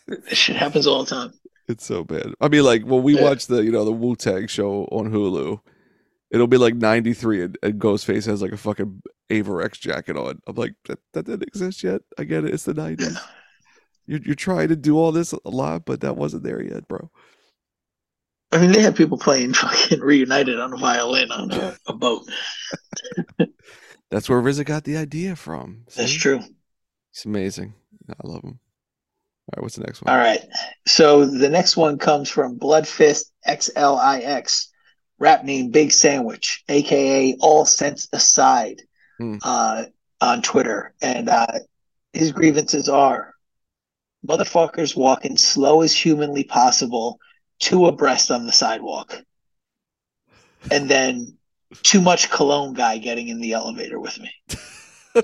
this 0.07 0.37
shit 0.37 0.55
happens 0.55 0.87
all 0.87 1.03
the 1.03 1.09
time. 1.09 1.33
It's 1.67 1.85
so 1.85 2.03
bad. 2.03 2.33
I 2.39 2.47
mean, 2.47 2.63
like 2.63 2.83
when 2.83 3.03
we 3.03 3.15
Yeah. 3.15 3.23
watch 3.23 3.47
the 3.47 3.63
you 3.63 3.71
know 3.71 3.83
the 3.85 3.91
Wu 3.91 4.15
Tang 4.15 4.47
show 4.47 4.85
on 4.85 5.11
Hulu, 5.11 5.59
it'll 6.31 6.47
be 6.47 6.57
like 6.57 6.75
'93 6.75 7.43
and, 7.43 7.57
and 7.61 7.73
Ghostface 7.81 8.25
has 8.25 8.41
like 8.41 8.53
a 8.53 8.57
fucking 8.57 9.01
Avirex 9.29 9.79
jacket 9.79 10.15
on. 10.15 10.39
I'm 10.47 10.55
like, 10.55 10.75
that, 10.87 10.99
that 11.13 11.25
didn't 11.25 11.43
exist 11.47 11.83
yet. 11.83 12.01
I 12.17 12.23
get 12.23 12.45
it. 12.45 12.53
It's 12.53 12.63
the 12.63 12.73
'90s. 12.73 13.01
Yeah. 13.13 13.19
You're 14.05 14.21
you're 14.23 14.35
trying 14.35 14.69
to 14.69 14.77
do 14.77 14.97
all 14.97 15.11
this 15.11 15.33
a 15.33 15.49
lot, 15.49 15.83
but 15.85 15.99
that 16.01 16.15
wasn't 16.15 16.43
there 16.43 16.63
yet, 16.63 16.87
bro. 16.87 17.11
I 18.53 18.59
mean, 18.59 18.71
they 18.71 18.81
had 18.81 18.95
people 18.95 19.17
playing 19.17 19.53
fucking 19.53 19.99
reunited 19.99 20.57
on 20.61 20.71
a 20.71 20.77
violin 20.77 21.29
on 21.31 21.51
a, 21.51 21.75
a 21.87 21.93
boat. 21.93 22.23
That's 24.09 24.29
where 24.29 24.41
RZA 24.41 24.63
got 24.63 24.85
the 24.85 24.95
idea 24.95 25.35
from. 25.35 25.83
That's 25.97 26.13
true. 26.13 26.39
It's 27.11 27.25
amazing. 27.25 27.73
I 28.09 28.25
love 28.25 28.43
him. 28.43 28.59
All 29.47 29.53
right, 29.57 29.63
what's 29.63 29.75
the 29.75 29.83
next 29.83 30.01
one? 30.01 30.13
All 30.13 30.19
right. 30.19 30.41
So 30.85 31.25
the 31.25 31.49
next 31.49 31.77
one 31.77 31.97
comes 31.97 32.29
from 32.29 32.59
Bloodfist 32.59 33.25
XLIX. 33.47 34.67
rap 35.19 35.43
name 35.45 35.71
Big 35.71 35.91
Sandwich, 35.91 36.63
aka 36.69 37.35
All 37.39 37.65
Sense 37.65 38.07
Aside, 38.13 38.81
Hmm. 39.19 39.37
uh, 39.41 39.85
on 40.21 40.41
Twitter, 40.43 40.93
and 41.01 41.27
uh, 41.29 41.47
his 42.13 42.31
grievances 42.31 42.87
are 42.89 43.33
motherfuckers 44.27 44.95
walking 44.95 45.37
slow 45.37 45.81
as 45.81 45.95
humanly 45.95 46.43
possible, 46.43 47.19
two 47.59 47.85
abreast 47.87 48.29
on 48.31 48.45
the 48.45 48.51
sidewalk, 48.51 49.19
and 50.69 50.89
then 50.89 51.37
too 51.83 52.01
much 52.01 52.29
cologne 52.29 52.73
guy 52.73 52.97
getting 52.97 53.27
in 53.29 53.39
the 53.41 53.53
elevator 53.53 53.99
with 53.99 54.19
me. 54.19 54.29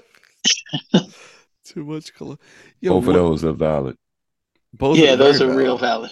Too 1.65 1.85
much 1.85 2.13
cologne. 2.13 2.37
Yo, 2.81 2.99
Both 2.99 3.07
of 3.09 3.13
those 3.13 3.43
are 3.45 3.53
valid. 3.53 3.97
Both 4.73 4.97
yeah, 4.97 5.15
those 5.15 5.39
very 5.39 5.51
are 5.51 5.55
real 5.55 5.77
valid. 5.77 6.09
valid. 6.09 6.11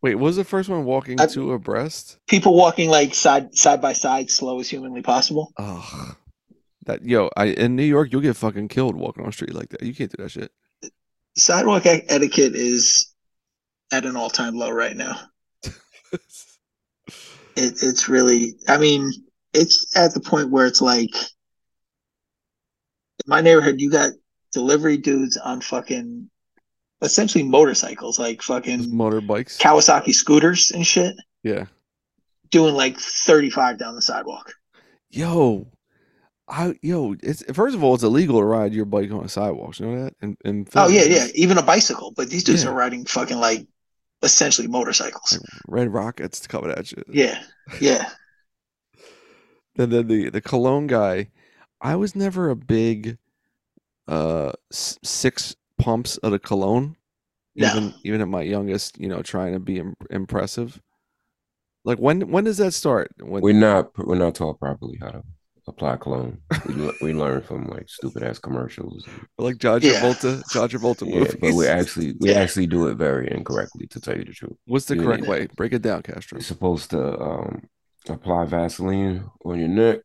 Wait, 0.00 0.14
what 0.14 0.24
was 0.24 0.36
the 0.36 0.44
first 0.44 0.68
one 0.68 0.84
walking 0.84 1.20
I- 1.20 1.26
two 1.26 1.52
abreast? 1.52 2.18
People 2.28 2.54
walking 2.54 2.88
like 2.88 3.14
side 3.14 3.54
side 3.54 3.82
by 3.82 3.92
side, 3.92 4.30
slow 4.30 4.60
as 4.60 4.70
humanly 4.70 5.02
possible. 5.02 5.52
Oh, 5.58 6.14
that 6.86 7.04
yo, 7.04 7.30
I 7.36 7.46
in 7.46 7.74
New 7.74 7.82
York, 7.82 8.12
you'll 8.12 8.20
get 8.20 8.36
fucking 8.36 8.68
killed 8.68 8.94
walking 8.96 9.24
on 9.24 9.30
the 9.30 9.32
street 9.32 9.54
like 9.54 9.70
that. 9.70 9.82
You 9.82 9.94
can't 9.94 10.14
do 10.16 10.22
that 10.22 10.30
shit. 10.30 10.52
Sidewalk 11.36 11.84
etiquette 11.86 12.54
is 12.54 13.12
at 13.92 14.04
an 14.04 14.16
all 14.16 14.30
time 14.30 14.54
low 14.54 14.70
right 14.70 14.96
now. 14.96 15.18
It, 17.60 17.82
it's 17.82 18.08
really, 18.08 18.54
I 18.68 18.78
mean, 18.78 19.10
it's 19.52 19.96
at 19.96 20.14
the 20.14 20.20
point 20.20 20.52
where 20.52 20.64
it's 20.66 20.80
like, 20.80 21.10
in 21.16 21.26
my 23.26 23.40
neighborhood, 23.40 23.80
you 23.80 23.90
got 23.90 24.12
delivery 24.52 24.96
dudes 24.96 25.36
on 25.36 25.60
fucking 25.60 26.30
essentially 27.02 27.44
motorcycles, 27.44 28.18
like 28.18 28.42
fucking 28.42 28.80
Motorbikes. 28.90 29.58
Kawasaki 29.58 30.12
scooters 30.12 30.70
and 30.70 30.86
shit, 30.86 31.14
yeah. 31.42 31.66
doing 32.50 32.74
like 32.74 32.98
35 32.98 33.78
down 33.78 33.94
the 33.94 34.02
sidewalk. 34.02 34.52
Yo, 35.10 35.66
I 36.48 36.74
yo, 36.82 37.14
it's 37.22 37.42
first 37.54 37.74
of 37.74 37.82
all, 37.82 37.94
it's 37.94 38.02
illegal 38.04 38.38
to 38.40 38.44
ride 38.44 38.72
your 38.74 38.84
bike 38.84 39.10
on 39.10 39.22
the 39.22 39.28
sidewalks. 39.28 39.80
You 39.80 39.86
know 39.86 40.04
that? 40.04 40.14
And 40.20 40.36
and 40.44 40.68
Oh, 40.74 40.88
yeah, 40.88 41.04
yeah. 41.04 41.26
Even 41.34 41.58
a 41.58 41.62
bicycle, 41.62 42.12
but 42.16 42.30
these 42.30 42.44
dudes 42.44 42.64
Yeah. 42.64 42.70
are 42.70 42.74
riding 42.74 43.04
fucking 43.04 43.38
like 43.38 43.66
essentially 44.22 44.66
motorcycles. 44.66 45.38
Red 45.66 45.92
Rockets 45.92 46.46
cover 46.46 46.68
that 46.68 46.86
shit. 46.86 47.04
Yeah, 47.10 47.42
yeah. 47.80 48.08
And 49.78 49.92
then 49.92 50.08
the 50.08 50.28
the 50.30 50.40
cologne 50.40 50.88
guy, 50.88 51.28
I 51.80 51.94
was 51.94 52.16
never 52.16 52.50
a 52.50 52.56
big 52.56 53.16
uh 54.08 54.50
six 54.72 55.54
pumps 55.78 56.16
of 56.18 56.32
the 56.32 56.38
cologne. 56.38 56.96
No. 57.56 57.68
Even 57.68 57.94
even 58.04 58.20
at 58.20 58.28
my 58.28 58.42
youngest, 58.42 58.98
you 59.00 59.08
know, 59.08 59.22
trying 59.22 59.52
to 59.52 59.58
be 59.60 59.78
Im- 59.78 59.96
impressive. 60.10 60.80
Like 61.84 61.98
when 61.98 62.30
when 62.30 62.44
does 62.44 62.58
that 62.58 62.72
start? 62.72 63.10
When 63.18 63.42
We're 63.42 63.52
not 63.54 63.90
we're 63.98 64.14
not 64.16 64.34
taught 64.36 64.60
properly 64.60 64.98
how 65.00 65.10
to 65.10 65.22
apply 65.66 65.96
cologne. 65.96 66.38
We, 66.66 66.90
we 67.02 67.12
learn 67.12 67.42
from 67.42 67.66
like 67.68 67.88
stupid 67.88 68.22
ass 68.22 68.38
commercials. 68.38 69.06
like 69.38 69.58
John 69.58 69.80
Yeah. 69.82 70.00
Travolta, 70.00 70.42
John 70.52 70.68
Travolta 70.68 71.06
Yeah, 71.12 71.32
but 71.40 71.54
we 71.54 71.66
actually 71.80 72.14
we 72.20 72.30
Yeah. 72.30 72.36
actually 72.38 72.66
do 72.68 72.86
it 72.88 72.94
very 72.94 73.30
incorrectly 73.30 73.86
to 73.88 74.00
tell 74.00 74.16
you 74.16 74.24
the 74.24 74.32
truth. 74.32 74.56
What's 74.66 74.86
the 74.86 74.94
you 74.96 75.02
correct 75.02 75.22
need- 75.22 75.28
way? 75.28 75.48
Break 75.56 75.72
it 75.72 75.82
down, 75.82 76.02
Castro. 76.02 76.36
You're 76.38 76.44
supposed 76.44 76.90
to 76.90 77.18
um, 77.20 77.62
apply 78.08 78.44
Vaseline 78.46 79.24
on 79.44 79.58
your 79.58 79.68
neck 79.68 80.00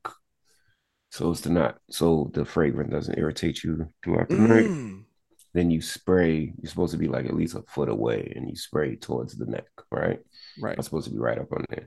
so 1.11 1.31
as 1.31 1.41
to 1.41 1.49
not 1.49 1.77
so 1.91 2.31
the 2.33 2.45
fragrance 2.45 2.91
doesn't 2.91 3.17
irritate 3.19 3.63
you 3.63 3.87
throughout 4.03 4.29
the 4.29 4.35
night. 4.37 5.02
Then 5.53 5.69
you 5.69 5.81
spray. 5.81 6.53
You're 6.61 6.69
supposed 6.69 6.93
to 6.93 6.97
be 6.97 7.07
like 7.07 7.25
at 7.25 7.35
least 7.35 7.55
a 7.55 7.61
foot 7.63 7.89
away, 7.89 8.31
and 8.35 8.49
you 8.49 8.55
spray 8.55 8.95
towards 8.95 9.35
the 9.35 9.45
neck, 9.45 9.67
right? 9.91 10.19
Right. 10.59 10.75
I'm 10.77 10.83
supposed 10.83 11.07
to 11.07 11.13
be 11.13 11.19
right 11.19 11.37
up 11.37 11.51
on 11.51 11.65
there. 11.69 11.85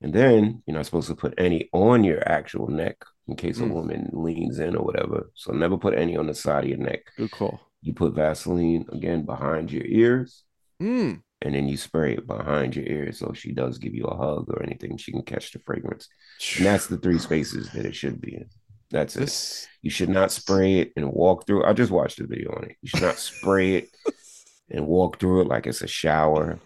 And 0.00 0.12
then 0.14 0.62
you're 0.66 0.76
not 0.76 0.86
supposed 0.86 1.08
to 1.08 1.14
put 1.16 1.34
any 1.36 1.68
on 1.72 2.04
your 2.04 2.26
actual 2.26 2.68
neck 2.68 2.96
in 3.28 3.36
case 3.36 3.58
a 3.60 3.64
Mm. 3.64 3.70
woman 3.72 4.10
leans 4.12 4.58
in 4.58 4.74
or 4.76 4.84
whatever. 4.84 5.30
So 5.34 5.52
never 5.52 5.76
put 5.76 5.94
any 5.94 6.16
on 6.16 6.26
the 6.26 6.34
side 6.34 6.64
of 6.64 6.70
your 6.70 6.78
neck. 6.78 7.00
Good 7.16 7.30
call. 7.32 7.60
You 7.82 7.92
put 7.94 8.14
Vaseline 8.14 8.86
again 8.92 9.24
behind 9.24 9.70
your 9.72 9.84
ears, 9.84 10.44
Mm. 10.80 11.22
and 11.42 11.54
then 11.54 11.68
you 11.68 11.76
spray 11.76 12.14
it 12.14 12.26
behind 12.26 12.76
your 12.76 12.86
ears. 12.86 13.18
So 13.18 13.30
if 13.30 13.38
she 13.38 13.52
does 13.52 13.78
give 13.78 13.94
you 13.94 14.04
a 14.04 14.16
hug 14.16 14.48
or 14.48 14.62
anything, 14.62 14.96
she 14.96 15.12
can 15.12 15.22
catch 15.22 15.52
the 15.52 15.58
fragrance. 15.58 16.08
And 16.56 16.64
that's 16.66 16.86
the 16.86 16.96
three 16.96 17.18
spaces 17.18 17.70
that 17.72 17.84
it 17.86 17.94
should 17.94 18.20
be 18.20 18.36
in. 18.36 18.46
That's 18.90 19.16
it. 19.16 19.20
This 19.20 19.68
You 19.82 19.90
should 19.90 20.08
not 20.08 20.32
spray 20.32 20.80
it 20.80 20.92
and 20.96 21.12
walk 21.12 21.46
through. 21.46 21.64
I 21.64 21.72
just 21.72 21.92
watched 21.92 22.20
a 22.20 22.26
video 22.26 22.52
on 22.52 22.64
it. 22.64 22.76
You 22.82 22.88
should 22.88 23.02
not 23.02 23.18
spray 23.18 23.76
it 23.76 23.90
and 24.70 24.86
walk 24.86 25.18
through 25.18 25.42
it 25.42 25.48
like 25.48 25.66
it's 25.66 25.82
a 25.82 25.86
shower. 25.86 26.58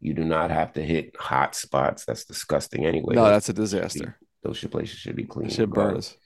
You 0.00 0.14
do 0.14 0.24
not 0.24 0.50
have 0.50 0.72
to 0.74 0.82
hit 0.82 1.16
hot 1.16 1.54
spots. 1.54 2.04
That's 2.04 2.24
disgusting 2.24 2.84
anyway. 2.84 3.14
no, 3.14 3.24
that's 3.24 3.48
a 3.48 3.52
disaster. 3.52 4.18
those 4.42 4.64
places 4.64 4.98
should 4.98 5.16
be 5.16 5.24
clean. 5.24 5.48
Shit 5.48 5.68
regardless. 5.68 6.10
burns. 6.10 6.18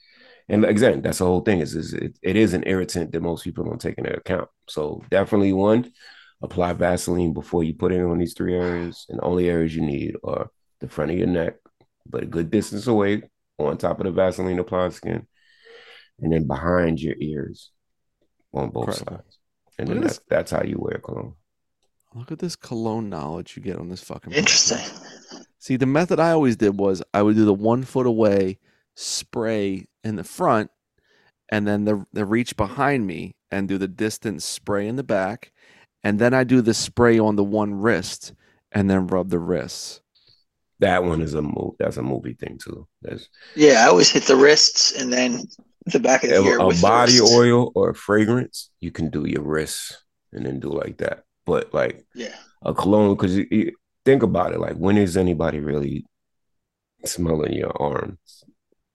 And 0.49 0.65
again, 0.65 1.01
that's 1.01 1.19
the 1.19 1.25
whole 1.25 1.41
thing. 1.41 1.59
Is, 1.59 1.75
is 1.75 1.93
it, 1.93 2.17
it 2.23 2.35
is 2.35 2.53
an 2.53 2.63
irritant 2.65 3.11
that 3.11 3.21
most 3.21 3.43
people 3.43 3.65
don't 3.65 3.81
take 3.81 3.97
into 3.97 4.15
account. 4.15 4.49
So 4.67 5.03
definitely 5.11 5.53
one, 5.53 5.91
apply 6.41 6.73
Vaseline 6.73 7.33
before 7.33 7.63
you 7.63 7.73
put 7.73 7.91
it 7.91 8.01
on 8.01 8.17
these 8.17 8.33
three 8.33 8.55
areas. 8.55 9.05
And 9.09 9.19
the 9.19 9.23
only 9.23 9.49
areas 9.49 9.75
you 9.75 9.81
need 9.81 10.15
are 10.23 10.49
the 10.79 10.87
front 10.87 11.11
of 11.11 11.17
your 11.17 11.27
neck, 11.27 11.55
but 12.07 12.23
a 12.23 12.27
good 12.27 12.49
distance 12.49 12.87
away 12.87 13.23
on 13.59 13.77
top 13.77 13.99
of 13.99 14.05
the 14.05 14.11
Vaseline 14.11 14.59
applied 14.59 14.93
skin, 14.93 15.27
and 16.19 16.31
then 16.33 16.45
behind 16.47 17.01
your 17.01 17.15
ears 17.19 17.71
on 18.53 18.69
both 18.69 18.89
Incredible. 18.89 19.17
sides. 19.17 19.39
And 19.79 19.89
Look 19.89 19.95
then 19.95 20.03
at 20.03 20.07
that's, 20.07 20.21
that's 20.29 20.51
how 20.51 20.63
you 20.63 20.77
wear 20.79 20.99
cologne. 20.99 21.33
Look 22.15 22.31
at 22.31 22.39
this 22.39 22.55
cologne 22.55 23.09
knowledge 23.09 23.55
you 23.55 23.61
get 23.61 23.77
on 23.77 23.89
this 23.89 24.03
fucking. 24.03 24.33
Interesting. 24.33 24.77
podcast. 24.77 25.45
See, 25.59 25.75
the 25.75 25.85
method 25.85 26.19
I 26.19 26.31
always 26.31 26.55
did 26.55 26.79
was 26.79 27.03
I 27.13 27.21
would 27.21 27.35
do 27.35 27.45
the 27.45 27.53
one 27.53 27.83
foot 27.83 28.05
away 28.05 28.59
spray 28.95 29.87
in 30.03 30.15
the 30.15 30.23
front, 30.23 30.71
and 31.49 31.67
then 31.67 31.85
the 31.85 32.05
the 32.13 32.25
reach 32.25 32.55
behind 32.57 33.05
me 33.05 33.35
and 33.51 33.67
do 33.67 33.77
the 33.77 33.87
distance 33.87 34.45
spray 34.45 34.87
in 34.87 34.95
the 34.95 35.03
back, 35.03 35.51
and 36.03 36.19
then 36.19 36.33
I 36.33 36.43
do 36.43 36.61
the 36.61 36.73
spray 36.73 37.19
on 37.19 37.35
the 37.35 37.43
one 37.43 37.75
wrist, 37.75 38.33
and 38.71 38.89
then 38.89 39.07
rub 39.07 39.29
the 39.29 39.39
wrists. 39.39 40.01
That 40.79 41.03
one 41.03 41.21
is 41.21 41.33
a 41.33 41.41
move. 41.41 41.73
That's 41.79 41.97
a 41.97 42.03
movie 42.03 42.33
thing 42.33 42.59
too. 42.63 42.87
That's 43.01 43.29
Yeah, 43.55 43.83
I 43.83 43.87
always 43.87 44.09
hit 44.11 44.23
the 44.23 44.35
wrists 44.35 44.91
and 44.99 45.11
then 45.11 45.43
the 45.87 45.99
back 45.99 46.23
of 46.23 46.29
the 46.29 46.43
ear. 46.43 46.59
a 46.59 46.73
body 46.81 47.19
oil 47.19 47.71
or 47.75 47.89
a 47.91 47.95
fragrance. 47.95 48.69
You 48.79 48.91
can 48.91 49.09
do 49.09 49.25
your 49.27 49.41
wrists 49.41 49.97
and 50.33 50.45
then 50.45 50.59
do 50.59 50.69
like 50.69 50.97
that. 50.97 51.23
But 51.45 51.73
like 51.73 52.05
Yeah. 52.13 52.35
a 52.61 52.73
cologne 52.73 53.15
because 53.15 53.35
you, 53.37 53.47
you 53.49 53.71
think 54.05 54.23
about 54.23 54.53
it 54.53 54.59
like 54.59 54.75
when 54.75 54.97
is 54.97 55.17
anybody 55.17 55.59
really 55.59 56.05
smelling 57.05 57.53
your 57.53 57.79
arms 57.81 58.43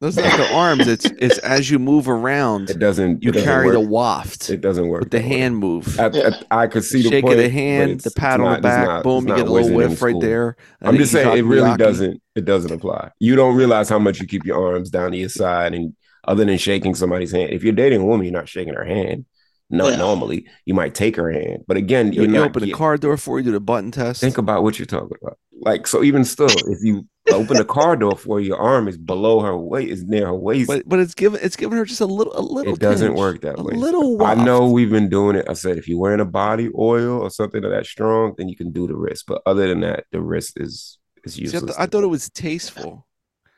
Those 0.03 0.17
not 0.17 0.37
the 0.37 0.53
arms. 0.53 0.89
It's 0.89 1.05
it's 1.05 1.39
as 1.39 1.71
you 1.71 1.79
move 1.79 2.09
around, 2.09 2.71
it 2.71 2.81
doesn't 2.81 3.23
you 3.23 3.29
it 3.29 3.35
doesn't 3.35 3.49
carry 3.49 3.71
the 3.71 3.79
waft 3.79 4.51
it 4.51 4.61
doesn't 4.61 4.89
work 4.89 5.03
with 5.03 5.13
the 5.13 5.23
hand 5.23 5.59
move. 5.59 5.97
I, 6.01 6.09
Yeah. 6.09 6.41
I, 6.51 6.63
I 6.63 6.67
could 6.67 6.83
see 6.83 7.03
the 7.03 7.09
Shake 7.09 7.23
point, 7.23 7.39
of 7.39 7.45
the 7.45 7.49
hand, 7.49 8.01
the 8.01 8.11
pat 8.11 8.41
on 8.41 8.57
the 8.57 8.61
back, 8.63 8.89
not- 8.89 9.05
boom, 9.05 9.29
you 9.29 9.37
get 9.37 9.47
a 9.47 9.53
little 9.53 9.73
whiff 9.77 10.03
right 10.03 10.21
there. 10.21 10.57
and 10.81 10.89
I'm 10.89 10.97
just 10.97 11.13
saying 11.13 11.39
it 11.39 11.43
really 11.43 11.77
doesn't 11.77 12.21
it 12.35 12.45
doesn't 12.45 12.73
apply. 12.73 13.13
You 13.21 13.37
don't 13.37 13.55
realize 13.55 13.89
how 13.89 14.01
much 14.01 14.21
you 14.21 14.27
keep 14.27 14.45
your 14.45 14.75
arms 14.75 14.91
down 14.91 15.13
to 15.13 15.17
your 15.17 15.29
side 15.29 15.73
and 15.73 15.95
other 16.27 16.45
than 16.45 16.59
shaking 16.59 16.97
somebody's 16.97 17.31
hand. 17.31 17.51
If 17.53 17.63
you're 17.63 17.73
dating 17.73 18.01
a 18.01 18.05
woman, 18.05 18.27
you're 18.27 18.33
not 18.33 18.49
shaking 18.49 18.75
her 18.75 18.85
hand. 18.85 19.25
No, 19.73 19.89
Yeah. 19.89 19.97
normally 19.97 20.47
you 20.67 20.75
might 20.75 20.95
take 20.95 21.17
her 21.17 21.31
hand, 21.33 21.65
but 21.67 21.77
again, 21.77 22.13
You, 22.13 22.23
you're 22.23 22.31
you 22.31 22.39
not 22.39 22.51
open 22.51 22.63
the 22.63 22.73
car 22.73 22.97
door 22.97 23.17
for 23.17 23.39
you, 23.39 23.45
do 23.45 23.53
the 23.53 23.59
button 23.61 23.91
test. 23.91 24.21
Think 24.21 24.39
about 24.39 24.63
what 24.63 24.79
you're 24.79 24.87
talking 24.87 25.17
about. 25.21 25.39
Like, 25.65 25.87
so 25.87 26.03
even 26.03 26.25
still, 26.25 26.47
if 26.49 26.79
you 26.83 27.07
open 27.33 27.57
the 27.57 27.65
car 27.65 27.97
door 27.97 28.17
for 28.17 28.37
her, 28.37 28.41
your 28.41 28.59
arm 28.59 28.87
is 28.89 28.99
below 28.99 29.41
her 29.41 29.57
waist, 29.57 29.91
is 29.93 30.05
near 30.05 30.27
her 30.27 30.35
waist. 30.35 30.67
but 30.69 30.83
but 30.89 30.99
it's 30.99 31.15
given 31.15 31.41
it's 31.43 31.57
given 31.57 31.79
her 31.79 31.85
just 31.85 32.01
a 32.01 32.07
little 32.07 32.37
a 32.37 32.43
little. 32.43 32.75
it 32.75 32.81
doesn't 32.81 33.09
tinge, 33.11 33.19
work 33.19 33.41
that 33.43 33.59
a 33.59 33.63
way. 33.63 33.75
little. 33.75 34.23
I 34.25 34.35
know 34.35 34.69
we've 34.69 34.91
been 34.91 35.09
doing 35.09 35.37
it. 35.37 35.47
I 35.49 35.53
said 35.55 35.79
if 35.79 35.89
you're 35.89 35.99
wearing 36.01 36.21
a 36.21 36.25
body 36.25 36.69
oil 36.77 37.21
or 37.21 37.31
something 37.31 37.63
that 37.63 37.87
strong, 37.87 38.35
then 38.37 38.49
you 38.49 38.57
can 38.57 38.73
do 38.73 38.87
the 38.89 38.97
wrist. 38.97 39.25
But 39.29 39.41
other 39.47 39.69
than 39.69 39.81
that, 39.81 40.05
the 40.13 40.21
wrist 40.21 40.55
is 40.57 40.99
is 41.25 41.35
See, 41.35 41.43
I, 41.43 41.45
useless. 41.45 41.63
th- 41.65 41.77
I 41.79 41.87
thought 41.87 42.03
it 42.03 42.09
was 42.09 42.29
tasteful 42.31 43.07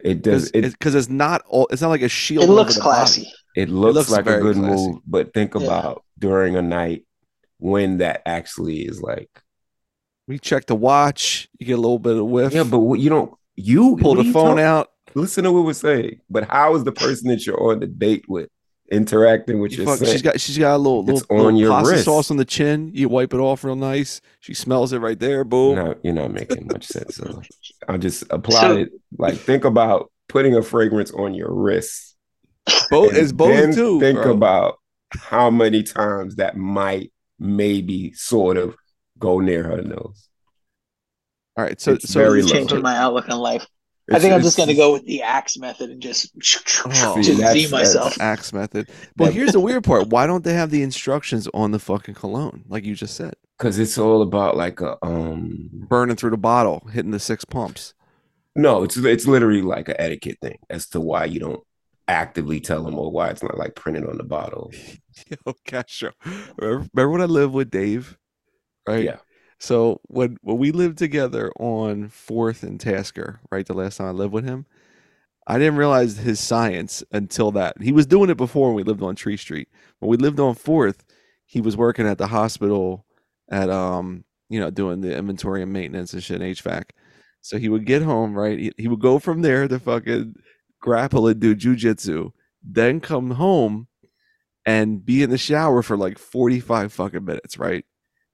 it 0.04 0.20
does 0.22 0.50
because 0.50 0.74
it, 0.74 0.76
it's, 0.84 0.94
it's 0.94 1.08
not 1.08 1.42
all. 1.48 1.66
It's 1.70 1.80
not 1.80 1.88
like 1.88 2.02
a 2.02 2.08
shield. 2.10 2.44
It 2.44 2.50
looks 2.52 2.76
classy. 2.76 3.32
it 3.56 3.70
looks 3.70 3.94
looks 3.94 4.10
like 4.10 4.26
a 4.26 4.40
good 4.40 4.56
classy. 4.56 4.76
move, 4.76 4.96
but 5.06 5.32
think 5.32 5.54
Yeah. 5.54 5.62
about 5.64 6.03
during 6.18 6.56
a 6.56 6.62
night 6.62 7.04
when 7.58 7.98
that 7.98 8.22
actually 8.26 8.80
is 8.82 9.00
like 9.02 9.30
We 10.26 10.38
check 10.38 10.66
the 10.66 10.74
watch. 10.74 11.48
You 11.58 11.66
get 11.66 11.72
a 11.74 11.76
little 11.80 11.98
bit 11.98 12.16
of 12.16 12.26
whiff. 12.26 12.52
yeah, 12.52 12.64
but 12.64 12.78
what, 12.80 13.00
you 13.00 13.10
don't 13.10 13.32
you 13.56 13.96
pull 14.00 14.14
the 14.16 14.24
you 14.24 14.32
phone 14.32 14.56
talking- 14.56 14.64
out. 14.64 14.90
Listen 15.16 15.44
to 15.44 15.52
what 15.52 15.64
we're 15.64 15.72
saying. 15.74 16.20
But 16.28 16.48
how 16.50 16.74
is 16.74 16.82
the 16.82 16.90
person 16.90 17.28
that 17.28 17.46
you're 17.46 17.70
on 17.70 17.78
the 17.78 17.86
date 17.86 18.24
with 18.28 18.48
interacting 18.90 19.60
with 19.60 19.70
You 19.72 19.84
your 19.84 19.96
fuck- 19.96 20.06
she's 20.08 20.22
got 20.22 20.40
she's 20.40 20.58
got 20.58 20.74
a 20.74 20.78
little 20.78 21.00
It's 21.08 21.20
little, 21.22 21.36
on 21.36 21.44
little 21.54 21.60
your 21.60 21.70
pasta 21.70 21.92
wrist. 21.92 22.04
sauce 22.04 22.30
on 22.32 22.36
the 22.36 22.44
chin. 22.44 22.90
You 22.92 23.08
wipe 23.08 23.32
it 23.32 23.38
off 23.38 23.62
real 23.64 23.76
nice. 23.76 24.20
She 24.40 24.54
smells 24.54 24.92
it 24.92 24.98
right 24.98 25.18
there. 25.18 25.44
Boom. 25.44 25.76
You're 25.76 25.84
not, 25.86 26.04
you're 26.04 26.14
not 26.14 26.32
making 26.32 26.66
much 26.66 26.86
sense. 26.86 27.16
So 27.16 27.42
I 27.88 27.96
just 27.96 28.24
apply 28.30 28.60
So- 28.60 28.76
it. 28.78 28.90
Like 29.16 29.36
think 29.36 29.64
about 29.64 30.10
putting 30.28 30.56
a 30.56 30.62
fragrance 30.62 31.12
on 31.12 31.32
your 31.34 31.52
wrist. 31.52 32.16
both 32.90 33.12
is 33.12 33.18
it's 33.18 33.32
both 33.32 33.74
too. 33.74 34.00
Think 34.00 34.20
bro. 34.20 34.32
about 34.32 34.78
how 35.20 35.50
many 35.50 35.82
times 35.82 36.36
that 36.36 36.56
might 36.56 37.12
maybe 37.38 38.12
sort 38.12 38.56
of 38.56 38.76
go 39.18 39.40
near 39.40 39.62
her 39.64 39.82
nose. 39.82 40.28
All 41.56 41.64
right, 41.64 41.80
so 41.80 41.92
it's 41.92 42.10
so 42.12 42.20
very 42.20 42.42
so- 42.42 42.48
low. 42.48 42.52
Changing 42.54 42.82
my 42.82 42.96
outlook 42.96 43.28
on 43.28 43.38
life. 43.38 43.66
I 44.12 44.18
think 44.18 44.34
I'm 44.34 44.42
just 44.42 44.58
gonna 44.58 44.74
go 44.74 44.92
with 44.92 45.06
the 45.06 45.22
axe 45.22 45.56
method 45.56 45.88
and 45.88 46.02
just 46.02 46.30
Oh, 46.86 47.22
just 47.22 47.40
that's- 47.40 47.54
Z 47.56 47.70
myself. 47.70 48.20
Axe 48.20 48.52
method. 48.52 48.90
But 49.16 49.32
here's 49.32 49.52
the 49.52 49.60
weird 49.60 49.82
part. 49.84 50.08
Why 50.08 50.26
don't 50.26 50.44
they 50.44 50.52
have 50.52 50.70
the 50.70 50.82
instructions 50.82 51.48
on 51.54 51.70
the 51.70 51.78
fucking 51.78 52.14
cologne, 52.14 52.64
like 52.68 52.84
you 52.84 52.94
just 52.94 53.16
said? 53.16 53.34
because 53.56 53.78
it's 53.78 53.96
all 53.96 54.20
about 54.20 54.56
like 54.56 54.80
a 54.80 54.96
um 55.06 55.70
Burning 55.88 56.16
through 56.16 56.30
the 56.30 56.36
bottle, 56.36 56.86
hitting 56.92 57.12
the 57.12 57.20
six 57.20 57.44
pumps. 57.44 57.94
no, 58.56 58.82
it's 58.82 58.96
it's 58.96 59.26
literally 59.26 59.62
like 59.62 59.88
an 59.88 59.94
etiquette 59.98 60.38
thing 60.42 60.58
as 60.68 60.88
to 60.88 61.00
why 61.00 61.24
you 61.24 61.38
don't 61.40 61.62
actively 62.08 62.60
tell 62.60 62.82
them 62.82 62.98
or 62.98 63.10
why 63.10 63.28
it's 63.30 63.42
not 63.42 63.56
like 63.56 63.74
printed 63.76 64.06
on 64.06 64.18
the 64.18 64.24
bottle. 64.24 64.70
Yo, 65.28 65.54
Castro. 65.64 66.12
Remember, 66.56 66.88
remember 66.94 67.10
when 67.10 67.20
I 67.20 67.26
lived 67.26 67.54
with 67.54 67.70
Dave? 67.70 68.18
Right? 68.86 69.04
Yeah. 69.04 69.16
So 69.58 70.00
when 70.08 70.36
when 70.42 70.58
we 70.58 70.72
lived 70.72 70.98
together 70.98 71.52
on 71.58 72.08
Fourth 72.08 72.62
and 72.62 72.78
Tasker, 72.78 73.40
right? 73.50 73.66
The 73.66 73.74
last 73.74 73.96
time 73.96 74.08
I 74.08 74.10
lived 74.10 74.32
with 74.32 74.44
him, 74.44 74.66
I 75.46 75.58
didn't 75.58 75.76
realize 75.76 76.18
his 76.18 76.40
science 76.40 77.02
until 77.12 77.50
that. 77.52 77.80
He 77.80 77.92
was 77.92 78.06
doing 78.06 78.30
it 78.30 78.36
before 78.36 78.68
when 78.68 78.76
we 78.76 78.82
lived 78.82 79.02
on 79.02 79.14
Tree 79.14 79.36
Street. 79.36 79.68
When 80.00 80.10
we 80.10 80.16
lived 80.16 80.40
on 80.40 80.54
Fourth, 80.54 81.04
he 81.46 81.60
was 81.60 81.76
working 81.76 82.06
at 82.06 82.18
the 82.18 82.26
hospital 82.26 83.06
at 83.50 83.70
um, 83.70 84.24
you 84.48 84.60
know, 84.60 84.70
doing 84.70 85.00
the 85.00 85.16
inventory 85.16 85.62
and 85.62 85.72
maintenance 85.72 86.12
and 86.12 86.22
shit 86.22 86.40
and 86.40 86.56
HVAC. 86.56 86.90
So 87.40 87.58
he 87.58 87.68
would 87.68 87.84
get 87.84 88.02
home, 88.02 88.34
right? 88.34 88.58
He, 88.58 88.72
he 88.76 88.88
would 88.88 89.00
go 89.00 89.18
from 89.18 89.42
there 89.42 89.68
to 89.68 89.78
fucking 89.78 90.34
grapple 90.80 91.26
and 91.26 91.40
do 91.40 91.54
jujitsu, 91.54 92.32
then 92.62 93.00
come 93.00 93.32
home 93.32 93.88
and 94.66 95.04
be 95.04 95.22
in 95.22 95.30
the 95.30 95.38
shower 95.38 95.82
for 95.82 95.96
like 95.96 96.18
45 96.18 96.92
fucking 96.92 97.24
minutes, 97.24 97.58
right? 97.58 97.84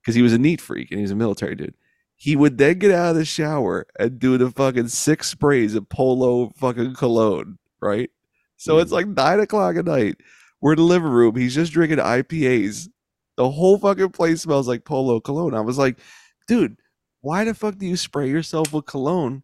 Because 0.01 0.15
he 0.15 0.23
was 0.23 0.33
a 0.33 0.39
neat 0.39 0.61
freak 0.61 0.91
and 0.91 0.99
he 0.99 1.03
was 1.03 1.11
a 1.11 1.17
military 1.17 1.55
dude. 1.55 1.75
He 2.17 2.37
would 2.37 2.59
then 2.59 2.79
get 2.79 2.93
out 2.93 3.11
of 3.11 3.17
the 3.17 3.25
shower 3.25 3.87
and 3.99 4.19
do 4.19 4.37
the 4.37 4.51
fucking 4.51 4.89
six 4.89 5.29
sprays 5.29 5.75
of 5.75 5.89
polo 5.89 6.51
fucking 6.57 6.95
cologne, 6.95 7.59
right? 7.81 8.11
So 8.57 8.79
it's 8.79 8.91
mm. 8.91 8.95
like 8.95 9.09
nine 9.09 9.41
o'clock 9.41 9.77
at 9.77 9.87
night. 9.87 10.17
We're 10.61 10.73
in 10.73 10.79
the 10.79 10.85
living 10.85 11.09
room. 11.09 11.37
He's 11.37 11.55
just 11.55 11.73
drinking 11.73 11.99
IPAs. 11.99 12.89
The 13.37 13.51
whole 13.51 13.79
fucking 13.79 14.11
place 14.11 14.43
smells 14.43 14.69
like 14.69 14.85
polo 14.85 15.19
cologne. 15.19 15.55
I 15.55 15.61
was 15.61 15.79
like, 15.79 15.99
dude, 16.47 16.77
why 17.23 17.45
the 17.45 17.55
fuck 17.55 17.79
do 17.79 17.87
you 17.87 17.97
spray 17.97 18.29
yourself 18.29 18.73
with 18.73 18.85
cologne 18.85 19.43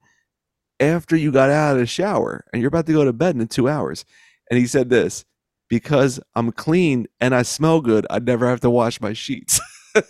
after 0.78 1.16
you 1.16 1.32
got 1.32 1.48
out 1.48 1.74
of 1.74 1.78
the 1.78 1.86
shower 1.86 2.44
and 2.52 2.60
you're 2.60 2.68
about 2.68 2.86
to 2.86 2.92
go 2.92 3.04
to 3.04 3.12
bed 3.12 3.36
in 3.36 3.48
two 3.48 3.68
hours? 3.68 4.04
And 4.50 4.58
he 4.58 4.66
said 4.66 4.90
this 4.90 5.24
because 5.68 6.20
I'm 6.34 6.52
clean 6.52 7.06
and 7.20 7.34
I 7.34 7.42
smell 7.42 7.80
good, 7.80 8.06
I 8.10 8.18
never 8.18 8.48
have 8.48 8.60
to 8.60 8.70
wash 8.70 9.00
my 9.00 9.12
sheets. 9.12 9.60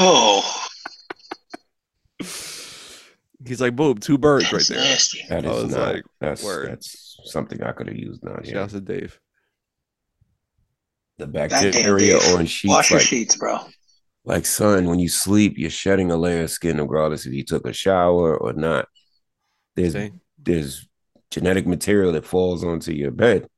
Oh, 0.00 0.44
He's 3.46 3.60
like, 3.60 3.76
boom, 3.76 3.98
two 3.98 4.18
birds 4.18 4.52
right 4.52 4.62
there. 4.68 4.78
nasty. 4.78 5.24
That 5.28 5.46
I 5.46 5.48
was 5.50 5.72
not 5.74 5.94
like, 5.94 6.04
that's 6.20 6.44
word. 6.44 6.70
that's 6.70 7.16
something 7.24 7.62
I 7.62 7.72
could 7.72 7.86
have 7.88 7.96
used 7.96 8.22
now. 8.24 8.38
Yeah. 8.44 8.52
Shouts 8.52 8.72
to 8.74 8.80
Dave. 8.80 9.18
The 11.18 11.26
Goddamn, 11.26 11.48
bacteria 11.72 12.18
Dave. 12.18 12.34
on 12.36 12.46
sheets 12.46 12.70
Wash 12.74 12.90
your 12.90 12.98
like 12.98 13.08
sheets, 13.08 13.36
bro. 13.36 13.58
like 14.24 14.44
son, 14.46 14.86
when 14.86 14.98
you 14.98 15.08
sleep, 15.08 15.54
you're 15.56 15.70
shedding 15.70 16.10
a 16.10 16.16
layer 16.16 16.42
of 16.42 16.50
skin 16.50 16.80
regardless 16.80 17.26
if 17.26 17.32
you 17.32 17.44
took 17.44 17.66
a 17.66 17.72
shower 17.72 18.36
or 18.36 18.52
not. 18.52 18.86
There's 19.76 19.92
See? 19.94 20.12
there's 20.40 20.86
genetic 21.30 21.66
material 21.66 22.12
that 22.12 22.26
falls 22.26 22.64
onto 22.64 22.92
your 22.92 23.10
bed 23.12 23.48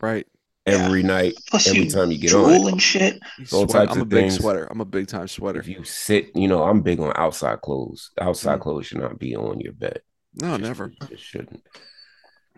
Right. 0.00 0.26
every 0.66 1.02
night, 1.02 1.34
Plus 1.48 1.66
every 1.68 1.84
you 1.84 1.90
time 1.90 2.10
you 2.10 2.18
get 2.18 2.30
drool 2.30 2.66
on. 2.66 2.72
and 2.72 2.82
shit. 2.82 3.14
You 3.38 3.46
All 3.52 3.66
sweat. 3.66 3.70
types 3.86 3.92
I'm 3.92 3.98
a 3.98 4.02
of 4.02 4.08
big 4.08 4.18
things. 4.24 4.36
sweater. 4.36 4.68
I'm 4.70 4.80
a 4.80 4.84
big 4.84 5.06
time 5.08 5.26
sweater. 5.28 5.58
If 5.60 5.68
you 5.68 5.82
sit, 5.84 6.30
you 6.36 6.46
know, 6.48 6.62
I'm 6.64 6.82
big 6.82 7.00
on 7.00 7.12
outside 7.16 7.60
clothes. 7.62 8.10
Outside 8.20 8.58
Mm. 8.58 8.62
clothes 8.62 8.86
should 8.86 8.98
not 9.00 9.18
be 9.18 9.34
on 9.34 9.60
your 9.60 9.72
bed. 9.72 10.02
No, 10.34 10.50
Just- 10.58 10.60
never. 10.62 10.92
It 11.10 11.18
shouldn't. 11.18 11.66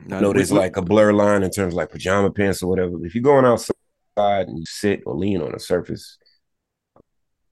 No, 0.06 0.16
I 0.16 0.20
know 0.20 0.32
there's 0.32 0.50
like 0.50 0.76
a 0.76 0.82
blur 0.82 1.12
line 1.12 1.42
in 1.42 1.50
terms 1.50 1.72
of 1.74 1.76
like 1.76 1.90
pajama 1.90 2.30
pants 2.32 2.62
or 2.62 2.68
whatever. 2.68 2.98
But 2.98 3.06
if 3.06 3.14
you're 3.14 3.22
going 3.22 3.44
outside 3.44 3.74
and 4.16 4.58
you 4.58 4.64
sit 4.66 5.02
or 5.06 5.14
lean 5.14 5.40
on 5.40 5.54
a 5.54 5.58
surface, 5.60 6.18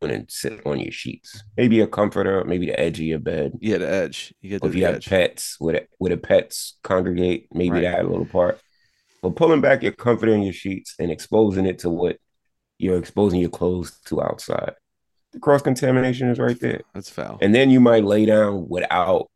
and 0.00 0.10
then 0.12 0.26
sit 0.28 0.64
on 0.64 0.78
your 0.78 0.92
sheets, 0.92 1.42
maybe 1.56 1.80
a 1.80 1.86
comforter, 1.86 2.44
maybe 2.44 2.66
the 2.66 2.78
edge 2.78 2.98
of 3.00 3.04
your 3.04 3.18
bed. 3.18 3.52
yeah, 3.60 3.78
the 3.78 3.88
edge. 3.88 4.32
You 4.40 4.50
get 4.50 4.62
Or 4.62 4.68
if 4.68 4.72
the 4.72 4.78
you 4.78 4.84
have 4.86 5.00
pets, 5.02 5.56
where 5.58 5.74
the, 5.74 5.86
where 5.98 6.10
the 6.10 6.16
pets 6.16 6.78
congregate, 6.84 7.48
maybe 7.52 7.70
Right. 7.70 7.82
that 7.82 8.08
little 8.08 8.24
part. 8.26 8.60
But 9.22 9.36
pulling 9.36 9.60
back 9.60 9.82
your 9.82 9.92
comforter 9.92 10.32
and 10.32 10.44
your 10.44 10.52
sheets 10.52 10.94
and 10.98 11.10
exposing 11.10 11.66
it 11.66 11.80
to 11.80 11.90
what 11.90 12.18
you're 12.78 12.98
exposing 12.98 13.40
your 13.40 13.50
clothes 13.50 13.98
to 14.06 14.22
outside. 14.22 14.74
The 15.32 15.40
cross 15.40 15.60
contamination 15.62 16.28
is 16.30 16.38
right 16.38 16.58
there. 16.60 16.82
That's 16.94 17.10
foul. 17.10 17.38
And 17.42 17.54
then 17.54 17.70
you 17.70 17.80
might 17.80 18.04
lay 18.04 18.24
down 18.26 18.68
without 18.68 19.28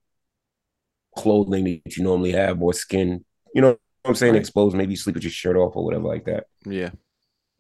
clothing 1.16 1.64
that 1.84 1.96
you 1.96 2.04
normally 2.04 2.32
have 2.32 2.62
or 2.62 2.72
skin, 2.72 3.24
you 3.54 3.60
know 3.60 3.68
what 3.70 3.78
I'm 4.04 4.14
saying, 4.14 4.32
Right. 4.34 4.40
exposed. 4.40 4.74
Maybe 4.76 4.92
you 4.92 4.96
sleep 4.96 5.14
with 5.14 5.24
your 5.24 5.30
shirt 5.32 5.56
off 5.56 5.76
or 5.76 5.84
whatever 5.84 6.04
like 6.08 6.24
that. 6.26 6.46
yeah. 6.64 6.90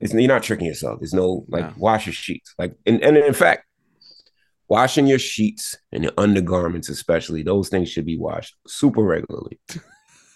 It's 0.00 0.12
you're 0.12 0.26
not 0.26 0.42
tricking 0.42 0.66
yourself. 0.66 0.98
There's 0.98 1.14
no 1.14 1.44
like 1.48 1.64
No. 1.64 1.74
wash 1.76 2.06
your 2.06 2.12
sheets. 2.12 2.54
Like 2.58 2.74
and, 2.86 3.00
and 3.04 3.16
in 3.16 3.34
fact, 3.34 3.66
washing 4.68 5.06
your 5.06 5.20
sheets 5.20 5.76
and 5.92 6.02
your 6.02 6.12
undergarments, 6.18 6.88
especially, 6.88 7.42
those 7.44 7.68
things 7.68 7.88
should 7.88 8.06
be 8.06 8.18
washed 8.18 8.56
super 8.66 9.02
regularly. 9.02 9.60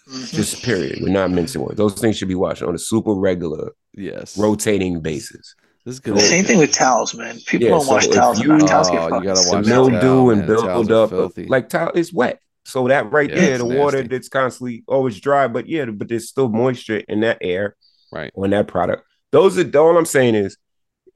Mhm. 0.09 0.33
Just 0.33 0.63
period. 0.63 0.99
We're 1.01 1.09
not 1.09 1.31
mincing 1.31 1.61
words. 1.61 1.75
Those 1.77 1.93
things 1.95 2.17
should 2.17 2.27
be 2.27 2.35
washed 2.35 2.63
on 2.63 2.73
a 2.73 2.77
super 2.77 3.13
regular, 3.13 3.71
Yes. 3.93 4.37
rotating 4.37 5.01
basis. 5.01 5.53
This 5.85 5.95
is 5.95 6.01
The 6.01 6.11
good. 6.11 6.21
same 6.21 6.43
thing 6.45 6.59
with 6.59 6.71
towels, 6.71 7.13
man. 7.15 7.37
People 7.45 7.65
Yeah, 7.67 7.69
don't 7.71 7.81
so 7.85 7.91
wash 7.93 8.05
if 8.07 8.13
towels 8.13 8.39
you- 8.41 8.53
enough. 8.53 8.69
Towels 8.69 8.89
get 8.89 8.99
Oh, 9.01 9.05
you 9.19 9.23
gotta 9.23 9.41
The 9.41 9.49
wash 9.55 9.65
smelly. 9.65 9.91
mildew 9.91 10.29
and 10.29 10.37
man. 10.39 10.47
Build 10.47 10.91
up, 10.91 11.33
like 11.49 11.69
towel 11.69 11.91
is 11.95 12.13
wet. 12.13 12.39
So 12.65 12.87
that 12.89 13.11
right 13.11 13.29
Yeah, 13.29 13.35
there, 13.35 13.53
it's 13.55 13.63
the 13.63 13.77
water 13.77 14.03
that's 14.03 14.27
constantly 14.27 14.83
always 14.87 15.19
dry, 15.19 15.47
but 15.47 15.67
yeah, 15.69 15.85
but 15.85 16.09
there's 16.09 16.27
still 16.27 16.49
moisture 16.49 16.97
in 17.07 17.21
that 17.21 17.37
air 17.41 17.75
Right. 18.11 18.31
on 18.35 18.49
that 18.49 18.67
product. 18.67 19.03
Those 19.31 19.57
are 19.57 19.77
all 19.77 19.97
I'm 19.97 20.05
saying 20.05 20.35
is 20.35 20.57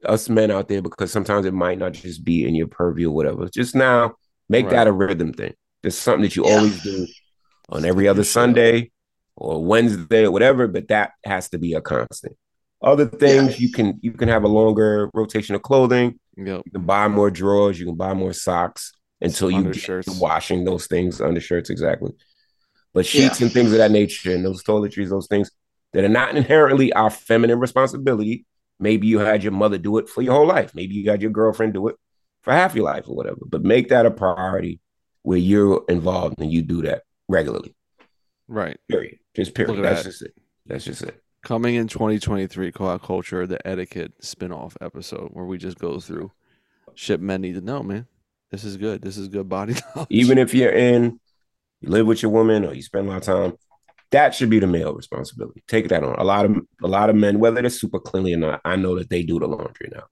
us 0.04 0.28
men 0.30 0.50
out 0.50 0.68
there 0.68 0.80
because 0.82 1.12
sometimes 1.12 1.44
it 1.46 1.52
might 1.54 1.78
not 1.78 1.92
just 1.92 2.24
be 2.24 2.46
in 2.46 2.54
your 2.54 2.66
purview 2.68 3.10
or 3.10 3.14
whatever. 3.14 3.48
Just 3.52 3.74
now 3.74 4.14
make 4.48 4.64
Right. 4.66 4.72
that 4.72 4.86
a 4.86 4.92
rhythm 4.92 5.32
thing. 5.34 5.52
Just 5.84 6.00
something 6.02 6.22
that 6.22 6.36
you 6.36 6.44
Yeah. 6.46 6.56
always 6.56 6.82
do 6.82 7.06
on 7.68 7.84
every 7.84 8.08
other 8.08 8.18
your 8.18 8.24
shit 8.24 8.30
up. 8.30 8.32
Sunday 8.32 8.92
or 9.36 9.64
Wednesday 9.64 10.24
or 10.24 10.30
whatever, 10.30 10.68
but 10.68 10.88
that 10.88 11.12
has 11.24 11.48
to 11.50 11.58
be 11.58 11.74
a 11.74 11.80
constant. 11.80 12.36
Other 12.82 13.06
things 13.06 13.60
you 13.60 13.70
can 13.70 13.98
you 14.02 14.12
can 14.12 14.28
have 14.28 14.44
a 14.44 14.48
longer 14.48 15.10
rotation 15.14 15.54
of 15.54 15.62
clothing. 15.62 16.18
Yep. 16.36 16.62
You 16.64 16.72
can 16.72 16.84
buy 16.84 17.08
more 17.08 17.30
drawers. 17.30 17.78
You 17.78 17.86
can 17.86 17.94
buy 17.94 18.14
more 18.14 18.32
socks 18.32 18.92
until 19.20 19.50
you 19.50 19.72
get 19.72 20.04
to 20.04 20.12
washing 20.18 20.64
those 20.64 20.86
things, 20.86 21.20
undershirts 21.20 21.70
exactly. 21.70 22.12
But 22.92 23.06
sheets 23.06 23.40
and 23.40 23.52
things 23.52 23.72
of 23.72 23.78
that 23.78 23.92
nature, 23.92 24.34
and 24.34 24.44
those 24.44 24.62
toiletries, 24.62 25.08
those 25.08 25.28
things 25.28 25.50
that 25.92 26.04
are 26.04 26.08
not 26.08 26.36
inherently 26.36 26.92
our 26.92 27.10
feminine 27.10 27.60
responsibility. 27.60 28.46
Maybe 28.80 29.06
you 29.06 29.20
had 29.20 29.44
your 29.44 29.52
mother 29.52 29.78
do 29.78 29.98
it 29.98 30.08
for 30.08 30.22
your 30.22 30.34
whole 30.34 30.46
life. 30.46 30.74
Maybe 30.74 30.94
you 30.94 31.08
had 31.08 31.22
your 31.22 31.30
girlfriend 31.30 31.74
do 31.74 31.86
it 31.86 31.96
for 32.42 32.52
half 32.52 32.74
your 32.74 32.84
life 32.84 33.08
or 33.08 33.14
whatever. 33.14 33.38
But 33.46 33.62
make 33.62 33.90
that 33.90 34.06
a 34.06 34.10
priority 34.10 34.80
where 35.22 35.38
you're 35.38 35.84
involved 35.88 36.40
and 36.40 36.52
you 36.52 36.62
do 36.62 36.82
that 36.82 37.02
regularly. 37.32 37.74
Right. 38.48 38.78
Period. 38.88 39.18
Just 39.34 39.54
period. 39.54 39.74
Look 39.74 39.82
That's 39.82 40.02
that. 40.02 40.10
just 40.10 40.22
it. 40.22 40.34
That's 40.66 40.84
just 40.84 41.02
it. 41.02 41.20
Coming 41.42 41.74
in 41.74 41.88
2023, 41.88 42.70
Co 42.70 42.88
out 42.88 43.02
Culture, 43.02 43.46
the 43.46 43.66
etiquette 43.66 44.12
spin-off 44.20 44.76
episode 44.80 45.30
where 45.32 45.44
we 45.44 45.58
just 45.58 45.78
go 45.78 45.98
through 45.98 46.30
shit 46.94 47.20
men 47.20 47.40
need 47.40 47.54
to 47.54 47.60
know, 47.60 47.82
man. 47.82 48.06
This 48.50 48.64
is 48.64 48.76
good. 48.76 49.02
This 49.02 49.16
is 49.16 49.28
good 49.28 49.48
body 49.48 49.74
knowledge. 49.96 50.08
Even 50.10 50.38
if 50.38 50.54
you're 50.54 50.72
in, 50.72 51.18
you 51.80 51.88
live 51.88 52.06
with 52.06 52.22
your 52.22 52.30
woman 52.30 52.64
or 52.64 52.74
you 52.74 52.82
spend 52.82 53.06
a 53.06 53.10
lot 53.10 53.16
of 53.16 53.22
time, 53.24 53.58
that 54.10 54.34
should 54.34 54.50
be 54.50 54.58
the 54.58 54.66
male 54.66 54.94
responsibility. 54.94 55.64
Take 55.66 55.88
that 55.88 56.04
on. 56.04 56.14
A 56.16 56.24
lot 56.24 56.44
of 56.44 56.56
a 56.82 56.86
lot 56.86 57.08
of 57.08 57.16
men, 57.16 57.38
whether 57.38 57.60
they're 57.60 57.70
super 57.70 57.98
cleanly 57.98 58.34
or 58.34 58.36
not, 58.36 58.60
I 58.64 58.76
know 58.76 58.96
that 58.98 59.08
they 59.08 59.22
do 59.22 59.40
the 59.40 59.48
laundry 59.48 59.88
now. 59.90 60.04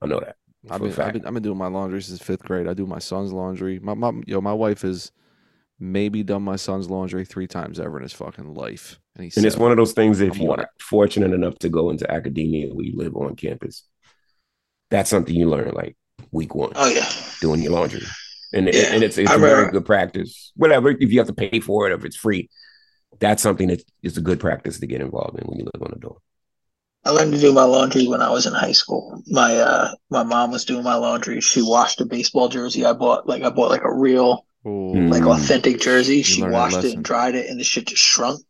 I 0.00 0.06
know 0.06 0.20
that. 0.20 0.36
I've 0.70 0.80
been, 0.80 0.92
I've 0.92 1.12
been 1.12 1.26
I've 1.26 1.34
been 1.34 1.42
doing 1.42 1.58
my 1.58 1.66
laundry 1.66 2.00
since 2.00 2.22
fifth 2.22 2.44
grade. 2.44 2.68
I 2.68 2.74
do 2.74 2.86
my 2.86 3.00
son's 3.00 3.32
laundry. 3.32 3.80
My 3.80 3.94
mom, 3.94 4.22
yo, 4.26 4.40
my 4.40 4.52
wife 4.52 4.82
has 4.82 5.10
maybe 5.82 6.22
done 6.22 6.42
my 6.42 6.54
son's 6.56 6.88
laundry 6.88 7.24
three 7.24 7.48
times 7.48 7.80
ever 7.80 7.96
in 7.96 8.04
his 8.04 8.12
fucking 8.12 8.54
life, 8.54 9.00
and 9.16 9.24
he's 9.24 9.36
And 9.36 9.44
it's 9.44 9.56
one 9.56 9.72
of 9.72 9.76
those 9.76 9.92
things 9.92 10.20
if 10.20 10.38
you're 10.38 10.64
fortunate 10.80 11.32
enough 11.32 11.58
to 11.58 11.68
go 11.68 11.90
into 11.90 12.10
academia 12.10 12.72
where 12.72 12.84
you 12.84 12.96
live 12.96 13.16
on 13.16 13.34
campus, 13.34 13.84
that's 14.90 15.10
something 15.10 15.34
you 15.34 15.48
learn 15.50 15.72
like 15.74 15.96
week 16.30 16.54
one, 16.54 16.72
Oh 16.76 16.88
yeah. 16.88 17.08
doing 17.40 17.60
your 17.62 17.72
laundry. 17.72 18.02
And, 18.54 18.68
it- 18.68 18.74
Yeah. 18.76 18.94
and 18.94 19.02
it's, 19.02 19.18
it's 19.18 19.30
I 19.30 19.34
a 19.34 19.38
very 19.38 19.70
good 19.72 19.84
practice. 19.84 20.52
Whatever, 20.56 20.90
if 20.90 21.10
you 21.10 21.18
have 21.18 21.26
to 21.26 21.34
pay 21.34 21.58
for 21.60 21.88
it 21.88 21.92
or 21.92 21.96
if 21.96 22.04
it's 22.04 22.16
free, 22.16 22.48
that's 23.18 23.42
something 23.42 23.68
that 23.68 23.82
is 24.02 24.16
a 24.16 24.20
good 24.20 24.38
practice 24.40 24.78
to 24.80 24.86
get 24.86 25.00
involved 25.00 25.38
in 25.40 25.46
when 25.46 25.58
you 25.58 25.64
live 25.74 25.82
on 25.82 25.92
a 25.94 25.98
dorm. 25.98 26.16
I 27.04 27.10
learned 27.10 27.32
to 27.32 27.40
do 27.40 27.52
my 27.52 27.64
laundry 27.64 28.06
when 28.06 28.22
I 28.22 28.30
was 28.30 28.46
in 28.46 28.52
high 28.52 28.72
school. 28.72 29.20
My 29.26 29.56
uh 29.56 29.88
my 30.10 30.22
mom 30.22 30.52
was 30.52 30.64
doing 30.64 30.84
my 30.84 30.94
laundry. 30.94 31.40
She 31.40 31.60
washed 31.60 32.00
a 32.00 32.04
baseball 32.04 32.48
jersey. 32.48 32.84
I 32.84 32.92
bought 32.92 33.26
like 33.26 33.42
I 33.42 33.50
bought 33.50 33.70
like 33.70 33.82
a 33.82 33.92
real 33.92 34.46
Ooh, 34.66 34.92
Mm. 34.94 35.10
like 35.10 35.22
authentic 35.24 35.80
jersey. 35.80 36.22
She 36.22 36.42
washed 36.42 36.84
it 36.84 36.94
and 36.94 37.04
dried 37.04 37.34
it 37.34 37.48
and 37.50 37.58
the 37.58 37.64
shit 37.64 37.86
just 37.88 38.02
shrunk. 38.02 38.40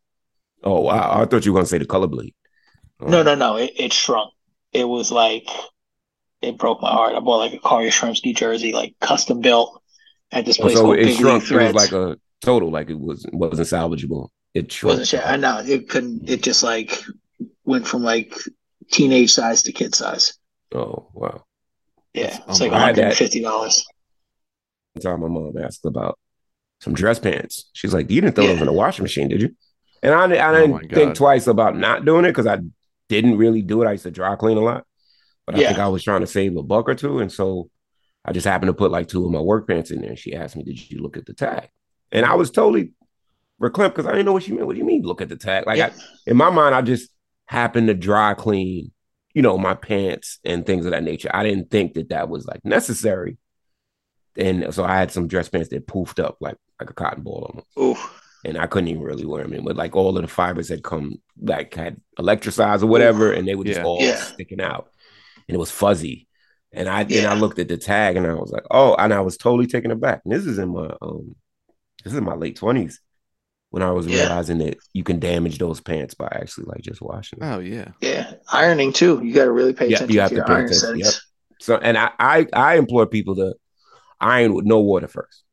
Oh 0.62 0.80
wow! 0.80 1.20
I 1.20 1.24
thought 1.24 1.44
you 1.46 1.52
were 1.52 1.58
gonna 1.58 1.66
say 1.66 1.78
the 1.78 1.86
color 1.86 2.06
bleed. 2.06 2.34
Oh. 3.00 3.06
No, 3.06 3.22
no, 3.22 3.34
no. 3.34 3.56
It, 3.56 3.72
it 3.76 3.92
shrunk. 3.92 4.32
It 4.72 4.84
was 4.84 5.10
like 5.10 5.48
it 6.42 6.58
broke 6.58 6.82
my 6.82 6.90
heart. 6.90 7.14
I 7.14 7.20
bought 7.20 7.38
like 7.38 7.54
a 7.54 7.58
Kari 7.58 7.88
Shrimsky 7.90 8.34
jersey, 8.36 8.72
like 8.72 8.94
custom 9.00 9.40
built. 9.40 9.82
I 10.32 10.42
just 10.42 10.60
Oh, 10.60 10.68
so 10.68 10.74
so 10.74 10.92
it 10.92 10.96
big 10.98 11.06
league 11.08 11.16
shrunk. 11.18 11.50
It 11.50 11.72
was 11.72 11.74
like 11.74 11.92
a 11.92 12.16
total. 12.40 12.70
Like 12.70 12.90
it 12.90 12.98
was 12.98 13.26
wasn't 13.32 13.68
salvageable. 13.68 14.28
It 14.54 14.70
shrunk. 14.70 14.98
Wasn't 14.98 15.08
sure. 15.08 15.22
I 15.26 15.36
know 15.36 15.58
it 15.64 15.88
couldn't. 15.88 16.28
It 16.28 16.42
just 16.42 16.62
like 16.62 17.02
went 17.64 17.86
from 17.86 18.02
like 18.02 18.34
teenage 18.90 19.32
size 19.32 19.62
to 19.64 19.72
kid 19.72 19.94
size. 19.94 20.34
Oh 20.74 21.08
wow! 21.14 21.44
Yeah, 22.14 22.38
Oh 22.46 22.50
it's 22.50 22.60
like 22.60 22.70
my- 22.70 22.76
I 22.76 22.80
one 22.80 22.86
had 22.88 22.94
hundred 22.96 22.96
that. 23.02 23.08
and 23.08 23.16
fifty 23.16 23.42
dollars. 23.42 23.84
One 24.94 25.02
time 25.02 25.20
my 25.20 25.28
mom 25.28 25.56
asked 25.58 25.84
about 25.84 26.18
some 26.80 26.94
dress 26.94 27.18
pants. 27.18 27.70
She's 27.72 27.94
like, 27.94 28.10
"You 28.10 28.20
didn't 28.20 28.34
throw 28.36 28.44
Yeah. 28.44 28.52
those 28.52 28.60
in 28.60 28.66
the 28.66 28.72
washing 28.72 29.02
machine, 29.04 29.28
did 29.28 29.40
you?" 29.42 29.54
And 30.02 30.12
I, 30.14 30.24
I 30.24 30.50
Oh 30.50 30.52
didn't 30.60 30.70
my 30.72 30.88
think 30.88 31.14
twice 31.14 31.46
about 31.46 31.76
not 31.76 32.04
doing 32.04 32.24
it 32.24 32.28
because 32.30 32.46
I 32.46 32.58
didn't 33.08 33.36
really 33.38 33.62
do 33.62 33.82
it. 33.82 33.86
I 33.86 33.92
used 33.92 34.02
to 34.04 34.10
dry 34.10 34.34
clean 34.36 34.56
a 34.56 34.60
lot, 34.60 34.84
but 35.46 35.54
I 35.54 35.60
Yeah. 35.60 35.68
think 35.68 35.78
I 35.78 35.88
was 35.88 36.02
trying 36.02 36.20
to 36.22 36.26
save 36.26 36.56
a 36.56 36.62
buck 36.62 36.88
or 36.88 36.94
two, 36.94 37.20
and 37.20 37.30
so 37.32 37.70
I 38.24 38.32
just 38.32 38.46
happened 38.46 38.68
to 38.68 38.74
put 38.74 38.90
like 38.90 39.08
two 39.08 39.24
of 39.24 39.30
my 39.32 39.40
work 39.40 39.66
pants 39.66 39.90
in 39.90 40.00
there. 40.00 40.10
And 40.10 40.18
she 40.18 40.34
asked 40.34 40.56
me, 40.56 40.64
"Did 40.64 40.90
you 40.90 41.00
look 41.00 41.16
at 41.16 41.26
the 41.26 41.34
tag?" 41.34 41.68
And 42.10 42.26
I 42.26 42.34
was 42.34 42.50
totally 42.50 42.92
verklempt 43.60 43.90
because 43.90 44.06
I 44.06 44.10
didn't 44.10 44.26
know 44.26 44.32
what 44.32 44.42
she 44.42 44.52
meant. 44.52 44.66
What 44.66 44.74
do 44.74 44.78
you 44.78 44.84
mean, 44.84 45.02
look 45.02 45.20
at 45.22 45.28
the 45.28 45.36
tag? 45.36 45.66
Like 45.66 45.78
Yeah. 45.78 45.86
I, 46.26 46.30
in 46.30 46.36
my 46.36 46.50
mind, 46.50 46.74
I 46.74 46.82
just 46.82 47.10
happened 47.46 47.86
to 47.88 47.94
dry 47.94 48.34
clean, 48.34 48.92
you 49.34 49.42
know, 49.42 49.56
my 49.56 49.74
pants 49.74 50.38
and 50.44 50.66
things 50.66 50.84
of 50.84 50.90
that 50.92 51.04
nature. 51.04 51.30
I 51.32 51.42
didn't 51.44 51.70
think 51.70 51.94
that 51.94 52.08
that 52.10 52.28
was 52.28 52.44
like 52.44 52.64
necessary. 52.64 53.38
And 54.36 54.74
so 54.74 54.84
I 54.84 54.96
had 54.96 55.10
some 55.10 55.28
dress 55.28 55.48
pants 55.48 55.68
that 55.70 55.86
poofed 55.86 56.22
up 56.22 56.36
like 56.40 56.56
like 56.80 56.90
a 56.90 56.94
cotton 56.94 57.22
ball 57.22 57.44
almost, 57.50 57.66
Ooh, 57.78 57.96
and 58.44 58.58
I 58.58 58.66
couldn't 58.66 58.88
even 58.88 59.02
really 59.02 59.26
wear 59.26 59.42
them. 59.44 59.52
in, 59.54 59.64
But 59.64 59.76
like 59.76 59.96
all 59.96 60.16
of 60.16 60.22
the 60.22 60.28
fibers 60.28 60.68
had 60.68 60.82
come 60.82 61.16
like 61.40 61.74
had 61.74 62.00
electricized 62.18 62.82
or 62.82 62.86
whatever, 62.88 63.32
and 63.32 63.46
they 63.46 63.54
were 63.54 63.64
just 63.64 63.78
Yeah. 63.78 63.84
all 63.84 64.04
Yeah. 64.06 64.16
sticking 64.16 64.60
out, 64.60 64.90
and 65.48 65.54
it 65.54 65.58
was 65.58 65.70
fuzzy. 65.70 66.28
And 66.72 66.88
I 66.88 67.02
and 67.02 67.12
Yeah. 67.12 67.30
I 67.32 67.34
looked 67.34 67.58
at 67.58 67.68
the 67.68 67.76
tag 67.76 68.16
and 68.16 68.26
I 68.26 68.34
was 68.34 68.50
like, 68.52 68.64
oh, 68.70 68.94
and 68.96 69.12
I 69.14 69.20
was 69.20 69.36
totally 69.36 69.66
taken 69.66 69.90
aback. 69.90 70.22
And 70.24 70.32
this 70.34 70.46
is 70.46 70.58
in 70.58 70.70
my 70.70 70.94
um, 71.02 71.36
this 72.04 72.12
is 72.12 72.18
in 72.18 72.24
my 72.24 72.34
late 72.34 72.56
twenties 72.56 73.00
when 73.70 73.82
I 73.82 73.90
was 73.92 74.06
Yeah. 74.06 74.16
realizing 74.16 74.58
that 74.58 74.78
you 74.92 75.04
can 75.04 75.18
damage 75.18 75.58
those 75.58 75.80
pants 75.80 76.14
by 76.14 76.26
actually 76.32 76.66
like 76.66 76.82
just 76.82 77.00
washing 77.00 77.38
them. 77.40 77.52
Oh 77.54 77.60
yeah. 77.60 77.88
yeah, 78.00 78.34
ironing 78.52 78.92
too. 78.92 79.20
You 79.24 79.34
got 79.34 79.44
to 79.44 79.52
really 79.52 79.72
pay 79.72 79.88
Yeah, 79.90 79.96
attention 79.96 80.14
you 80.14 80.20
have 80.20 80.30
to 80.30 80.34
to 80.36 80.40
your 80.40 80.46
pay 80.46 80.54
iron 80.54 80.66
attention, 80.66 80.98
yep. 80.98 81.14
So, 81.60 81.76
and 81.76 81.96
I, 81.96 82.10
I, 82.18 82.46
I 82.52 82.76
implore 82.76 83.06
people 83.06 83.36
to 83.36 83.54
iron 84.22 84.54
with 84.54 84.64
no 84.64 84.80
water 84.80 85.08
first, 85.08 85.44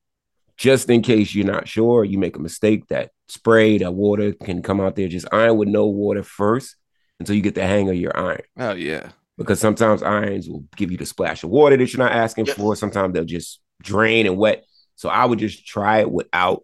just 0.58 0.90
in 0.90 1.02
case 1.02 1.34
you're 1.36 1.46
not 1.46 1.68
sure. 1.68 2.04
You 2.04 2.18
make 2.18 2.36
a 2.36 2.40
mistake 2.42 2.88
that 2.88 3.12
spray, 3.28 3.78
that 3.80 3.94
water 3.94 4.34
can 4.34 4.62
come 4.62 4.80
out 4.82 4.96
there. 4.96 5.08
Just 5.08 5.28
iron 5.32 5.58
with 5.58 5.68
no 5.70 5.88
water 5.88 6.24
first 6.24 6.76
until 7.20 7.36
you 7.36 7.42
get 7.42 7.56
the 7.56 7.66
hang 7.66 7.90
of 7.90 7.96
your 7.96 8.16
iron. 8.18 8.42
Oh 8.58 8.74
yeah. 8.74 9.10
Because 9.38 9.60
sometimes 9.60 10.04
irons 10.04 10.50
will 10.50 10.66
give 10.76 10.92
you 10.92 10.98
the 10.98 11.06
splash 11.06 11.44
of 11.44 11.50
water 11.50 11.78
that 11.78 11.94
you're 11.94 12.04
not 12.04 12.12
asking 12.12 12.46
Yep. 12.46 12.58
for. 12.58 12.76
Sometimes 12.76 13.14
they'll 13.14 13.24
just 13.26 13.62
drain 13.82 14.26
and 14.26 14.38
wet. 14.38 14.66
So 14.96 15.08
I 15.10 15.24
would 15.26 15.40
just 15.40 15.66
try 15.66 16.00
it 16.00 16.12
without 16.12 16.64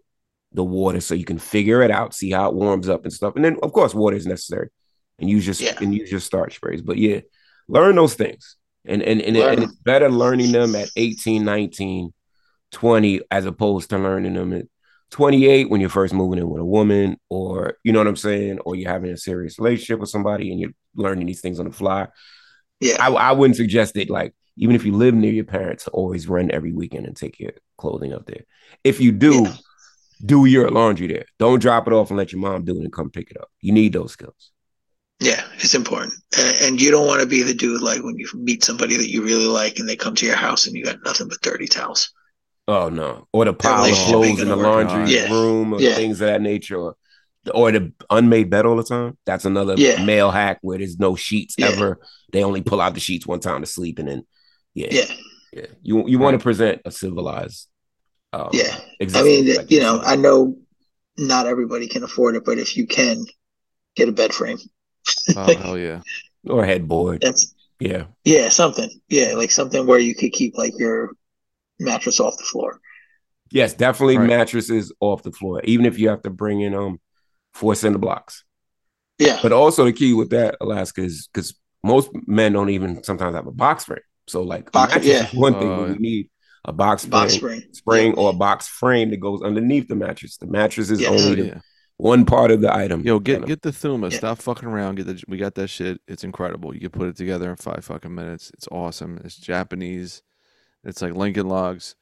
the 0.51 0.63
water 0.63 0.99
so 1.01 1.15
you 1.15 1.23
can 1.25 1.37
figure 1.37 1.81
it 1.83 1.91
out, 1.91 2.13
see 2.13 2.31
how 2.31 2.49
it 2.49 2.55
warms 2.55 2.89
up 2.89 3.03
and 3.03 3.13
stuff. 3.13 3.35
And 3.35 3.43
then 3.45 3.57
of 3.63 3.71
course 3.71 3.93
water 3.93 4.17
is 4.17 4.25
necessary. 4.25 4.69
And 5.19 5.29
use 5.29 5.45
your 5.47 5.55
Yeah. 5.71 5.77
and 5.81 5.95
use 5.95 6.11
your 6.11 6.19
starch 6.19 6.55
sprays. 6.57 6.81
But 6.81 6.97
yeah, 6.97 7.21
learn 7.69 7.95
those 7.95 8.15
things. 8.15 8.57
And 8.87 9.01
and 9.01 9.21
and, 9.21 9.37
and 9.37 9.63
it's 9.63 9.73
better 9.75 10.09
learning 10.09 10.51
them 10.51 10.75
at 10.75 10.89
18, 10.95 11.43
19, 11.43 12.13
20 12.71 13.21
as 13.31 13.45
opposed 13.45 13.89
to 13.91 13.97
learning 13.97 14.33
them 14.35 14.53
at 14.53 14.65
28 15.11 15.69
when 15.69 15.81
you're 15.81 15.89
first 15.89 16.13
moving 16.13 16.39
in 16.39 16.49
with 16.49 16.61
a 16.61 16.65
woman 16.65 17.17
or 17.29 17.77
you 17.83 17.91
know 17.91 17.99
what 17.99 18.07
I'm 18.07 18.15
saying 18.15 18.59
or 18.59 18.75
you're 18.75 18.91
having 18.91 19.11
a 19.11 19.17
serious 19.17 19.57
relationship 19.59 19.99
with 19.99 20.09
somebody 20.09 20.51
and 20.51 20.59
you're 20.59 20.71
learning 20.95 21.27
these 21.27 21.41
things 21.41 21.59
on 21.59 21.65
the 21.67 21.71
fly. 21.71 22.07
Yeah, 22.79 22.97
I, 22.99 23.09
I 23.11 23.31
wouldn't 23.31 23.57
suggest 23.57 23.95
it 23.97 24.09
like 24.09 24.33
even 24.57 24.75
if 24.75 24.85
you 24.85 24.93
live 24.93 25.13
near 25.13 25.31
your 25.33 25.45
parents, 25.45 25.87
always 25.87 26.27
run 26.27 26.51
every 26.51 26.73
weekend 26.73 27.05
and 27.05 27.15
take 27.15 27.39
your 27.39 27.51
clothing 27.77 28.13
up 28.13 28.25
there. 28.25 28.43
If 28.83 28.99
you 28.99 29.11
do, 29.11 29.43
Yeah. 29.43 29.55
do 30.25 30.45
your 30.45 30.69
laundry 30.69 31.07
there. 31.07 31.25
Don't 31.39 31.59
drop 31.61 31.87
it 31.87 31.93
off 31.93 32.09
and 32.09 32.17
let 32.17 32.31
your 32.31 32.41
mom 32.41 32.63
do 32.65 32.77
it 32.77 32.83
and 32.83 32.91
come 32.93 33.09
pick 33.09 33.31
it 33.31 33.37
up. 33.37 33.49
You 33.61 33.73
need 33.73 33.93
those 33.93 34.11
skills. 34.13 34.51
Yeah, 35.19 35.43
it's 35.57 35.75
important. 35.75 36.13
And, 36.37 36.57
and 36.61 36.81
you 36.81 36.91
don't 36.91 37.07
want 37.07 37.21
to 37.21 37.27
be 37.27 37.41
the 37.41 37.53
dude 37.53 37.81
like 37.81 38.03
when 38.03 38.17
you 38.17 38.27
meet 38.35 38.63
somebody 38.63 38.97
that 38.97 39.09
you 39.09 39.23
really 39.23 39.45
like 39.45 39.79
and 39.79 39.87
they 39.87 39.95
come 39.95 40.15
to 40.15 40.25
your 40.25 40.35
house 40.35 40.67
and 40.67 40.75
you 40.75 40.83
got 40.83 41.03
nothing 41.05 41.27
but 41.27 41.41
dirty 41.41 41.67
towels. 41.67 42.11
Oh 42.67 42.89
no. 42.89 43.27
Or 43.31 43.45
the 43.45 43.53
pile 43.53 43.85
of 43.85 43.95
clothes 43.95 44.41
in 44.41 44.49
the 44.49 44.55
laundry 44.55 45.13
Yeah. 45.15 45.29
room 45.31 45.73
or 45.73 45.79
Yeah. 45.81 45.93
things 45.95 46.19
of 46.21 46.27
that 46.27 46.41
nature 46.41 46.77
or 46.77 46.95
or 47.53 47.71
the 47.71 47.93
unmade 48.09 48.49
bed 48.49 48.65
all 48.65 48.75
the 48.75 48.83
time. 48.83 49.17
That's 49.25 49.45
another 49.45 49.75
Yeah. 49.77 50.03
male 50.03 50.31
hack 50.31 50.57
where 50.61 50.79
there's 50.79 50.97
no 50.97 51.15
sheets 51.15 51.55
ever. 51.59 51.99
They 52.31 52.43
only 52.43 52.61
pull 52.63 52.81
out 52.81 52.95
the 52.95 52.99
sheets 52.99 53.27
one 53.27 53.39
time 53.39 53.61
to 53.61 53.67
sleep 53.67 53.99
and 53.99 54.07
then 54.07 54.23
yeah. 54.73 54.87
Yeah, 54.91 55.15
yeah. 55.53 55.65
You 55.83 56.07
you 56.07 56.19
want 56.19 56.39
to 56.39 56.43
present 56.43 56.81
a 56.85 56.91
civilized 56.91 57.67
um, 58.33 58.49
yeah. 58.51 58.75
I 59.13 59.23
mean, 59.23 59.55
like 59.55 59.71
you 59.71 59.79
know, 59.79 60.01
I 60.03 60.17
know 60.17 60.57
not 61.17 61.47
everybody 61.47 61.87
can 61.87 62.03
afford 62.03 62.35
it, 62.35 62.43
but 62.43 62.57
if 62.57 62.75
you 62.75 62.85
can, 62.85 63.23
get 63.95 64.09
a 64.09 64.11
bed 64.11 64.33
frame. 64.33 64.57
Oh 65.35 65.55
hell 65.55 65.77
yeah. 65.77 66.01
or 66.47 66.65
headboard. 66.65 67.21
That's 67.21 67.53
Yeah. 67.79 68.05
yeah, 68.23 68.49
something. 68.49 68.89
Yeah, 69.09 69.33
like 69.35 69.51
something 69.51 69.85
where 69.85 69.99
you 69.99 70.15
could 70.15 70.31
keep 70.31 70.57
like 70.57 70.73
your 70.77 71.11
mattress 71.79 72.19
off 72.19 72.37
the 72.37 72.43
floor. 72.43 72.79
Yes, 73.51 73.73
definitely 73.73 74.17
Right. 74.17 74.27
mattresses 74.27 74.91
off 74.99 75.23
the 75.23 75.31
floor, 75.31 75.61
even 75.63 75.85
if 75.85 75.99
you 75.99 76.09
have 76.09 76.21
to 76.23 76.29
bring 76.29 76.61
in 76.61 76.73
um 76.73 76.99
four 77.53 77.75
cinder 77.75 77.99
blocks. 77.99 78.43
Yeah, 79.17 79.39
But 79.41 79.53
also 79.53 79.85
the 79.85 79.93
key 79.93 80.13
with 80.13 80.31
that, 80.31 80.57
Alaska, 80.59 81.01
is 81.01 81.29
because 81.33 81.55
most 81.83 82.09
men 82.27 82.51
don't 82.53 82.69
even 82.69 83.01
sometimes 83.03 83.35
have 83.35 83.47
a 83.47 83.51
box 83.51 83.85
frame. 83.85 83.99
So 84.27 84.41
like 84.43 84.71
Box- 84.71 85.05
yeah. 85.05 85.27
one 85.33 85.53
thing, 85.53 85.69
but 85.69 85.85
yeah. 85.87 85.91
we 85.93 85.97
need 85.99 86.29
a 86.65 86.73
box 86.73 87.03
spring, 87.03 87.11
box 87.11 87.33
spring. 87.33 87.61
spring 87.73 88.13
or 88.17 88.31
a 88.31 88.33
box 88.33 88.67
frame 88.67 89.11
that 89.11 89.19
goes 89.21 89.41
underneath 89.41 89.87
the 89.87 89.95
mattress. 89.95 90.37
The 90.37 90.47
mattress 90.47 90.89
is 90.89 90.99
Yeah. 90.99 91.09
only 91.09 91.21
Hell 91.23 91.35
the 91.35 91.45
yeah. 91.45 91.59
One 91.97 92.25
part 92.25 92.51
of 92.51 92.61
the 92.61 92.73
item. 92.73 93.01
Yo, 93.01 93.19
get 93.19 93.45
get 93.45 93.61
the 93.61 93.71
Thuma. 93.71 94.11
Yeah. 94.11 94.17
Stop 94.17 94.39
fucking 94.39 94.67
around. 94.67 94.95
Get 94.95 95.07
the 95.07 95.23
we 95.27 95.37
got 95.37 95.55
that 95.55 95.67
shit. 95.67 96.01
It's 96.07 96.23
incredible. 96.23 96.73
You 96.73 96.81
can 96.81 96.89
put 96.89 97.07
it 97.07 97.15
together 97.15 97.49
in 97.49 97.55
five 97.55 97.85
fucking 97.85 98.13
minutes. 98.13 98.51
It's 98.53 98.67
awesome. 98.71 99.19
It's 99.23 99.37
Japanese. 99.37 100.21
It's 100.83 101.01
like 101.01 101.13
Lincoln 101.13 101.47
Logs. 101.47 101.95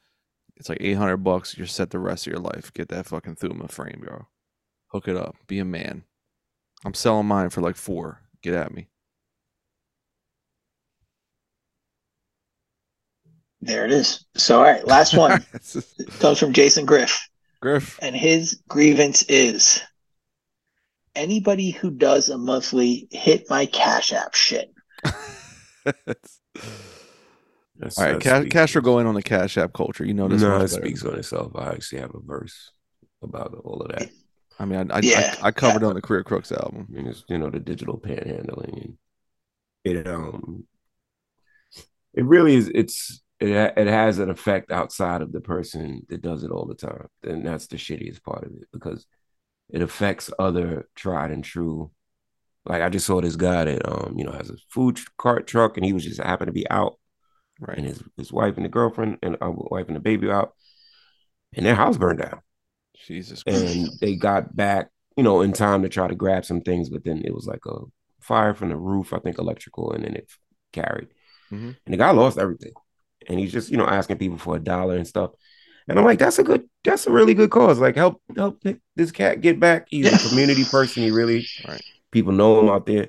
It's 0.56 0.68
like 0.68 0.78
eight 0.80 0.94
hundred 0.94 1.18
bucks. 1.18 1.56
You're 1.56 1.66
set 1.66 1.90
the 1.90 1.98
rest 1.98 2.26
of 2.26 2.32
your 2.32 2.40
life. 2.40 2.72
Get 2.72 2.88
that 2.88 3.06
fucking 3.06 3.36
Thuma 3.36 3.70
frame, 3.70 4.02
bro. 4.04 4.26
Hook 4.88 5.08
it 5.08 5.16
up. 5.16 5.36
Be 5.46 5.58
a 5.58 5.64
man. 5.64 6.04
I'm 6.84 6.94
selling 6.94 7.26
mine 7.26 7.50
for 7.50 7.60
like 7.60 7.76
four. 7.76 8.20
Get 8.42 8.54
at 8.54 8.72
me. 8.72 8.88
There 13.64 13.86
it 13.86 13.92
is. 13.92 14.26
So, 14.36 14.58
all 14.58 14.64
right, 14.64 14.86
last 14.86 15.16
one 15.16 15.42
comes 16.20 16.38
from 16.38 16.52
Jason 16.52 16.84
Griff, 16.84 17.28
Griff. 17.64 17.98
and 18.02 18.14
his 18.14 18.60
grievance 18.68 19.22
is 19.28 19.80
anybody 21.14 21.70
who 21.70 21.90
does 21.90 22.28
a 22.28 22.36
monthly 22.36 23.08
hit 23.10 23.48
my 23.48 23.64
Cash 23.64 24.12
App 24.12 24.34
shit. 24.34 24.70
That's- 25.84 26.38
All 27.98 28.04
right, 28.04 28.12
that 28.12 28.22
Ca- 28.22 28.40
speaks- 28.40 28.52
Castro 28.52 28.82
go 28.82 28.98
in 28.98 29.06
on 29.06 29.14
the 29.14 29.22
Cash 29.22 29.56
App 29.56 29.72
culture. 29.72 30.04
You 30.04 30.12
know 30.14 30.28
this. 30.28 30.42
No, 30.42 30.60
it 30.60 30.68
speaks 30.68 31.02
on 31.04 31.14
itself. 31.18 31.52
I 31.56 31.70
actually 31.70 32.00
have 32.02 32.14
a 32.14 32.20
verse 32.20 32.70
about 33.22 33.54
all 33.64 33.80
of 33.80 33.88
that. 33.96 34.10
I 34.58 34.66
mean, 34.66 34.90
I 34.90 34.96
I, 34.96 35.00
Yeah. 35.02 35.34
I, 35.42 35.46
I 35.48 35.50
covered 35.50 35.82
it 35.82 35.86
on 35.86 35.94
the 35.94 36.02
Career 36.02 36.22
Crooks 36.22 36.52
album. 36.52 36.86
I 36.88 36.92
mean, 36.96 37.06
it's 37.06 37.24
you 37.28 37.38
know 37.38 37.48
the 37.50 37.58
digital 37.60 37.98
panhandling 37.98 38.96
it 39.84 40.06
um 40.06 40.64
it 42.14 42.24
really 42.24 42.54
is 42.54 42.70
it's 42.74 43.22
it 43.48 43.74
it 43.76 43.86
has 43.86 44.18
an 44.18 44.30
effect 44.30 44.70
outside 44.70 45.22
of 45.22 45.32
the 45.32 45.40
person 45.40 46.02
that 46.08 46.22
does 46.22 46.42
it 46.44 46.50
all 46.50 46.66
the 46.66 46.74
time 46.74 47.06
and 47.22 47.44
that's 47.46 47.66
the 47.66 47.76
shittiest 47.76 48.22
part 48.22 48.44
of 48.44 48.52
it 48.52 48.68
because 48.72 49.06
it 49.70 49.82
affects 49.82 50.30
other 50.38 50.88
tried 50.94 51.30
and 51.30 51.44
true 51.44 51.90
like 52.66 52.82
I 52.82 52.88
just 52.88 53.06
saw 53.06 53.20
this 53.20 53.36
guy 53.36 53.64
that 53.64 53.88
um 53.90 54.14
you 54.16 54.24
know 54.24 54.32
has 54.32 54.50
a 54.50 54.56
food 54.70 54.98
cart 55.18 55.46
truck 55.46 55.76
and 55.76 55.84
he 55.86 55.92
was 55.92 56.04
just 56.04 56.20
happened 56.20 56.48
to 56.48 56.52
be 56.52 56.68
out 56.70 56.98
Right. 57.60 57.78
and 57.78 57.86
his 57.86 58.02
his 58.16 58.32
wife 58.32 58.56
and 58.56 58.64
the 58.64 58.68
girlfriend 58.68 59.18
and 59.22 59.36
uh, 59.40 59.50
wife 59.54 59.86
and 59.86 59.96
the 59.96 60.00
baby 60.00 60.28
out 60.30 60.54
and 61.54 61.64
their 61.64 61.76
house 61.76 61.96
burned 61.96 62.18
down 62.20 62.40
Jesus 63.06 63.42
Christ. 63.42 63.64
and 63.76 63.88
they 64.00 64.16
got 64.16 64.54
back, 64.56 64.88
you 65.16 65.22
know, 65.22 65.40
in 65.40 65.52
time 65.52 65.82
to 65.82 65.88
try 65.88 66.06
to 66.08 66.14
grab 66.14 66.44
some 66.44 66.60
things, 66.60 66.88
but 66.90 67.04
then 67.04 67.22
it 67.24 67.34
was 67.34 67.46
like 67.46 67.64
a 67.66 67.76
fire 68.20 68.54
from 68.54 68.70
the 68.70 68.76
roof, 68.76 69.12
I 69.12 69.18
think 69.18 69.38
electrical, 69.38 69.92
and 69.92 70.04
then 70.04 70.14
it 70.16 70.30
carried. 70.72 71.08
Mhm. 71.52 71.76
And 71.84 71.92
the 71.92 71.96
guy 71.96 72.10
lost 72.12 72.38
everything. 72.38 72.72
And 73.28 73.38
he's 73.38 73.52
just, 73.52 73.70
you 73.70 73.76
know, 73.76 73.86
asking 73.86 74.18
people 74.18 74.38
for 74.38 74.56
a 74.56 74.60
dollar 74.60 74.96
and 74.96 75.06
stuff. 75.06 75.32
And 75.88 75.98
I'm 75.98 76.04
like, 76.04 76.18
that's 76.18 76.38
a 76.38 76.42
good, 76.42 76.68
that's 76.82 77.06
a 77.06 77.10
really 77.10 77.34
good 77.34 77.50
cause. 77.50 77.78
Like, 77.78 77.94
help, 77.94 78.22
help 78.36 78.62
this 78.96 79.10
cat 79.10 79.40
get 79.40 79.60
back. 79.60 79.86
He's 79.90 80.06
Yeah. 80.06 80.16
a 80.16 80.28
community 80.28 80.64
person. 80.64 81.02
He 81.02 81.10
really, 81.10 81.46
Right. 81.66 81.82
people 82.10 82.32
know 82.32 82.60
him 82.60 82.68
out 82.68 82.86
there. 82.86 83.08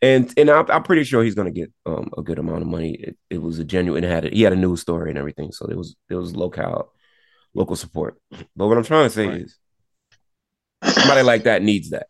And 0.00 0.32
and 0.36 0.50
I'm, 0.50 0.68
I'm 0.68 0.82
pretty 0.82 1.04
sure 1.04 1.22
he's 1.22 1.36
gonna 1.36 1.52
get 1.52 1.70
um, 1.86 2.10
a 2.18 2.22
good 2.22 2.40
amount 2.40 2.62
of 2.62 2.66
money. 2.66 2.94
It, 2.94 3.16
it 3.30 3.40
was 3.40 3.60
a 3.60 3.64
genuine. 3.64 4.02
It 4.02 4.10
had 4.10 4.24
a, 4.24 4.30
he 4.30 4.42
had 4.42 4.52
a 4.52 4.56
news 4.56 4.80
story 4.80 5.10
and 5.10 5.18
everything, 5.18 5.52
so 5.52 5.66
there 5.68 5.76
was 5.76 5.94
there 6.08 6.18
was 6.18 6.34
local 6.34 6.92
local 7.54 7.76
support. 7.76 8.16
But 8.56 8.66
what 8.66 8.76
I'm 8.76 8.82
trying 8.82 9.06
to 9.06 9.14
say 9.14 9.28
Right. 9.28 9.42
is, 9.42 9.58
somebody 10.82 11.22
like 11.22 11.44
that 11.44 11.62
needs 11.62 11.90
that. 11.90 12.08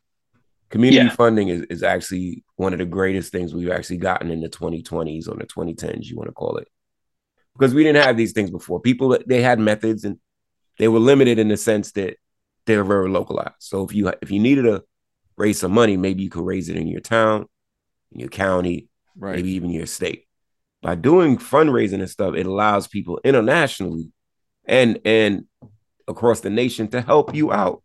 Community 0.70 1.04
Yeah. 1.08 1.14
funding 1.14 1.48
is, 1.48 1.62
is 1.68 1.82
actually 1.82 2.44
one 2.56 2.72
of 2.72 2.78
the 2.78 2.86
greatest 2.86 3.30
things 3.30 3.52
we've 3.54 3.70
actually 3.70 3.98
gotten 3.98 4.30
in 4.30 4.40
the 4.40 4.48
2020s 4.48 5.28
or 5.28 5.36
the 5.36 5.44
2010s, 5.44 6.08
you 6.08 6.16
want 6.16 6.28
to 6.28 6.34
call 6.34 6.56
it. 6.56 6.68
Because 7.54 7.74
we 7.74 7.84
didn't 7.84 8.02
have 8.02 8.16
these 8.16 8.32
things 8.32 8.50
before. 8.50 8.80
People 8.80 9.18
they 9.26 9.42
had 9.42 9.58
methods 9.58 10.04
and 10.04 10.18
they 10.78 10.88
were 10.88 10.98
limited 10.98 11.38
in 11.38 11.48
the 11.48 11.56
sense 11.56 11.92
that 11.92 12.16
they're 12.66 12.84
very 12.84 13.08
localized. 13.10 13.54
So 13.58 13.84
if 13.84 13.94
you 13.94 14.12
if 14.22 14.30
you 14.30 14.40
needed 14.40 14.62
to 14.62 14.84
raise 15.36 15.58
some 15.58 15.72
money, 15.72 15.96
maybe 15.96 16.22
you 16.22 16.30
could 16.30 16.44
raise 16.44 16.68
it 16.68 16.76
in 16.76 16.86
your 16.88 17.00
town, 17.00 17.46
in 18.12 18.20
your 18.20 18.28
county, 18.30 18.88
Right. 19.16 19.36
maybe 19.36 19.50
even 19.50 19.70
your 19.70 19.86
state. 19.86 20.26
By 20.80 20.94
doing 20.94 21.36
fundraising 21.36 22.00
and 22.00 22.10
stuff, 22.10 22.34
it 22.34 22.46
allows 22.46 22.88
people 22.88 23.20
internationally 23.24 24.10
and 24.64 24.98
and 25.04 25.44
across 26.08 26.40
the 26.40 26.50
nation 26.50 26.88
to 26.88 27.00
help 27.00 27.34
you 27.34 27.52
out 27.52 27.82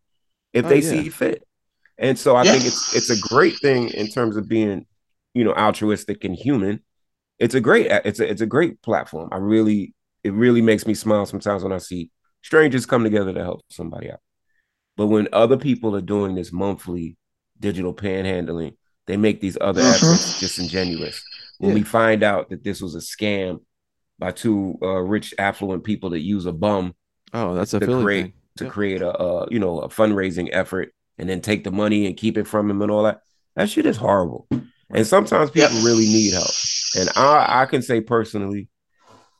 if 0.53 0.65
Oh, 0.65 0.69
they 0.69 0.81
yeah. 0.81 0.89
see 0.89 1.10
fit. 1.10 1.44
And 1.98 2.18
so 2.18 2.35
I 2.35 2.44
Yeah. 2.44 2.53
think 2.53 2.65
it's 2.65 2.95
it's 2.95 3.10
a 3.10 3.15
great 3.15 3.60
thing 3.60 3.89
in 3.89 4.07
terms 4.07 4.38
of 4.38 4.48
being, 4.48 4.85
you 5.34 5.44
know, 5.44 5.53
altruistic 5.53 6.23
and 6.23 6.35
human. 6.35 6.84
It's 7.40 7.56
a 7.56 7.62
great 7.62 7.88
it's 7.88 8.20
a 8.20 8.30
it's 8.30 8.42
a 8.42 8.46
great 8.48 8.82
platform. 8.82 9.30
I 9.32 9.38
really 9.38 9.94
it 10.24 10.34
really 10.34 10.62
makes 10.62 10.88
me 10.88 10.94
smile 10.94 11.26
sometimes 11.26 11.64
when 11.64 11.72
I 11.72 11.78
see 11.78 12.10
strangers 12.42 12.86
come 12.86 13.04
together 13.04 13.34
to 13.34 13.44
help 13.44 13.62
somebody 13.70 14.12
out. 14.12 14.20
But 14.96 15.08
when 15.08 15.28
other 15.32 15.58
people 15.58 15.96
are 15.96 16.02
doing 16.02 16.36
this 16.36 16.52
monthly 16.52 17.18
digital 17.60 17.94
panhandling, 17.94 18.76
they 19.06 19.18
make 19.18 19.40
these 19.42 19.58
other 19.62 19.82
Mhm. 19.84 19.96
efforts 19.96 20.40
disingenuous. 20.40 21.24
When 21.60 21.70
Yeah. 21.70 21.76
we 21.76 21.84
find 21.84 22.24
out 22.24 22.50
that 22.50 22.64
this 22.64 22.82
was 22.82 22.96
a 22.96 23.00
scam 23.00 23.62
by 24.20 24.32
two 24.32 24.78
uh, 24.82 25.00
rich 25.02 25.34
affluent 25.38 25.84
people 25.84 26.10
that 26.12 26.20
use 26.22 26.46
a 26.48 26.52
bum 26.54 26.96
Oh, 27.34 27.54
that's 27.54 27.74
a 27.74 27.80
to 27.80 27.86
create 28.02 28.24
thing. 28.26 28.34
to 28.58 28.64
Yeah. 28.66 28.70
create 28.72 29.02
a, 29.04 29.16
a 29.22 29.48
you 29.52 29.60
know 29.60 29.80
a 29.82 29.90
fundraising 29.90 30.50
effort 30.52 30.92
and 31.20 31.30
then 31.30 31.42
take 31.42 31.64
the 31.64 31.72
money 31.72 32.08
and 32.08 32.18
keep 32.18 32.38
it 32.38 32.48
from 32.48 32.70
him 32.70 32.82
and 32.82 32.90
all 32.92 33.04
that. 33.04 33.22
That 33.56 33.70
shit 33.70 33.86
is 33.86 33.98
horrible. 33.98 34.48
And 34.90 35.06
sometimes 35.06 35.52
people 35.52 35.76
Yep. 35.76 35.84
really 35.86 36.06
need 36.08 36.34
help. 36.34 36.50
And 36.96 37.10
I 37.16 37.62
I 37.62 37.66
can 37.66 37.82
say 37.82 38.02
personally 38.02 38.70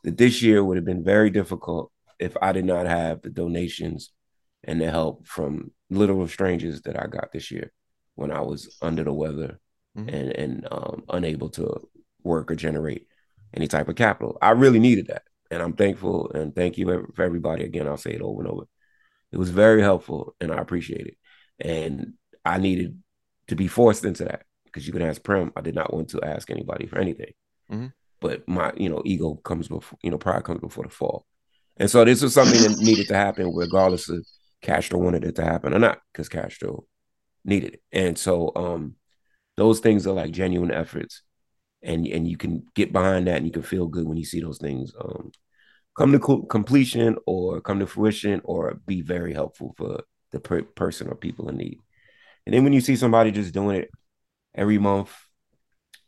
that 0.04 0.18
this 0.18 0.42
year 0.42 0.64
would 0.64 0.78
have 0.78 0.86
been 0.86 1.04
very 1.04 1.30
difficult 1.30 1.92
if 2.20 2.36
I 2.42 2.52
did 2.52 2.66
not 2.66 2.88
have 2.88 3.22
the 3.22 3.30
donations 3.30 4.12
and 4.64 4.82
the 4.82 4.90
help 4.90 5.28
from 5.28 5.72
literal 5.90 6.28
strangers 6.28 6.82
that 6.82 7.02
I 7.02 7.08
got 7.08 7.32
this 7.32 7.52
year 7.52 7.72
when 8.16 8.32
I 8.32 8.42
was 8.42 8.76
under 8.82 9.04
the 9.04 9.14
weather 9.14 9.60
Mhm. 9.98 10.14
and 10.14 10.32
and 10.32 10.68
um, 10.72 11.04
unable 11.10 11.50
to 11.52 11.88
work 12.24 12.52
or 12.52 12.56
generate 12.56 13.08
any 13.54 13.68
type 13.68 13.88
of 13.88 13.96
capital. 13.96 14.38
I 14.42 14.52
really 14.52 14.80
needed 14.80 15.08
that, 15.08 15.24
and 15.50 15.62
I'm 15.62 15.74
thankful 15.74 16.32
and 16.32 16.54
thank 16.54 16.78
you 16.78 17.08
for 17.16 17.24
everybody 17.24 17.64
again. 17.64 17.88
I'll 17.88 17.98
say 17.98 18.12
it 18.12 18.22
over 18.22 18.42
and 18.42 18.52
over. 18.52 18.64
It 19.32 19.38
was 19.38 19.50
very 19.50 19.82
helpful, 19.82 20.36
and 20.42 20.52
I 20.52 20.58
appreciate 20.58 21.08
it. 21.08 21.18
And 21.60 22.14
I 22.44 22.58
needed 22.58 23.02
to 23.48 23.56
be 23.56 23.68
forced 23.68 24.06
into 24.06 24.26
that 24.26 24.44
because 24.78 24.86
you 24.86 24.94
can 24.94 25.02
ask 25.02 25.24
Prem. 25.24 25.52
I 25.56 25.62
did 25.62 25.74
not 25.74 25.92
want 25.92 26.10
to 26.10 26.22
ask 26.22 26.52
anybody 26.52 26.86
for 26.86 27.00
anything, 27.00 27.34
Mhm. 27.72 27.94
but 28.22 28.48
my 28.48 28.72
you 28.78 28.90
know 28.90 29.02
ego 29.06 29.34
comes 29.36 29.68
before 29.68 29.98
you 30.04 30.12
know 30.12 30.20
pride 30.20 30.44
comes 30.44 30.62
before 30.62 30.84
the 30.84 30.90
fall, 30.92 31.26
and 31.78 31.90
so 31.90 32.06
this 32.06 32.22
was 32.22 32.34
something 32.36 32.62
that 32.62 32.78
needed 32.78 33.08
to 33.08 33.16
happen, 33.16 33.52
regardless 33.56 34.08
of 34.08 34.24
Castro 34.62 35.00
wanted 35.00 35.24
it 35.26 35.36
to 35.36 35.44
happen 35.44 35.74
or 35.74 35.80
not, 35.80 36.00
because 36.14 36.30
Castro 36.30 36.86
needed 37.44 37.74
it. 37.76 37.82
And 37.92 38.18
so 38.18 38.52
um 38.56 38.96
those 39.56 39.80
things 39.80 40.06
are 40.06 40.14
like 40.14 40.32
genuine 40.32 40.72
efforts 40.72 41.24
and 41.82 42.06
and 42.06 42.28
you 42.28 42.38
can 42.38 42.64
get 42.76 42.94
behind 42.94 43.26
that 43.26 43.38
and 43.38 43.46
you 43.48 43.52
can 43.52 43.64
feel 43.64 43.88
good 43.88 44.08
when 44.08 44.18
you 44.18 44.26
see 44.26 44.42
those 44.42 44.60
things 44.60 44.94
um 45.02 45.32
come 45.98 46.12
to 46.12 46.20
co- 46.20 46.44
completion 46.44 47.18
or 47.26 47.62
come 47.62 47.80
to 47.80 47.88
fruition 47.88 48.42
or 48.44 48.76
be 48.86 49.02
very 49.02 49.34
helpful 49.34 49.74
for 49.76 50.04
the 50.32 50.40
per- 50.40 50.62
person 50.62 51.08
or 51.08 51.16
people 51.16 51.50
in 51.50 51.58
need. 51.58 51.80
And 52.46 52.54
then 52.54 52.64
when 52.64 52.74
you 52.74 52.82
see 52.82 52.96
somebody 52.96 53.32
just 53.32 53.54
doing 53.54 53.78
it 53.78 53.90
every 54.58 54.78
month 54.80 55.16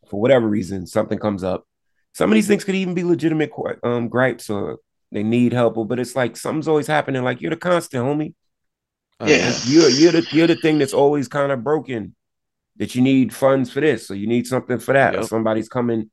for 0.09 0.19
whatever 0.19 0.47
reason, 0.47 0.87
something 0.87 1.19
comes 1.19 1.43
up. 1.43 1.65
Some 2.13 2.31
of 2.31 2.33
these 2.35 2.47
things 2.47 2.63
could 2.63 2.75
even 2.75 2.95
be 2.95 3.03
legitimate 3.03 3.51
um, 3.83 4.09
gripes 4.09 4.49
or 4.49 4.79
they 5.11 5.23
need 5.23 5.53
help, 5.53 5.75
but 5.87 5.99
it's 5.99 6.15
like 6.15 6.35
something's 6.35 6.67
always 6.67 6.87
happening. 6.87 7.23
Like 7.23 7.39
you're 7.41 7.51
the 7.51 7.55
constant, 7.57 8.03
homie. 8.03 8.33
Oh, 9.19 9.27
Yeah. 9.27 9.53
You're 9.65 9.89
you're 9.89 10.11
the 10.11 10.27
you're 10.31 10.47
the 10.47 10.55
thing 10.55 10.79
that's 10.79 10.93
always 10.93 11.27
kind 11.27 11.51
of 11.51 11.63
broken. 11.63 12.15
That 12.77 12.95
you 12.95 13.01
need 13.01 13.33
funds 13.33 13.69
for 13.71 13.81
this, 13.81 14.09
or 14.09 14.15
you 14.15 14.25
need 14.25 14.47
something 14.47 14.79
for 14.79 14.93
that, 14.93 15.13
or 15.15 15.23
somebody's 15.23 15.67
coming 15.67 16.09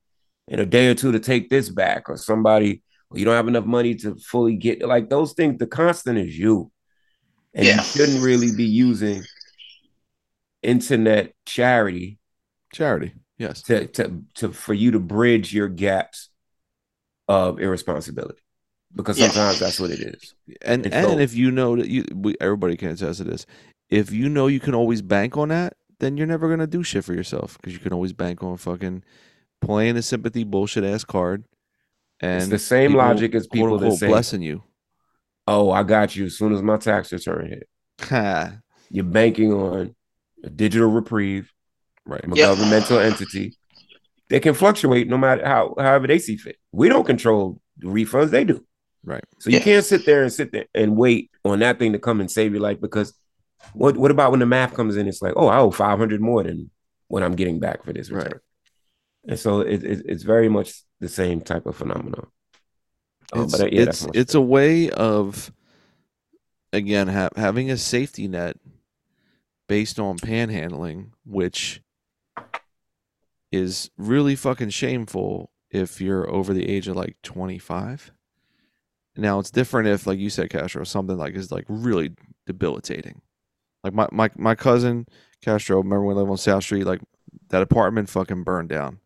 in 0.49 0.59
a 0.59 0.67
day 0.67 0.89
or 0.89 0.95
two 0.95 1.13
to 1.13 1.21
take 1.21 1.49
this 1.49 1.69
back, 1.69 2.09
or 2.11 2.17
somebody 2.17 2.83
or 3.11 3.19
you 3.19 3.25
don't 3.25 3.37
have 3.37 3.47
enough 3.49 3.65
money 3.67 3.95
to 3.95 4.17
fully 4.17 4.57
get 4.57 4.83
like 4.83 5.09
those 5.09 5.33
things. 5.33 5.59
The 5.59 5.67
constant 5.69 6.19
is 6.19 6.37
you, 6.37 6.73
and 7.55 7.67
Yeah. 7.67 7.77
you 7.77 7.83
shouldn't 7.83 8.23
really 8.23 8.51
be 8.55 8.65
using 8.65 9.23
internet 10.63 11.33
charity 11.45 12.19
Charity. 12.77 13.15
Yes. 13.39 13.63
to 13.63 13.87
to 13.89 14.23
to 14.37 14.53
for 14.53 14.73
you 14.75 14.91
to 14.93 14.99
bridge 15.01 15.53
your 15.53 15.69
gaps 15.69 16.31
of 17.29 17.59
irresponsibility, 17.61 18.41
because 18.95 19.19
Yeah. 19.19 19.27
sometimes 19.29 19.59
that's 19.59 19.79
what 19.81 19.91
it 19.91 20.01
is. 20.01 20.35
And 20.63 20.85
And 20.87 20.95
and 20.95 21.07
so- 21.13 21.19
if 21.19 21.35
you 21.35 21.51
know 21.51 21.77
that 21.77 21.89
you 21.89 22.05
we, 22.15 22.35
everybody 22.41 22.77
can 22.77 22.91
attest 22.91 23.19
to 23.19 23.25
this. 23.25 23.45
If 23.91 24.11
you 24.13 24.29
know 24.29 24.47
you 24.47 24.61
can 24.61 24.75
always 24.75 25.03
bank 25.03 25.37
on 25.37 25.49
that, 25.49 25.75
then 26.01 26.17
you're 26.17 26.27
never 26.27 26.49
gonna 26.49 26.67
do 26.67 26.83
shit 26.83 27.05
for 27.05 27.15
yourself 27.15 27.57
because 27.59 27.73
you 27.73 27.79
can 27.79 27.93
always 27.93 28.13
bank 28.13 28.43
on 28.43 28.57
fucking 28.57 29.03
playing 29.61 29.95
the 29.97 30.03
sympathy 30.03 30.45
bullshit 30.45 30.85
ass 30.85 31.05
card. 31.05 31.45
And 32.21 32.43
It's 32.43 32.51
the 32.51 32.59
same 32.59 32.93
people, 32.93 33.05
logic 33.07 33.35
as 33.35 33.47
quote 33.47 33.53
people 33.53 33.79
that 33.79 33.85
unquote, 33.85 33.99
say, 34.01 34.09
blessing 34.09 34.43
you. 34.43 34.63
"Oh, 35.47 35.71
I 35.71 35.83
got 35.83 36.17
you." 36.17 36.27
As 36.27 36.37
soon 36.39 36.55
as 36.55 36.63
my 36.63 36.77
tax 36.79 37.13
return 37.13 37.49
hit, 37.49 37.69
Ha. 38.01 38.59
you're 38.91 39.05
banking 39.05 39.53
on 39.53 39.95
a 40.43 40.49
digital 40.51 40.89
reprieve 40.91 41.53
right. 42.07 42.23
from 42.23 42.33
a 42.33 42.37
Yep. 42.37 42.47
governmental 42.49 42.99
entity. 42.99 43.57
They 44.29 44.41
can 44.41 44.55
fluctuate 44.55 45.09
no 45.09 45.19
matter 45.19 45.47
how 45.47 45.75
however 45.79 46.07
they 46.07 46.19
see 46.19 46.37
fit. 46.37 46.57
We 46.73 46.89
don't 46.89 47.05
control 47.07 47.61
the 47.79 47.87
refunds; 47.89 48.31
they 48.31 48.45
do. 48.45 48.65
Right. 49.05 49.23
So 49.39 49.51
you 49.51 49.59
Yeah. 49.59 49.65
can't 49.65 49.85
sit 49.85 50.05
there 50.05 50.23
and 50.23 50.33
sit 50.33 50.51
there 50.51 50.67
and 50.75 50.97
wait 50.97 51.31
on 51.45 51.61
that 51.61 51.79
thing 51.79 51.93
to 51.93 51.99
come 51.99 52.21
and 52.21 52.31
save 52.31 52.53
your 52.53 52.63
life 52.63 52.81
because 52.81 53.13
what 53.73 53.97
what 53.97 54.11
about 54.11 54.31
when 54.33 54.41
the 54.41 54.47
math 54.47 54.75
comes 54.75 54.97
in? 54.97 55.07
It's 55.07 55.23
like, 55.23 55.35
oh, 55.37 55.47
I 55.47 55.59
owe 55.59 55.71
five 55.71 55.99
hundred 55.99 56.21
more 56.21 56.43
than 56.43 56.71
what 57.09 57.23
I'm 57.23 57.37
getting 57.37 57.61
back 57.61 57.85
for 57.85 57.93
this 57.93 58.11
Right. 58.11 58.25
return. 58.25 58.41
And 59.29 59.39
so 59.39 59.61
it, 59.61 59.85
it, 59.85 60.03
it's 60.07 60.23
very 60.23 60.49
much 60.49 60.83
the 61.01 61.09
same 61.09 61.41
type 61.41 61.67
of 61.67 61.77
phenomenon. 61.77 62.27
Um, 63.33 63.43
it's 63.45 63.53
but, 63.53 63.61
uh, 63.61 63.69
yeah, 63.73 63.83
it's, 63.83 64.07
it's 64.15 64.35
a 64.35 64.41
way 64.41 64.91
of 64.91 65.53
again 66.73 67.09
ha- 67.09 67.31
having 67.37 67.71
a 67.71 67.77
safety 67.77 68.27
net 68.29 68.57
based 69.69 69.99
on 69.99 70.17
panhandling, 70.19 71.11
which 71.25 71.81
is 73.57 73.91
really 73.97 74.37
fucking 74.37 74.71
shameful 74.71 75.51
if 75.71 76.01
you're 76.01 76.29
over 76.31 76.55
the 76.55 76.69
age 76.69 76.89
of 76.89 76.97
like 76.97 77.17
25. 77.23 78.13
Now 79.17 79.39
it's 79.39 79.51
different 79.51 79.89
if, 79.89 80.07
like 80.07 80.19
you 80.19 80.29
said, 80.31 80.51
Castro, 80.51 80.85
something 80.85 81.17
like 81.17 81.35
is 81.35 81.51
like 81.51 81.65
really 81.69 82.13
debilitating. 82.47 83.23
Like 83.83 83.95
my 83.95 84.09
my 84.13 84.31
my 84.37 84.55
cousin 84.55 85.07
Castro, 85.43 85.79
remember 85.79 86.03
when 86.05 86.17
we 86.17 86.21
lived 86.21 86.31
on 86.31 86.37
South 86.37 86.65
Street, 86.65 86.85
like 86.85 87.01
that 87.49 87.63
apartment 87.63 88.09
fucking 88.09 88.43
burned 88.45 88.69
down. 88.69 89.01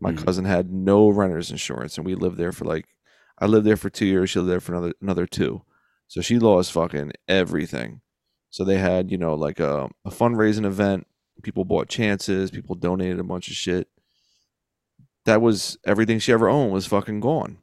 My 0.00 0.12
Mhm. 0.12 0.24
cousin 0.24 0.44
had 0.44 0.72
no 0.72 1.08
renter's 1.08 1.50
insurance, 1.50 1.96
and 1.96 2.06
we 2.06 2.14
lived 2.14 2.36
there 2.36 2.52
for 2.52 2.64
like 2.64 2.86
I 3.38 3.46
lived 3.46 3.66
there 3.66 3.76
for 3.76 3.90
two 3.90 4.06
years. 4.06 4.30
She 4.30 4.38
lived 4.40 4.50
there 4.50 4.60
for 4.60 4.72
another 4.72 4.92
another 5.00 5.26
two, 5.26 5.62
so 6.08 6.20
she 6.20 6.38
lost 6.38 6.72
fucking 6.72 7.12
everything. 7.28 8.00
So 8.50 8.64
they 8.64 8.78
had 8.78 9.10
you 9.12 9.18
know 9.18 9.34
like 9.34 9.60
a, 9.60 9.88
a 10.04 10.10
fundraising 10.10 10.64
event. 10.66 11.06
People 11.42 11.64
bought 11.64 11.88
chances. 11.88 12.50
People 12.50 12.74
donated 12.74 13.18
a 13.18 13.24
bunch 13.24 13.48
of 13.48 13.54
shit. 13.54 13.88
That 15.24 15.40
was 15.42 15.78
everything 15.86 16.18
she 16.18 16.32
ever 16.32 16.48
owned 16.48 16.72
was 16.72 16.86
fucking 16.86 17.20
gone. 17.20 17.58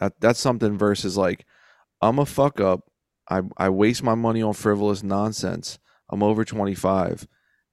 That 0.00 0.20
that's 0.20 0.40
something 0.40 0.78
versus 0.78 1.16
like 1.16 1.46
I'm 2.00 2.18
a 2.18 2.26
fuck 2.26 2.60
up. 2.60 2.90
I 3.28 3.42
I 3.56 3.68
waste 3.70 4.02
my 4.02 4.14
money 4.14 4.42
on 4.42 4.54
frivolous 4.54 5.02
nonsense. 5.02 5.78
I'm 6.10 6.22
over 6.22 6.44
25, 6.44 7.26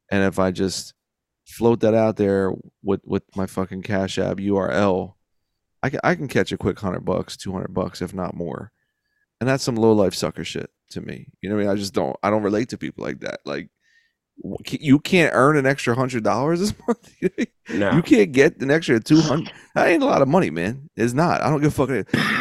and 0.10 0.24
if 0.24 0.40
I 0.40 0.52
just 0.52 0.94
float 1.46 1.82
that 1.82 1.94
out 1.94 2.18
there 2.18 2.54
with 2.84 3.02
with 3.04 3.24
my 3.36 3.46
fucking 3.46 3.82
Cash 3.82 4.18
App 4.18 4.38
URL, 4.38 5.16
I 5.84 5.90
can 5.90 6.00
I 6.04 6.16
can 6.16 6.28
catch 6.28 6.52
a 6.52 6.58
quick 6.58 6.80
hundred 6.80 7.06
bucks, 7.06 7.38
two 7.38 7.52
hundred 7.52 7.74
bucks, 7.74 8.02
if 8.02 8.14
not 8.14 8.36
more, 8.36 8.72
and 9.40 9.50
that's 9.50 9.64
some 9.64 9.76
low 9.76 9.94
life 9.94 10.14
sucker 10.14 10.44
shit 10.44 10.70
to 10.92 11.02
me. 11.02 11.28
You 11.42 11.50
know 11.50 11.56
what 11.56 11.64
I 11.64 11.66
mean? 11.66 11.74
I 11.74 11.76
just 11.78 11.94
don't 11.94 12.16
I 12.24 12.30
don't 12.30 12.44
relate 12.44 12.70
to 12.70 12.78
people 12.78 13.04
like 13.04 13.20
that. 13.22 13.40
Like 13.46 13.70
you 14.70 15.00
can't 15.00 15.32
earn 15.36 15.56
an 15.58 15.66
extra 15.66 15.96
hundred 15.96 16.24
dollars 16.24 16.60
this 16.60 16.74
month. 16.88 17.14
Nah. 17.70 17.96
You 17.96 18.02
can't 18.02 18.34
get 18.34 18.58
an 18.62 18.70
extra 18.70 19.00
two 19.00 19.22
hundred. 19.22 19.54
That 19.76 19.88
ain't 19.88 20.04
a 20.04 20.06
lot 20.06 20.22
of 20.22 20.28
money, 20.28 20.50
man. 20.50 20.90
It's 20.98 21.14
not. 21.14 21.42
I 21.42 21.50
don't 21.50 21.62
give 21.62 21.80
a 21.80 21.86
fuck. 21.88 21.90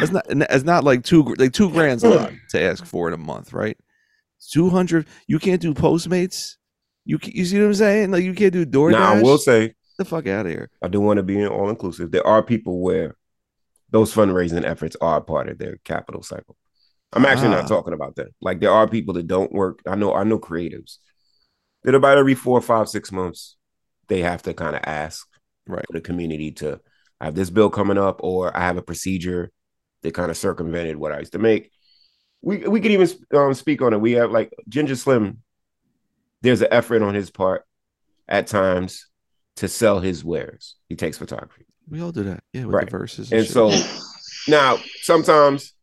It's 0.01 0.11
not. 0.11 0.25
It's 0.29 0.65
not 0.65 0.83
like 0.83 1.03
two. 1.05 1.23
Like 1.37 1.53
two 1.53 1.69
grand's 1.69 2.03
a 2.03 2.09
lot 2.09 2.33
to 2.49 2.61
ask 2.61 2.83
for 2.85 3.07
in 3.07 3.13
a 3.13 3.17
month, 3.17 3.53
right? 3.53 3.77
Two 4.51 4.69
hundred. 4.69 5.07
You 5.27 5.39
can't 5.39 5.61
do 5.61 5.73
Postmates. 5.73 6.55
You 7.05 7.17
you 7.23 7.45
see 7.45 7.59
what 7.59 7.67
I'm 7.67 7.73
saying? 7.75 8.11
Like 8.11 8.23
you 8.25 8.33
can't 8.33 8.51
do 8.51 8.65
DoorDash. 8.65 8.91
now 8.91 9.13
I 9.13 9.21
will 9.21 9.37
say 9.37 9.67
Get 9.67 9.75
the 9.99 10.05
fuck 10.05 10.27
out 10.27 10.45
of 10.47 10.51
here. 10.51 10.69
I 10.81 10.89
do 10.89 10.99
want 10.99 11.17
to 11.17 11.23
be 11.23 11.45
all 11.47 11.69
inclusive. 11.69 12.11
There 12.11 12.27
are 12.27 12.43
people 12.43 12.81
where 12.81 13.15
those 13.91 14.13
fundraising 14.13 14.65
efforts 14.65 14.97
are 14.99 15.21
part 15.21 15.47
of 15.47 15.59
their 15.59 15.77
capital 15.85 16.23
cycle. 16.23 16.57
I'm 17.13 17.25
actually 17.25 17.49
Ah. 17.49 17.61
not 17.61 17.67
talking 17.69 17.93
about 17.93 18.15
that. 18.17 18.29
Like 18.41 18.59
there 18.59 18.71
are 18.71 18.87
people 18.87 19.13
that 19.13 19.27
don't 19.27 19.53
work. 19.53 19.79
I 19.87 19.95
know 19.95 20.13
I 20.13 20.25
know 20.25 20.39
creatives 20.39 20.97
that 21.83 21.95
about 21.95 22.17
every 22.17 22.35
four, 22.35 22.61
five, 22.61 22.87
six 22.89 23.11
months 23.11 23.57
they 24.07 24.21
have 24.21 24.41
to 24.43 24.53
kind 24.53 24.75
of 24.75 24.81
ask 24.85 25.27
Right. 25.67 25.85
for 25.87 25.93
the 25.93 26.01
community 26.01 26.51
to 26.53 26.79
I 27.21 27.25
have 27.25 27.35
this 27.35 27.49
bill 27.51 27.69
coming 27.69 27.97
up, 27.99 28.19
or 28.23 28.55
I 28.57 28.61
have 28.61 28.77
a 28.77 28.81
procedure 28.81 29.51
that 30.01 30.13
kind 30.15 30.31
of 30.31 30.37
circumvented 30.37 30.97
what 30.97 31.11
I 31.11 31.19
used 31.19 31.33
to 31.33 31.39
make. 31.39 31.71
we 32.41 32.57
we 32.67 32.81
can 32.81 32.91
even 32.91 33.07
um, 33.33 33.53
speak 33.53 33.81
on 33.81 33.93
it. 33.93 34.01
We 34.01 34.13
have 34.13 34.31
like 34.31 34.51
Ginger 34.67 34.95
Slim. 34.95 35.37
There's 36.41 36.61
an 36.61 36.69
effort 36.71 37.03
on 37.03 37.13
his 37.13 37.29
part 37.29 37.63
at 38.27 38.47
times 38.47 39.07
to 39.57 39.67
sell 39.67 39.99
his 39.99 40.23
wares. 40.25 40.75
He 40.89 40.95
takes 40.95 41.17
photography. 41.19 41.65
We 41.87 42.01
all 42.01 42.11
do 42.11 42.23
that, 42.23 42.43
yeah, 42.53 42.65
with 42.65 42.73
Right. 42.75 42.85
the 42.89 42.97
verses. 42.97 43.31
And 43.31 43.45
shit. 43.45 43.53
so 43.53 43.69
now 44.47 44.77
sometimes 45.03 45.73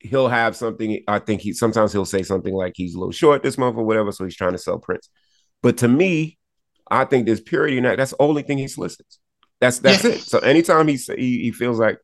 he'll 0.00 0.28
have 0.28 0.56
something. 0.56 1.02
I 1.08 1.18
think 1.18 1.40
he 1.40 1.52
sometimes 1.52 1.92
he'll 1.92 2.04
say 2.04 2.22
something 2.22 2.54
like 2.54 2.72
he's 2.76 2.94
a 2.94 2.98
little 2.98 3.12
short 3.12 3.42
this 3.42 3.58
month 3.58 3.76
or 3.76 3.84
whatever, 3.84 4.12
so 4.12 4.24
he's 4.24 4.36
trying 4.36 4.52
to 4.52 4.58
sell 4.58 4.78
prints. 4.78 5.08
But 5.62 5.78
to 5.78 5.88
me, 5.88 6.38
I 6.90 7.04
think 7.04 7.26
there's 7.26 7.40
purity 7.40 7.78
in 7.78 7.84
that. 7.84 7.96
That's 7.98 8.12
the 8.12 8.22
only 8.22 8.42
thing 8.42 8.58
he 8.58 8.68
solicits. 8.68 9.18
That's 9.60 9.78
that's 9.80 10.04
Yeah. 10.04 10.12
it. 10.12 10.20
So 10.20 10.38
anytime 10.38 10.88
he 10.88 10.96
he, 10.96 11.42
he 11.42 11.52
feels 11.52 11.78
like 11.78 11.98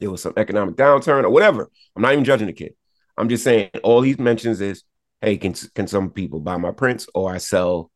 there 0.00 0.10
was 0.10 0.22
some 0.22 0.34
economic 0.36 0.74
downturn 0.76 1.24
or 1.24 1.30
whatever, 1.30 1.68
I'm 1.96 2.02
not 2.02 2.12
even 2.12 2.24
judging 2.24 2.48
the 2.48 2.52
kid. 2.52 2.74
I'm 3.16 3.28
just 3.28 3.44
saying 3.44 3.70
all 3.82 4.02
he 4.02 4.14
mentions 4.14 4.60
is, 4.60 4.82
hey, 5.20 5.36
can 5.36 5.54
can 5.74 5.86
some 5.86 6.10
people 6.10 6.40
buy 6.40 6.56
my 6.56 6.72
prints 6.72 7.06
or 7.14 7.32
I 7.32 7.38
sell 7.38 7.90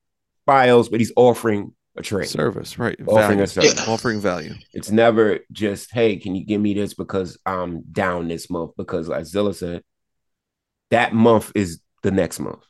bios? 0.46 0.88
But 0.88 1.00
he's 1.00 1.12
offering 1.16 1.72
a 1.96 2.02
trade. 2.02 2.28
service, 2.28 2.78
right? 2.78 2.96
Offering 3.06 3.38
value. 3.38 3.42
a 3.42 3.46
service. 3.46 3.74
Yeah. 3.86 3.92
offering 3.92 4.20
value. 4.20 4.54
It's 4.72 4.90
never 4.90 5.40
just, 5.52 5.92
hey, 5.92 6.16
can 6.16 6.34
you 6.34 6.44
give 6.44 6.60
me 6.60 6.74
this 6.74 6.94
because 6.94 7.38
I'm 7.46 7.82
down 7.92 8.28
this 8.28 8.50
month? 8.50 8.72
Because 8.76 9.08
like 9.08 9.24
Zilla 9.24 9.54
said, 9.54 9.82
that 10.90 11.14
month 11.14 11.52
is 11.54 11.80
the 12.02 12.10
next 12.10 12.38
month. 12.40 12.62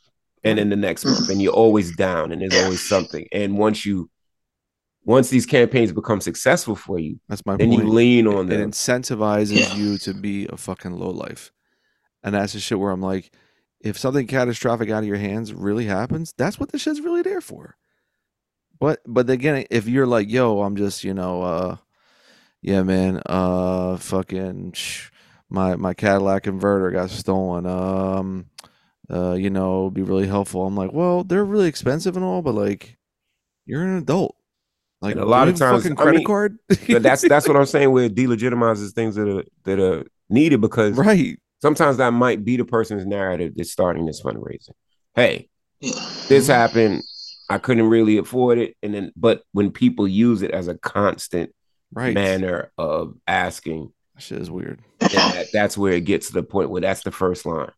And 0.45 0.59
then 0.59 0.69
the 0.71 0.77
next 0.77 1.05
month. 1.05 1.29
And 1.29 1.43
you're 1.43 1.53
always 1.53 1.97
down 1.97 2.31
and 2.31 2.41
there's 2.41 2.55
always 2.63 2.87
something. 2.89 3.27
And 3.33 3.59
once 3.59 3.85
you 3.85 4.09
once 5.05 5.29
these 5.29 5.47
campaigns 5.47 5.93
become 5.93 6.21
successful 6.21 6.75
for 6.75 6.99
you, 6.99 7.21
That's 7.29 7.47
my 7.47 7.57
then 7.57 7.69
point. 7.71 7.83
you 7.85 7.89
lean 7.89 8.27
on 8.27 8.47
it 8.51 8.57
them. 8.57 8.71
incentivizes 8.73 9.57
Yeah. 9.61 9.75
you 9.77 9.99
to 9.99 10.15
be 10.15 10.47
a 10.47 10.57
fucking 10.57 10.93
low 10.93 11.11
life. 11.11 11.53
And 12.25 12.35
that's 12.35 12.55
the 12.55 12.61
shit 12.61 12.79
where 12.79 12.91
I'm 12.91 13.01
like, 13.01 13.33
if 13.81 13.97
something 13.99 14.27
catastrophic 14.27 14.91
out 14.91 15.05
of 15.05 15.07
your 15.09 15.17
hands 15.19 15.55
really 15.55 15.85
happens, 15.87 16.33
that's 16.37 16.59
what 16.59 16.73
the 16.73 16.79
shit's 16.79 17.01
really 17.01 17.23
there 17.23 17.41
for. 17.41 17.77
But 18.79 19.01
but 19.07 19.29
again, 19.31 19.65
if 19.71 19.89
you're 19.89 20.07
like, 20.07 20.31
yo, 20.31 20.63
I'm 20.63 20.77
just, 20.77 21.05
you 21.05 21.15
know, 21.15 21.43
uh 21.43 21.77
yeah, 22.63 22.83
man, 22.83 23.23
uh 23.27 23.97
fucking 23.97 24.73
sh- 24.73 25.11
my 25.51 25.77
my 25.77 25.95
Cadillac 25.95 26.43
converter 26.45 26.91
got 26.91 27.11
stolen. 27.11 27.67
Um 27.67 28.47
uh, 29.09 29.35
you 29.35 29.51
know, 29.51 29.83
it'd 29.85 29.95
be 29.95 30.03
really 30.03 30.27
helpful. 30.27 30.67
I'm 30.67 30.75
like, 30.75 30.93
well, 30.93 31.23
they're 31.23 31.45
really 31.45 31.69
expensive 31.69 32.17
and 32.17 32.25
all, 32.25 32.43
but 32.43 32.55
like 32.57 32.97
you're 33.65 33.83
an 33.85 33.99
adult. 33.99 34.35
Like 35.01 35.13
And 35.15 35.21
a 35.21 35.25
lot 35.27 35.45
do 35.45 35.51
of 35.51 35.59
have 35.61 35.71
times- 35.71 35.83
fucking 35.85 35.99
I 35.99 36.03
credit 36.03 36.19
mean, 36.19 36.27
card. 36.27 36.59
But 36.89 37.03
that's 37.05 37.23
that's 37.29 37.47
what 37.47 37.57
I'm 37.57 37.67
saying 37.67 37.91
where 37.93 38.05
it 38.07 38.15
delegitimizes 38.17 38.93
things 38.93 39.15
that 39.15 39.29
are 39.29 39.45
that 39.65 39.79
are 39.79 40.05
needed 40.29 40.61
because 40.61 40.97
right. 40.97 41.39
sometimes 41.63 41.99
that 41.99 42.11
might 42.11 42.45
be 42.45 42.57
the 42.57 42.65
person's 42.65 43.07
narrative 43.07 43.53
that's 43.55 43.71
starting 43.71 44.07
this 44.07 44.21
fundraising. 44.23 44.71
Hey, 45.15 45.49
this 46.29 46.49
happened. 46.49 47.03
I 47.49 47.59
couldn't 47.59 47.89
really 47.89 48.17
afford 48.19 48.59
it. 48.59 48.77
And 48.83 48.93
then, 48.95 49.13
but 49.17 49.43
when 49.53 49.71
people 49.71 50.07
use 50.09 50.43
it 50.43 50.51
as 50.51 50.69
a 50.69 50.77
constant 50.79 51.53
Right. 51.93 52.13
manner 52.15 52.73
of 52.77 53.15
asking, 53.29 53.93
That 54.15 54.23
shit 54.23 54.41
is 54.41 54.51
weird. 54.51 54.81
that, 54.99 55.47
that's 55.53 55.79
where 55.79 55.93
it 55.93 56.05
gets 56.05 56.27
to 56.29 56.33
the 56.35 56.43
point 56.43 56.71
where 56.71 56.81
that's 56.81 57.05
the 57.05 57.13
first 57.13 57.47
line. 57.47 57.71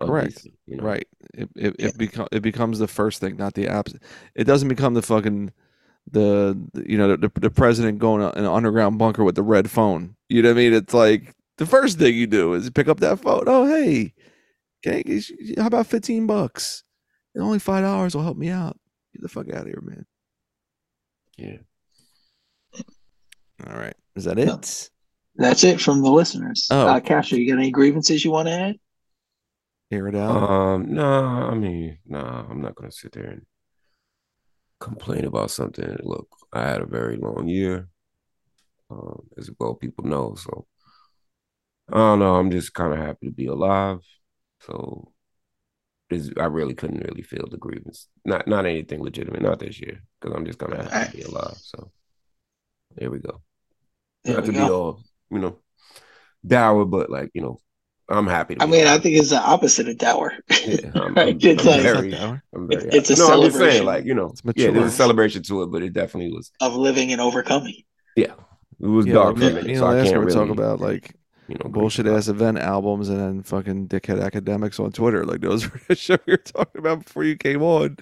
Correct. 0.00 0.42
these, 0.42 0.52
you 0.66 0.76
know? 0.76 0.82
Right. 0.84 1.06
It 1.34 1.48
it, 1.56 1.76
it 1.78 1.98
become 1.98 2.26
it 2.32 2.40
becomes 2.42 2.78
the 2.80 2.88
first 2.88 3.20
thing, 3.20 3.36
not 3.36 3.54
the 3.54 3.66
apps. 3.66 3.96
It 4.34 4.44
doesn't 4.44 4.68
become 4.68 4.94
the 4.94 5.02
fucking 5.02 5.52
the, 6.10 6.58
the- 6.74 6.90
you 6.90 6.98
know 6.98 7.16
the, 7.16 7.30
the 7.40 7.50
president 7.50 7.98
going 7.98 8.22
in 8.22 8.44
an 8.44 8.44
underground 8.46 8.98
bunker 8.98 9.22
with 9.24 9.36
the 9.36 9.42
red 9.42 9.70
phone. 9.70 10.16
You 10.28 10.42
know 10.42 10.48
what 10.50 10.56
I 10.58 10.62
mean? 10.62 10.72
It's 10.74 10.92
like 10.94 11.32
the 11.58 11.66
first 11.66 11.98
thing 11.98 12.14
you 12.14 12.26
do 12.26 12.54
is 12.54 12.68
pick 12.70 12.88
up 12.88 12.98
that 13.00 13.20
phone. 13.20 13.44
Oh 13.46 13.66
hey, 13.66 14.14
can 14.82 14.94
I 15.06 15.22
how 15.60 15.68
about 15.68 15.86
fifteen 15.86 16.26
bucks? 16.26 16.82
And 17.38 17.46
only 17.46 17.60
five 17.60 17.84
dollars 17.84 18.16
will 18.16 18.24
help 18.24 18.36
me 18.36 18.48
out. 18.48 18.76
Get 19.12 19.22
the 19.22 19.28
fuck 19.28 19.48
out 19.50 19.60
of 19.60 19.66
here, 19.66 19.80
man. 19.80 20.04
Yeah. 21.36 21.58
All 23.64 23.78
right. 23.78 23.94
Is 24.16 24.24
that 24.24 24.40
it? 24.40 24.90
That's 25.36 25.62
it 25.62 25.80
from 25.80 26.02
the 26.02 26.10
listeners. 26.10 26.66
Oh. 26.68 26.88
Uh, 26.88 26.98
Castro, 26.98 27.38
you 27.38 27.48
got 27.48 27.60
any 27.60 27.70
grievances 27.70 28.24
you 28.24 28.32
want 28.32 28.48
to 28.48 28.54
add? 28.54 28.76
Air 29.92 30.08
it 30.08 30.16
out. 30.16 30.50
Um, 30.50 30.92
no, 30.94 31.04
I 31.04 31.54
mean, 31.54 31.98
no, 32.06 32.18
I'm 32.18 32.60
not 32.60 32.74
gonna 32.74 32.90
sit 32.90 33.12
there 33.12 33.26
and 33.26 33.46
complain 34.80 35.24
about 35.24 35.52
something. 35.52 35.96
Look, 36.02 36.26
I 36.52 36.62
had 36.62 36.80
a 36.80 36.86
very 36.86 37.18
long 37.18 37.46
year, 37.46 37.88
um, 38.90 39.28
as 39.38 39.48
well 39.60 39.74
people 39.74 40.06
know. 40.06 40.34
So 40.34 40.66
I 41.92 41.98
don't 41.98 42.18
know. 42.18 42.34
I'm 42.34 42.50
just 42.50 42.74
kind 42.74 42.92
of 42.92 42.98
happy 42.98 43.26
to 43.26 43.32
be 43.32 43.46
alive. 43.46 44.00
So 44.62 45.12
this, 46.10 46.30
I 46.38 46.44
really 46.46 46.74
couldn't 46.74 47.04
really 47.06 47.22
feel 47.22 47.46
the 47.50 47.58
grievance. 47.58 48.08
Not 48.24 48.46
not 48.48 48.66
anything 48.66 49.02
legitimate. 49.02 49.42
Not 49.42 49.58
this 49.58 49.80
year, 49.80 50.02
because 50.20 50.36
I'm 50.36 50.46
just 50.46 50.58
kind 50.58 50.72
of 50.74 50.90
happy 50.90 51.10
to 51.10 51.16
be 51.18 51.22
alive. 51.24 51.56
So 51.62 51.90
there 52.96 53.10
we 53.10 53.18
go. 53.18 53.42
There 54.24 54.34
not 54.34 54.42
we 54.42 54.46
to 54.48 54.52
be 54.52 54.66
go. 54.66 54.74
all 54.82 55.02
you 55.30 55.38
know 55.38 55.58
dour, 56.46 56.84
but 56.84 57.10
like 57.10 57.30
you 57.34 57.42
know, 57.42 57.60
I'm 58.08 58.26
happy. 58.26 58.54
To 58.54 58.62
I 58.62 58.66
be 58.66 58.72
mean, 58.72 58.86
I 58.86 58.98
think 58.98 59.16
it's 59.18 59.30
the 59.30 59.40
opposite 59.40 59.88
of 59.88 59.98
dour. 59.98 60.32
Yeah, 60.66 60.90
I'm, 60.94 61.14
Right, 61.14 61.28
I'm- 61.28 61.38
it's 61.40 61.62
I'm 61.62 61.66
like- 61.72 61.82
very, 61.82 62.12
It's 62.12 62.22
I'm 62.54 62.68
very 62.68 62.82
It's- 62.88 62.94
it's 62.94 63.10
a 63.10 63.16
no, 63.16 63.28
I'm 63.32 63.40
just 63.42 63.56
saying, 63.58 63.70
celebration. 63.72 63.86
like 63.86 64.04
you 64.04 64.14
know, 64.14 64.30
It's 64.30 64.42
yeah, 64.56 64.70
there's 64.70 64.92
a 64.92 64.96
celebration 64.96 65.42
to 65.44 65.62
it, 65.62 65.66
but 65.70 65.82
it 65.82 65.92
definitely 65.92 66.32
was, 66.32 66.50
of 66.60 66.74
living 66.74 67.12
and 67.12 67.20
overcoming. 67.20 67.82
yeah, 68.16 68.34
it 68.80 68.86
was 68.86 69.06
Yeah, 69.06 69.12
dark 69.14 69.36
for 69.36 69.40
me- 69.44 69.52
me 69.52 69.60
and 69.72 69.78
so 69.78 69.86
I 69.86 69.92
Alaska 69.94 70.10
can't 70.12 70.24
really 70.24 70.34
talk 70.34 70.48
about 70.50 70.80
like 70.80 71.14
you 71.48 71.56
know 71.62 71.70
bullshit 71.70 72.06
ass 72.06 72.28
event 72.28 72.58
albums 72.58 73.08
and 73.08 73.18
then 73.18 73.42
fucking 73.42 73.88
dickhead 73.88 74.22
academics 74.22 74.78
on 74.80 74.92
Twitter. 74.92 75.24
Like 75.24 75.40
those 75.40 75.64
were 75.72 75.80
the 75.88 75.94
shit 75.96 76.22
we 76.26 76.32
were 76.34 76.36
talking 76.38 76.78
about 76.78 77.04
before 77.04 77.24
you 77.24 77.36
came 77.36 77.62
on. 77.62 77.98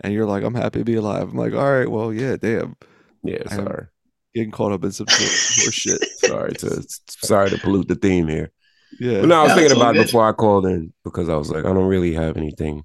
And 0.00 0.12
you're 0.14 0.26
like, 0.26 0.44
I'm 0.44 0.54
happy 0.54 0.78
to 0.80 0.84
be 0.84 0.94
alive. 0.94 1.30
I'm 1.30 1.36
like, 1.36 1.54
all 1.54 1.72
right, 1.72 1.90
well, 1.90 2.12
yeah, 2.12 2.36
damn. 2.36 2.76
Yeah, 3.22 3.48
sorry, 3.48 3.86
Getting 4.34 4.50
caught 4.52 4.72
up 4.72 4.84
in 4.84 4.92
some 4.92 5.06
shit 5.08 5.66
or 5.68 5.72
shit. 5.72 6.04
sorry 6.18 6.54
to 6.54 6.84
sorry 7.08 7.50
to 7.50 7.58
pollute 7.58 7.88
the 7.88 7.96
theme 7.96 8.28
here. 8.28 8.52
Yeah. 9.00 9.20
But 9.20 9.28
no, 9.28 9.40
I 9.40 9.42
was 9.44 9.48
No, 9.50 9.54
thinking 9.54 9.72
it's 9.72 9.74
all 9.74 9.82
about 9.82 9.96
it 9.96 10.06
before 10.06 10.28
I 10.28 10.32
called 10.32 10.66
in 10.66 10.92
because 11.04 11.28
I 11.28 11.36
was 11.36 11.50
like, 11.50 11.64
I 11.64 11.72
don't 11.72 11.88
really 11.88 12.14
have 12.14 12.36
anything 12.36 12.84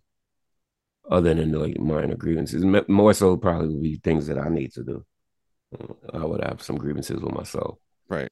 other 1.10 1.34
than 1.34 1.52
like 1.52 1.80
minor 1.80 2.16
grievances. 2.16 2.64
More 2.88 3.14
so, 3.14 3.38
probably 3.38 3.68
would 3.70 3.82
be 3.82 3.96
things 3.98 4.28
that 4.28 4.38
I 4.38 4.50
need 4.50 4.74
to 4.74 4.84
do. 4.84 5.06
I 6.14 6.24
would 6.26 6.44
have 6.44 6.62
some 6.62 6.78
grievances 6.78 7.20
with 7.22 7.34
myself. 7.34 7.78
Right. 8.08 8.30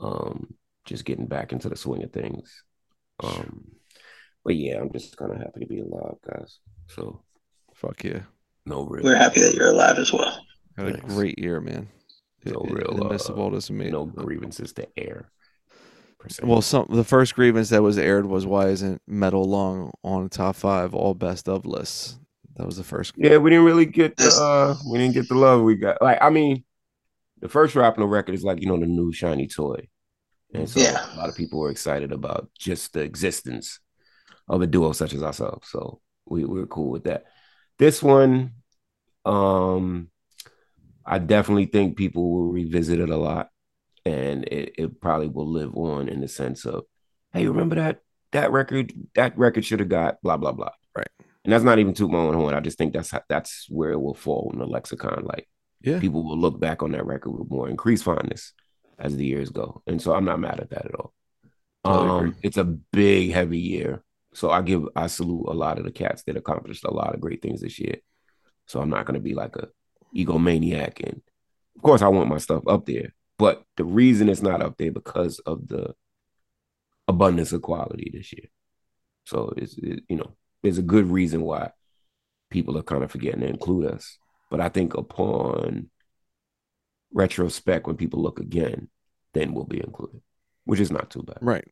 Um, 0.00 0.54
just 0.88 1.04
getting 1.04 1.26
back 1.26 1.52
into 1.52 1.68
the 1.68 1.76
swing 1.76 2.02
of 2.02 2.12
things. 2.12 2.64
Um, 3.22 3.70
but 4.44 4.56
yeah, 4.56 4.78
I'm 4.80 4.90
just 4.92 5.16
kind 5.16 5.30
of 5.32 5.38
happy 5.38 5.60
to 5.60 5.66
be 5.66 5.80
alive, 5.80 6.14
guys. 6.26 6.58
So 6.88 7.22
Fuck 7.74 8.02
yeah. 8.04 8.20
no 8.66 8.84
real, 8.84 9.04
We're 9.04 9.16
happy 9.16 9.40
that 9.40 9.54
you're 9.54 9.70
alive 9.70 9.98
as 9.98 10.12
well. 10.12 10.44
Had 10.76 10.88
a 10.88 10.98
great 10.98 11.38
year, 11.38 11.60
man. 11.60 11.88
No 12.44 12.60
In- 12.60 12.72
real, 12.74 12.90
in 12.92 12.96
the 13.00 13.08
midst 13.08 13.28
of 13.28 13.38
uh, 13.38 13.42
all 13.42 13.50
this 13.50 13.68
amazing. 13.70 13.92
no 13.92 14.06
grievances 14.06 14.72
to 14.74 14.88
air. 14.96 15.30
Well, 16.42 16.62
some 16.62 16.86
the 16.90 17.04
first 17.04 17.34
grievance 17.36 17.68
that 17.68 17.82
was 17.82 17.96
aired 17.98 18.26
was 18.26 18.44
why 18.46 18.68
isn't 18.68 19.00
Metal 19.06 19.44
Lung 19.44 19.92
on 20.02 20.28
top 20.28 20.56
five 20.56 20.92
all 20.94 21.14
best 21.14 21.48
of 21.48 21.64
lists? 21.64 22.18
That 22.56 22.66
was 22.66 22.76
the 22.76 22.82
first. 22.84 23.14
Yeah, 23.16 23.36
we 23.36 23.50
didn't 23.50 23.64
really 23.66 23.86
get 23.86 24.16
the 24.16 24.28
uh 24.28 24.74
we 24.90 24.98
didn't 24.98 25.14
get 25.14 25.28
the 25.28 25.36
love 25.36 25.62
we 25.62 25.76
got. 25.76 26.02
Like, 26.02 26.18
I 26.20 26.30
mean, 26.30 26.64
the 27.40 27.48
first 27.48 27.76
rap 27.76 27.94
on 27.96 28.00
the 28.00 28.08
record 28.08 28.34
is 28.34 28.42
like, 28.42 28.60
you 28.60 28.66
know, 28.66 28.78
the 28.80 28.86
new 28.86 29.12
shiny 29.12 29.46
toy. 29.46 29.86
And 30.54 30.68
so 30.68 30.80
Yeah. 30.80 31.14
a 31.14 31.16
lot 31.16 31.28
of 31.28 31.36
people 31.36 31.60
were 31.60 31.70
excited 31.70 32.12
about 32.12 32.50
just 32.58 32.92
the 32.92 33.00
existence 33.00 33.80
of 34.48 34.62
a 34.62 34.66
duo 34.66 34.92
such 34.92 35.12
as 35.14 35.22
ourselves. 35.22 35.68
So 35.68 36.00
we, 36.26 36.44
we 36.44 36.60
were 36.60 36.66
cool 36.66 36.90
with 36.90 37.04
that. 37.04 37.24
This 37.78 38.02
one, 38.02 38.52
um, 39.24 40.10
I 41.04 41.18
definitely 41.18 41.66
think 41.66 41.96
people 41.96 42.30
will 42.32 42.50
revisit 42.50 43.00
it 43.00 43.10
a 43.10 43.16
lot. 43.16 43.48
And 44.04 44.44
it, 44.44 44.74
it 44.78 45.00
probably 45.00 45.28
will 45.28 45.48
live 45.50 45.74
on 45.76 46.08
in 46.08 46.20
the 46.20 46.28
sense 46.28 46.64
of, 46.64 46.84
hey, 47.34 47.46
remember 47.46 47.74
that 47.74 48.00
that 48.32 48.52
record? 48.52 48.92
That 49.14 49.36
record 49.36 49.64
should 49.66 49.80
have 49.80 49.88
got 49.90 50.20
blah 50.22 50.38
blah 50.38 50.52
blah. 50.52 50.70
Right. 50.96 51.08
And 51.44 51.52
that's 51.52 51.64
not 51.64 51.78
even 51.78 51.92
too 51.92 52.08
my 52.08 52.18
own 52.18 52.32
horn. 52.34 52.54
I 52.54 52.60
just 52.60 52.78
think 52.78 52.94
that's 52.94 53.10
how, 53.10 53.20
that's 53.28 53.66
where 53.68 53.90
it 53.90 54.00
will 54.00 54.14
fall 54.14 54.50
in 54.52 54.60
the 54.60 54.66
lexicon. 54.66 55.24
Like 55.24 55.46
Yeah. 55.82 55.98
people 56.00 56.24
will 56.24 56.38
look 56.38 56.58
back 56.58 56.82
on 56.82 56.92
that 56.92 57.04
record 57.04 57.32
with 57.32 57.50
more 57.50 57.68
increased 57.68 58.04
fondness 58.04 58.54
as 58.98 59.16
the 59.16 59.24
years 59.24 59.50
go. 59.50 59.82
And 59.86 60.00
so 60.00 60.14
I'm 60.14 60.24
not 60.24 60.40
mad 60.40 60.60
at 60.60 60.70
that 60.70 60.86
at 60.86 60.94
all. 60.94 61.14
Um, 61.84 62.36
it's 62.42 62.56
a 62.56 62.64
big, 62.64 63.32
heavy 63.32 63.58
year. 63.58 64.02
So 64.34 64.50
I 64.50 64.62
give 64.62 64.86
I 64.94 65.06
salute 65.06 65.46
a 65.48 65.54
lot 65.54 65.78
of 65.78 65.84
the 65.84 65.90
cats 65.90 66.22
that 66.24 66.36
accomplished 66.36 66.84
a 66.84 66.92
lot 66.92 67.14
of 67.14 67.20
great 67.20 67.40
things 67.40 67.60
this 67.60 67.78
year. 67.78 67.96
So 68.66 68.80
I'm 68.80 68.90
not 68.90 69.06
gonna 69.06 69.20
be 69.20 69.34
like 69.34 69.56
a 69.56 69.68
egomaniac. 70.14 71.02
And 71.02 71.22
of 71.76 71.82
course 71.82 72.02
I 72.02 72.08
want 72.08 72.28
my 72.28 72.38
stuff 72.38 72.62
up 72.68 72.86
there. 72.86 73.14
But 73.38 73.64
the 73.76 73.84
reason 73.84 74.28
it's 74.28 74.42
not 74.42 74.62
up 74.62 74.76
there 74.76 74.92
because 74.92 75.38
of 75.40 75.68
the 75.68 75.94
abundance 77.06 77.52
of 77.52 77.62
quality 77.62 78.10
this 78.12 78.32
year. 78.32 78.46
So 79.24 79.52
it's 79.56 79.78
it, 79.78 80.04
you 80.08 80.16
know, 80.16 80.36
there's 80.62 80.78
a 80.78 80.82
good 80.82 81.06
reason 81.06 81.42
why 81.42 81.70
people 82.50 82.76
are 82.76 82.82
kind 82.82 83.04
of 83.04 83.10
forgetting 83.10 83.40
to 83.40 83.46
include 83.46 83.86
us. 83.86 84.18
But 84.50 84.60
I 84.60 84.68
think 84.68 84.94
upon 84.94 85.90
retrospect, 87.12 87.86
when 87.86 87.96
people 87.96 88.22
look 88.22 88.40
again, 88.40 88.88
then 89.34 89.54
we'll 89.54 89.64
be 89.64 89.80
included, 89.80 90.20
which 90.64 90.80
is 90.80 90.90
not 90.90 91.10
too 91.10 91.22
bad. 91.22 91.38
Right. 91.40 91.68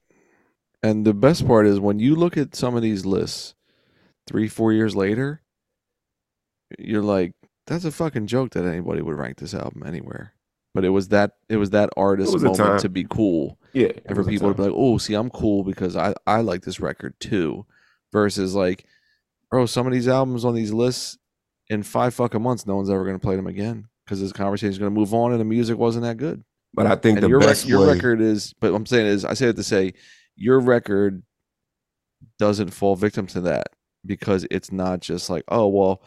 And 0.83 1.05
the 1.05 1.15
best 1.15 1.47
part 1.47 1.67
is 1.67 1.81
when 1.81 1.99
you 1.99 2.15
look 2.15 2.37
at 2.37 2.55
some 2.55 2.77
of 2.77 2.83
these 2.83 3.05
lists 3.05 3.55
three, 4.27 4.49
four 4.49 4.73
years 4.73 4.95
later, 4.95 5.43
you're 6.79 7.03
like, 7.03 7.33
that's 7.67 7.85
a 7.85 7.91
fucking 7.91 8.27
joke 8.27 8.53
that 8.53 8.65
anybody 8.65 9.03
would 9.03 9.17
rank 9.17 9.39
this 9.39 9.55
album 9.55 9.83
anywhere. 9.85 10.35
But 10.75 10.85
it 10.85 10.91
was 10.91 11.09
that 11.09 11.33
it 11.49 11.57
was 11.57 11.71
that 11.71 11.91
artist 11.97 12.33
was 12.33 12.43
moment 12.43 12.81
to 12.81 12.89
be 12.89 13.07
cool. 13.09 13.59
Yeah, 13.73 13.93
And 14.05 14.17
for 14.17 14.25
people 14.25 14.51
to 14.51 14.55
be 14.55 14.65
like, 14.65 14.73
oh, 14.75 14.99
see, 14.99 15.15
I'm 15.15 15.31
cool 15.31 15.65
because 15.65 15.97
I, 15.97 16.15
I 16.27 16.43
like 16.43 16.63
this 16.63 16.81
record 16.81 17.15
too. 17.19 17.67
Versus 18.13 18.55
like, 18.55 18.85
bro, 19.51 19.67
some 19.67 19.87
of 19.87 19.93
these 19.93 20.07
albums 20.07 20.45
on 20.45 20.55
these 20.55 20.73
lists 20.73 21.19
in 21.69 21.83
five 21.83 22.15
fucking 22.15 22.43
months, 22.43 22.67
no 22.67 22.77
one's 22.77 22.91
ever 22.91 23.05
gonna 23.05 23.19
play 23.19 23.37
them 23.37 23.47
again. 23.47 23.89
Because 24.07 24.21
this 24.21 24.33
conversation 24.33 24.71
is 24.71 24.79
gonna 24.79 24.91
move 24.91 25.13
on 25.13 25.33
and 25.33 25.41
the 25.41 25.45
music 25.45 25.77
wasn't 25.77 26.05
that 26.05 26.17
good. 26.17 26.43
but 26.73 26.87
I 26.87 26.95
think 26.97 27.17
and 27.19 27.25
the 27.25 27.29
your 27.29 27.41
rec- 27.41 27.49
best 27.49 27.67
your 27.67 27.81
way, 27.81 27.95
record 27.95 28.21
is 28.21 28.55
but 28.61 28.71
what 28.73 28.79
I'm 28.79 28.87
saying 28.87 29.07
is 29.07 29.25
I 29.25 29.35
say 29.35 29.49
it 29.49 29.57
to 29.57 29.63
say 29.65 29.95
your 30.37 30.61
record 30.61 31.23
doesn't 32.39 32.71
fall 32.71 32.95
victim 32.97 33.27
to 33.29 33.41
that 33.43 33.69
because 34.05 34.47
it's 34.51 34.71
not 34.71 35.01
just 35.01 35.29
like, 35.29 35.43
oh 35.49 35.67
well, 35.69 36.03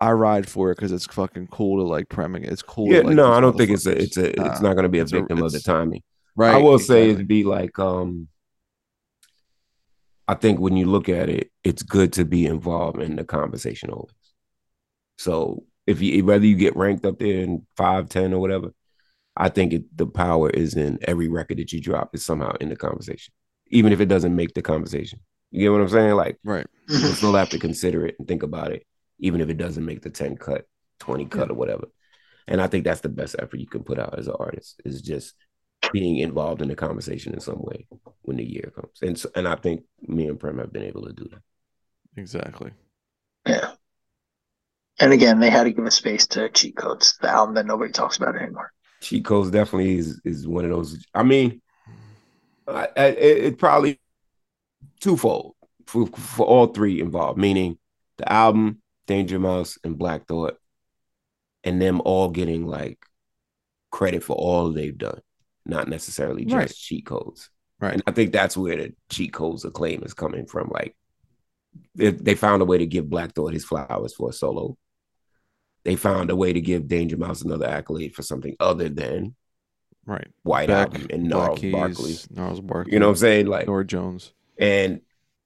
I 0.00 0.10
ride 0.12 0.48
for 0.48 0.70
it 0.70 0.76
because 0.76 0.92
it's 0.92 1.06
fucking 1.06 1.46
cool 1.46 1.82
to 1.82 1.88
like 1.88 2.08
premming 2.08 2.42
it. 2.44 2.52
It's 2.52 2.60
cool. 2.62 2.88
to 2.88 2.94
yeah, 2.94 3.00
like 3.00 3.16
no, 3.16 3.32
I 3.32 3.40
don't 3.40 3.56
think 3.56 3.70
it's 3.70 3.86
a, 3.86 3.96
it's 3.98 4.16
a, 4.18 4.28
it's 4.28 4.60
not 4.60 4.74
going 4.74 4.82
to 4.82 4.88
be 4.88 4.98
a 4.98 5.02
it's 5.02 5.12
a- 5.12 5.20
victim 5.20 5.42
of 5.42 5.52
the 5.52 5.60
timing. 5.60 6.02
right. 6.36 6.54
I 6.54 6.58
will 6.58 6.78
say 6.78 7.10
it'd 7.10 7.28
be 7.28 7.44
like, 7.44 7.78
um, 7.78 8.28
I 10.26 10.34
think 10.34 10.58
when 10.58 10.76
you 10.76 10.86
look 10.86 11.08
at 11.08 11.28
it, 11.28 11.50
it's 11.62 11.82
good 11.82 12.12
to 12.14 12.24
be 12.24 12.46
involved 12.46 13.00
in 13.00 13.16
the 13.16 13.24
conversation 13.24 13.90
always. 13.90 14.12
So 15.18 15.64
if 15.86 16.00
you 16.00 16.24
whether 16.24 16.46
you 16.46 16.56
get 16.56 16.76
ranked 16.76 17.04
up 17.04 17.18
there 17.18 17.40
in 17.40 17.66
five, 17.76 18.08
ten, 18.08 18.32
or 18.32 18.40
whatever, 18.40 18.72
I 19.36 19.48
think 19.48 19.72
it, 19.72 19.96
the 19.96 20.06
power 20.06 20.50
is 20.50 20.74
in 20.74 20.98
every 21.02 21.28
record 21.28 21.58
that 21.58 21.72
you 21.72 21.80
drop 21.80 22.14
is 22.14 22.24
somehow 22.24 22.52
in 22.60 22.68
the 22.68 22.76
conversation, 22.76 23.34
even 23.68 23.92
if 23.92 24.00
it 24.00 24.06
doesn't 24.06 24.34
make 24.34 24.54
the 24.54 24.62
conversation. 24.62 25.20
You 25.50 25.60
get 25.60 25.70
what 25.70 25.80
I'm 25.80 25.88
saying? 25.88 26.14
Like 26.14 26.38
right. 26.44 26.66
you 26.88 26.98
still 26.98 27.34
have 27.34 27.50
to 27.50 27.58
consider 27.58 28.06
it 28.06 28.16
and 28.18 28.26
think 28.26 28.42
about 28.42 28.72
it, 28.72 28.86
even 29.18 29.40
if 29.40 29.48
it 29.48 29.58
doesn't 29.58 29.84
make 29.84 30.02
the 30.02 30.10
10 30.10 30.36
cut, 30.36 30.66
20 31.00 31.26
cut, 31.26 31.50
or 31.50 31.54
whatever. 31.54 31.86
And 32.46 32.60
I 32.60 32.66
think 32.66 32.84
that's 32.84 33.00
the 33.00 33.08
best 33.08 33.36
effort 33.38 33.60
you 33.60 33.66
can 33.66 33.84
put 33.84 33.98
out 33.98 34.18
as 34.18 34.26
an 34.26 34.34
artist 34.38 34.80
is 34.84 35.00
just 35.00 35.34
being 35.92 36.18
involved 36.18 36.62
in 36.62 36.68
the 36.68 36.74
conversation 36.74 37.34
in 37.34 37.40
some 37.40 37.60
way 37.60 37.86
when 38.22 38.36
the 38.36 38.44
year 38.44 38.72
comes. 38.74 38.98
And 39.02 39.18
so, 39.18 39.30
and 39.34 39.46
I 39.46 39.54
think 39.56 39.84
me 40.02 40.28
and 40.28 40.38
Prem 40.38 40.58
have 40.58 40.72
been 40.72 40.82
able 40.82 41.06
to 41.06 41.12
do 41.12 41.28
that. 41.30 41.42
Exactly. 42.16 42.72
Yeah. 44.98 45.04
And 45.04 45.12
again, 45.12 45.40
they 45.40 45.50
had 45.50 45.64
to 45.64 45.72
give 45.72 45.84
a 45.84 45.90
space 45.90 46.26
to 46.28 46.48
cheat 46.50 46.76
codes, 46.76 47.16
the 47.20 47.28
album 47.28 47.54
that 47.56 47.66
nobody 47.66 47.92
talks 47.92 48.16
about 48.16 48.36
anymore. 48.36 48.72
Cheat 49.00 49.24
codes 49.24 49.50
definitely 49.50 49.98
is 49.98 50.20
is 50.24 50.46
one 50.46 50.64
of 50.64 50.70
those. 50.70 51.04
I 51.14 51.22
mean, 51.22 51.60
I, 52.66 52.88
I, 52.96 53.04
it, 53.06 53.44
it 53.44 53.58
probably 53.58 54.00
twofold 55.00 55.54
for 55.86 56.06
for 56.06 56.46
all 56.46 56.68
three 56.68 57.00
involved, 57.00 57.38
meaning 57.38 57.78
the 58.18 58.30
album, 58.32 58.80
Danger 59.06 59.38
Mouse, 59.38 59.78
and 59.84 59.98
Black 59.98 60.26
Thought, 60.26 60.56
and 61.64 61.82
them 61.82 62.00
all 62.04 62.30
getting 62.30 62.66
like 62.66 62.98
credit 63.90 64.22
for 64.22 64.36
all 64.36 64.70
they've 64.70 64.96
done, 64.96 65.20
not 65.66 65.88
necessarily 65.88 66.44
just 66.44 66.54
Right. 66.54 66.70
cheat 66.70 67.06
codes. 67.06 67.50
Right. 67.80 67.94
And 67.94 68.02
I 68.06 68.12
think 68.12 68.32
that's 68.32 68.56
where 68.56 68.76
the 68.76 68.94
cheat 69.10 69.32
codes 69.32 69.64
acclaim 69.64 70.02
is 70.04 70.14
coming 70.14 70.46
from. 70.46 70.68
Like 70.70 70.96
they, 71.94 72.10
they 72.10 72.34
found 72.34 72.62
a 72.62 72.64
way 72.64 72.78
to 72.78 72.86
give 72.86 73.10
Black 73.10 73.34
Thought 73.34 73.52
his 73.52 73.64
flowers 73.64 74.14
for 74.14 74.30
a 74.30 74.32
solo. 74.32 74.76
They 75.84 75.96
found 75.96 76.30
a 76.30 76.36
way 76.36 76.52
to 76.52 76.60
give 76.60 76.88
Danger 76.88 77.16
Mouse 77.16 77.42
another 77.42 77.66
accolade 77.66 78.14
for 78.14 78.22
something 78.22 78.56
other 78.60 78.88
than 78.88 79.34
Right. 80.06 80.28
White 80.42 80.68
Beck, 80.68 80.88
Album 80.94 81.06
and 81.10 81.30
Black 81.30 81.46
Gnarls 81.48 81.58
Keys, 81.60 81.72
Barkley. 81.72 82.14
Gnarls 82.30 82.60
Barkley. 82.60 82.92
You 82.92 82.98
know 82.98 83.06
what 83.06 83.10
I'm 83.12 83.16
saying? 83.16 83.46
Like, 83.46 83.66
Norah 83.66 83.86
Jones. 83.86 84.32
and 84.58 85.00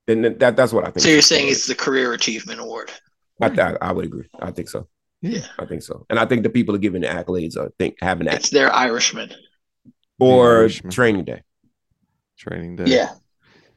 and 0.08 0.24
that 0.40 0.56
that's 0.56 0.72
what 0.72 0.84
I 0.84 0.90
think. 0.90 1.00
So 1.00 1.10
you're 1.10 1.20
saying 1.22 1.44
code 1.44 1.52
it's 1.52 1.66
the 1.66 1.74
Career 1.76 2.12
Achievement 2.12 2.58
Award? 2.60 2.90
I, 3.40 3.46
I, 3.48 3.76
I 3.80 3.92
would 3.92 4.04
agree. 4.04 4.26
I 4.40 4.50
think 4.50 4.68
so. 4.68 4.88
Yeah. 5.22 5.46
I 5.60 5.66
think 5.66 5.82
so. 5.82 6.06
And 6.10 6.18
I 6.18 6.24
think 6.26 6.42
the 6.42 6.50
people 6.50 6.74
are 6.74 6.78
giving 6.78 7.02
the 7.02 7.08
accolades 7.08 7.56
are 7.56 7.70
think 7.78 7.98
having 8.00 8.26
that 8.26 8.34
It's 8.36 8.50
their 8.50 8.72
Irishman. 8.74 9.32
or 10.18 10.58
Irishman. 10.60 10.90
training 10.92 11.24
day. 11.24 11.42
Training 12.36 12.76
Day. 12.76 12.84
Yeah. 12.86 13.12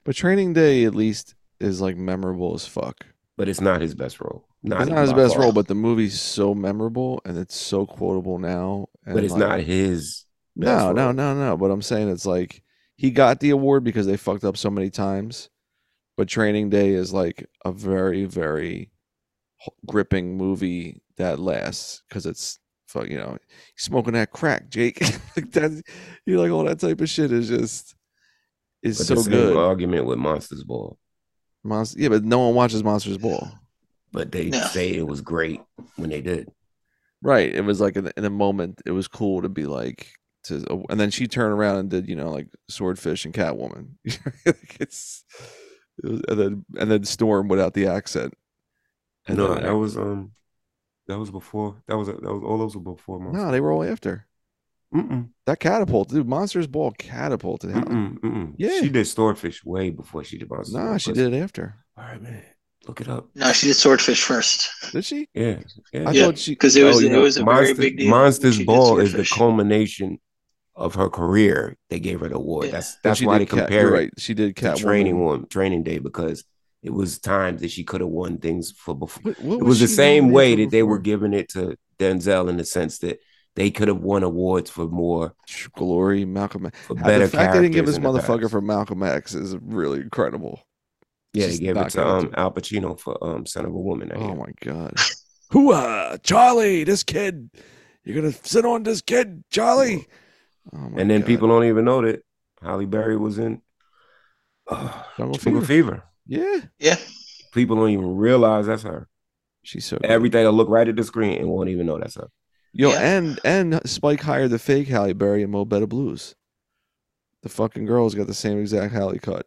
But 0.03 0.15
Training 0.15 0.53
Day 0.53 0.85
at 0.85 0.95
least 0.95 1.35
is 1.59 1.79
like 1.81 1.97
memorable 1.97 2.53
as 2.55 2.65
fuck. 2.65 3.05
But 3.37 3.49
it's 3.49 3.61
not 3.61 3.81
his 3.81 3.93
best 3.93 4.19
role. 4.19 4.47
It's 4.63 4.89
not 4.89 5.01
his 5.01 5.13
best 5.13 5.33
far. 5.35 5.43
role, 5.43 5.51
but 5.51 5.67
the 5.67 5.75
movie's 5.75 6.19
so 6.19 6.53
memorable 6.53 7.21
and 7.25 7.37
it's 7.37 7.55
so 7.55 7.85
quotable 7.85 8.37
now. 8.37 8.87
And 9.05 9.15
but 9.15 9.23
it's 9.23 9.33
like- 9.33 9.39
not 9.39 9.59
his. 9.61 10.25
best 10.55 10.67
No, 10.67 10.91
no, 10.91 11.05
role. 11.05 11.13
no, 11.13 11.33
no. 11.33 11.57
But 11.57 11.71
I'm 11.71 11.81
saying 11.81 12.09
it's 12.09 12.25
like 12.25 12.61
he 12.95 13.09
got 13.11 13.39
the 13.39 13.49
award 13.51 13.83
because 13.83 14.05
they 14.05 14.17
fucked 14.17 14.43
up 14.43 14.57
so 14.57 14.69
many 14.69 14.89
times. 14.89 15.49
But 16.17 16.27
Training 16.27 16.69
Day 16.69 16.89
is 16.91 17.13
like 17.13 17.47
a 17.65 17.71
very, 17.71 18.25
very 18.25 18.91
gripping 19.87 20.37
movie 20.37 21.01
that 21.17 21.39
lasts 21.39 22.03
because 22.07 22.25
it's 22.25 22.59
fuck, 22.87 23.07
you 23.09 23.17
know, 23.17 23.37
smoking 23.77 24.13
that 24.13 24.31
crack, 24.31 24.69
Jake. 24.69 24.99
like 25.35 25.51
that, 25.53 25.81
you 26.25 26.39
like 26.39 26.51
all 26.51 26.65
that 26.65 26.79
type 26.79 26.99
of 27.01 27.09
shit 27.09 27.31
is 27.31 27.47
just 27.47 27.95
is 28.83 28.97
But 28.97 29.07
so 29.07 29.15
the 29.15 29.21
same 29.23 29.31
good. 29.31 29.57
argument 29.57 30.05
with 30.05 30.19
Monsters 30.19 30.63
Ball. 30.63 30.97
Monster, 31.63 31.99
yeah, 32.01 32.09
but 32.09 32.23
no 32.25 32.39
one 32.39 32.55
watches 32.55 32.83
Monsters 32.83 33.17
Ball. 33.17 33.51
But 34.13 34.31
they 34.31 34.49
No. 34.49 34.59
say 34.67 34.91
it 34.93 35.07
was 35.07 35.21
great 35.21 35.61
when 35.95 36.09
they 36.09 36.21
did. 36.21 36.49
Right. 37.21 37.53
It 37.53 37.61
was 37.63 37.79
like 37.79 37.95
in, 37.95 38.11
in 38.17 38.25
a 38.25 38.29
moment, 38.29 38.81
it 38.85 38.91
was 38.91 39.07
cool 39.07 39.41
to 39.41 39.49
be 39.49 39.65
like 39.65 40.07
to, 40.45 40.83
and 40.89 40.99
then 40.99 41.11
she 41.11 41.27
turned 41.27 41.53
around 41.53 41.77
and 41.77 41.89
did 41.89 42.09
you 42.09 42.15
know 42.15 42.31
like 42.31 42.47
Swordfish 42.69 43.25
and 43.25 43.33
Catwoman. 43.33 43.91
It's 44.79 45.23
it 46.03 46.09
was, 46.09 46.21
and 46.27 46.39
then 46.39 46.65
and 46.79 46.89
then 46.91 47.03
Storm 47.03 47.47
without 47.47 47.73
the 47.73 47.87
accent. 47.87 48.33
And 49.27 49.37
no, 49.37 49.53
then- 49.53 49.63
that 49.63 49.75
was 49.75 49.95
um, 49.97 50.31
that 51.07 51.19
was 51.19 51.29
before. 51.29 51.81
That 51.87 51.95
was 51.97 52.07
that 52.07 52.21
was 52.21 52.43
all 52.43 52.57
those 52.57 52.75
were 52.75 52.81
before 52.95 53.19
Monsters. 53.19 53.43
no, 53.45 53.51
they 53.51 53.61
were 53.61 53.71
all 53.71 53.83
after 53.83 54.27
Mm-mm, 54.93 55.29
that 55.45 55.59
catapult, 55.61 56.09
dude. 56.09 56.27
Monsters 56.27 56.67
Ball 56.67 56.91
catapulted 56.91 57.69
him. 57.71 57.83
mm-mm, 57.85 58.19
mm-mm. 58.19 58.53
Yeah. 58.57 58.81
she 58.81 58.89
did 58.89 59.05
Swordfish 59.07 59.63
way 59.63 59.89
before 59.89 60.23
she 60.25 60.37
did 60.37 60.49
Monsters. 60.49 60.73
Nah, 60.75 60.87
Ball, 60.89 60.97
she 60.97 61.13
did 61.13 61.33
it 61.33 61.37
after. 61.37 61.75
All 61.97 62.03
right, 62.03 62.21
man, 62.21 62.43
look 62.87 63.01
it 63.01 63.07
up. 63.07 63.29
No, 63.35 63.51
she 63.53 63.67
did 63.67 63.75
Swordfish 63.75 64.23
first. 64.23 64.69
Did 64.91 65.05
she? 65.05 65.27
Yeah, 65.33 65.59
yeah. 65.93 66.09
I 66.09 66.11
Yeah, 66.11 66.25
thought 66.25 66.37
she. 66.37 66.51
because 66.53 66.75
it 66.75 66.83
was 66.83 66.97
oh, 66.97 67.05
it 67.05 67.11
yeah. 67.11 67.17
was 67.17 67.37
a 67.37 67.43
very 67.43 67.55
Monsters, 67.57 67.77
big 67.77 67.97
deal. 67.97 68.09
Monsters 68.09 68.63
Ball 68.63 68.99
is 68.99 69.13
the 69.13 69.25
culmination 69.25 70.19
of 70.75 70.95
her 70.95 71.09
career. 71.09 71.77
They 71.89 71.99
gave 71.99 72.21
her 72.21 72.29
the 72.29 72.35
award. 72.35 72.67
Yeah. 72.67 72.71
That's 72.73 72.93
Then 72.95 72.99
that's 73.03 73.19
she 73.19 73.25
why 73.25 73.37
did 73.37 73.47
they 73.47 73.51
Cat- 73.51 73.59
compare 73.67 73.81
you're 73.81 73.95
it 73.95 73.99
right. 73.99 74.11
She 74.17 74.33
did 74.33 74.55
to 74.55 74.75
training 74.75 75.23
one 75.23 75.47
training 75.47 75.83
day 75.83 75.99
because 75.99 76.43
it 76.81 76.91
was 76.91 77.19
times 77.19 77.61
that 77.61 77.69
she 77.71 77.83
could 77.83 78.01
have 78.01 78.09
won 78.09 78.37
things 78.39 78.71
for 78.71 78.95
before. 78.95 79.33
What, 79.33 79.41
what 79.43 79.59
It 79.59 79.63
was 79.63 79.79
the 79.79 79.87
same 79.87 80.31
way 80.31 80.55
that 80.55 80.71
they 80.71 80.81
were 80.83 80.97
giving 80.99 81.33
it 81.33 81.49
to 81.49 81.77
Denzel 81.99 82.49
in 82.49 82.57
the 82.57 82.65
sense 82.65 82.97
that 82.99 83.19
they 83.55 83.69
could 83.69 83.89
have 83.89 83.99
won 84.01 84.23
awards 84.23 84.69
for 84.71 84.87
more 84.87 85.35
Glory, 85.75 86.25
Malcolm. 86.25 86.65
X. 86.65 86.79
for 86.87 86.95
better 86.95 87.27
the 87.27 87.37
fact 87.37 87.53
they 87.53 87.61
didn't 87.61 87.73
give 87.73 87.85
this 87.85 87.95
the 87.95 88.01
motherfucker 88.01 88.41
past. 88.43 88.51
for 88.51 88.61
Malcolm 88.61 89.03
X 89.03 89.35
is 89.35 89.55
really 89.57 89.99
incredible. 89.99 90.61
Yeah, 91.33 91.47
they 91.47 91.57
gave 91.57 91.77
it 91.77 91.89
to 91.91 91.97
gonna 91.97 92.19
um 92.27 92.33
Al 92.35 92.51
Pacino 92.51 92.99
for 92.99 93.17
um 93.23 93.45
Son 93.45 93.65
of 93.65 93.71
a 93.71 93.77
Woman. 93.79 94.09
that 94.09 94.17
Oh 94.17 94.27
year. 94.27 94.35
my 94.35 94.51
god. 94.61 94.93
Hooah, 95.51 96.21
Charlie, 96.23 96.83
this 96.83 97.03
kid. 97.03 97.49
You're 98.03 98.15
gonna 98.21 98.33
sit 98.43 98.65
on 98.65 98.83
this 98.83 99.01
kid, 99.01 99.43
Charlie. 99.51 100.07
Oh 100.73 100.77
my 100.77 101.01
and 101.01 101.09
then 101.09 101.21
God. 101.21 101.27
people 101.27 101.47
don't 101.47 101.65
even 101.65 101.85
know 101.85 102.01
that 102.01 102.23
Halle 102.61 102.85
Berry 102.85 103.17
was 103.17 103.37
in 103.37 103.61
uh, 104.69 105.03
Jungle 105.17 105.37
Jungle 105.37 105.61
Fever. 105.61 105.65
Fever. 105.65 106.03
Yeah. 106.27 106.59
Yeah, 106.79 106.95
People 107.53 107.75
don't 107.75 107.89
even 107.89 108.15
realize 108.15 108.67
that's 108.67 108.83
her. 108.83 109.07
She's 109.63 109.85
so 109.85 109.97
good. 109.97 110.09
Everything 110.09 110.45
will 110.45 110.53
look 110.53 110.69
right 110.69 110.87
at 110.87 110.95
the 110.95 111.03
screen 111.03 111.37
and 111.39 111.49
won't 111.49 111.69
even 111.69 111.85
know 111.85 111.97
that's 111.99 112.15
her. 112.15 112.29
Yo, 112.73 112.89
Yeah. 112.91 112.99
and 113.17 113.39
and 113.43 113.81
Spike 113.89 114.21
hired 114.21 114.51
the 114.51 114.59
fake 114.59 114.87
Halle 114.87 115.13
Berry 115.13 115.43
and 115.43 115.51
Mo 115.51 115.65
Better 115.65 115.87
Blues. 115.87 116.35
The 117.43 117.49
fucking 117.49 117.85
girl's 117.85 118.15
got 118.15 118.27
the 118.27 118.33
same 118.33 118.59
exact 118.59 118.93
Halle 118.93 119.17
cut. 119.19 119.45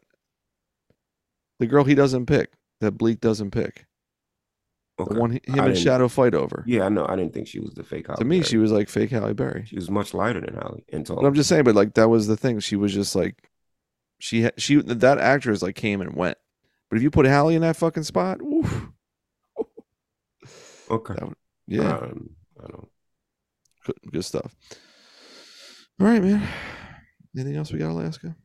The 1.61 1.67
girl 1.67 1.85
he 1.85 1.95
doesn't 1.95 2.27
pick, 2.27 2.53
that 2.81 2.93
Bleek 2.93 3.21
doesn't 3.21 3.51
pick. 3.53 3.87
Okay. 4.99 5.13
The 5.15 5.21
one 5.21 5.31
he- 5.33 5.41
him 5.47 5.61
I 5.61 5.67
and 5.67 5.79
Shadow 5.79 6.09
fight 6.09 6.35
over. 6.35 6.63
Yeah, 6.67 6.85
I 6.85 6.89
know. 6.89 7.07
I 7.07 7.17
didn't 7.17 7.35
think 7.35 7.49
she 7.49 7.59
was 7.61 7.75
the 7.75 7.83
fake 7.83 8.07
Halle 8.07 8.17
to 8.19 8.25
me, 8.25 8.39
Berry. 8.39 8.49
she 8.49 8.57
was 8.59 8.71
like 8.73 8.89
fake 8.89 9.11
Halle 9.11 9.33
Berry. 9.35 9.65
she 9.67 9.75
was 9.77 9.91
much 9.91 10.15
lighter 10.15 10.41
than 10.41 10.55
Halle 10.55 10.85
and 10.93 11.05
But 11.07 11.15
tall. 11.15 11.27
I'm 11.27 11.35
just 11.35 11.49
saying, 11.49 11.65
but 11.65 11.75
like 11.75 11.95
that 11.95 12.09
was 12.09 12.27
the 12.29 12.37
thing. 12.37 12.61
She 12.61 12.77
was 12.77 12.93
just 12.95 13.17
like, 13.17 13.49
she 14.21 14.45
ha- 14.45 14.51
she 14.57 14.77
that 14.83 15.19
actress 15.19 15.63
like 15.63 15.75
came 15.75 16.01
and 16.01 16.15
went. 16.15 16.39
But 16.91 16.97
if 16.99 17.03
you 17.03 17.11
put 17.11 17.27
Halle 17.27 17.55
in 17.55 17.63
that 17.63 17.77
fucking 17.77 18.05
spot, 18.05 18.41
oof, 18.41 18.89
okay. 20.91 21.15
that 21.15 21.33
yeah, 21.67 21.97
Um, 21.97 22.31
I 22.63 22.69
don't. 22.69 22.89
good, 23.85 23.97
good 24.13 24.25
stuff. 24.25 24.55
All 26.01 26.07
right, 26.07 26.23
man. 26.23 26.47
Anything 27.37 27.57
else 27.57 27.73
we 27.73 27.79
got, 27.81 27.91
Alaska? 27.91 28.37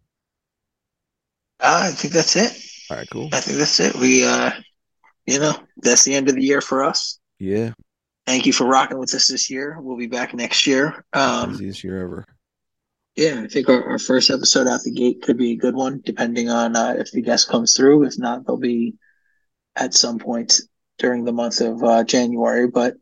Uh, 1.60 1.82
I 1.86 1.92
think 1.92 2.14
that's 2.14 2.36
it. 2.36 2.52
All 2.90 2.98
right, 2.98 3.08
cool. 3.12 3.30
I 3.32 3.40
think 3.40 3.58
that's 3.58 3.80
it. 3.80 3.96
We, 3.96 4.26
uh, 4.26 4.52
you 5.26 5.40
know, 5.40 5.56
that's 5.78 6.04
the 6.04 6.16
end 6.16 6.30
of 6.30 6.36
the 6.36 6.44
year 6.44 6.62
for 6.62 6.84
us. 6.84 7.20
Yeah, 7.38 7.72
Thank 8.30 8.46
you 8.46 8.54
for 8.54 8.66
rocking 8.66 9.00
with 9.00 9.16
us 9.16 9.28
this 9.28 9.50
year. 9.50 9.78
We'll 9.82 9.98
be 9.98 10.06
back 10.06 10.36
next 10.36 10.68
year. 10.68 11.04
Um, 11.14 11.54
easiest 11.54 11.84
year 11.84 12.00
ever. 12.04 12.26
Yeah, 13.16 13.42
I 13.44 13.48
think 13.48 13.68
our, 13.68 13.84
our 13.84 13.98
first 13.98 14.30
episode 14.30 14.68
out 14.68 14.82
the 14.84 14.92
gate 14.92 15.24
could 15.24 15.36
be 15.36 15.54
a 15.54 15.58
good 15.58 15.74
one, 15.74 16.02
depending 16.06 16.48
on 16.48 16.76
uh, 16.76 16.94
if 17.00 17.12
the 17.12 17.24
guest 17.24 17.50
comes 17.50 17.76
through. 17.76 18.04
If 18.04 18.20
not, 18.20 18.46
they'll 18.46 18.58
be 18.58 18.94
at 19.76 19.96
some 19.96 20.20
point 20.20 20.62
during 21.00 21.24
the 21.24 21.32
month 21.32 21.60
of 21.60 21.84
uh, 21.84 22.04
January. 22.04 22.68
But 22.68 22.98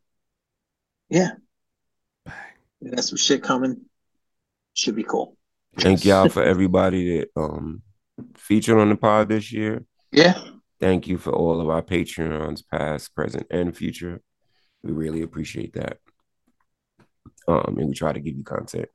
yeah, 1.10 1.32
we 2.80 2.92
got 2.92 3.04
some 3.04 3.18
shit 3.18 3.44
coming. 3.44 3.82
Should 4.76 4.96
be 4.96 5.04
cool. 5.04 5.36
Thank 5.78 6.06
y'all 6.06 6.30
for 6.30 6.42
everybody 6.42 7.18
that 7.18 7.32
um 7.36 7.82
featured 8.36 8.78
on 8.80 8.90
the 8.90 8.96
pod 8.96 9.30
this 9.30 9.52
year. 9.52 9.84
Yeah. 10.12 10.40
Thank 10.80 11.08
you 11.08 11.18
for 11.18 11.32
all 11.34 11.60
of 11.60 11.70
our 11.70 11.82
Patreons, 11.82 12.62
past, 12.72 13.16
present, 13.16 13.48
and 13.50 13.76
future. 13.76 14.22
We 14.84 14.92
really 14.92 15.22
appreciate 15.24 15.74
that. 15.74 15.98
Um, 17.48 17.76
and 17.78 17.88
we 17.90 17.94
try 17.94 18.12
to 18.14 18.20
give 18.20 18.36
you 18.38 18.44
content 18.44 18.88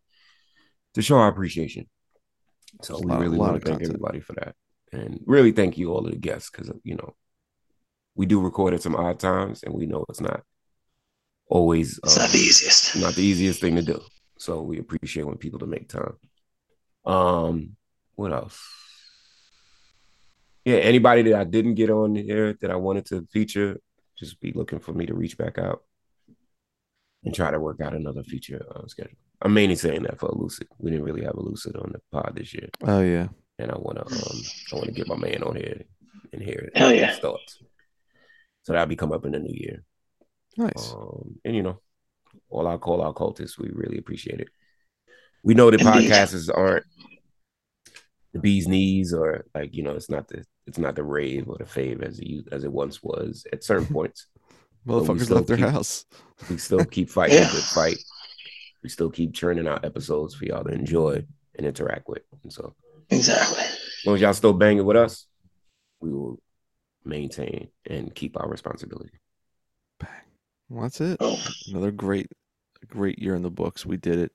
to 0.94 1.03
show 1.03 1.16
our 1.19 1.28
appreciation. 1.28 1.89
So 2.82 2.99
we 2.99 3.07
lot- 3.07 3.20
really 3.20 3.39
want 3.39 3.55
to 3.55 3.61
thank 3.61 3.78
content. 3.81 3.94
everybody 3.97 4.20
for 4.20 4.35
that. 4.35 4.55
And 4.93 5.20
really 5.27 5.53
thank 5.53 5.78
you 5.78 5.90
all 5.90 6.05
of 6.07 6.12
the 6.12 6.19
guests 6.19 6.51
because 6.51 6.70
you 6.85 6.94
know 6.97 7.15
we 8.15 8.27
do 8.27 8.40
record 8.43 8.74
at 8.74 8.82
some 8.82 8.94
odd 8.94 9.19
times 9.19 9.62
and 9.62 9.74
we 9.74 9.86
know 9.86 10.05
it's 10.11 10.20
not 10.20 10.43
always 11.49 11.99
It's 12.05 12.16
um, 12.19 12.23
not 12.24 12.31
the 12.32 12.39
easiest. 12.39 12.97
not 12.97 13.15
the 13.15 13.23
easiest 13.23 13.61
thing 13.61 13.77
to 13.77 13.82
do. 13.82 14.01
So 14.39 14.61
we 14.62 14.78
appreciate 14.78 15.24
when 15.27 15.39
people 15.39 15.61
to 15.61 15.66
make 15.66 15.89
time. 15.89 16.15
Um, 17.07 17.77
what 18.16 18.32
else? 18.32 18.61
Yeah, 20.64 20.76
anybody 20.76 21.22
that 21.22 21.34
I 21.40 21.44
didn't 21.44 21.74
get 21.74 21.90
on 21.90 22.14
here 22.14 22.56
that 22.60 22.70
I 22.70 22.76
wanted 22.76 23.06
to 23.06 23.26
feature, 23.32 23.80
just 24.18 24.40
be 24.40 24.52
looking 24.52 24.78
for 24.78 24.93
me 24.93 25.06
to 25.06 25.14
reach 25.14 25.36
back 25.36 25.59
out 25.59 25.82
and 27.24 27.34
try 27.34 27.51
to 27.51 27.59
work 27.59 27.80
out 27.80 27.94
another 27.94 28.22
feature 28.22 28.64
uh, 28.74 28.86
schedule. 28.86 29.16
I'm 29.40 29.55
mainly 29.55 29.74
saying 29.76 30.05
that 30.05 30.20
for 30.20 30.28
Elucid. 30.28 30.68
We 30.78 30.90
didn't 30.93 31.05
really 31.05 31.24
have 31.24 31.34
Elucid 31.34 31.76
on 31.82 31.90
the 31.93 32.01
pod 32.12 32.34
this 32.36 32.55
year, 32.55 32.68
Oh 32.84 33.01
yeah. 33.02 33.28
and 33.59 33.72
I 33.72 33.76
want 33.76 33.98
to 33.98 34.05
um 34.05 34.39
I 34.72 34.76
want 34.76 34.86
to 34.86 34.93
get 34.93 35.09
my 35.09 35.16
man 35.16 35.43
on 35.43 35.56
here 35.56 35.82
and 36.32 36.40
hear 36.43 36.70
Hell 36.76 36.93
yeah. 36.94 37.06
his 37.10 37.18
thoughts. 37.18 37.59
So 38.62 38.72
that'll 38.72 38.86
be 38.86 38.94
come 38.97 39.10
up 39.12 39.24
in 39.26 39.32
the 39.32 39.40
new 39.40 39.52
year. 39.55 39.82
Nice. 40.56 40.93
Um, 40.94 41.40
and 41.44 41.56
you 41.56 41.64
know, 41.64 41.80
all 42.48 42.68
our 42.68 42.78
call 42.78 43.01
our 43.02 43.12
cultists, 43.12 43.59
we 43.59 43.70
really 43.72 43.98
appreciate 43.98 44.39
it. 44.40 44.48
We 45.43 45.55
know 45.55 45.72
that 45.72 45.80
Indeed. 45.80 46.09
podcasts 46.10 46.48
aren't 46.55 46.84
the 48.32 48.39
bee's 48.39 48.68
knees, 48.68 49.12
or 49.12 49.44
like 49.55 49.74
you 49.74 49.82
know, 49.82 49.93
it's 49.97 50.09
not 50.10 50.28
the 50.28 50.44
it's 50.66 50.78
not 50.78 50.94
the 50.94 51.02
rave 51.02 51.48
or 51.48 51.56
the 51.59 51.64
fave 51.64 52.02
as 52.02 52.18
it 52.20 52.48
as 52.52 52.64
it 52.64 52.72
once 52.72 53.02
was 53.02 53.47
at 53.52 53.64
certain 53.64 53.86
points. 53.93 54.26
we 54.84 54.93
Motherfuckers 54.94 55.24
still 55.24 55.36
left 55.36 55.48
their 55.48 55.56
keep- 55.56 55.66
house. 55.66 56.05
We 56.51 56.59
still 56.59 56.84
keep 56.84 57.09
fighting 57.09 57.36
Yeah. 57.39 57.48
a 57.48 57.52
good 57.52 57.62
fight. 57.64 57.98
We 58.82 58.89
still 58.89 59.10
keep 59.10 59.32
churning 59.32 59.68
out 59.68 59.84
episodes 59.84 60.34
for 60.34 60.44
y'all 60.44 60.64
to 60.64 60.72
enjoy 60.72 61.24
and 61.56 61.64
interact 61.66 62.09
with. 62.09 62.22
And 62.43 62.52
so, 62.52 62.74
Exactly. 63.10 63.60
as 63.62 63.78
long 64.05 64.16
as 64.16 64.20
y'all 64.22 64.34
still 64.34 64.52
banging 64.55 64.84
with 64.84 64.97
us, 64.97 65.26
we 66.01 66.10
will 66.12 66.40
maintain 67.05 67.68
and 67.89 68.12
keep 68.12 68.36
our 68.40 68.48
responsibility. 68.48 69.12
Well, 70.68 70.82
that's 70.82 71.01
it. 71.01 71.18
Boom. 71.20 71.36
Another 71.68 71.93
great, 71.93 72.26
great 72.89 73.20
year 73.20 73.36
in 73.36 73.43
the 73.43 73.51
books. 73.51 73.86
We 73.86 73.98
did 73.98 74.18
it. 74.18 74.32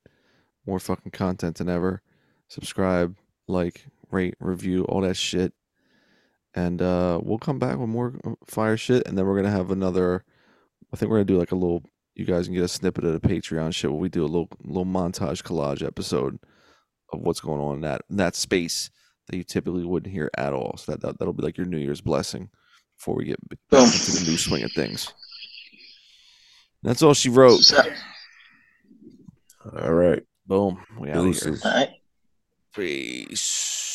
More 0.65 0.79
fucking 0.79 1.11
content 1.11 1.57
than 1.57 1.67
ever. 1.67 2.01
Subscribe, 2.47 3.17
like, 3.49 3.85
rate, 4.11 4.35
review, 4.39 4.85
all 4.85 5.01
that 5.01 5.17
shit. 5.17 5.51
And 6.53 6.81
uh 6.81 7.19
we'll 7.23 7.37
come 7.37 7.59
back 7.59 7.77
with 7.77 7.89
more 7.89 8.19
uh, 8.23 8.31
fire 8.45 8.77
shit. 8.77 9.07
And 9.07 9.17
then 9.17 9.25
we're 9.25 9.35
gonna 9.35 9.51
have 9.51 9.71
another. 9.71 10.23
I 10.93 10.97
think 10.97 11.09
we're 11.09 11.17
gonna 11.17 11.25
do 11.25 11.37
like 11.39 11.51
a 11.51 11.55
little. 11.55 11.83
You 12.15 12.25
guys 12.25 12.45
can 12.45 12.55
get 12.55 12.63
a 12.63 12.67
snippet 12.67 13.03
of 13.03 13.13
the 13.13 13.27
Patreon 13.27 13.73
shit 13.75 13.91
where 13.91 13.99
we 13.99 14.09
do 14.09 14.23
a 14.23 14.25
little 14.25 14.49
little 14.63 14.85
montage 14.85 15.43
collage 15.43 15.85
episode 15.85 16.39
of 17.13 17.21
what's 17.21 17.39
going 17.39 17.61
on 17.61 17.75
in 17.75 17.81
that 17.81 18.01
in 18.09 18.17
that 18.17 18.35
space 18.35 18.89
that 19.27 19.37
you 19.37 19.43
typically 19.43 19.85
wouldn't 19.85 20.11
hear 20.11 20.31
at 20.37 20.53
all. 20.53 20.77
So 20.77 20.91
that, 20.93 21.01
that 21.01 21.19
that'll 21.19 21.33
be 21.33 21.43
like 21.43 21.57
your 21.57 21.67
New 21.67 21.77
Year's 21.77 22.01
blessing 22.01 22.49
before 22.97 23.15
we 23.15 23.25
get 23.25 23.39
back 23.69 23.83
into 23.83 24.11
the 24.11 24.25
new 24.31 24.37
swing 24.37 24.63
of 24.63 24.71
things. 24.71 25.13
That's 26.83 27.03
all 27.03 27.13
she 27.13 27.29
wrote. 27.29 27.59
All 29.81 29.93
right. 29.93 30.23
Boom. 30.45 30.83
We 30.97 31.11
out 31.11 31.27
of 31.27 31.37
here. 31.39 31.57
All 31.63 31.71
right. 31.71 31.89
Peace. 32.73 33.86